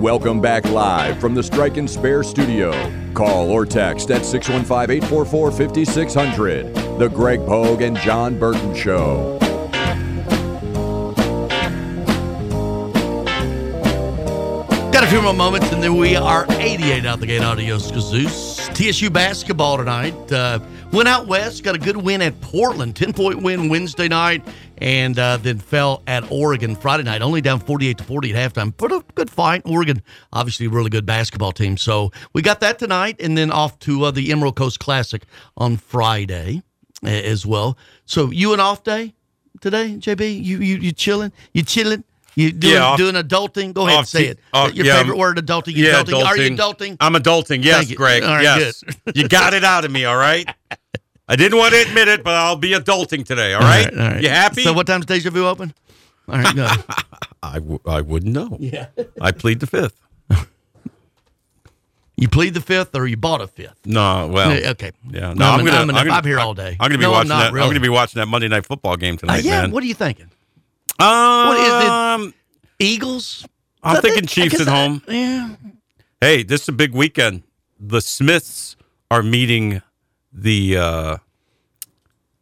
Welcome 0.00 0.40
back 0.40 0.64
live 0.64 1.20
from 1.20 1.34
the 1.34 1.42
Strike 1.42 1.76
and 1.76 1.90
Spare 1.90 2.22
studio. 2.22 2.72
Call 3.12 3.50
or 3.50 3.66
text 3.66 4.10
at 4.10 4.24
615 4.24 4.96
844 4.96 5.50
5600. 5.50 6.74
The 6.98 7.08
Greg 7.08 7.44
Pogue 7.44 7.82
and 7.82 7.98
Jon 7.98 8.38
Burton 8.38 8.74
Show. 8.74 9.38
Got 14.90 15.04
a 15.04 15.06
few 15.08 15.20
more 15.20 15.34
moments, 15.34 15.70
and 15.70 15.82
then 15.82 15.96
we 15.96 16.16
are 16.16 16.46
88 16.48 17.04
out 17.04 17.20
the 17.20 17.26
gate. 17.26 17.42
Adios, 17.42 17.92
Kazoos. 17.92 18.45
TSU 18.76 19.08
basketball 19.08 19.78
tonight. 19.78 20.30
Uh, 20.30 20.58
went 20.92 21.08
out 21.08 21.26
west, 21.26 21.64
got 21.64 21.74
a 21.74 21.78
good 21.78 21.96
win 21.96 22.20
at 22.20 22.38
Portland. 22.42 22.94
10 22.94 23.14
point 23.14 23.42
win 23.42 23.70
Wednesday 23.70 24.06
night, 24.06 24.46
and 24.76 25.18
uh, 25.18 25.38
then 25.38 25.58
fell 25.58 26.02
at 26.06 26.30
Oregon 26.30 26.76
Friday 26.76 27.02
night. 27.02 27.22
Only 27.22 27.40
down 27.40 27.58
48 27.58 27.96
to 27.96 28.04
40 28.04 28.34
at 28.34 28.52
halftime. 28.52 28.74
But 28.76 28.92
a 28.92 29.02
good 29.14 29.30
fight. 29.30 29.62
Oregon, 29.64 30.02
obviously, 30.30 30.66
a 30.66 30.68
really 30.68 30.90
good 30.90 31.06
basketball 31.06 31.52
team. 31.52 31.78
So 31.78 32.12
we 32.34 32.42
got 32.42 32.60
that 32.60 32.78
tonight, 32.78 33.16
and 33.18 33.38
then 33.38 33.50
off 33.50 33.78
to 33.78 34.04
uh, 34.04 34.10
the 34.10 34.30
Emerald 34.30 34.56
Coast 34.56 34.78
Classic 34.78 35.22
on 35.56 35.78
Friday 35.78 36.62
as 37.02 37.46
well. 37.46 37.78
So 38.04 38.30
you 38.30 38.52
an 38.52 38.60
off 38.60 38.84
day 38.84 39.14
today, 39.62 39.96
JB? 39.96 40.44
You 40.44 40.58
you 40.58 40.76
you 40.76 40.92
chilling? 40.92 41.32
You 41.54 41.62
chilling? 41.62 42.04
You 42.36 42.52
doing, 42.52 42.74
Yeah, 42.74 42.96
doing 42.98 43.14
adulting? 43.14 43.72
Go 43.72 43.86
ahead, 43.86 44.00
off 44.00 44.06
say 44.06 44.26
it. 44.26 44.38
off- 44.52 44.74
Your 44.74 44.84
yeah, 44.86 44.98
favorite 44.98 45.16
word, 45.16 45.38
adulting. 45.38 45.74
You 45.74 45.86
Yeah, 45.86 46.02
adulting. 46.02 46.24
Are 46.26 46.36
you 46.36 46.50
adulting? 46.50 46.96
I'm 47.00 47.14
adulting. 47.14 47.64
Yes, 47.64 47.78
Thank 47.78 47.90
you. 47.90 47.96
Greg. 47.96 48.22
All 48.22 48.34
right, 48.34 48.42
yes. 48.42 48.82
good. 49.06 49.16
you 49.16 49.26
got 49.26 49.54
it 49.54 49.64
out 49.64 49.84
of 49.86 49.90
me, 49.90 50.04
all 50.04 50.16
right? 50.18 50.46
I 51.28 51.34
didn't 51.34 51.58
want 51.58 51.72
to 51.74 51.80
admit 51.80 52.08
it, 52.08 52.22
but 52.22 52.34
I'll 52.34 52.54
be 52.56 52.72
adulting 52.72 53.24
today, 53.24 53.54
all 53.54 53.62
All 53.62 53.68
right? 53.68 53.86
right, 53.86 53.94
all 53.98 54.08
right. 54.12 54.22
You 54.22 54.28
happy? 54.28 54.62
So 54.62 54.72
what 54.74 54.86
time's 54.86 55.06
Deja 55.06 55.30
Vu 55.30 55.46
open? 55.46 55.72
All 56.28 56.38
right, 56.38 56.54
go. 56.54 56.68
I, 57.42 57.54
w- 57.54 57.80
I 57.86 58.00
wouldn't 58.02 58.32
know. 58.32 58.56
Yeah. 58.60 58.88
I 59.20 59.32
plead 59.32 59.60
the 59.60 59.66
fifth. 59.66 59.96
You 62.18 62.28
plead 62.30 62.54
the 62.54 62.62
fifth, 62.62 62.94
or 62.96 63.06
you 63.06 63.18
bought 63.18 63.42
a 63.42 63.46
fifth? 63.46 63.76
No, 63.84 64.26
well, 64.28 64.50
okay. 64.50 64.90
yeah. 65.10 65.20
No, 65.20 65.34
No, 65.34 65.44
I'm, 65.46 65.58
I'm- 65.58 65.64
gonna. 65.66 65.78
I'm 65.80 65.86
gonna- 65.86 65.92
gonna- 66.04 66.10
I'm 66.12 66.24
here 66.24 66.38
all 66.38 66.54
day. 66.54 66.70
I'm 66.80 66.88
gonna 66.88 66.96
be 66.96 67.02
No, 67.02 67.10
watching 67.10 67.28
not 67.28 67.52
that. 67.52 67.60
I'm 67.60 67.68
gonna 67.68 67.78
be 67.80 67.90
watching 67.90 68.20
that 68.20 68.26
Monday 68.26 68.48
night 68.48 68.64
football 68.64 68.96
game 68.96 69.14
Uh, 69.14 69.18
tonight, 69.18 69.44
yeah. 69.44 69.60
man. 69.62 69.70
What 69.70 69.82
are 69.82 69.86
you 69.86 69.92
thinking? 69.94 70.30
Um, 70.98 71.48
What 71.48 71.58
is 71.58 72.28
it? 72.28 72.34
Eagles. 72.78 73.46
I'm 73.82 74.00
thinking 74.02 74.26
think- 74.26 74.30
Chiefs 74.50 74.60
at 74.60 74.68
I- 74.68 74.70
home. 74.86 75.02
yeah. 75.08 75.50
Hey, 76.20 76.42
this 76.42 76.62
is 76.62 76.68
a 76.68 76.72
big 76.72 76.92
weekend. 76.94 77.42
The 77.78 78.00
Smiths 78.00 78.76
are 79.10 79.22
meeting 79.22 79.82
the 80.32 80.76
uh 80.76 81.16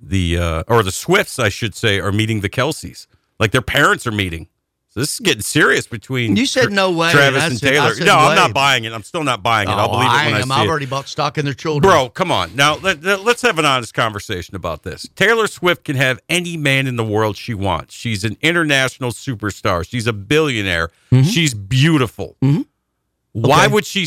the 0.01 0.39
uh 0.39 0.63
or 0.69 0.83
the 0.83 0.93
Swifts, 0.93 1.39
I 1.39 1.49
should 1.49 1.75
say, 1.75 1.99
are 2.01 2.13
meeting 2.13 2.41
the 2.41 2.49
Kelces. 2.49 3.07
Like 3.41 3.51
their 3.51 3.63
parents 3.63 4.07
are 4.07 4.13
meeting. 4.13 4.49
So 4.95 5.01
this 5.01 5.15
is 5.15 5.19
getting 5.21 5.43
serious 5.43 5.89
between 5.89 6.37
You 6.37 6.47
said 6.47 6.71
no 6.71 6.93
way, 6.93 7.11
Travis 7.11 7.43
and 7.43 7.59
said- 7.59 7.73
Taylor. 7.73 7.97
No, 8.05 8.15
I'm 8.17 8.29
way. 8.29 8.35
not 8.37 8.55
buying 8.55 8.85
it. 8.85 8.93
I'm 8.93 9.03
still 9.03 9.25
not 9.25 9.43
buying 9.43 9.69
it. 9.69 9.73
I'll 9.73 9.89
Oh, 9.89 9.93
believe 9.95 10.07
it 10.07 10.11
I 10.11 10.25
when 10.27 10.35
I 10.35 10.39
am. 10.41 10.47
see 10.47 10.53
I've 10.53 10.67
it. 10.67 10.71
already 10.71 10.87
bought 10.87 11.09
stock 11.09 11.37
in 11.37 11.45
their 11.45 11.53
children. 11.53 11.91
Bro, 11.91 12.11
come 12.11 12.31
on. 12.31 12.55
Now, 12.55 12.77
let, 12.77 13.05
us 13.05 13.43
have 13.43 13.59
an 13.59 13.65
honest 13.65 13.93
conversation 13.93 14.55
about 14.55 14.85
this. 14.85 15.09
Taylor 15.17 15.49
Swift 15.49 15.83
can 15.83 15.97
have 15.97 16.21
any 16.29 16.57
man 16.57 16.87
in 16.87 16.95
the 16.95 17.03
world 17.03 17.37
she 17.37 17.55
wants. 17.55 17.93
She's 17.93 18.23
an 18.23 18.37
international 18.41 19.11
superstar. 19.11 19.85
She's 19.85 20.07
a 20.07 20.13
billionaire. 20.13 20.91
She's 21.25 21.55
beautiful. 21.55 22.37
Why 22.39 22.49
Mm-hmm. 22.51 23.45
Okay. 23.51 23.69
would 23.73 23.85
she 23.87 24.07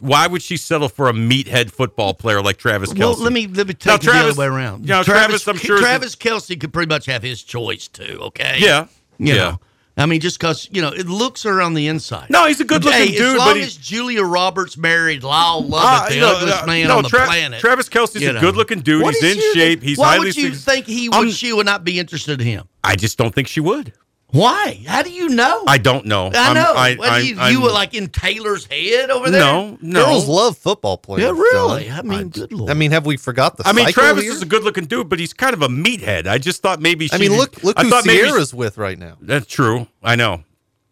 why 0.00 0.26
would 0.26 0.42
she 0.42 0.56
settle 0.58 0.90
for 0.90 1.08
a 1.08 1.12
meathead 1.14 1.70
football 1.70 2.12
player 2.14 2.40
like 2.42 2.58
Travis 2.58 2.92
Well, 2.94 3.14
Kelce? 3.16 3.20
let 3.20 3.32
me 3.32 3.46
let 3.46 3.66
me 3.66 3.72
take 3.72 3.86
Now, 3.86 3.94
it 3.94 4.02
the 4.02 4.10
other 4.12 4.34
way 4.38 4.46
around. 4.46 4.82
you 4.82 4.88
know, 4.88 5.02
Travis, 5.02 5.48
I'm 5.48 5.56
sure 5.56 5.78
Travis 5.78 6.14
Kelce 6.16 6.60
could 6.60 6.72
pretty 6.74 6.88
much 6.90 7.06
have 7.06 7.22
his 7.22 7.42
choice 7.42 7.88
too. 7.88 8.18
Okay. 8.24 8.58
Yeah. 8.60 8.88
You 9.18 9.34
Yeah. 9.34 9.34
know, 9.34 9.60
I 9.98 10.06
mean, 10.06 10.20
just 10.20 10.38
because 10.38 10.68
you 10.70 10.80
know 10.80 10.88
it 10.88 11.06
looks 11.08 11.44
are 11.44 11.60
on 11.60 11.74
the 11.74 11.88
inside. 11.88 12.30
No, 12.30 12.46
he's 12.46 12.60
a 12.60 12.64
good-looking 12.64 12.98
Hey, 13.00 13.08
dude, 13.16 13.34
As 13.34 13.38
long 13.38 13.56
he- 13.56 13.62
as 13.62 13.76
Julia 13.76 14.22
Roberts 14.22 14.76
married 14.76 15.22
Lyle 15.24 15.60
Lovett, 15.66 15.74
Ah, 15.88 16.06
the 16.08 16.20
no, 16.20 16.36
ugliest 16.36 16.60
no, 16.62 16.66
man 16.66 16.88
no, 16.88 16.96
on 16.98 17.02
the 17.02 17.08
Tra- 17.08 17.26
planet, 17.26 17.60
Travis 17.60 17.88
Kelce's 17.88 18.22
you 18.22 18.30
a 18.36 18.40
good-looking 18.40 18.80
dude. 18.80 19.02
What 19.02 19.14
He's 19.14 19.24
in 19.24 19.36
you- 19.38 19.54
shape. 19.54 19.82
He's 19.82 19.98
why 19.98 20.06
highly 20.10 20.18
Why 20.20 20.24
would 20.26 20.36
you 20.36 20.54
suc- 20.54 20.74
think 20.74 20.86
he 20.86 21.08
would? 21.08 21.32
She 21.32 21.52
would 21.52 21.66
not 21.66 21.82
be 21.84 21.98
interested 21.98 22.40
in 22.40 22.46
him. 22.46 22.68
I 22.84 22.94
just 22.96 23.18
don't 23.18 23.34
think 23.34 23.48
she 23.48 23.60
would. 23.60 23.92
Why? 24.30 24.82
How 24.86 25.02
do 25.02 25.10
you 25.10 25.30
know? 25.30 25.64
I 25.66 25.78
don't 25.78 26.04
know. 26.04 26.30
I 26.34 26.52
know. 26.52 26.74
I, 26.76 26.94
What, 26.96 27.08
I, 27.08 27.18
you, 27.20 27.38
I'm- 27.38 27.52
you 27.52 27.62
were 27.62 27.70
like 27.70 27.94
in 27.94 28.08
Taylor's 28.08 28.66
head 28.66 29.08
over 29.10 29.30
there. 29.30 29.40
No, 29.40 29.78
no. 29.80 30.04
Girls 30.04 30.28
love 30.28 30.58
football 30.58 30.98
players. 30.98 31.22
Yeah, 31.22 31.30
really? 31.30 31.86
Jon. 31.86 31.98
I 31.98 32.02
mean, 32.02 32.28
good 32.28 32.52
lord. 32.52 32.70
I 32.70 32.74
mean, 32.74 32.90
have 32.90 33.06
we 33.06 33.16
forgot 33.16 33.56
the? 33.56 33.66
I 33.66 33.72
mean, 33.72 33.88
Travis 33.90 34.24
here? 34.24 34.32
is 34.32 34.42
a 34.42 34.46
good-looking 34.46 34.84
dude, 34.84 35.08
but 35.08 35.18
he's 35.18 35.32
kind 35.32 35.54
of 35.54 35.62
a 35.62 35.68
meathead. 35.68 36.26
I 36.26 36.36
just 36.36 36.60
thought 36.60 36.78
maybe. 36.80 37.08
She, 37.08 37.14
I 37.14 37.18
mean, 37.18 37.36
look 37.38 37.62
look 37.64 37.78
I 37.78 37.84
who 37.84 37.90
thought 37.90 38.04
maybe- 38.04 38.18
Ciara's 38.28 38.52
with 38.52 38.76
right 38.76 38.98
now. 38.98 39.16
That's 39.22 39.46
true. 39.46 39.86
I 40.02 40.14
know. 40.16 40.44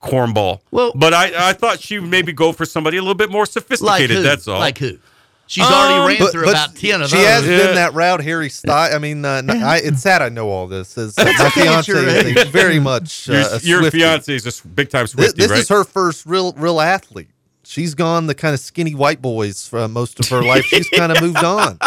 Cornball. 0.03 0.61
Well- 0.71 0.93
but 0.95 1.13
I, 1.13 1.51
I 1.51 1.53
thought 1.53 1.81
she 1.81 1.99
would 1.99 2.09
maybe 2.11 2.33
go 2.33 2.53
for 2.53 2.65
somebody 2.65 2.97
a 2.97 3.03
little 3.03 3.15
bit 3.15 3.31
more 3.31 3.43
like 3.43 3.49
sophisticated. 3.51 4.17
who? 4.19 4.23
That's 4.23 4.49
all. 4.49 4.59
Like 4.61 4.79
who? 4.79 4.99
She's 5.49 5.65
already 5.65 6.09
ran 6.15 6.19
But- 6.19 6.33
through 6.33 6.45
but 6.47 6.51
about 6.51 6.75
ten 6.75 7.03
of 7.03 7.09
she 7.11 7.17
those. 7.17 7.27
has 7.27 7.47
Yeah. 7.47 7.59
been 7.59 7.75
that 7.77 7.95
route 7.95 8.21
Harry 8.23 8.51
style. 8.51 8.95
I 8.95 8.99
mean, 8.99 9.25
uh, 9.25 9.35
n- 9.47 9.51
I, 9.51 9.79
it's 9.79 10.03
sad 10.03 10.21
I 10.23 10.29
know 10.29 10.49
all 10.51 10.67
this. 10.67 10.99
As, 10.99 11.15
It's 11.17 11.39
my 11.39 11.47
okay, 11.47 11.63
fiance 11.63 11.93
is 11.93 12.43
a 12.43 12.45
very 12.51 12.81
much 12.81 13.31
uh, 13.31 13.59
your 13.63 13.81
a 13.81 13.83
your 13.83 13.91
fiance 13.93 14.35
is 14.35 14.45
a 14.45 14.49
s- 14.49 14.61
big 14.61 14.91
time 14.91 15.05
This, 15.05 15.13
Swifty, 15.13 15.41
this 15.43 15.51
right? 15.51 15.61
is 15.61 15.69
her 15.69 15.85
first 15.85 16.27
real 16.27 16.53
real 16.55 16.81
athlete. 16.81 17.29
She's 17.65 17.95
gone 17.95 18.27
the 18.27 18.35
kind 18.35 18.55
of 18.55 18.61
skinny 18.61 18.95
white 18.95 19.23
boys 19.23 19.67
for 19.69 19.87
most 19.89 20.19
of 20.21 20.29
her 20.31 20.43
life. 20.53 20.65
She's 20.65 20.89
kind 20.91 21.13
of 21.13 21.21
moved 21.23 21.43
on. 21.45 21.79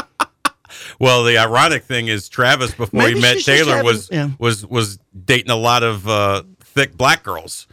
Well, 1.00 1.24
the 1.24 1.38
ironic 1.38 1.84
thing 1.84 2.08
is 2.08 2.30
Travis 2.30 2.72
before 2.74 3.00
Maybe 3.02 3.16
he 3.16 3.22
met 3.22 3.40
Taylor 3.40 3.72
having- 3.78 3.86
was 3.86 4.10
yeah. 4.12 4.30
was 4.40 4.66
was 4.66 5.00
dating 5.26 5.50
a 5.52 5.56
lot 5.56 5.84
of 5.84 6.08
uh, 6.08 6.44
thick 6.64 6.96
black 6.96 7.24
girls, 7.24 7.68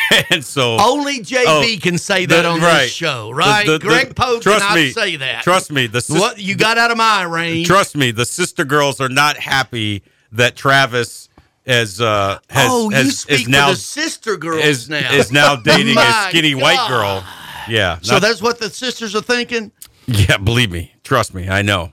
and 0.30 0.44
so 0.44 0.76
Only 0.78 1.20
JB 1.20 1.44
Oh, 1.46 1.76
can 1.80 1.98
say 1.98 2.26
the- 2.26 2.34
that 2.36 2.44
on 2.44 2.60
right. 2.60 2.82
this 2.82 2.92
show, 2.92 3.30
right? 3.30 3.66
the- 3.66 3.72
the- 3.72 3.78
Greg 3.86 4.14
Pogue 4.16 4.42
trust 4.42 4.60
cannot 4.64 4.74
me, 4.76 4.90
say 4.90 5.16
that. 5.16 5.42
Trust 5.42 5.70
me, 5.72 5.86
the 5.86 6.00
sis- 6.00 6.20
what 6.20 6.38
you 6.38 6.54
got 6.54 6.78
out 6.78 6.90
of 6.90 6.96
my 6.96 7.22
range. 7.24 7.66
Trust 7.66 7.96
me, 7.96 8.10
the 8.10 8.24
sister 8.26 8.64
girls 8.64 9.00
are 9.00 9.08
not 9.08 9.36
happy 9.36 10.02
that 10.32 10.56
Travis 10.56 11.28
has 11.66 12.00
uh 12.00 12.38
has, 12.50 12.68
oh, 12.70 12.90
you 12.90 12.96
has, 12.96 13.20
speak 13.20 13.40
is 13.42 13.48
now 13.48 13.70
the 13.70 13.76
sister 13.76 14.36
girls 14.36 14.64
is, 14.64 14.88
now. 14.88 15.12
is 15.12 15.30
now 15.30 15.56
dating 15.64 15.96
a 15.96 16.12
skinny 16.28 16.54
white 16.54 16.88
girl. 16.88 17.22
Yeah. 17.68 17.98
So 18.02 18.14
not- 18.14 18.22
that's 18.22 18.42
what 18.42 18.58
the 18.58 18.68
sisters 18.70 19.14
are 19.14 19.20
thinking. 19.22 19.70
yeah, 20.06 20.36
believe 20.38 20.70
me, 20.72 20.92
trust 21.04 21.34
me, 21.34 21.48
I 21.48 21.62
know. 21.62 21.92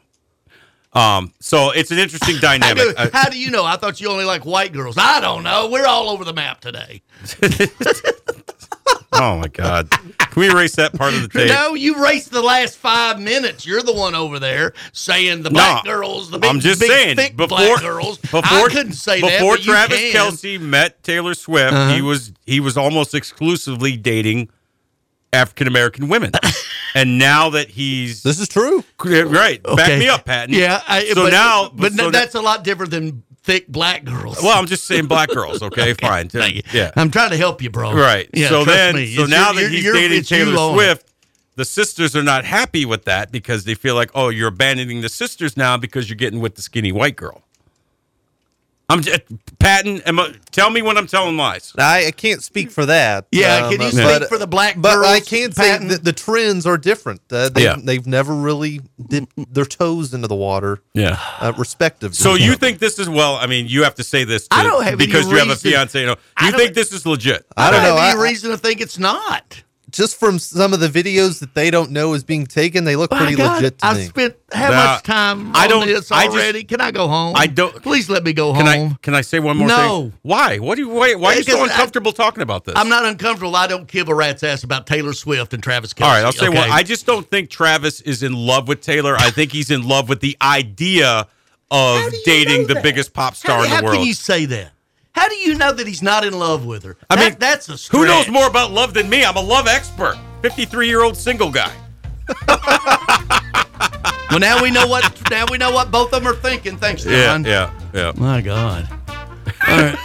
Um, 0.93 1.31
so 1.39 1.69
it's 1.71 1.91
an 1.91 1.99
interesting 1.99 2.35
How 2.35 2.41
dynamic. 2.57 2.97
do, 2.97 3.09
how 3.13 3.29
do 3.29 3.37
you 3.39 3.51
know? 3.51 3.63
I 3.63 3.75
thought 3.77 4.01
you 4.01 4.09
only 4.09 4.25
like 4.25 4.43
white 4.45 4.73
girls. 4.73 4.97
I 4.97 5.19
don't 5.19 5.43
know. 5.43 5.69
We're 5.69 5.85
all 5.85 6.09
over 6.09 6.23
the 6.25 6.33
map 6.33 6.61
today. 6.61 7.03
oh 9.13 9.37
my 9.37 9.47
god, 9.49 9.89
can 9.91 10.07
we 10.41 10.49
erase 10.49 10.75
that 10.75 10.93
part 10.93 11.13
of 11.13 11.21
the 11.21 11.27
tape? 11.27 11.49
No, 11.49 11.73
you 11.73 12.01
raced 12.03 12.31
the 12.31 12.41
last 12.41 12.77
five 12.77 13.19
minutes. 13.19 13.65
You're 13.65 13.81
the 13.83 13.93
one 13.93 14.15
over 14.15 14.39
there 14.39 14.73
saying 14.93 15.43
the 15.43 15.49
black 15.51 15.85
No, 15.85 15.91
girls, 15.91 16.31
the 16.31 16.39
big, 16.39 16.49
I'm 16.49 16.59
just 16.59 16.79
big, 16.79 16.89
saying 16.89 17.15
thick 17.17 17.35
before 17.37 17.57
black 17.57 17.81
girls. 17.81 18.17
before 18.17 18.41
I 18.43 18.67
couldn't 18.71 18.93
say 18.93 19.21
that. 19.21 19.39
before 19.39 19.57
you 19.57 19.65
Travis. 19.65 19.99
Kelce 20.13 20.59
met 20.59 21.03
Taylor 21.03 21.33
Swift, 21.33 21.73
Uh-huh. 21.73 21.93
he 21.93 22.01
was 22.01 22.31
he 22.45 22.59
was 22.59 22.77
almost 22.77 23.13
exclusively 23.13 23.95
dating 23.97 24.49
African 25.33 25.67
American 25.67 26.07
women, 26.07 26.31
and 26.95 27.17
now 27.17 27.49
that 27.51 27.69
he's 27.69 28.23
this 28.23 28.39
is 28.39 28.47
true, 28.47 28.83
right? 29.03 29.61
Back 29.63 29.73
Okay. 29.79 29.99
me 29.99 30.07
up, 30.09 30.25
Patton. 30.25 30.53
Yeah, 30.55 30.81
I, 30.87 31.05
so 31.05 31.23
but, 31.25 31.31
now, 31.31 31.69
but 31.73 31.93
so 31.93 32.09
that's 32.11 32.35
a 32.35 32.41
lot 32.41 32.63
different 32.63 32.91
than 32.91 33.23
thick 33.43 33.67
black 33.67 34.03
girls. 34.03 34.41
well, 34.41 34.57
I'm 34.57 34.65
just 34.67 34.85
saying 34.85 35.07
black 35.07 35.29
girls. 35.29 35.61
Okay, 35.63 35.93
fine. 36.01 36.29
Thank 36.29 36.55
you. 36.55 36.61
Yeah, 36.73 36.91
I'm 36.95 37.09
trying 37.11 37.31
to 37.31 37.37
help 37.37 37.61
you, 37.61 37.69
bro. 37.69 37.93
right. 37.93 38.29
Yeah, 38.33 38.49
so 38.49 38.65
then, 38.65 38.95
me. 38.95 39.15
so 39.15 39.23
It's 39.23 39.31
now 39.31 39.51
your- 39.51 39.63
that 39.63 39.71
he's 39.71 39.83
dating 39.91 40.23
Taylor. 40.23 40.73
Swift, 40.73 41.07
the 41.55 41.65
sisters 41.65 42.15
are 42.15 42.23
not 42.23 42.45
happy 42.45 42.85
with 42.85 43.05
that 43.05 43.31
because 43.31 43.63
they 43.65 43.73
feel 43.75 43.95
like, 43.95 44.11
oh, 44.15 44.29
you're 44.29 44.47
abandoning 44.47 45.01
the 45.01 45.09
sisters 45.09 45.57
now 45.57 45.77
because 45.77 46.09
you're 46.09 46.15
getting 46.15 46.39
with 46.39 46.55
the 46.55 46.61
skinny 46.61 46.91
white 46.91 47.15
girl. 47.15 47.43
I'm 48.91 49.01
just, 49.01 49.21
Patton. 49.59 50.01
Am 50.01 50.19
I, 50.19 50.33
tell 50.51 50.69
me 50.71 50.81
when 50.81 50.97
I'm 50.97 51.05
telling 51.05 51.37
lies. 51.37 51.73
I, 51.77 52.07
I 52.07 52.11
can't 52.11 52.41
speak 52.41 52.71
for 52.71 52.85
that. 52.87 53.27
Yeah, 53.31 53.69
can 53.69 53.79
you 53.81 53.89
speak 53.91 54.03
but- 54.03 54.29
for 54.29 54.37
the 54.39 54.47
black 54.47 54.75
But 54.77 54.97
I 54.97 55.19
girls, 55.19 55.27
can 55.29 55.51
say 55.51 55.69
Patton? 55.71 55.87
that 55.89 56.03
the 56.03 56.11
trends 56.13 56.65
are 56.65 56.77
different. 56.77 57.21
Uh, 57.31 57.49
they've, 57.49 57.63
Yeah. 57.63 57.75
they've 57.81 58.07
never 58.07 58.33
really 58.33 58.81
dipped 59.07 59.53
their 59.53 59.65
toes 59.65 60.13
into 60.13 60.27
the 60.27 60.35
water. 60.35 60.81
Yeah. 60.93 61.19
Uh, 61.39 61.53
respectively. 61.57 62.15
So 62.15 62.33
you 62.33 62.55
think 62.55 62.79
this 62.79 62.97
is 62.97 63.07
well? 63.07 63.35
I 63.35 63.45
mean, 63.45 63.67
you 63.67 63.83
have 63.83 63.95
to 63.95 64.03
say 64.03 64.23
this 64.23 64.47
to, 64.47 64.55
I 64.55 64.63
don't 64.63 64.83
have 64.83 64.93
any 64.95 65.05
because 65.05 65.29
you 65.29 65.37
have 65.37 65.49
a 65.49 65.55
fiance. 65.55 65.99
You 65.99 66.07
know, 66.07 66.15
I 66.35 66.49
you 66.49 66.57
think 66.57 66.73
this 66.73 66.91
is 66.91 67.05
legit? 67.05 67.45
I 67.55 67.69
don't 67.69 67.83
know. 67.83 67.95
have 67.95 68.15
any 68.15 68.19
I- 68.19 68.23
reason 68.23 68.49
to 68.51 68.57
think 68.57 68.81
it's 68.81 68.97
not. 68.97 69.61
Just 69.91 70.19
from 70.19 70.39
some 70.39 70.73
of 70.73 70.79
the 70.79 70.87
videos 70.87 71.39
that 71.39 71.53
they 71.53 71.69
don't 71.71 71.91
know 71.91 72.13
is 72.13 72.23
being 72.23 72.45
taken, 72.45 72.83
they 72.83 72.95
look 72.95 73.11
My 73.11 73.17
pretty 73.19 73.35
God, 73.35 73.55
legit 73.61 73.77
to 73.79 73.85
I've 73.85 73.97
me. 73.97 74.03
spent 74.05 74.35
how 74.53 74.69
Nah, 74.69 74.75
much 74.93 75.03
time 75.03 75.55
I 75.55 75.63
on 75.65 75.69
don't- 75.69 75.87
this 75.87 76.11
I 76.11 76.25
just- 76.27 76.67
can 76.67 76.81
I 76.81 76.91
go 76.91 77.07
home? 77.07 77.35
I 77.35 77.47
don't- 77.47 77.81
Please 77.83 78.09
let 78.09 78.23
me 78.23 78.33
go 78.33 78.53
Can 78.53 78.65
home. 78.65 78.91
I 78.93 78.97
can 79.01 79.15
I 79.15 79.21
say 79.21 79.39
one 79.39 79.57
more 79.57 79.67
No. 79.67 80.01
thing? 80.01 80.13
Why? 80.23 80.57
What 80.57 80.75
do 80.75 80.81
you 80.83 80.89
why, 80.89 81.13
why 81.15 81.33
are 81.33 81.37
you 81.37 81.43
so 81.43 81.53
Because 81.53 81.69
I- 81.69 81.73
uncomfortable 81.73 82.11
talking 82.11 82.41
about 82.43 82.65
this? 82.65 82.75
I'm 82.77 82.89
not 82.89 83.05
uncomfortable. 83.05 83.55
I 83.55 83.67
don't 83.67 83.87
give 83.87 84.09
a 84.09 84.15
rat's 84.15 84.43
ass 84.43 84.63
about 84.63 84.87
Taylor 84.87 85.13
Swift 85.13 85.53
and 85.53 85.61
Travis 85.63 85.93
Kelce. 85.93 86.05
All 86.05 86.11
right, 86.11 86.23
I'll 86.25 86.31
say 86.31 86.47
okay? 86.47 86.57
one. 86.57 86.71
I 86.71 86.83
just 86.83 87.05
don't 87.05 87.29
think 87.29 87.49
Travis 87.49 88.01
is 88.01 88.23
in 88.23 88.33
love 88.33 88.67
with 88.67 88.81
Taylor. 88.81 89.15
I 89.17 89.29
think 89.31 89.51
he's 89.51 89.71
in 89.71 89.87
love 89.87 90.09
with 90.09 90.19
the 90.19 90.37
idea 90.41 91.27
of 91.71 92.01
dating 92.25 92.65
the 92.67 92.79
biggest 92.81 93.13
pop 93.13 93.35
star 93.35 93.57
how, 93.59 93.63
in 93.63 93.69
the 93.69 93.75
how 93.75 93.83
world. 93.83 93.95
can 93.97 94.03
you 94.07 94.13
say 94.13 94.45
that? 94.45 94.71
How 95.19 95.27
do 95.27 95.35
you 95.35 95.55
know 95.55 95.73
that 95.73 95.85
he's 95.85 96.01
not 96.01 96.23
in 96.23 96.37
love 96.39 96.65
with 96.65 96.83
her? 96.83 96.95
I 97.09 97.15
That- 97.17 97.31
mean, 97.31 97.35
that's 97.39 97.67
a 97.67 97.75
Who 97.91 98.05
knows 98.05 98.29
more 98.29 98.47
about 98.47 98.71
love 98.71 98.93
than 98.93 99.09
me? 99.09 99.25
I'm 99.25 99.35
a 99.35 99.41
love 99.41 99.67
expert. 99.67 100.17
53 100.43 100.87
year 100.87 101.03
old 101.03 101.17
single 101.17 101.51
guy. 101.51 101.71
Well, 104.31 104.39
now 104.39 104.61
we 104.61 104.69
know 104.69 104.85
what. 104.85 105.03
Now 105.31 105.45
we 105.51 105.57
know 105.57 105.71
what 105.71 105.89
both 105.89 106.13
of 106.13 106.23
them 106.23 106.31
are 106.31 106.35
thinking. 106.35 106.77
Thanks, 106.77 107.03
Yeah, 107.03 107.35
yeah, 107.39 107.71
yeah. 107.95 108.11
My 108.15 108.41
God. 108.41 108.87
All 109.67 109.75
right. 109.81 109.95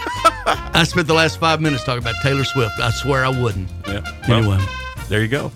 I 0.73 0.83
spent 0.83 1.07
the 1.07 1.13
last 1.13 1.39
five 1.39 1.61
minutes 1.61 1.83
talking 1.83 2.01
about 2.01 2.15
Taylor 2.23 2.43
Swift. 2.43 2.79
I 2.79 2.89
swear 2.89 3.23
I 3.23 3.29
wouldn't. 3.29 3.69
Yeah. 3.87 4.01
Well, 4.27 4.37
Anyway. 4.39 4.65
there 5.09 5.21
you 5.21 5.27
go. 5.27 5.51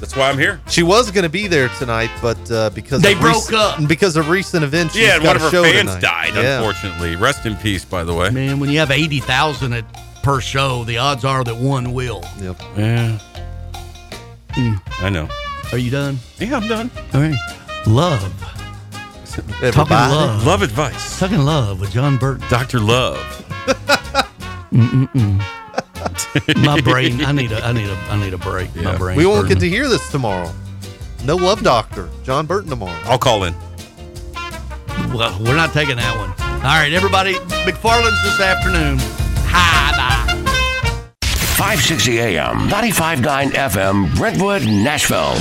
That's 0.00 0.14
why 0.16 0.28
I'm 0.30 0.38
here. 0.38 0.60
She 0.68 0.82
was 0.82 1.10
going 1.10 1.24
to 1.24 1.28
be 1.28 1.46
there 1.48 1.68
tonight, 1.78 2.10
but 2.22 2.50
uh, 2.50 2.70
because 2.70 3.02
They 3.02 3.14
of 3.14 3.20
broke 3.20 3.52
up. 3.52 3.86
because 3.88 4.16
of 4.16 4.28
recent 4.28 4.62
events, 4.64 4.94
she's 4.94 5.02
Yeah, 5.06 5.14
and 5.14 5.22
got 5.24 5.28
one 5.30 5.36
of 5.36 5.42
her 5.42 5.50
show 5.50 5.62
fans 5.64 5.88
tonight. 5.94 6.00
died, 6.00 6.34
Yeah. 6.34 6.58
unfortunately. 6.58 7.16
Rest 7.16 7.46
in 7.46 7.56
peace, 7.56 7.84
by 7.84 8.04
the 8.04 8.14
way. 8.14 8.30
Man, 8.30 8.60
when 8.60 8.70
you 8.70 8.78
have 8.78 8.90
80,000 8.90 9.72
at 9.72 9.84
per 10.22 10.40
show, 10.40 10.84
the 10.84 10.98
odds 10.98 11.24
are 11.24 11.42
that 11.44 11.56
one 11.56 11.92
will. 11.92 12.24
Yep. 12.40 12.60
Yeah. 12.76 13.18
I 15.00 15.08
know. 15.10 15.28
Are 15.72 15.78
you 15.78 15.90
done? 15.90 16.18
Yeah, 16.38 16.56
I'm 16.56 16.68
done. 16.68 16.90
All 17.14 17.20
right. 17.20 17.36
Love. 17.86 18.44
Talking 19.72 19.92
love. 19.96 20.44
Love 20.46 20.62
advice. 20.62 21.18
Talking 21.18 21.44
love 21.44 21.80
with 21.80 21.92
Jon 21.92 22.16
Burton. 22.16 22.44
Dr. 22.48 22.80
Love. 22.80 23.18
Mm-mm-mm. 24.72 25.42
My 26.56 26.80
brain. 26.80 27.24
I 27.24 27.32
need 27.32 27.52
a. 27.52 27.64
I 27.64 27.72
need 27.72 27.88
a. 27.88 27.94
I 28.10 28.18
need 28.20 28.34
a 28.34 28.38
break. 28.38 28.74
My 28.76 28.96
brain. 28.96 29.16
We 29.16 29.26
won't 29.26 29.48
get 29.48 29.60
to 29.60 29.68
hear 29.68 29.88
this 29.88 30.08
tomorrow. 30.10 30.52
No 31.24 31.36
love 31.36 31.62
doctor, 31.62 32.08
Jon 32.22 32.46
Burton 32.46 32.70
tomorrow. 32.70 32.98
I'll 33.04 33.18
call 33.18 33.44
in. 33.44 33.54
Well, 35.12 35.36
we're 35.40 35.56
not 35.56 35.72
taking 35.72 35.96
that 35.96 36.16
one. 36.16 36.30
All 36.58 36.76
right, 36.76 36.92
everybody. 36.92 37.34
McFarland's 37.64 38.22
this 38.24 38.40
afternoon. 38.40 38.98
Hi, 39.50 39.96
bye. 39.96 40.42
560 41.22 42.20
AM, 42.20 42.68
95.9 42.68 43.50
FM, 43.50 44.16
Brentwood, 44.16 44.62
Nashville. 44.62 45.34